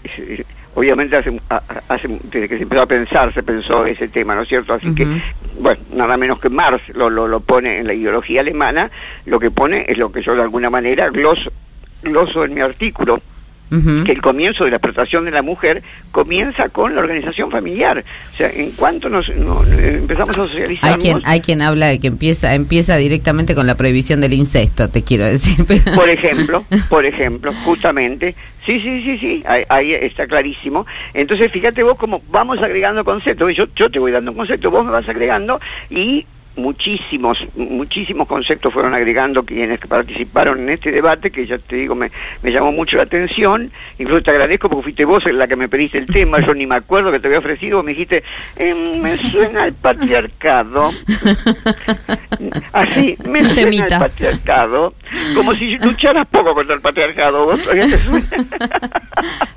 obviamente 0.77 1.17
hace, 1.17 1.41
hace, 1.87 2.07
desde 2.07 2.47
que 2.47 2.57
se 2.57 2.63
empezó 2.63 2.83
a 2.83 2.85
pensar, 2.85 3.33
se 3.33 3.41
pensó 3.41 3.83
ese 3.83 4.09
tema, 4.09 4.35
¿no 4.35 4.43
es 4.43 4.47
cierto? 4.47 4.75
Así 4.75 4.93
que, 4.93 5.07
bueno, 5.59 5.81
nada 5.91 6.17
menos 6.17 6.39
que 6.39 6.49
Marx 6.49 6.89
lo, 6.89 7.09
lo, 7.09 7.27
lo 7.27 7.39
pone 7.39 7.79
en 7.79 7.87
la 7.87 7.95
ideología 7.95 8.41
alemana, 8.41 8.91
lo 9.25 9.39
que 9.39 9.49
pone 9.49 9.85
es 9.87 9.97
lo 9.97 10.11
que 10.11 10.21
yo 10.21 10.35
de 10.35 10.43
alguna 10.43 10.69
manera 10.69 11.09
gloso, 11.09 11.51
gloso 12.03 12.45
en 12.45 12.53
mi 12.53 12.61
artículo, 12.61 13.19
que 13.69 14.11
el 14.13 14.21
comienzo 14.21 14.63
de 14.63 14.69
la 14.71 14.77
explotación 14.77 15.25
de 15.25 15.31
la 15.31 15.41
mujer 15.41 15.83
comienza 16.11 16.69
con 16.69 16.95
la 16.95 17.01
organización 17.01 17.51
familiar. 17.51 18.03
O 18.31 18.35
sea, 18.35 18.49
en 18.49 18.71
cuanto 18.71 19.09
nos, 19.09 19.27
no- 19.35 19.61
empezamos 19.63 20.37
a 20.37 20.43
Hay 20.43 20.47
socializar. 20.49 20.99
quien 20.99 21.21
hay 21.25 21.41
quien 21.41 21.61
habla 21.61 21.87
de 21.87 21.99
que 21.99 22.07
empieza 22.07 22.55
empieza 22.55 22.95
directamente 22.95 23.55
con 23.55 23.67
la 23.67 23.75
prohibición 23.75 24.21
del 24.21 24.33
incesto, 24.33 24.89
te 24.89 25.03
quiero 25.03 25.25
decir. 25.25 25.65
pero- 25.67 25.95
Por 25.95 26.09
ejemplo, 26.09 26.63
por 26.89 27.05
ejemplo, 27.05 27.53
justamente, 27.65 28.35
sí, 28.65 28.79
sí, 28.79 29.01
sí, 29.03 29.17
sí, 29.19 29.43
ahí, 29.45 29.63
ahí 29.69 29.93
está 29.93 30.27
clarísimo. 30.27 30.85
Entonces, 31.13 31.51
fíjate 31.51 31.83
vos 31.83 31.97
cómo 31.97 32.21
vamos 32.29 32.59
agregando 32.59 33.03
conceptos. 33.03 33.53
Yo, 33.55 33.65
yo 33.75 33.89
te 33.89 33.99
voy 33.99 34.11
dando 34.11 34.31
un 34.31 34.37
concepto, 34.37 34.71
vos 34.71 34.85
me 34.85 34.91
vas 34.91 35.07
agregando 35.09 35.59
y 35.89 36.25
muchísimos, 36.57 37.37
muchísimos 37.55 38.27
conceptos 38.27 38.73
fueron 38.73 38.93
agregando 38.93 39.43
quienes 39.43 39.79
participaron 39.81 40.59
en 40.59 40.69
este 40.71 40.91
debate, 40.91 41.31
que 41.31 41.45
ya 41.47 41.57
te 41.57 41.75
digo, 41.77 41.95
me, 41.95 42.11
me 42.43 42.51
llamó 42.51 42.71
mucho 42.71 42.97
la 42.97 43.03
atención. 43.03 43.71
Incluso 43.99 44.23
te 44.23 44.31
agradezco 44.31 44.67
porque 44.69 44.83
fuiste 44.83 45.05
vos 45.05 45.23
la 45.25 45.47
que 45.47 45.55
me 45.55 45.69
pediste 45.69 45.97
el 45.99 46.05
tema, 46.07 46.39
yo 46.45 46.53
ni 46.53 46.65
me 46.67 46.75
acuerdo 46.75 47.11
que 47.11 47.19
te 47.19 47.27
había 47.27 47.39
ofrecido, 47.39 47.81
me 47.83 47.91
dijiste, 47.91 48.23
"Eh, 48.57 48.73
me 49.01 49.17
suena 49.31 49.65
el 49.65 49.73
patriarcado. 49.73 50.91
Así, 52.73 53.17
me 53.29 53.39
suena 53.41 53.55
Temita. 53.55 53.95
el 53.95 54.01
patriarcado. 54.01 54.93
Como 55.35 55.53
si 55.55 55.77
lucharas 55.77 56.27
poco 56.27 56.53
contra 56.53 56.75
el 56.75 56.81
patriarcado. 56.81 57.45
¿Vos 57.45 57.59
suena? 57.61 57.87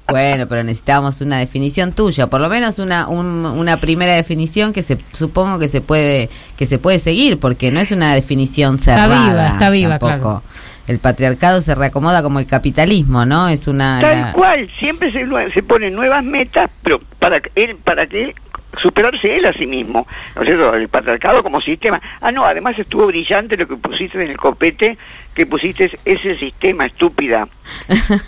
Bueno, 0.08 0.46
pero 0.48 0.62
necesitábamos 0.64 1.20
una 1.20 1.38
definición 1.38 1.92
tuya, 1.92 2.26
por 2.26 2.40
lo 2.40 2.48
menos 2.48 2.78
una 2.78 3.08
un- 3.08 3.46
una 3.46 3.78
primera 3.80 4.14
definición 4.14 4.72
que 4.72 4.82
se 4.82 4.98
supongo 5.12 5.58
que 5.58 5.68
se 5.68 5.80
puede 5.80 6.28
que 6.56 6.66
se 6.66 6.78
puede 6.78 6.89
seguir 6.98 7.38
porque 7.38 7.70
no 7.70 7.80
es 7.80 7.90
una 7.92 8.14
definición 8.14 8.78
cerrada. 8.78 9.26
viva, 9.28 9.48
está 9.48 9.70
viva, 9.70 9.98
tampoco. 9.98 10.40
claro. 10.40 10.42
El 10.86 10.98
patriarcado 10.98 11.60
se 11.60 11.74
reacomoda 11.76 12.20
como 12.22 12.40
el 12.40 12.46
capitalismo, 12.46 13.24
¿no? 13.24 13.48
Es 13.48 13.68
una 13.68 14.00
Tal 14.00 14.20
la- 14.20 14.32
cual, 14.32 14.68
siempre 14.78 15.12
se, 15.12 15.24
se 15.52 15.62
ponen 15.62 15.94
nuevas 15.94 16.24
metas, 16.24 16.68
pero 16.82 17.00
para 17.20 17.40
que 17.40 17.50
él, 17.54 17.76
para 17.76 18.06
que 18.08 18.24
él 18.24 18.34
superarse 18.80 19.36
él 19.36 19.44
a 19.46 19.52
sí 19.52 19.66
mismo, 19.66 20.06
¿no 20.34 20.42
es 20.42 20.48
cierto? 20.48 20.74
El 20.74 20.88
patriarcado 20.88 21.42
como 21.42 21.60
sistema. 21.60 22.00
Ah, 22.20 22.32
no, 22.32 22.44
además 22.44 22.78
estuvo 22.78 23.06
brillante 23.06 23.56
lo 23.56 23.68
que 23.68 23.76
pusiste 23.76 24.22
en 24.22 24.30
el 24.30 24.36
copete, 24.36 24.96
que 25.34 25.46
pusiste 25.46 25.90
ese 26.04 26.36
sistema 26.38 26.86
estúpida. 26.86 27.48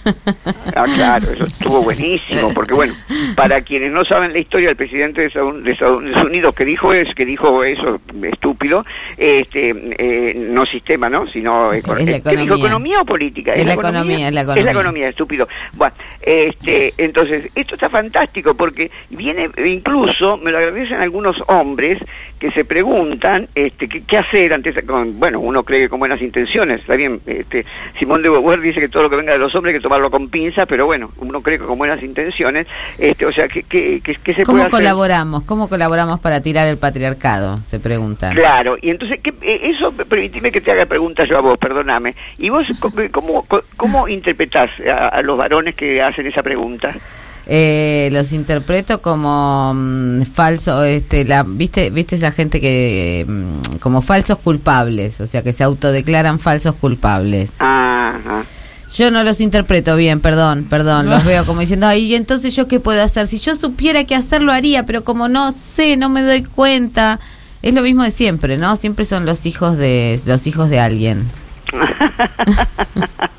Ah, 0.74 0.84
claro, 0.84 1.30
eso 1.32 1.44
estuvo 1.44 1.82
buenísimo, 1.82 2.54
porque 2.54 2.72
bueno, 2.74 2.94
para 3.34 3.60
quienes 3.60 3.92
no 3.92 4.04
saben 4.04 4.32
la 4.32 4.38
historia 4.38 4.68
del 4.68 4.76
presidente 4.76 5.20
de 5.20 5.26
Estados, 5.26 6.24
Unidos 6.24 6.54
que 6.54 6.64
dijo 6.64 6.92
es 6.94 7.12
que 7.14 7.24
dijo 7.26 7.62
eso 7.64 8.00
estúpido, 8.22 8.84
este, 9.18 9.74
eh, 9.98 10.34
no 10.34 10.64
sistema, 10.64 11.10
¿no? 11.10 11.26
Sino 11.28 11.72
Es 11.72 11.84
eh, 11.84 11.84
¿qué 11.84 12.04
dijo, 12.06 12.16
economía. 12.30 12.54
economía 12.56 13.00
o 13.00 13.04
política. 13.04 13.52
Es 13.54 13.66
la 13.66 13.74
economía, 13.74 14.28
es 14.28 14.34
la 14.34 14.40
Es 14.42 14.46
la 14.46 14.52
economía. 14.52 14.70
economía, 14.70 15.08
estúpido. 15.08 15.48
Bueno, 15.74 15.94
este, 16.22 16.94
entonces, 16.96 17.50
esto 17.54 17.74
está 17.74 17.88
fantástico 17.90 18.54
porque 18.54 18.90
viene, 19.10 19.50
incluso, 19.64 20.38
me 20.38 20.52
lo 20.52 20.58
agradecen 20.58 21.00
algunos 21.00 21.36
hombres 21.48 21.98
que 22.42 22.50
se 22.50 22.64
preguntan 22.64 23.46
este, 23.54 23.86
qué, 23.86 24.18
hacer 24.18 24.52
ante 24.52 24.70
esa, 24.70 24.82
con, 24.82 25.20
bueno, 25.20 25.38
uno 25.38 25.62
cree 25.62 25.82
que 25.82 25.88
con 25.88 26.00
buenas 26.00 26.20
intenciones, 26.20 26.80
está 26.80 26.96
bien, 26.96 27.20
este, 27.24 27.64
Simón 28.00 28.20
de 28.20 28.30
Beauvoir 28.30 28.60
dice 28.60 28.80
que 28.80 28.88
todo 28.88 29.04
lo 29.04 29.10
que 29.10 29.14
venga 29.14 29.30
de 29.30 29.38
los 29.38 29.54
hombres 29.54 29.72
hay 29.72 29.78
que 29.78 29.82
tomarlo 29.84 30.10
con 30.10 30.28
pinza, 30.28 30.66
pero 30.66 30.84
bueno, 30.86 31.12
uno 31.18 31.40
cree 31.40 31.56
que 31.60 31.64
con 31.66 31.78
buenas 31.78 32.02
intenciones, 32.02 32.66
este, 32.98 33.26
o 33.26 33.32
sea, 33.32 33.46
¿qué, 33.46 33.62
qué, 33.62 34.00
qué- 34.02 34.16
qué 34.16 34.34
se 34.34 34.42
¿Cómo 34.42 34.56
puede 34.58 34.62
hacer? 34.66 34.80
colaboramos? 34.80 35.44
¿Cómo 35.44 35.68
colaboramos 35.68 36.18
para 36.18 36.40
tirar 36.42 36.66
el 36.66 36.78
patriarcado? 36.78 37.58
Se 37.70 37.78
pregunta. 37.78 38.30
Claro, 38.34 38.76
y 38.82 38.90
entonces, 38.90 39.20
¿qué, 39.22 39.32
eh, 39.40 39.70
eso, 39.76 39.92
permitime 39.92 40.50
que 40.50 40.60
te 40.60 40.72
haga 40.72 40.86
preguntas 40.86 41.28
yo 41.28 41.38
a 41.38 41.42
vos, 41.42 41.56
perdóname. 41.58 42.16
¿Y 42.38 42.50
vos 42.50 42.66
co- 42.80 42.92
cómo, 43.12 43.44
co- 43.44 43.62
cómo 43.76 44.08
interpretás 44.08 44.68
a, 44.84 45.06
a 45.06 45.22
los 45.22 45.38
varones 45.38 45.76
que 45.76 46.02
hacen 46.02 46.26
esa 46.26 46.42
pregunta? 46.42 46.92
Eh, 47.46 48.08
los 48.12 48.32
interpreto 48.32 49.02
como 49.02 49.72
mm, 49.74 50.22
falso, 50.22 50.84
este, 50.84 51.24
la, 51.24 51.42
viste, 51.42 51.90
viste 51.90 52.14
esa 52.14 52.30
gente 52.30 52.60
que 52.60 53.26
mm, 53.26 53.78
como 53.78 54.00
falsos 54.00 54.38
culpables, 54.38 55.20
o 55.20 55.26
sea 55.26 55.42
que 55.42 55.52
se 55.52 55.64
autodeclaran 55.64 56.38
falsos 56.38 56.76
culpables. 56.76 57.50
Ajá. 57.58 58.44
Yo 58.94 59.10
no 59.10 59.24
los 59.24 59.40
interpreto 59.40 59.96
bien, 59.96 60.20
perdón, 60.20 60.66
perdón, 60.68 61.08
los 61.08 61.24
veo 61.24 61.46
como 61.46 61.60
diciendo, 61.60 61.86
ay, 61.86 62.04
¿y 62.04 62.14
entonces 62.14 62.54
yo 62.54 62.68
qué 62.68 62.78
puedo 62.78 63.02
hacer? 63.02 63.26
Si 63.26 63.38
yo 63.38 63.54
supiera 63.54 64.04
qué 64.04 64.14
hacer 64.14 64.42
lo 64.42 64.52
haría, 64.52 64.84
pero 64.84 65.02
como 65.02 65.28
no 65.28 65.50
sé, 65.50 65.96
no 65.96 66.10
me 66.10 66.22
doy 66.22 66.42
cuenta. 66.42 67.18
Es 67.62 67.72
lo 67.72 67.80
mismo 67.82 68.02
de 68.02 68.10
siempre, 68.10 68.58
¿no? 68.58 68.76
Siempre 68.76 69.06
son 69.06 69.24
los 69.24 69.46
hijos 69.46 69.78
de 69.78 70.20
los 70.26 70.46
hijos 70.46 70.68
de 70.68 70.78
alguien. 70.78 71.30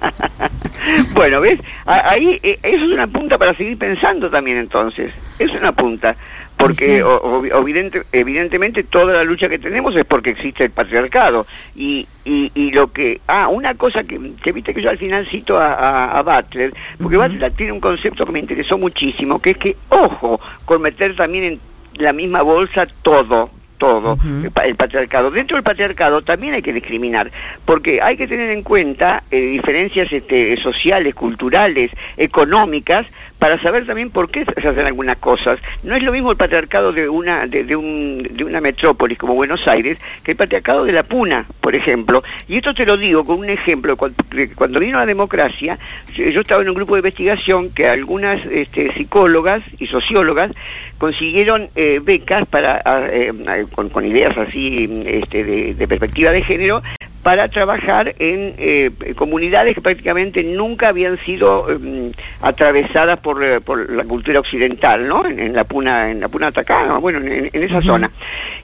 Bueno, 1.14 1.42
¿ves? 1.42 1.60
A- 1.86 2.12
Ahí, 2.12 2.40
eh, 2.44 2.60
eso 2.62 2.86
es 2.86 2.92
una 2.92 3.08
punta 3.08 3.38
para 3.38 3.54
seguir 3.56 3.78
pensando 3.78 4.30
también 4.30 4.58
entonces. 4.58 5.12
Es 5.40 5.50
una 5.52 5.72
punta. 5.72 6.16
Porque 6.58 6.98
Sí. 6.98 7.02
o- 7.02 7.18
o- 7.18 7.46
evidente- 7.46 8.04
evidentemente 8.12 8.84
toda 8.84 9.14
la 9.14 9.24
lucha 9.24 9.48
que 9.50 9.58
tenemos 9.60 9.96
es 9.96 10.04
porque 10.06 10.32
existe 10.32 10.66
el 10.66 10.72
patriarcado. 10.72 11.46
Y, 11.76 12.08
y, 12.26 12.52
y 12.54 12.72
lo 12.72 12.92
que... 12.92 13.22
Ah, 13.28 13.48
una 13.48 13.76
cosa 13.76 14.02
que, 14.04 14.20
que 14.44 14.52
viste 14.52 14.74
que 14.74 14.82
yo 14.82 14.90
al 14.90 14.98
final 14.98 15.26
cito 15.28 15.58
a, 15.58 15.74
a- 15.74 16.20
a 16.20 16.22
Butler, 16.22 16.74
porque 17.02 17.18
Butler 17.18 17.52
tiene 17.54 17.72
un 17.72 17.80
concepto 17.80 18.26
que 18.26 18.32
me 18.34 18.40
interesó 18.40 18.78
muchísimo, 18.78 19.42
que 19.42 19.52
es 19.52 19.58
que, 19.58 19.78
ojo, 19.90 20.40
con 20.66 20.82
meter 20.82 21.16
también 21.16 21.44
en 21.46 21.60
la 21.96 22.12
misma 22.14 22.42
bolsa 22.42 22.88
todo, 23.04 23.50
todo, 23.84 24.18
el, 24.46 24.52
pa- 24.52 24.64
el 24.66 24.76
patriarcado. 24.76 25.30
Dentro 25.30 25.58
del 25.58 25.64
patriarcado 25.64 26.22
también 26.22 26.54
hay 26.54 26.62
que 26.62 26.72
discriminar, 26.72 27.30
porque 27.66 28.02
hay 28.02 28.16
que 28.16 28.28
tener 28.28 28.50
en 28.52 28.64
cuenta 28.64 29.24
eh, 29.30 29.38
diferencias 29.42 30.12
este, 30.12 30.56
sociales, 30.58 31.14
culturales, 31.16 31.92
económicas, 32.16 33.06
para 33.44 33.60
saber 33.62 33.86
también 33.86 34.10
por 34.10 34.32
qué 34.32 34.46
se 34.46 34.66
hacen 34.70 34.86
algunas 34.86 35.18
cosas. 35.18 35.60
No 35.84 35.98
es 35.98 36.02
lo 36.02 36.14
mismo 36.14 36.32
el 36.32 36.38
patriarcado 36.38 36.94
de 36.94 37.10
una 37.10 37.46
de, 37.46 37.76
un, 37.76 38.26
de 38.32 38.46
una 38.46 38.62
metrópolis 38.62 39.18
como 39.18 39.36
Buenos 39.36 39.68
Aires 39.68 39.98
que 40.24 40.32
el 40.32 40.38
patriarcado 40.38 40.86
de 40.86 40.94
la 40.94 41.04
Puna, 41.04 41.46
por 41.60 41.76
ejemplo. 41.76 42.24
Y 42.48 42.56
esto 42.56 42.74
te 42.74 42.86
lo 42.86 42.96
digo 42.96 43.26
con 43.26 43.40
un 43.40 43.50
ejemplo. 43.50 43.98
Cuando, 43.98 44.16
cuando 44.56 44.80
vino 44.80 44.98
la 44.98 45.06
democracia, 45.06 45.78
yo 46.16 46.40
estaba 46.40 46.62
en 46.62 46.70
un 46.70 46.76
grupo 46.76 46.94
de 46.96 47.00
investigación 47.00 47.70
que 47.72 47.86
algunas 47.86 48.46
este, 48.46 48.94
psicólogas 48.94 49.62
y 49.78 49.88
sociólogas 49.88 50.50
consiguieron 50.98 51.68
eh, 51.76 52.00
becas 52.02 52.48
para 52.48 52.82
a- 52.86 53.10
eh, 53.12 53.34
con, 53.74 54.06
ideas 54.06 54.38
así 54.38 55.04
este, 55.06 55.74
de 55.74 55.88
perspectiva 55.90 56.32
de 56.32 56.44
género 56.44 56.82
para 57.24 57.48
trabajar 57.48 58.16
en 58.20 58.54
eh, 58.58 58.92
comunidades 59.16 59.76
que 59.76 59.82
prácticamente 59.82 60.44
nunca 60.44 60.90
habían 60.90 61.18
sido 61.20 61.72
eh, 61.72 62.12
atravesadas 62.42 63.20
por, 63.20 63.42
eh, 63.44 63.62
por 63.62 63.90
la 63.90 64.04
cultura 64.04 64.42
occidental, 64.42 65.08
¿no? 65.08 65.26
En, 65.26 65.40
en 65.40 65.54
la 65.54 65.64
puna, 65.64 66.12
en 66.12 66.20
la 66.20 66.28
puna 66.28 66.48
atacana, 66.48 66.98
bueno, 66.98 67.20
en, 67.20 67.50
en 67.52 67.64
esa 67.64 67.82
zona. 67.82 68.12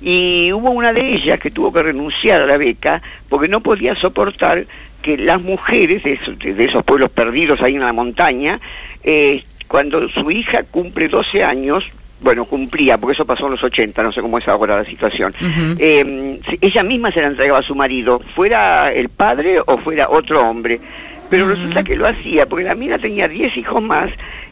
Y 0.02 0.52
hubo 0.52 0.72
una 0.72 0.91
de 0.91 1.15
ellas 1.15 1.40
que 1.40 1.52
tuvo 1.52 1.72
que 1.72 1.84
renunciar 1.84 2.41
a 2.41 2.45
la 2.45 2.57
beca 2.57 3.02
porque 3.30 3.48
no 3.48 3.61
podía 3.61 3.95
soportar 3.95 4.65
que 5.02 5.18
las 5.18 5.41
mujeres 5.41 6.03
de 6.03 6.14
esos, 6.14 6.38
de 6.38 6.65
esos 6.65 6.84
pueblos 6.84 7.10
perdidos 7.11 7.61
ahí 7.61 7.76
en 7.76 7.81
la 7.81 7.94
montaña, 7.94 8.60
eh, 9.03 9.44
cuando 9.68 10.10
su 10.10 10.30
hija 10.31 10.64
cumple 10.64 11.07
12 11.07 11.44
años, 11.44 11.86
bueno, 12.21 12.45
cumplía, 12.45 12.97
porque 12.97 13.13
eso 13.13 13.25
pasó 13.25 13.45
en 13.45 13.51
los 13.51 13.63
80, 13.63 14.03
no 14.03 14.11
sé 14.11 14.21
cómo 14.21 14.37
es 14.37 14.47
ahora 14.47 14.77
la 14.77 14.85
situación. 14.85 15.33
Eh, 15.77 16.39
ella 16.61 16.83
misma 16.83 17.11
se 17.11 17.21
la 17.21 17.27
entregaba 17.27 17.59
a 17.59 17.63
su 17.63 17.75
marido, 17.75 18.19
fuera 18.35 18.91
el 18.91 19.09
padre 19.09 19.59
o 19.65 19.77
fuera 19.77 20.09
otro 20.09 20.47
hombre. 20.47 20.79
Pero 21.29 21.47
resulta 21.47 21.83
que 21.83 21.95
lo 21.95 22.07
hacía, 22.07 22.47
porque 22.47 22.65
la 22.65 22.73
mina 22.73 22.97
tenía 22.97 23.27
10 23.27 23.55
hijos 23.57 23.83
más 23.83 24.09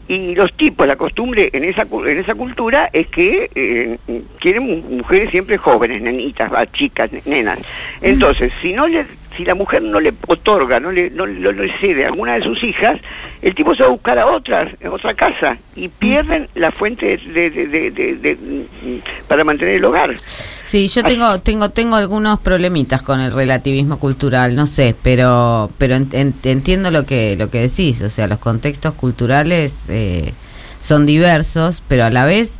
y 0.08 0.34
los 0.34 0.52
tipos, 0.54 0.86
la 0.86 0.96
costumbre 0.96 1.50
en 1.52 1.64
esa, 1.64 1.82
en 1.82 2.18
esa 2.18 2.34
cultura 2.34 2.88
es 2.92 3.06
que 3.08 3.50
eh, 3.54 3.98
quieren 4.40 4.62
mu- 4.64 4.96
mujeres 4.96 5.30
siempre 5.30 5.58
jóvenes, 5.58 6.00
nenitas, 6.02 6.50
chicas, 6.72 7.10
nenas. 7.26 7.58
Entonces, 8.00 8.52
si 8.62 8.72
no 8.72 8.88
le, 8.88 9.04
si 9.36 9.44
la 9.44 9.54
mujer 9.54 9.82
no 9.82 10.00
le 10.00 10.12
otorga, 10.26 10.80
no 10.80 10.90
le, 10.90 11.10
no, 11.10 11.26
no 11.26 11.52
le 11.52 11.70
cede 11.78 12.04
a 12.04 12.08
alguna 12.08 12.34
de 12.34 12.42
sus 12.42 12.62
hijas, 12.64 12.98
el 13.42 13.54
tipo 13.54 13.74
se 13.74 13.82
va 13.82 13.88
a 13.88 13.92
buscar 13.92 14.18
a 14.18 14.26
otras, 14.26 14.72
en 14.80 14.88
otra 14.88 15.12
casa, 15.14 15.58
y 15.76 15.88
pierden 15.88 16.48
la 16.54 16.72
fuente 16.72 17.18
de, 17.18 17.50
de- 17.50 17.90
de- 17.90 18.38
para 19.28 19.44
mantener 19.44 19.74
el 19.76 19.84
hogar. 19.84 20.16
Sí, 20.18 20.88
yo 20.88 21.02
tengo 21.02 21.38
tengo 21.40 21.70
tengo 21.70 21.96
algunos 21.96 22.40
problemitas 22.40 23.02
con 23.02 23.20
el 23.20 23.32
relativismo 23.32 23.98
cultural, 23.98 24.54
no 24.54 24.66
sé, 24.66 24.94
pero 25.02 25.70
pero 25.78 25.94
en- 25.94 26.08
en- 26.12 26.34
entiendo 26.42 26.90
lo 26.90 27.06
que 27.06 27.36
lo 27.36 27.50
que 27.50 27.60
decís, 27.60 28.02
o 28.02 28.10
sea, 28.10 28.26
los 28.26 28.38
contextos 28.38 28.92
culturales 28.94 29.88
eh, 29.98 30.32
son 30.80 31.06
diversos, 31.06 31.82
pero 31.88 32.04
a 32.04 32.10
la 32.10 32.24
vez 32.24 32.58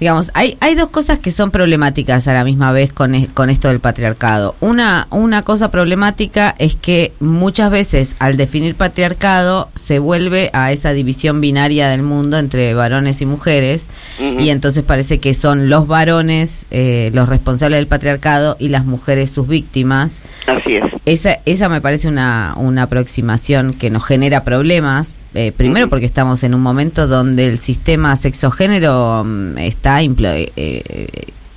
digamos, 0.00 0.30
hay, 0.34 0.56
hay 0.60 0.76
dos 0.76 0.90
cosas 0.90 1.18
que 1.18 1.32
son 1.32 1.50
problemáticas 1.50 2.28
a 2.28 2.32
la 2.32 2.44
misma 2.44 2.70
vez 2.70 2.92
con, 2.92 3.16
e- 3.16 3.28
con 3.34 3.50
esto 3.50 3.66
del 3.66 3.80
patriarcado. 3.80 4.54
Una, 4.60 5.08
una 5.10 5.42
cosa 5.42 5.72
problemática 5.72 6.54
es 6.58 6.76
que 6.76 7.12
muchas 7.18 7.70
veces 7.72 8.14
al 8.20 8.36
definir 8.36 8.76
patriarcado 8.76 9.70
se 9.74 9.98
vuelve 9.98 10.50
a 10.52 10.70
esa 10.70 10.92
división 10.92 11.40
binaria 11.40 11.88
del 11.88 12.02
mundo 12.02 12.38
entre 12.38 12.74
varones 12.74 13.20
y 13.22 13.26
mujeres 13.26 13.86
y 14.20 14.50
entonces 14.50 14.84
parece 14.84 15.18
que 15.18 15.34
son 15.34 15.68
los 15.68 15.88
varones 15.88 16.66
eh, 16.70 17.10
los 17.12 17.28
responsables 17.28 17.78
del 17.78 17.88
patriarcado 17.88 18.56
y 18.60 18.68
las 18.68 18.84
mujeres 18.84 19.32
sus 19.32 19.48
víctimas. 19.48 20.16
Así 20.46 20.76
es. 20.76 20.84
Esa, 21.06 21.38
esa 21.44 21.68
me 21.68 21.80
parece 21.80 22.06
una, 22.08 22.54
una 22.56 22.84
aproximación 22.84 23.74
que 23.74 23.90
nos 23.90 24.04
genera 24.04 24.44
problemas. 24.44 25.16
Eh, 25.34 25.52
primero 25.56 25.88
porque 25.88 26.06
estamos 26.06 26.42
en 26.42 26.54
un 26.54 26.60
momento 26.62 27.06
donde 27.06 27.48
el 27.48 27.58
sistema 27.58 28.16
sexogénero 28.16 29.24
mm, 29.24 29.58
está 29.58 30.02
implo- 30.02 30.32
eh, 30.34 30.52
eh, 30.56 31.08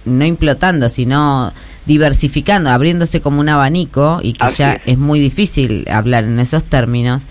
no 0.05 0.25
implotando, 0.25 0.89
sino 0.89 1.53
diversificando, 1.85 2.69
abriéndose 2.69 3.21
como 3.21 3.39
un 3.39 3.49
abanico 3.49 4.19
y 4.21 4.33
que 4.33 4.43
Así 4.45 4.55
ya 4.57 4.73
es. 4.73 4.81
es 4.85 4.97
muy 4.97 5.19
difícil 5.19 5.85
hablar 5.89 6.23
en 6.25 6.39
esos 6.39 6.63
términos. 6.63 7.21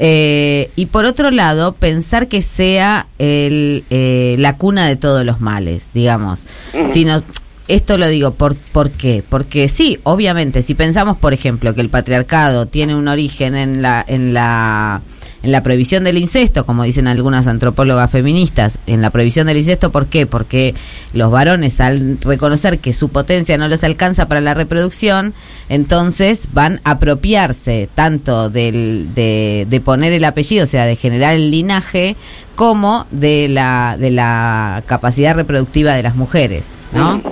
Eh, 0.00 0.70
y 0.76 0.86
por 0.86 1.04
otro 1.06 1.30
lado, 1.30 1.72
pensar 1.74 2.28
que 2.28 2.40
sea 2.42 3.06
el, 3.18 3.84
eh, 3.90 4.36
la 4.38 4.56
cuna 4.56 4.86
de 4.86 4.96
todos 4.96 5.24
los 5.24 5.40
males, 5.40 5.88
digamos. 5.92 6.46
Sino, 6.88 7.22
esto 7.66 7.98
lo 7.98 8.08
digo, 8.08 8.32
¿por, 8.32 8.54
¿por 8.54 8.90
qué? 8.90 9.24
Porque 9.28 9.68
sí, 9.68 9.98
obviamente, 10.04 10.62
si 10.62 10.74
pensamos, 10.74 11.16
por 11.18 11.32
ejemplo, 11.34 11.74
que 11.74 11.80
el 11.80 11.88
patriarcado 11.88 12.66
tiene 12.66 12.94
un 12.94 13.08
origen 13.08 13.56
en 13.56 13.82
la, 13.82 14.04
en 14.06 14.32
la, 14.32 15.00
en 15.42 15.52
la 15.52 15.62
prohibición 15.62 16.04
del 16.04 16.18
incesto, 16.18 16.66
como 16.66 16.82
dicen 16.82 17.06
algunas 17.06 17.46
antropólogas 17.46 18.10
feministas, 18.10 18.78
en 18.86 19.02
la 19.02 19.10
prohibición 19.10 19.46
del 19.46 19.58
incesto, 19.58 19.92
¿por 19.92 20.06
qué? 20.06 20.26
Porque 20.26 20.74
los 21.12 21.30
varones 21.30 21.80
al 21.80 22.18
reconocer 22.20 22.80
que 22.80 22.92
su 22.92 23.08
potencia 23.08 23.56
no 23.56 23.68
les 23.68 23.84
alcanza 23.84 24.26
para 24.26 24.40
la 24.40 24.54
reproducción, 24.54 25.34
entonces 25.68 26.48
van 26.52 26.80
a 26.84 26.92
apropiarse 26.92 27.88
tanto 27.94 28.50
del, 28.50 29.08
de, 29.14 29.66
de 29.68 29.80
poner 29.80 30.12
el 30.12 30.24
apellido, 30.24 30.64
o 30.64 30.66
sea, 30.66 30.86
de 30.86 30.96
generar 30.96 31.34
el 31.34 31.50
linaje, 31.50 32.16
como 32.56 33.06
de 33.12 33.48
la, 33.48 33.96
de 33.96 34.10
la 34.10 34.82
capacidad 34.86 35.36
reproductiva 35.36 35.94
de 35.94 36.02
las 36.02 36.16
mujeres, 36.16 36.66
¿no? 36.92 37.22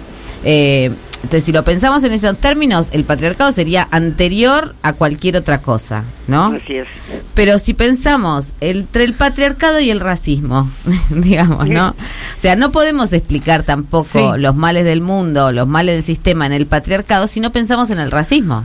Eh, 0.45 0.93
entonces, 1.17 1.45
si 1.45 1.53
lo 1.53 1.65
pensamos 1.65 2.05
en 2.05 2.13
esos 2.13 2.37
términos, 2.39 2.89
el 2.93 3.05
patriarcado 3.05 3.51
sería 3.53 3.89
anterior 3.91 4.75
a 4.83 4.93
cualquier 4.93 5.37
otra 5.37 5.61
cosa, 5.61 6.05
¿no? 6.29 6.47
Así 6.55 6.77
es. 6.77 6.87
Pero 7.35 7.59
si 7.59 7.75
pensamos 7.75 8.53
entre 8.61 9.05
el 9.05 9.15
patriarcado 9.15 9.81
y 9.81 9.91
el 9.91 10.01
racismo, 10.01 10.71
digamos, 11.11 11.69
¿no? 11.69 11.89
O 11.91 11.95
sea, 12.41 12.55
no 12.57 12.71
podemos 12.73 13.13
explicar 13.13 13.63
tampoco 13.65 14.05
Sí. 14.05 14.21
los 14.39 14.55
males 14.55 14.85
del 14.85 15.01
mundo, 15.01 15.53
los 15.53 15.67
males 15.67 15.97
del 15.97 16.05
sistema 16.05 16.47
en 16.47 16.53
el 16.53 16.67
patriarcado 16.67 17.27
si 17.27 17.41
no 17.41 17.51
pensamos 17.53 17.91
en 17.91 17.99
el 17.99 18.11
racismo 18.11 18.65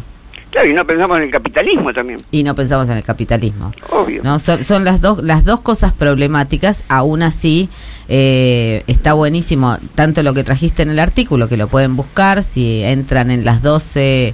Claro, 0.52 0.68
y 0.68 0.74
no 0.74 0.86
pensamos 0.86 1.18
en 1.18 1.24
el 1.24 1.32
capitalismo 1.32 1.94
también. 1.94 2.20
y 2.30 2.44
no 2.44 2.54
pensamos 2.54 2.90
en 2.90 2.98
el 2.98 3.04
capitalismo. 3.04 3.72
Obvio. 3.90 4.22
¿no? 4.22 4.38
Son, 4.38 4.64
son 4.64 4.84
las 4.84 5.00
dos 5.00 5.24
las 5.24 5.46
dos 5.46 5.62
cosas 5.62 5.94
problemáticas. 5.94 6.84
Aún 6.90 7.24
así, 7.24 7.70
eh, 8.10 8.84
está 8.88 9.14
buenísimo 9.14 9.78
tanto 9.96 10.24
lo 10.24 10.34
que 10.34 10.44
trajiste 10.44 10.84
en 10.84 10.90
el 10.90 11.00
artículo, 11.00 11.48
que 11.48 11.56
lo 11.56 11.70
pueden 11.70 11.96
buscar 11.96 12.44
si 12.44 12.84
entran 12.84 13.32
en 13.32 13.46
las 13.46 13.62
12 13.62 14.34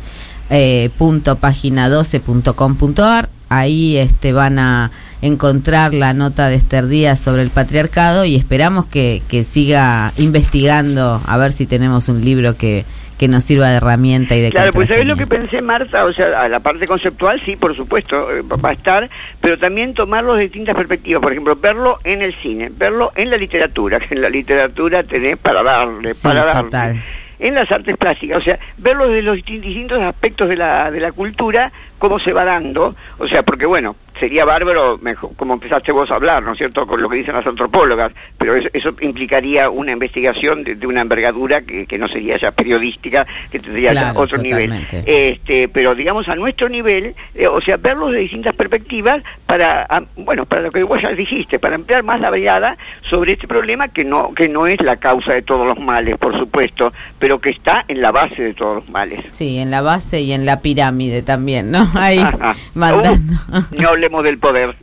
eh, 0.50 0.90
punto 0.98 1.36
página 1.36 1.88
12.com.ar. 1.90 3.30
Ahí 3.50 3.98
este, 3.98 4.34
van 4.34 4.60
a 4.60 4.92
encontrar 5.22 5.94
la 5.94 6.14
nota 6.14 6.50
de 6.50 6.56
Esther 6.56 6.88
Díaz 6.88 7.20
sobre 7.20 7.44
el 7.44 7.50
patriarcado 7.50 8.26
y 8.26 8.36
esperamos 8.36 8.88
que, 8.88 9.22
que 9.28 9.44
siga 9.44 10.12
investigando 10.18 11.22
a 11.26 11.38
ver 11.38 11.52
si 11.52 11.66
tenemos 11.66 12.10
un 12.10 12.26
libro 12.26 12.58
que, 12.58 12.86
que 13.18 13.28
nos 13.28 13.44
sirva 13.44 13.70
de 13.70 13.78
herramienta 13.78 14.36
y 14.36 14.42
de 14.42 14.52
Claro, 14.52 14.72
pues 14.74 14.90
¿sabes 14.90 15.06
lo 15.06 15.16
que 15.16 15.26
pensé, 15.28 15.62
Marta? 15.62 16.06
O 16.06 16.14
sea, 16.14 16.42
a 16.44 16.48
la 16.50 16.60
parte 16.60 16.86
conceptual, 16.86 17.42
sí, 17.46 17.56
por 17.56 17.76
supuesto, 17.76 18.32
eh, 18.32 18.42
va 18.44 18.70
a 18.70 18.74
estar, 18.74 19.10
pero 19.42 19.58
también 19.58 19.94
tomarlo 19.94 20.36
de 20.36 20.44
distintas 20.44 20.76
perspectivas. 20.76 21.22
Por 21.22 21.32
ejemplo, 21.32 21.56
verlo 21.56 21.98
en 22.04 22.22
el 22.22 22.36
cine, 22.42 22.70
verlo 22.72 23.12
en 23.16 23.30
la 23.32 23.38
literatura, 23.38 24.00
que 24.08 24.14
en 24.14 24.22
la 24.22 24.30
literatura 24.30 25.04
tenés 25.04 25.38
para 25.38 25.64
darle, 25.64 26.14
Sí, 26.14 26.28
para 26.28 26.46
darle. 26.46 26.62
total. 26.64 27.04
En 27.40 27.54
las 27.54 27.72
artes 27.72 27.96
plásticas, 27.98 28.40
o 28.40 28.42
sea, 28.44 28.58
verlo 28.80 29.08
desde 29.08 29.22
los 29.22 29.38
distin- 29.38 29.62
distintos 29.62 30.02
aspectos 30.02 30.50
de 30.50 30.56
la, 30.56 30.90
de 30.90 31.00
la 31.00 31.12
cultura, 31.12 31.72
cómo 32.00 32.20
se 32.20 32.34
va 32.34 32.44
dando, 32.46 32.96
o 33.20 33.28
sea, 33.28 33.44
porque 33.44 33.68
bueno, 33.68 33.96
sería 34.20 34.46
bárbaro, 34.46 34.98
mejor, 35.02 35.32
como 35.36 35.54
empezaste 35.54 35.92
vos 35.92 36.10
a 36.12 36.16
hablar, 36.16 36.44
¿no 36.44 36.54
es 36.54 36.58
cierto?, 36.58 36.86
con 36.86 37.02
lo 37.02 37.10
que 37.10 37.18
dicen 37.18 37.36
las 37.36 37.46
antropólogas, 37.46 38.12
pero 38.38 38.56
eso, 38.56 38.70
eso 38.74 38.94
implicaría 39.02 39.70
una 39.70 39.92
investigación 39.92 40.64
de, 40.64 40.76
de 40.76 40.88
una 40.88 41.02
envergadura 41.02 41.62
que, 41.62 41.86
que 41.86 41.98
no 41.98 42.08
sería 42.08 42.38
ya 42.40 42.52
periodística, 42.52 43.26
que 43.52 43.60
tendría 43.60 43.94
ya 43.94 44.14
otro 44.16 44.38
nivel. 44.38 44.86
Este, 45.06 45.68
pero 45.70 45.96
digamos 45.96 46.28
a 46.28 46.36
nuestro 46.36 46.70
nivel, 46.70 47.16
eh, 47.36 47.48
o 47.48 47.62
sea, 47.62 47.78
verlos 47.78 48.12
de 48.12 48.20
distintas 48.20 48.56
perspectivas 48.56 49.24
para, 49.46 49.88
bueno, 50.16 50.46
para 50.46 50.64
lo 50.64 50.72
que 50.72 50.84
vos 50.84 51.02
ya 51.02 51.10
dijiste, 51.10 51.60
para 51.60 51.76
ampliar 51.76 52.04
más 52.04 52.20
la 52.20 52.32
mirada 52.32 52.78
sobre 53.10 53.34
este 53.34 53.48
problema 53.48 53.88
que 53.90 54.04
no 54.04 54.34
que 54.34 54.50
no 54.50 54.68
es 54.68 54.82
la 54.82 54.98
causa 54.98 55.34
de 55.34 55.42
todos 55.42 55.66
los 55.66 55.80
males, 55.80 56.18
por 56.18 56.38
supuesto, 56.38 56.92
pero 57.20 57.40
que 57.40 57.52
está 57.52 57.86
en 57.88 58.02
la 58.02 58.12
base 58.12 58.42
de 58.42 58.54
todos 58.54 58.78
los 58.78 58.90
males. 58.90 59.24
Sí, 59.32 59.58
en 59.58 59.72
la 59.72 59.82
base 59.82 60.22
y 60.22 60.32
en 60.34 60.46
la 60.46 60.62
pirámide 60.62 61.22
también, 61.22 61.72
¿no? 61.72 61.88
Ahí 61.96 62.24
mandando. 62.74 63.34
Uh, 63.50 63.62
no 63.82 63.96
del 64.24 64.40
poder. 64.40 64.76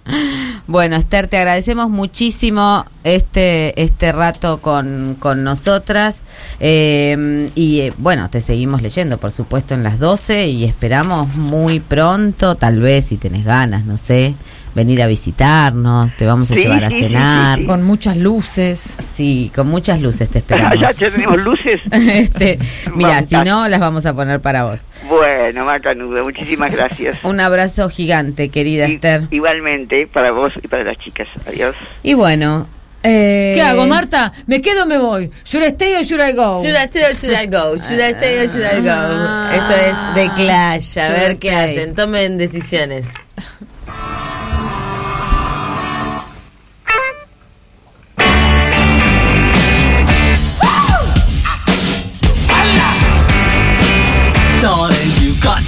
Bueno, 0.67 0.97
Esther, 0.97 1.29
te 1.29 1.37
agradecemos 1.37 1.91
muchísimo 1.91 2.87
este 3.03 3.83
este 3.83 4.13
rato 4.13 4.59
con, 4.63 5.17
con 5.19 5.45
nosotras. 5.45 6.23
eh, 6.61 7.51
y 7.55 7.81
eh, 7.81 7.93
bueno, 7.99 8.31
te 8.31 8.41
seguimos 8.41 8.81
leyendo, 8.81 9.19
por 9.19 9.31
supuesto, 9.31 9.75
en 9.75 9.83
las 9.83 9.99
12 9.99 10.49
y 10.49 10.65
esperamos 10.65 11.35
muy 11.37 11.81
pronto, 11.81 12.55
tal 12.55 12.81
vez 12.81 13.07
si 13.07 13.17
tenés 13.17 13.45
ganas, 13.45 13.85
no 13.85 13.99
sé, 13.99 14.35
venir 14.75 15.03
a 15.03 15.07
visitarnos, 15.07 16.15
te 16.17 16.27
vamos 16.27 16.51
a 16.51 16.55
Sí, 16.55 16.63
llevar 16.63 16.85
a 16.85 16.91
sí, 16.91 17.01
cenar. 17.01 17.57
sí, 17.57 17.63
sí. 17.63 17.67
Con 17.69 17.83
muchas 17.85 18.17
luces. 18.17 18.97
Sí, 19.15 19.53
con 19.55 19.69
muchas 19.69 20.01
luces 20.03 20.29
te 20.29 20.39
esperamos. 20.41 20.81
ya, 20.81 20.93
tenemos 20.95 21.39
luces. 21.43 21.81
este, 21.93 22.59
mira, 22.95 23.23
si 23.23 23.37
no, 23.37 23.69
las 23.69 23.81
vamos 23.81 24.05
a 24.07 24.15
poner 24.15 24.41
para 24.41 24.65
vos. 24.65 24.83
Bueno, 25.09 25.65
Macanudo, 25.65 26.23
muchísimas 26.25 26.73
gracias. 26.77 27.19
Un 27.25 27.41
abrazo 27.41 27.89
gigante, 27.89 28.49
querida 28.49 28.87
Esther. 28.87 29.29
Igualmente, 29.31 30.07
para 30.07 30.31
vos 30.33 30.53
y 30.63 30.69
para 30.69 30.85
las 30.85 30.99
chicas. 30.99 31.29
Adiós. 31.47 31.75
Y 32.03 32.15
bueno. 32.15 32.67
eh, 33.03 33.53
¿Qué 33.55 33.63
hago, 33.63 33.87
Marta? 33.87 34.33
¿Me 34.47 34.61
quedo 34.63 34.85
o 34.85 34.87
me 34.87 34.99
voy? 34.99 35.31
¿Should 35.45 35.65
I 35.65 35.69
stay 35.71 35.95
or 35.95 36.03
should 36.05 36.21
I 36.27 36.33
go? 36.33 36.63
Should 36.63 36.75
I 36.75 36.85
stay 36.87 37.03
or 37.05 37.15
should 37.15 37.35
I 37.35 37.47
go? 37.47 37.77
Should 37.77 38.01
I 38.01 38.13
stay 38.15 38.45
or 38.45 38.49
should 38.49 38.65
I 38.65 38.81
go? 38.81 39.51
Esto 39.53 39.75
es 39.75 40.15
de 40.15 40.35
Clash. 40.35 40.97
A 40.99 41.07
Should 41.09 41.21
ver 41.21 41.39
qué 41.39 41.51
hacen. 41.51 41.95
Tomen 41.95 42.39
decisiones. 42.39 43.13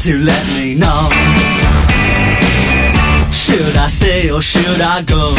To 0.06 0.18
let 0.18 0.46
me 0.54 0.76
know. 0.76 1.10
Should 3.32 3.76
I 3.76 3.88
stay 3.88 4.30
or 4.30 4.40
should 4.40 4.80
I 4.80 5.02
go? 5.02 5.34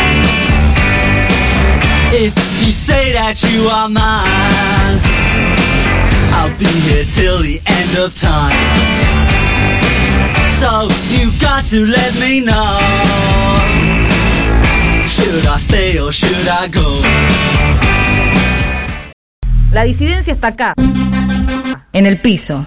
If 2.11 2.35
you 2.65 2.73
say 2.73 3.13
that 3.13 3.41
you 3.47 3.69
are 3.69 3.87
mine, 3.87 4.99
I'll 6.35 6.51
be 6.59 6.67
here 6.83 7.05
till 7.05 7.39
the 7.39 7.61
end 7.65 7.97
of 7.97 8.13
time. 8.19 8.59
So 10.59 10.89
you 11.15 11.31
got 11.39 11.63
to 11.67 11.85
let 11.87 12.11
me 12.19 12.41
know. 12.41 12.75
Should 15.07 15.45
I 15.47 15.57
stay 15.59 15.97
or 15.97 16.11
should 16.11 16.45
I 16.45 16.67
go? 16.67 17.01
La 19.71 19.83
disidencia 19.85 20.33
está 20.33 20.49
acá, 20.49 20.73
en 21.93 22.05
el 22.05 22.19
piso. 22.19 22.65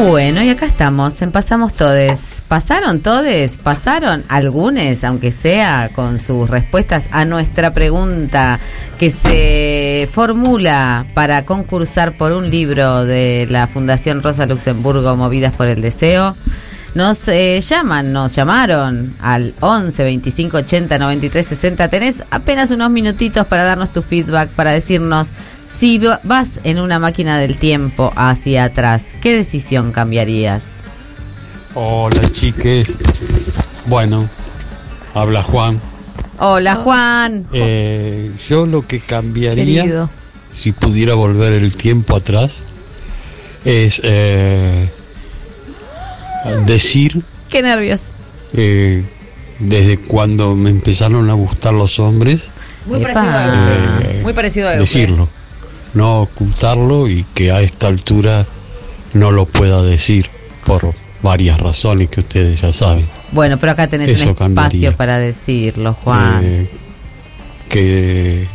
Bueno, 0.00 0.42
y 0.42 0.48
acá 0.48 0.64
estamos, 0.64 1.20
en 1.20 1.30
Pasamos 1.30 1.74
Todes. 1.74 2.42
¿Pasaron 2.48 3.00
todes? 3.00 3.58
¿Pasaron 3.58 4.24
algunos, 4.28 5.04
aunque 5.04 5.30
sea 5.30 5.90
con 5.94 6.18
sus 6.18 6.48
respuestas 6.48 7.06
a 7.10 7.26
nuestra 7.26 7.74
pregunta 7.74 8.58
que 8.98 9.10
se 9.10 10.08
formula 10.10 11.04
para 11.12 11.44
concursar 11.44 12.16
por 12.16 12.32
un 12.32 12.48
libro 12.48 13.04
de 13.04 13.46
la 13.50 13.66
Fundación 13.66 14.22
Rosa 14.22 14.46
Luxemburgo 14.46 15.16
Movidas 15.16 15.54
por 15.54 15.66
el 15.66 15.82
Deseo? 15.82 16.34
Nos 16.94 17.28
eh, 17.28 17.60
llaman, 17.60 18.10
nos 18.10 18.34
llamaron 18.34 19.14
al 19.20 19.52
11 19.60 20.02
25 20.02 20.56
80 20.56 20.98
93 20.98 21.46
60. 21.46 21.88
Tenés 21.88 22.24
apenas 22.30 22.70
unos 22.70 22.90
minutitos 22.90 23.46
para 23.46 23.64
darnos 23.64 23.92
tu 23.92 24.00
feedback, 24.00 24.48
para 24.48 24.72
decirnos 24.72 25.30
si 25.70 25.98
va- 25.98 26.20
vas 26.24 26.60
en 26.64 26.78
una 26.80 26.98
máquina 26.98 27.38
del 27.38 27.56
tiempo 27.56 28.12
hacia 28.16 28.64
atrás, 28.64 29.14
¿qué 29.20 29.34
decisión 29.36 29.92
cambiarías? 29.92 30.68
Hola 31.74 32.20
chiques. 32.32 32.96
Bueno, 33.86 34.28
habla 35.14 35.42
Juan. 35.42 35.80
Hola 36.38 36.74
Juan. 36.76 37.46
Eh, 37.52 38.32
yo 38.48 38.66
lo 38.66 38.86
que 38.86 39.00
cambiaría, 39.00 39.82
Querido. 39.82 40.10
si 40.58 40.72
pudiera 40.72 41.14
volver 41.14 41.52
el 41.52 41.76
tiempo 41.76 42.16
atrás, 42.16 42.62
es 43.64 44.00
eh, 44.02 44.88
decir 46.66 47.22
Qué 47.48 47.62
nervios. 47.62 48.06
eh, 48.54 49.04
desde 49.60 49.98
cuando 49.98 50.54
me 50.56 50.70
empezaron 50.70 51.28
a 51.30 51.34
gustar 51.34 51.74
los 51.74 51.98
hombres, 52.00 52.40
Muy 52.86 53.00
parecido 53.00 53.28
a. 53.30 53.68
Eh, 54.02 54.20
Muy 54.22 54.32
parecido 54.32 54.68
a 54.68 54.72
decirlo, 54.72 55.28
no 55.94 56.22
ocultarlo 56.22 57.08
y 57.08 57.24
que 57.34 57.50
a 57.50 57.60
esta 57.62 57.86
altura 57.88 58.46
no 59.14 59.30
lo 59.30 59.46
pueda 59.46 59.82
decir 59.82 60.30
por 60.64 60.92
varias 61.22 61.58
razones 61.60 62.08
que 62.08 62.20
ustedes 62.20 62.60
ya 62.60 62.72
saben. 62.72 63.06
Bueno, 63.32 63.58
pero 63.58 63.72
acá 63.72 63.86
tenés 63.88 64.10
Eso 64.10 64.22
un 64.24 64.28
espacio 64.30 64.36
cambiaría. 64.38 64.96
para 64.96 65.18
decirlo, 65.18 65.94
Juan. 65.94 66.40
Eh, 66.44 66.70
que 67.68 68.46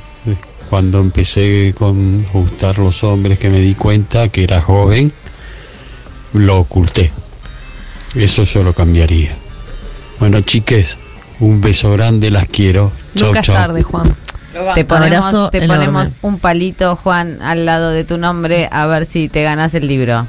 cuando 0.70 1.00
empecé 1.00 1.74
con 1.78 2.26
gustar 2.34 2.80
los 2.80 3.04
hombres 3.04 3.38
que 3.40 3.50
me 3.50 3.60
di 3.60 3.76
cuenta 3.76 4.30
que 4.30 4.44
era 4.44 4.62
joven, 4.62 5.12
lo 6.34 6.60
oculté. 6.60 7.12
Eso 8.16 8.44
yo 8.44 8.64
lo 8.64 8.74
cambiaría. 8.74 9.36
Bueno, 10.20 10.42
chiques, 10.42 10.98
un 11.40 11.62
beso 11.62 11.92
grande, 11.92 12.32
las 12.32 12.48
quiero. 12.48 12.92
Chau, 13.16 13.28
Nunca 13.28 13.40
es 13.42 13.46
chau. 13.46 13.56
tarde, 13.56 13.84
Juan. 13.84 14.16
Te 14.74 14.86
ponemos, 14.86 15.52
te 15.52 15.68
ponemos 15.68 16.16
un 16.22 16.40
palito, 16.40 16.96
Juan, 16.96 17.42
al 17.42 17.66
lado 17.66 17.92
de 17.92 18.06
tu 18.06 18.18
nombre, 18.18 18.70
a 18.72 18.86
ver 18.88 19.06
si 19.06 19.28
te 19.28 19.44
ganas 19.44 19.74
el 19.76 19.88
libro. 19.88 20.28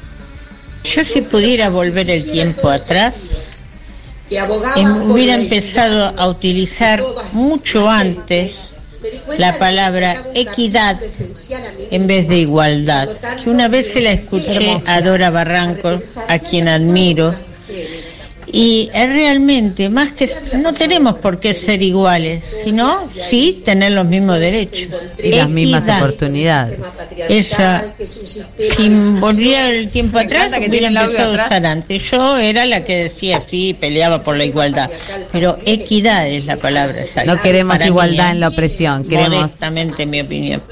Yo 0.82 1.04
si 1.04 1.20
pudiera 1.20 1.68
volver 1.68 2.10
el 2.10 2.24
tiempo 2.24 2.68
atrás, 2.68 3.16
em, 4.30 5.10
hubiera 5.10 5.34
empezado 5.34 6.12
a 6.18 6.28
utilizar 6.28 7.02
mucho 7.32 7.88
antes 7.88 8.58
la 9.38 9.56
palabra 9.58 10.22
equidad 10.34 11.00
en 11.90 12.06
vez 12.08 12.28
de 12.28 12.38
igualdad. 12.38 13.08
Que 13.42 13.50
una 13.50 13.68
vez 13.68 13.92
se 13.92 14.00
la 14.00 14.10
escuché 14.12 14.78
a 14.88 15.00
Dora 15.02 15.30
Barranco, 15.30 16.00
a 16.26 16.38
quien 16.40 16.66
admiro, 16.66 17.32
y 18.46 18.88
es 18.94 19.08
realmente 19.08 19.88
más 19.88 20.12
que 20.12 20.28
no 20.58 20.72
tenemos 20.72 21.16
por 21.18 21.40
qué 21.40 21.54
ser 21.54 21.82
iguales, 21.82 22.42
sino 22.64 23.10
sí 23.14 23.62
tener 23.64 23.92
los 23.92 24.06
mismos 24.06 24.38
derechos. 24.38 24.88
Y 25.22 25.30
las 25.30 25.48
mismas 25.48 25.84
Equidad. 25.84 26.02
oportunidades. 26.02 26.78
Esa, 27.28 27.84
si 28.76 28.88
volviera 29.20 29.70
el 29.70 29.90
tiempo 29.90 30.18
atrás, 30.18 30.50
que 30.58 30.68
hubiera 30.68 30.88
empezado 30.88 31.30
a 31.30 31.44
usar 31.46 31.66
antes. 31.66 32.10
Yo 32.10 32.38
era 32.38 32.64
la 32.66 32.84
que 32.84 33.04
decía, 33.04 33.42
sí, 33.48 33.76
peleaba 33.78 34.20
por 34.20 34.36
la 34.36 34.44
igualdad, 34.44 34.90
pero 35.32 35.58
equidad 35.64 36.28
es 36.28 36.46
la 36.46 36.56
palabra. 36.56 36.96
exacta. 36.96 37.24
No 37.24 37.40
queremos 37.40 37.74
Para 37.74 37.84
mí, 37.84 37.90
igualdad 37.90 38.28
¿eh? 38.28 38.32
en 38.32 38.40
la 38.40 38.48
opresión, 38.48 39.04
queremos... 39.04 39.36
Modestamente, 39.36 40.06
mi 40.06 40.20
opinión. 40.20 40.62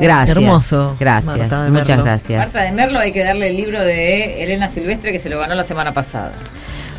Gracias. 0.00 0.36
Hermoso, 0.36 0.96
Gracias, 1.00 1.38
Marta 1.38 1.68
muchas 1.70 2.04
gracias. 2.04 2.38
Marta 2.38 2.62
de 2.62 2.72
Merlo 2.72 2.98
hay 2.98 3.12
que 3.12 3.24
darle 3.24 3.48
el 3.48 3.56
libro 3.56 3.80
de 3.80 4.42
Elena 4.44 4.68
Silvestre 4.68 5.10
que 5.10 5.18
se 5.18 5.30
lo 5.30 5.38
ganó 5.38 5.54
la 5.54 5.64
semana 5.64 5.92
pasada. 5.94 6.32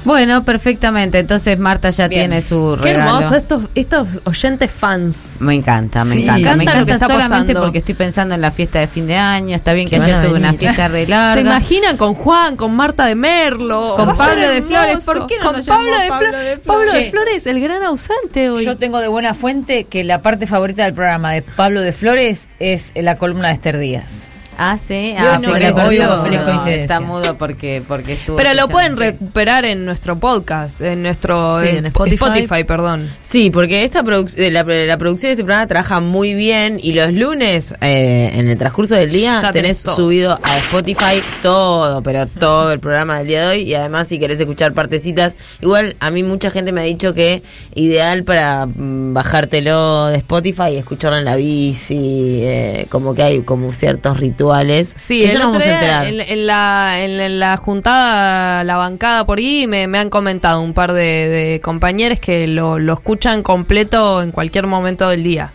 Bueno, 0.03 0.43
perfectamente. 0.43 1.19
Entonces 1.19 1.59
Marta 1.59 1.89
ya 1.91 2.07
Bien. 2.07 2.21
tiene 2.29 2.41
su 2.41 2.75
Qué 2.81 2.93
regalo. 2.93 3.17
hermoso, 3.19 3.35
estos, 3.35 3.63
estos 3.75 4.07
oyentes 4.23 4.71
fans. 4.71 5.33
Me 5.39 5.53
encanta, 5.53 6.03
me 6.03 6.15
Sí, 6.15 6.23
encanta. 6.23 6.51
me 6.51 6.55
Me 6.57 6.63
encanta 6.63 6.79
lo 6.79 6.85
que 6.87 6.91
encanta 6.93 7.05
está 7.05 7.07
solamente 7.23 7.53
pasando. 7.53 7.61
porque 7.61 7.77
estoy 7.79 7.93
pensando 7.95 8.33
en 8.35 8.41
la 8.41 8.49
fiesta 8.51 8.79
de 8.79 8.87
fin 8.87 9.05
de 9.05 9.15
año. 9.17 9.55
Está 9.55 9.73
bien 9.73 9.87
que 9.87 9.97
Que 9.97 10.03
ayer 10.03 10.21
tuve 10.25 10.39
una 10.39 10.53
fiesta 10.53 10.87
re 10.87 11.03
¿Se 11.05 11.09
larga. 11.11 11.41
imaginan 11.41 11.97
con 11.97 12.13
Juan, 12.15 12.55
con 12.55 12.75
Marta 12.75 13.05
de 13.05 13.15
Merlo? 13.15 13.93
Con 13.95 14.15
Pablo 14.15 14.49
de. 14.49 14.61
Flores. 14.63 15.03
¿Por 15.05 15.27
qué 15.27 15.35
no 15.39 15.45
Con 15.45 15.55
nos 15.57 15.65
Pablo 15.65 15.97
de, 15.99 16.07
Pablo 16.09 16.27
Flo- 16.29 16.37
de 16.39 16.57
Pablo 16.57 16.81
de 16.83 16.89
Flores? 16.89 17.11
Flores, 17.11 17.45
el 17.47 17.59
gran 17.61 17.83
ausente 17.83 18.49
hoy. 18.49 18.65
Yo 18.65 18.77
tengo 18.77 18.99
de 18.99 19.07
buena 19.07 19.33
fuente 19.35 19.83
que 19.83 20.03
la 20.03 20.21
parte 20.21 20.47
favorita 20.47 20.83
del 20.83 20.93
programa 20.93 21.31
de 21.33 21.41
Pablo 21.43 21.81
de 21.81 21.93
Flores 21.93 22.49
es 22.59 22.91
la 22.95 23.17
columna 23.17 23.49
de 23.49 23.53
Esther 23.53 23.77
Díaz. 23.77 24.27
Ah, 24.63 24.77
sí. 24.77 25.15
Ah, 25.17 25.39
no 25.41 25.55
está 25.55 25.73
feliz 25.83 25.99
mudo. 26.01 26.17
coincidencia. 26.45 26.75
Está 26.75 26.99
mudo 26.99 27.35
porque, 27.37 27.81
porque 27.87 28.13
estuvo 28.13 28.37
Pero 28.37 28.53
lo 28.53 28.67
pueden 28.67 28.95
recuperar 28.95 29.65
en 29.65 29.85
nuestro 29.85 30.17
podcast, 30.19 30.79
en 30.81 31.01
nuestro 31.01 31.59
Sí, 31.61 31.69
en 31.69 31.77
en 31.77 31.85
Spotify. 31.87 32.63
perdón. 32.63 33.09
Sí, 33.21 33.49
porque 33.49 33.83
esta 33.83 34.03
produc- 34.03 34.37
eh, 34.37 34.51
la, 34.51 34.63
la 34.63 34.97
producción 34.97 35.29
de 35.29 35.33
este 35.33 35.43
programa 35.43 35.65
trabaja 35.67 35.99
muy 35.99 36.35
bien 36.35 36.79
y 36.81 36.93
los 36.93 37.11
lunes, 37.13 37.73
eh, 37.81 38.31
en 38.35 38.47
el 38.47 38.57
transcurso 38.57 38.93
del 38.95 39.11
día, 39.11 39.39
Ya 39.41 39.51
tenés 39.51 39.81
todo. 39.83 39.95
subido 39.95 40.37
a 40.43 40.57
Spotify 40.59 41.23
todo, 41.41 42.03
pero 42.03 42.27
todo 42.27 42.71
el 42.71 42.79
programa 42.79 43.17
del 43.17 43.27
día 43.27 43.41
de 43.41 43.47
hoy 43.57 43.61
y 43.63 43.73
además 43.73 44.07
si 44.07 44.19
querés 44.19 44.39
escuchar 44.39 44.73
partecitas, 44.73 45.35
igual 45.61 45.95
a 45.99 46.11
mí 46.11 46.21
mucha 46.21 46.51
gente 46.51 46.71
me 46.71 46.81
ha 46.81 46.83
dicho 46.83 47.13
que 47.15 47.41
ideal 47.73 48.23
para 48.23 48.65
mm, 48.67 49.13
bajártelo 49.13 50.07
de 50.07 50.17
Spotify 50.17 50.71
y 50.73 50.77
escucharlo 50.77 51.17
en 51.17 51.25
la 51.25 51.35
bici, 51.35 52.39
eh, 52.43 52.85
como 52.89 53.15
que 53.15 53.23
hay 53.23 53.41
como 53.41 53.73
ciertos 53.73 54.19
rituales. 54.19 54.50
Sí, 54.97 55.21
ya 55.27 55.33
nos 55.39 55.47
vamos 55.47 55.65
a 55.65 55.73
enterar. 55.73 56.05
en, 56.05 56.19
en 56.21 56.45
la, 56.47 56.95
en, 56.99 57.19
en 57.19 57.39
la 57.39 57.57
juntada, 57.57 58.63
la 58.63 58.75
bancada 58.77 59.25
por 59.25 59.37
ahí, 59.39 59.67
me, 59.67 59.87
me 59.87 59.97
han 59.99 60.09
comentado 60.09 60.61
un 60.61 60.73
par 60.73 60.93
de, 60.93 61.01
de 61.29 61.61
compañeros 61.61 62.19
que 62.19 62.47
lo, 62.47 62.79
lo 62.79 62.93
escuchan 62.93 63.43
completo 63.43 64.21
en 64.21 64.31
cualquier 64.31 64.67
momento 64.67 65.09
del 65.09 65.23
día. 65.23 65.51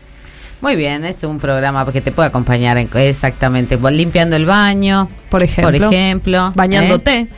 Muy 0.60 0.74
bien, 0.74 1.04
es 1.04 1.22
un 1.22 1.38
programa 1.38 1.84
que 1.92 2.00
te 2.00 2.12
puede 2.12 2.28
acompañar 2.28 2.78
en- 2.78 2.88
exactamente 2.94 3.78
limpiando 3.90 4.36
el 4.36 4.46
baño, 4.46 5.08
Por 5.28 5.42
ejemplo. 5.44 5.86
por 5.86 5.94
ejemplo, 5.94 6.52
Bañándote. 6.54 7.28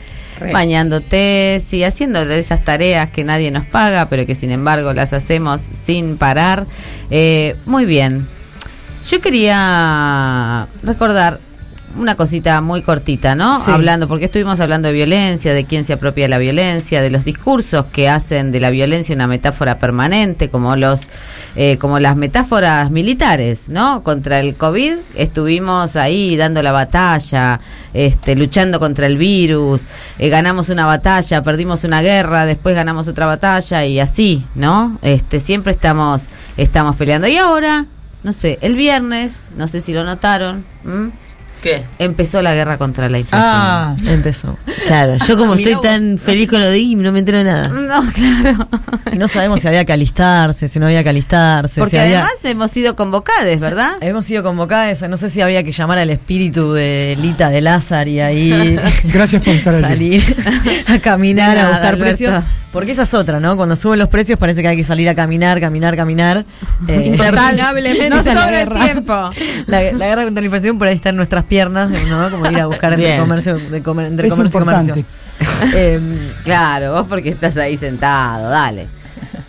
¿eh? 0.41 0.51
bañándote, 0.53 1.61
sí, 1.67 1.83
haciendo 1.83 2.23
de 2.25 2.39
esas 2.39 2.63
tareas 2.63 3.11
que 3.11 3.25
nadie 3.25 3.51
nos 3.51 3.65
paga, 3.65 4.05
pero 4.05 4.25
que 4.25 4.35
sin 4.35 4.51
embargo 4.51 4.93
las 4.93 5.11
hacemos 5.11 5.59
sin 5.83 6.15
parar. 6.15 6.65
Eh, 7.11 7.57
muy 7.65 7.83
bien. 7.83 8.25
Yo 9.09 9.19
quería 9.19 10.67
recordar 10.81 11.39
una 11.97 12.15
cosita 12.15 12.61
muy 12.61 12.81
cortita, 12.81 13.35
¿no? 13.35 13.59
Sí. 13.59 13.71
Hablando, 13.71 14.07
porque 14.07 14.25
estuvimos 14.25 14.59
hablando 14.59 14.87
de 14.87 14.93
violencia, 14.93 15.53
de 15.53 15.65
quién 15.65 15.83
se 15.83 15.93
apropia 15.93 16.25
de 16.25 16.29
la 16.29 16.37
violencia, 16.37 17.01
de 17.01 17.09
los 17.09 17.25
discursos 17.25 17.85
que 17.87 18.09
hacen 18.09 18.51
de 18.51 18.59
la 18.59 18.69
violencia 18.69 19.15
una 19.15 19.27
metáfora 19.27 19.79
permanente, 19.79 20.49
como 20.49 20.75
los, 20.75 21.07
eh, 21.55 21.77
como 21.77 21.99
las 21.99 22.15
metáforas 22.15 22.91
militares, 22.91 23.69
¿no? 23.69 24.03
Contra 24.03 24.39
el 24.39 24.55
COVID 24.55 24.93
estuvimos 25.15 25.95
ahí 25.95 26.37
dando 26.37 26.61
la 26.61 26.71
batalla, 26.71 27.59
este, 27.93 28.35
luchando 28.35 28.79
contra 28.79 29.07
el 29.07 29.17
virus, 29.17 29.83
eh, 30.19 30.29
ganamos 30.29 30.69
una 30.69 30.85
batalla, 30.85 31.41
perdimos 31.43 31.83
una 31.83 32.01
guerra, 32.01 32.45
después 32.45 32.75
ganamos 32.75 33.07
otra 33.07 33.25
batalla 33.25 33.85
y 33.85 33.99
así, 33.99 34.45
¿no? 34.55 34.97
Este, 35.01 35.39
siempre 35.39 35.71
estamos, 35.71 36.23
estamos 36.57 36.95
peleando. 36.95 37.27
Y 37.27 37.37
ahora, 37.37 37.85
no 38.23 38.31
sé, 38.33 38.59
el 38.61 38.75
viernes, 38.75 39.41
no 39.57 39.67
sé 39.67 39.81
si 39.81 39.93
lo 39.93 40.03
notaron, 40.03 40.65
¿m? 40.85 41.11
¿Qué? 41.61 41.83
empezó 41.99 42.41
la 42.41 42.53
guerra 42.53 42.77
contra 42.77 43.09
la 43.09 43.19
inflación. 43.19 43.51
Ah, 43.53 43.95
Empezó. 44.05 44.57
Claro, 44.87 45.17
yo 45.27 45.37
como 45.37 45.53
estoy 45.55 45.75
tan 45.81 46.15
vos. 46.15 46.21
feliz 46.23 46.49
con 46.49 46.59
lo 46.59 46.67
de 46.67 46.79
I, 46.79 46.95
no 46.95 47.11
me 47.11 47.19
entero 47.19 47.37
de 47.39 47.43
nada. 47.43 47.67
No, 47.67 48.01
claro. 48.11 48.67
Y 49.11 49.17
no 49.17 49.27
sabemos 49.27 49.61
si 49.61 49.67
había 49.67 49.83
que 49.85 49.93
alistarse, 49.93 50.69
si 50.69 50.79
no 50.79 50.85
había 50.85 51.03
que 51.03 51.09
alistarse. 51.09 51.79
Porque 51.81 51.97
si 51.97 52.01
había- 52.01 52.19
además 52.19 52.33
hemos 52.43 52.71
sido 52.71 52.95
convocadas, 52.95 53.59
¿verdad? 53.59 53.91
Hemos 54.01 54.25
sido 54.25 54.43
convocadas, 54.43 55.01
no 55.09 55.17
sé 55.17 55.29
si 55.29 55.41
había 55.41 55.63
que 55.63 55.71
llamar 55.71 55.97
al 55.97 56.09
espíritu 56.09 56.73
de 56.73 57.17
Lita 57.19 57.49
de 57.49 57.61
Lázaro 57.61 58.09
y 58.09 58.19
ahí 58.19 58.77
Gracias 59.05 59.41
por 59.43 59.53
estar 59.53 59.73
aquí. 59.75 59.83
salir 59.83 60.35
a 60.87 60.99
caminar, 60.99 61.57
a 61.57 61.63
buscar 61.69 61.85
Alberto. 61.95 61.99
precios. 62.03 62.43
Porque 62.71 62.91
esa 62.91 63.01
es 63.01 63.13
otra, 63.15 63.39
¿no? 63.39 63.57
Cuando 63.57 63.75
suben 63.75 63.97
los 63.97 64.09
precios 64.09 64.37
parece 64.37 64.61
que 64.61 64.67
hay 64.67 64.77
que 64.77 64.83
salir 64.83 65.09
a 65.09 65.15
caminar, 65.15 65.59
caminar, 65.59 65.95
caminar. 65.95 66.45
Eh, 66.87 67.03
Interminablemente. 67.07 68.09
la 68.11 68.21
sobra 68.23 68.49
el 68.61 68.69
guerra. 68.69 68.85
tiempo. 68.85 69.29
La, 69.65 69.91
la 69.91 70.05
guerra 70.07 70.23
contra 70.25 70.41
la 70.41 70.45
inflación 70.45 70.77
por 70.77 70.87
ahí 70.87 70.93
está 70.93 71.09
en 71.09 71.15
nuestras 71.15 71.45
piernas, 71.49 71.89
¿no? 72.07 72.29
Como 72.31 72.45
ir 72.49 72.59
a 72.59 72.67
buscar 72.67 72.93
entre 72.93 73.17
comercio, 73.17 73.57
de 73.57 73.81
comer- 73.83 74.05
entre 74.07 74.27
Es 74.29 74.33
comercio 74.33 74.59
y 74.59 74.61
importante. 74.61 75.05
comercio. 75.37 75.77
Eh, 75.77 75.99
Claro, 76.45 76.93
vos 76.93 77.05
porque 77.09 77.29
estás 77.29 77.57
ahí 77.57 77.75
sentado, 77.75 78.49
dale. 78.49 78.87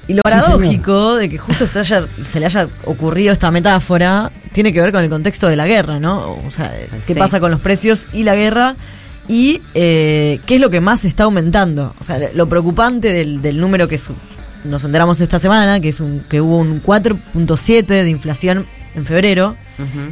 Y 0.09 0.15
lo 0.15 0.23
paradójico 0.23 1.15
de 1.17 1.29
que 1.29 1.39
justo 1.39 1.67
se, 1.67 1.79
haya- 1.79 2.07
se 2.29 2.41
le 2.41 2.47
haya 2.47 2.67
ocurrido 2.85 3.33
esta 3.33 3.51
metáfora 3.53 4.31
tiene 4.53 4.73
que 4.73 4.81
ver 4.81 4.91
con 4.91 5.05
el 5.05 5.09
contexto 5.11 5.47
de 5.47 5.55
la 5.55 5.67
guerra, 5.69 6.01
¿no? 6.01 6.37
O 6.45 6.51
sea, 6.51 6.73
qué 7.07 7.15
Sí. 7.15 7.19
pasa 7.19 7.39
con 7.39 7.53
los 7.53 7.61
precios 7.61 8.07
y 8.13 8.25
la 8.25 8.35
guerra 8.35 8.75
y 9.29 9.63
eh, 9.75 10.41
qué 10.47 10.57
es 10.57 10.61
lo 10.61 10.71
que 10.71 10.81
más 10.81 11.05
está 11.05 11.25
aumentando. 11.25 11.95
O 12.01 12.05
sea, 12.05 12.19
lo 12.35 12.49
preocupante 12.49 13.13
del, 13.13 13.41
del 13.43 13.61
número 13.61 13.87
que 13.87 13.99
su- 13.99 14.15
nos 14.65 14.83
enteramos 14.83 15.21
esta 15.21 15.39
semana, 15.39 15.79
que 15.81 15.91
es 15.91 16.01
un 16.01 16.25
que 16.29 16.41
hubo 16.41 16.59
un 16.59 16.83
4.7 16.83 17.87
de 17.87 18.11
inflación 18.11 18.67
en 19.01 19.07
febrero. 19.07 19.57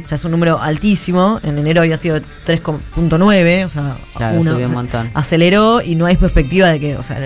O 0.03 0.07
sea, 0.07 0.15
es 0.15 0.25
un 0.25 0.31
número 0.31 0.59
altísimo. 0.59 1.39
En 1.43 1.59
enero 1.59 1.81
había 1.81 1.95
sido 1.95 2.19
3.9, 2.47 3.65
o 3.65 3.69
sea, 3.69 3.97
Claro, 4.15 4.39
uno, 4.39 4.53
subió 4.53 4.67
un 4.67 4.75
o 4.75 4.81
sea, 4.87 5.11
aceleró 5.13 5.81
y 5.83 5.93
no 5.93 6.07
hay 6.07 6.17
perspectiva 6.17 6.69
de 6.69 6.79
que, 6.79 6.97
o 6.97 7.03
sea, 7.03 7.17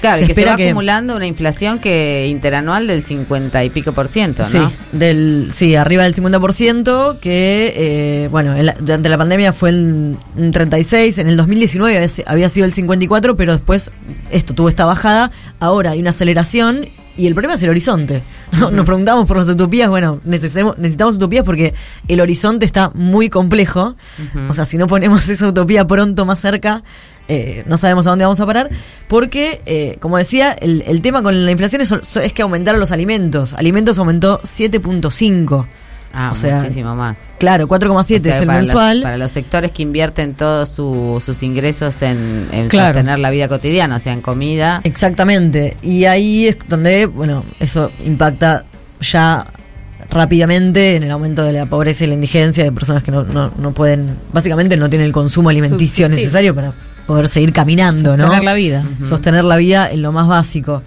Claro, 0.00 0.20
se 0.20 0.26
que 0.26 0.32
se 0.34 0.44
va 0.46 0.56
que 0.56 0.68
acumulando 0.70 1.14
una 1.16 1.26
inflación 1.26 1.78
que 1.78 2.28
interanual 2.30 2.86
del 2.86 3.02
50 3.02 3.62
y 3.64 3.68
pico 3.70 3.92
por 3.92 4.08
ciento, 4.08 4.42
¿no? 4.42 4.48
Sí, 4.48 4.76
del, 4.92 5.50
sí, 5.52 5.74
arriba 5.76 6.04
del 6.04 6.14
50%, 6.14 7.18
que, 7.20 7.74
eh, 7.76 8.28
bueno, 8.30 8.56
en 8.56 8.64
la- 8.66 8.76
durante 8.80 9.08
la 9.10 9.18
pandemia 9.18 9.52
fue 9.52 9.68
el, 9.70 10.16
un 10.36 10.52
36, 10.52 11.18
en 11.18 11.28
el 11.28 11.36
2019 11.36 11.96
había 11.96 12.08
si- 12.08 12.24
había 12.26 12.48
sido 12.48 12.64
el 12.66 12.72
54, 12.72 13.36
pero 13.36 13.52
después 13.52 13.90
esto 14.30 14.54
tuvo 14.54 14.70
esta 14.70 14.86
bajada, 14.86 15.30
ahora 15.58 15.90
hay 15.90 16.00
una 16.00 16.10
aceleración 16.10 16.86
y 17.16 17.26
el 17.26 17.34
problema 17.34 17.54
es 17.54 17.62
el 17.62 17.70
horizonte. 17.70 18.22
¿no? 18.58 18.70
Nos 18.70 18.86
preguntamos 18.86 19.26
por 19.26 19.36
las 19.36 19.48
utopías, 19.48 19.88
bueno, 19.88 20.20
necesitamos, 20.24 20.78
necesitamos 20.78 21.16
utopías 21.16 21.44
porque 21.44 21.74
el 22.08 22.20
horizonte 22.20 22.66
está 22.66 22.90
muy 22.94 23.30
complejo, 23.30 23.96
o 24.48 24.54
sea, 24.54 24.64
si 24.64 24.78
no 24.78 24.86
ponemos 24.86 25.28
esa 25.28 25.48
utopía 25.48 25.86
pronto 25.86 26.24
más 26.24 26.40
cerca, 26.40 26.82
eh, 27.28 27.62
no 27.66 27.78
sabemos 27.78 28.06
a 28.06 28.10
dónde 28.10 28.24
vamos 28.24 28.40
a 28.40 28.46
parar, 28.46 28.70
porque, 29.08 29.60
eh, 29.66 29.98
como 30.00 30.18
decía, 30.18 30.52
el, 30.52 30.82
el 30.86 31.00
tema 31.00 31.22
con 31.22 31.44
la 31.44 31.50
inflación 31.50 31.82
es, 31.82 31.92
es 31.92 32.32
que 32.32 32.42
aumentaron 32.42 32.80
los 32.80 32.90
alimentos. 32.90 33.54
Alimentos 33.54 33.98
aumentó 33.98 34.40
7.5. 34.42 35.66
Ah, 36.12 36.30
O 36.32 36.34
sea, 36.34 36.56
muchísimo 36.58 36.96
más. 36.96 37.30
Claro, 37.38 37.68
4,7 37.68 38.18
O 38.18 38.22
sea, 38.22 38.34
es 38.34 38.40
el 38.40 38.46
para 38.46 38.58
mensual. 38.58 39.02
para 39.02 39.16
los 39.16 39.30
sectores 39.30 39.70
que 39.70 39.82
invierten 39.82 40.34
todos 40.34 40.68
su- 40.68 41.22
sus 41.24 41.42
ingresos 41.44 42.02
en, 42.02 42.48
en 42.52 42.68
Claro. 42.68 42.94
sostener 42.94 43.18
la 43.20 43.30
vida 43.30 43.46
cotidiana, 43.48 43.96
o 43.96 44.00
sea, 44.00 44.12
en 44.12 44.20
comida. 44.20 44.80
Exactamente. 44.82 45.76
Y 45.82 46.06
ahí 46.06 46.48
es 46.48 46.56
donde, 46.68 47.06
bueno, 47.06 47.44
eso 47.60 47.90
impacta 48.04 48.64
ya 49.00 49.46
rápidamente 50.10 50.96
en 50.96 51.04
el 51.04 51.10
aumento 51.10 51.44
de 51.44 51.52
la 51.52 51.66
pobreza 51.66 52.04
y 52.04 52.08
la 52.08 52.14
indigencia 52.14 52.64
de 52.64 52.72
personas 52.72 53.02
que 53.04 53.10
no, 53.12 53.22
no, 53.22 53.52
no 53.56 53.72
pueden, 53.72 54.16
básicamente 54.32 54.76
no 54.76 54.88
tienen 54.88 55.06
el 55.06 55.12
consumo 55.12 55.50
alimenticio 55.50 56.06
Subsistir. 56.06 56.10
necesario 56.10 56.54
para, 56.54 56.72
poder 57.06 57.28
seguir 57.28 57.52
caminando, 57.52 58.16
¿no? 58.16 58.24
Sostener 58.24 58.44
la 58.44 58.54
vida. 58.54 58.84
Sostener 59.08 59.44
la 59.44 59.56
vida 59.56 59.90
en 59.90 60.02
lo 60.02 60.12
más 60.12 60.26
básico. 60.28 60.82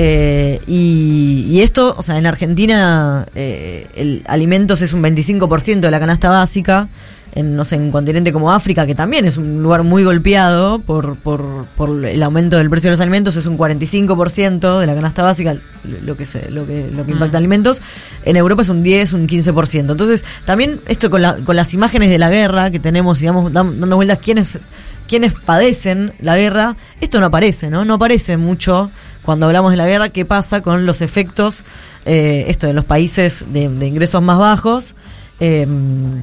Eh, 0.00 0.60
y, 0.68 1.46
y 1.50 1.62
esto, 1.62 1.92
o 1.98 2.02
sea, 2.02 2.18
en 2.18 2.26
Argentina 2.26 3.26
eh, 3.34 3.88
el 3.96 4.22
alimentos 4.28 4.80
es 4.80 4.92
un 4.92 5.02
25% 5.02 5.80
de 5.80 5.90
la 5.90 5.98
canasta 5.98 6.30
básica. 6.30 6.88
En, 7.34 7.56
no 7.56 7.64
sé, 7.64 7.74
en 7.74 7.82
un 7.82 7.90
continente 7.90 8.32
como 8.32 8.52
África, 8.52 8.86
que 8.86 8.94
también 8.94 9.26
es 9.26 9.36
un 9.36 9.62
lugar 9.62 9.82
muy 9.82 10.02
golpeado 10.04 10.78
por, 10.78 11.16
por, 11.16 11.66
por 11.76 12.04
el 12.06 12.22
aumento 12.22 12.56
del 12.56 12.70
precio 12.70 12.88
de 12.88 12.92
los 12.92 13.00
alimentos, 13.00 13.36
es 13.36 13.46
un 13.46 13.58
45% 13.58 14.80
de 14.80 14.86
la 14.86 14.94
canasta 14.94 15.22
básica, 15.22 15.56
lo 15.84 16.16
que, 16.16 16.24
se, 16.24 16.50
lo 16.50 16.66
que, 16.66 16.88
lo 16.90 17.04
que 17.04 17.12
impacta 17.12 17.36
alimentos. 17.36 17.82
En 18.24 18.36
Europa 18.36 18.62
es 18.62 18.68
un 18.70 18.82
10, 18.82 19.12
un 19.12 19.28
15%. 19.28 19.90
Entonces, 19.90 20.24
también 20.46 20.80
esto 20.86 21.10
con, 21.10 21.22
la, 21.22 21.36
con 21.36 21.54
las 21.54 21.74
imágenes 21.74 22.08
de 22.08 22.18
la 22.18 22.30
guerra 22.30 22.70
que 22.70 22.78
tenemos, 22.78 23.18
digamos, 23.18 23.52
dando 23.52 23.96
vueltas, 23.96 24.18
quiénes, 24.18 24.58
quiénes 25.06 25.34
padecen 25.34 26.12
la 26.20 26.36
guerra, 26.36 26.76
esto 27.00 27.20
no 27.20 27.26
aparece, 27.26 27.68
¿no? 27.68 27.84
No 27.84 27.94
aparece 27.94 28.36
mucho 28.36 28.90
cuando 29.28 29.44
hablamos 29.44 29.72
de 29.72 29.76
la 29.76 29.86
guerra, 29.86 30.08
qué 30.08 30.24
pasa 30.24 30.62
con 30.62 30.86
los 30.86 31.02
efectos, 31.02 31.62
eh, 32.06 32.46
esto 32.48 32.66
de 32.66 32.72
los 32.72 32.86
países 32.86 33.44
de, 33.52 33.64
ingresos 33.64 34.22
más 34.22 34.38
bajos, 34.38 34.94
eh, 35.38 35.68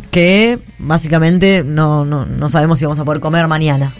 que 0.09 0.57
básicamente 0.79 1.63
no, 1.63 2.03
no, 2.03 2.25
no 2.25 2.49
sabemos 2.49 2.79
si 2.79 2.85
vamos 2.85 2.97
a 2.97 3.05
poder 3.05 3.21
comer 3.21 3.47
mañana. 3.47 3.93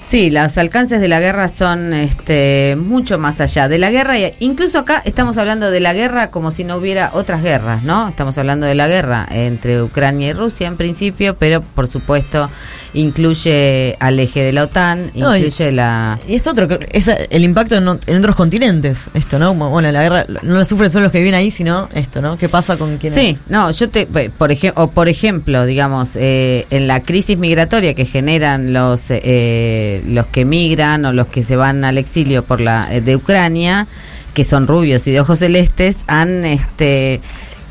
Sí, 0.00 0.30
los 0.30 0.58
alcances 0.58 1.00
de 1.00 1.06
la 1.06 1.20
guerra 1.20 1.46
son 1.46 1.94
este, 1.94 2.76
mucho 2.76 3.18
más 3.20 3.40
allá 3.40 3.68
de 3.68 3.78
la 3.78 3.92
guerra. 3.92 4.18
e 4.18 4.34
Incluso 4.40 4.80
acá 4.80 5.00
estamos 5.04 5.38
hablando 5.38 5.70
de 5.70 5.78
la 5.78 5.94
guerra 5.94 6.32
como 6.32 6.50
si 6.50 6.64
no 6.64 6.76
hubiera 6.76 7.10
otras 7.14 7.40
guerras, 7.40 7.84
¿no? 7.84 8.08
Estamos 8.08 8.36
hablando 8.36 8.66
de 8.66 8.74
la 8.74 8.88
guerra 8.88 9.28
entre 9.30 9.80
Ucrania 9.80 10.30
y 10.30 10.32
Rusia 10.32 10.66
en 10.66 10.76
principio, 10.76 11.36
pero 11.36 11.62
por 11.62 11.86
supuesto 11.86 12.50
incluye 12.94 13.96
al 14.00 14.18
eje 14.18 14.42
de 14.42 14.52
la 14.52 14.64
OTAN, 14.64 15.10
No, 15.14 15.36
y- 15.36 15.40
incluye 15.40 15.72
la... 15.72 16.18
Y 16.28 16.34
esto 16.34 16.50
otro, 16.50 16.68
es 16.90 17.08
el 17.08 17.44
impacto 17.44 17.74
en, 17.76 17.88
otros 17.88 18.36
continentes, 18.36 19.08
esto, 19.14 19.38
¿no? 19.38 19.54
Bueno, 19.54 19.90
la 19.92 20.02
guerra 20.02 20.26
no 20.42 20.54
la 20.54 20.64
sufren 20.64 20.90
solo 20.90 21.04
los 21.04 21.12
que 21.12 21.18
viven 21.18 21.34
ahí, 21.34 21.50
sino 21.50 21.88
esto, 21.92 22.22
¿no? 22.22 22.38
¿Qué 22.38 22.48
pasa 22.48 22.76
con 22.76 22.98
quienes... 22.98 23.18
Sí, 23.18 23.36
no, 23.48 23.70
yo 23.70 23.88
te, 23.90 24.06
por 24.06 24.50
ejemplo, 24.52 24.88
por 24.88 25.08
ejemplo, 25.08 25.66
digamos, 25.66 26.16
eh, 26.16 26.66
en 26.70 26.86
la 26.86 27.00
crisis 27.00 27.36
migratoria 27.36 27.94
que 27.94 28.06
generan 28.06 28.72
los 28.72 29.06
eh, 29.10 30.02
los 30.06 30.26
que 30.26 30.44
migran 30.44 31.04
o 31.04 31.12
los 31.12 31.26
que 31.28 31.42
se 31.42 31.56
van 31.56 31.84
al 31.84 31.98
exilio 31.98 32.44
por 32.44 32.60
la 32.60 32.88
eh, 32.94 33.00
de 33.00 33.16
Ucrania, 33.16 33.86
que 34.32 34.44
son 34.44 34.66
rubios 34.66 35.06
y 35.06 35.12
de 35.12 35.20
ojos 35.20 35.38
celestes, 35.40 36.04
han 36.06 36.44
este 36.44 37.20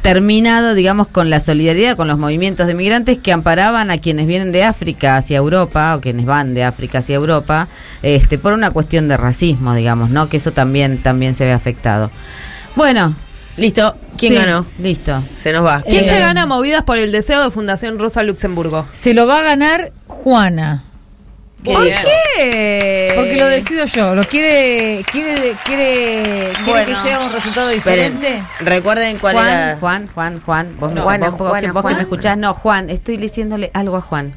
terminado, 0.04 0.76
digamos, 0.76 1.08
con 1.08 1.32
la 1.32 1.40
solidaridad 1.40 1.98
con 1.98 2.08
los 2.08 2.20
movimientos 2.20 2.68
de 2.68 2.76
migrantes 2.76 3.18
que 3.18 3.32
amparaban 3.32 3.90
a 3.90 3.98
quienes 3.98 4.28
vienen 4.28 4.52
de 4.52 4.64
África 4.64 5.18
hacia 5.18 5.38
Europa 5.38 5.96
o 5.96 6.02
quienes 6.02 6.26
van 6.28 6.54
de 6.54 6.64
África 6.64 7.00
hacia 7.00 7.16
Europa, 7.16 7.68
este, 8.04 8.38
por 8.38 8.54
una 8.54 8.70
cuestión 8.70 9.08
de 9.08 9.18
racismo, 9.18 9.74
digamos, 9.74 10.12
¿no? 10.12 10.30
Que 10.30 10.38
eso 10.38 10.52
también 10.52 11.00
también 11.02 11.34
se 11.34 11.46
ve 11.46 11.54
afectado. 11.54 12.12
Bueno, 12.76 13.16
listo. 13.58 13.96
¿Quién 14.18 14.34
Sí, 14.34 14.40
ganó? 14.40 14.66
Listo. 14.78 15.24
Se 15.36 15.52
nos 15.54 15.66
va. 15.66 15.82
¿Quién 15.82 16.04
Eh, 16.06 16.10
se 16.10 16.20
gana 16.20 16.46
movidas 16.46 16.84
por 16.84 16.98
el 17.00 17.12
deseo 17.12 17.44
de 17.44 17.50
Fundación 17.50 17.98
Rosa 17.98 18.22
Luxemburgo? 18.24 18.86
Se 18.92 19.14
lo 19.16 19.26
va 19.26 19.40
a 19.40 19.44
ganar 19.44 19.92
Juana. 20.06 20.84
Qué 21.64 21.73
¿Por 21.73 21.85
qué? 21.85 23.11
Porque 23.15 23.38
lo 23.38 23.48
decido 23.48 23.85
yo. 23.85 24.15
¿Lo 24.15 24.23
quiere, 24.23 25.03
quiere, 25.11 25.34
quiere, 25.35 25.53
quiere 25.64 26.52
Bueno. 26.65 26.85
que 26.85 26.95
sea 27.07 27.19
un 27.19 27.31
resultado 27.31 27.69
Esperen, 27.69 28.19
diferente? 28.19 28.44
recuerden 28.60 29.18
cuál 29.18 29.35
Juan, 29.35 29.48
era. 29.49 29.77
Juan, 29.80 30.10
Juan, 30.14 30.41
Juan, 30.45 30.76
vos, 30.80 30.90
No, 30.91 30.95
vos- 30.95 31.03
Juana, 31.03 31.30
vos- 31.30 31.38
que- 31.38 31.44
vos 31.44 31.61
que 31.61 31.81
Juan. 31.81 31.95
me 31.95 32.02
escuchás, 32.02 32.38
no, 32.38 32.53
Juan, 32.53 32.90
estoy 32.90 33.18
diciéndole 33.18 33.72
algo 33.73 33.95
a 33.98 34.02
Juan. 34.02 34.34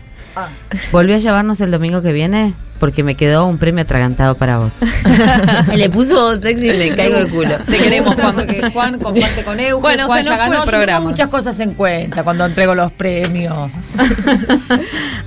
¿Volvió 0.93 1.17
a 1.17 1.19
llevarnos 1.19 1.61
el 1.61 1.71
domingo 1.71 2.03
que 2.03 2.13
viene? 2.13 2.55
Porque 2.79 3.03
me 3.03 3.15
quedó 3.15 3.47
un 3.47 3.57
premio 3.57 3.85
atragantado 3.85 4.35
para 4.35 4.59
vos. 4.59 4.73
Le 5.75 5.89
puso 5.89 6.37
sexy 6.37 6.69
y 6.71 6.77
me 6.77 6.95
caigo 6.95 7.21
de 7.21 7.27
culo. 7.29 7.57
Te 7.65 7.79
queremos, 7.79 8.15
Juan. 8.17 8.35
Porque 8.35 8.71
Juan 8.71 8.99
comparte 8.99 9.43
con 9.45 9.59
Euge. 9.59 9.81
Bueno, 9.81 10.05
Juan 10.07 10.19
se 10.19 10.25
ya 10.25 10.31
nos 10.31 10.39
fue 10.39 10.45
ganó. 10.51 10.53
el 10.53 10.59
Yo 10.59 10.65
tengo 10.71 10.77
programa. 10.77 11.09
muchas 11.09 11.31
cosas 11.31 11.59
en 11.61 11.73
cuenta 11.73 12.23
cuando 12.23 12.45
entrego 12.45 12.75
los 12.75 12.93
premios. 12.93 13.71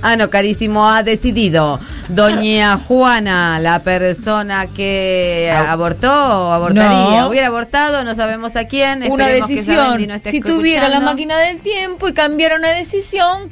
Ah, 0.02 0.16
no, 0.16 0.30
carísimo, 0.30 0.88
ha 0.88 1.02
decidido 1.02 1.78
Doña 2.08 2.78
Juana, 2.78 3.58
la 3.60 3.82
persona 3.82 4.66
que 4.66 5.52
abortó 5.54 6.10
o 6.48 6.52
abortaría. 6.52 7.20
No. 7.20 7.28
Hubiera 7.28 7.48
abortado, 7.48 8.02
no 8.02 8.14
sabemos 8.14 8.56
a 8.56 8.64
quién. 8.64 9.02
una 9.10 9.26
esperemos 9.26 9.46
que 9.46 9.54
decisión. 9.54 9.76
Sabendi 9.76 10.06
no 10.06 10.14
esté 10.14 10.30
si 10.30 10.40
tuviera 10.40 10.88
la 10.88 11.00
máquina 11.00 11.38
del 11.38 11.58
tiempo 11.60 12.08
y 12.08 12.14
cambiara 12.14 12.56
una 12.56 12.70
decisión, 12.70 13.50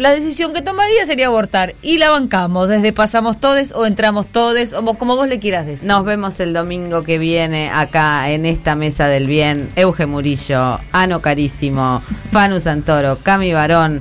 la 0.00 0.12
decisión 0.12 0.52
que 0.52 0.62
tomaría 0.62 1.04
sería 1.04 1.26
abortar. 1.26 1.74
Y 1.82 1.98
la 1.98 2.10
bancamos, 2.10 2.68
desde 2.68 2.92
pasamos 2.92 3.38
todes 3.38 3.72
o 3.72 3.86
entramos 3.86 4.26
todes, 4.26 4.72
o 4.72 4.82
como 4.94 5.16
vos 5.16 5.28
le 5.28 5.38
quieras 5.38 5.66
decir. 5.66 5.86
Nos 5.86 6.04
vemos 6.04 6.40
el 6.40 6.52
domingo 6.52 7.02
que 7.02 7.18
viene 7.18 7.70
acá 7.70 8.30
en 8.30 8.46
esta 8.46 8.74
mesa 8.74 9.06
del 9.08 9.26
bien. 9.26 9.70
Euge 9.76 10.06
Murillo, 10.06 10.80
Ano 10.92 11.20
Carísimo, 11.20 12.02
Fanu 12.32 12.60
Santoro, 12.60 13.18
Cami 13.22 13.52
Barón, 13.52 14.00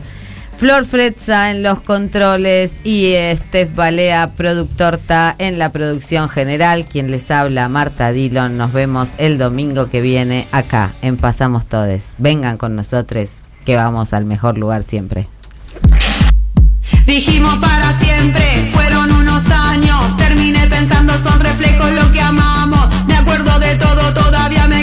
Flor 0.58 0.86
Fretza 0.86 1.52
en 1.52 1.64
los 1.64 1.80
controles 1.82 2.82
y 2.84 3.14
Steph 3.36 3.76
Balea, 3.76 4.32
productor 4.36 4.98
Ta 4.98 5.36
en 5.38 5.58
la 5.60 5.72
producción 5.72 6.28
general. 6.30 6.86
Quien 6.86 7.12
les 7.12 7.32
habla, 7.32 7.70
Marta 7.70 8.12
Dillon. 8.12 8.58
Nos 8.58 8.74
vemos 8.74 9.12
el 9.18 9.38
domingo 9.38 9.90
que 9.90 10.02
viene 10.02 10.48
acá 10.52 10.92
en 11.02 11.18
Pasamos 11.18 11.66
Todes. 11.66 12.12
Vengan 12.18 12.58
con 12.58 12.76
nosotros 12.76 13.44
que 13.66 13.76
vamos 13.76 14.14
al 14.14 14.26
mejor 14.26 14.58
lugar 14.58 14.84
siempre. 14.84 15.28
Dijimos 17.10 17.58
para 17.58 17.92
siempre, 17.98 18.68
fueron 18.72 19.12
unos 19.12 19.44
años. 19.50 20.16
Terminé 20.16 20.68
pensando, 20.68 21.18
son 21.18 21.40
reflejos 21.40 21.92
lo 21.92 22.12
que 22.12 22.22
amamos. 22.22 22.88
Me 23.08 23.16
acuerdo 23.16 23.58
de 23.58 23.76
todo, 23.78 24.14
todavía 24.14 24.68
me 24.68 24.79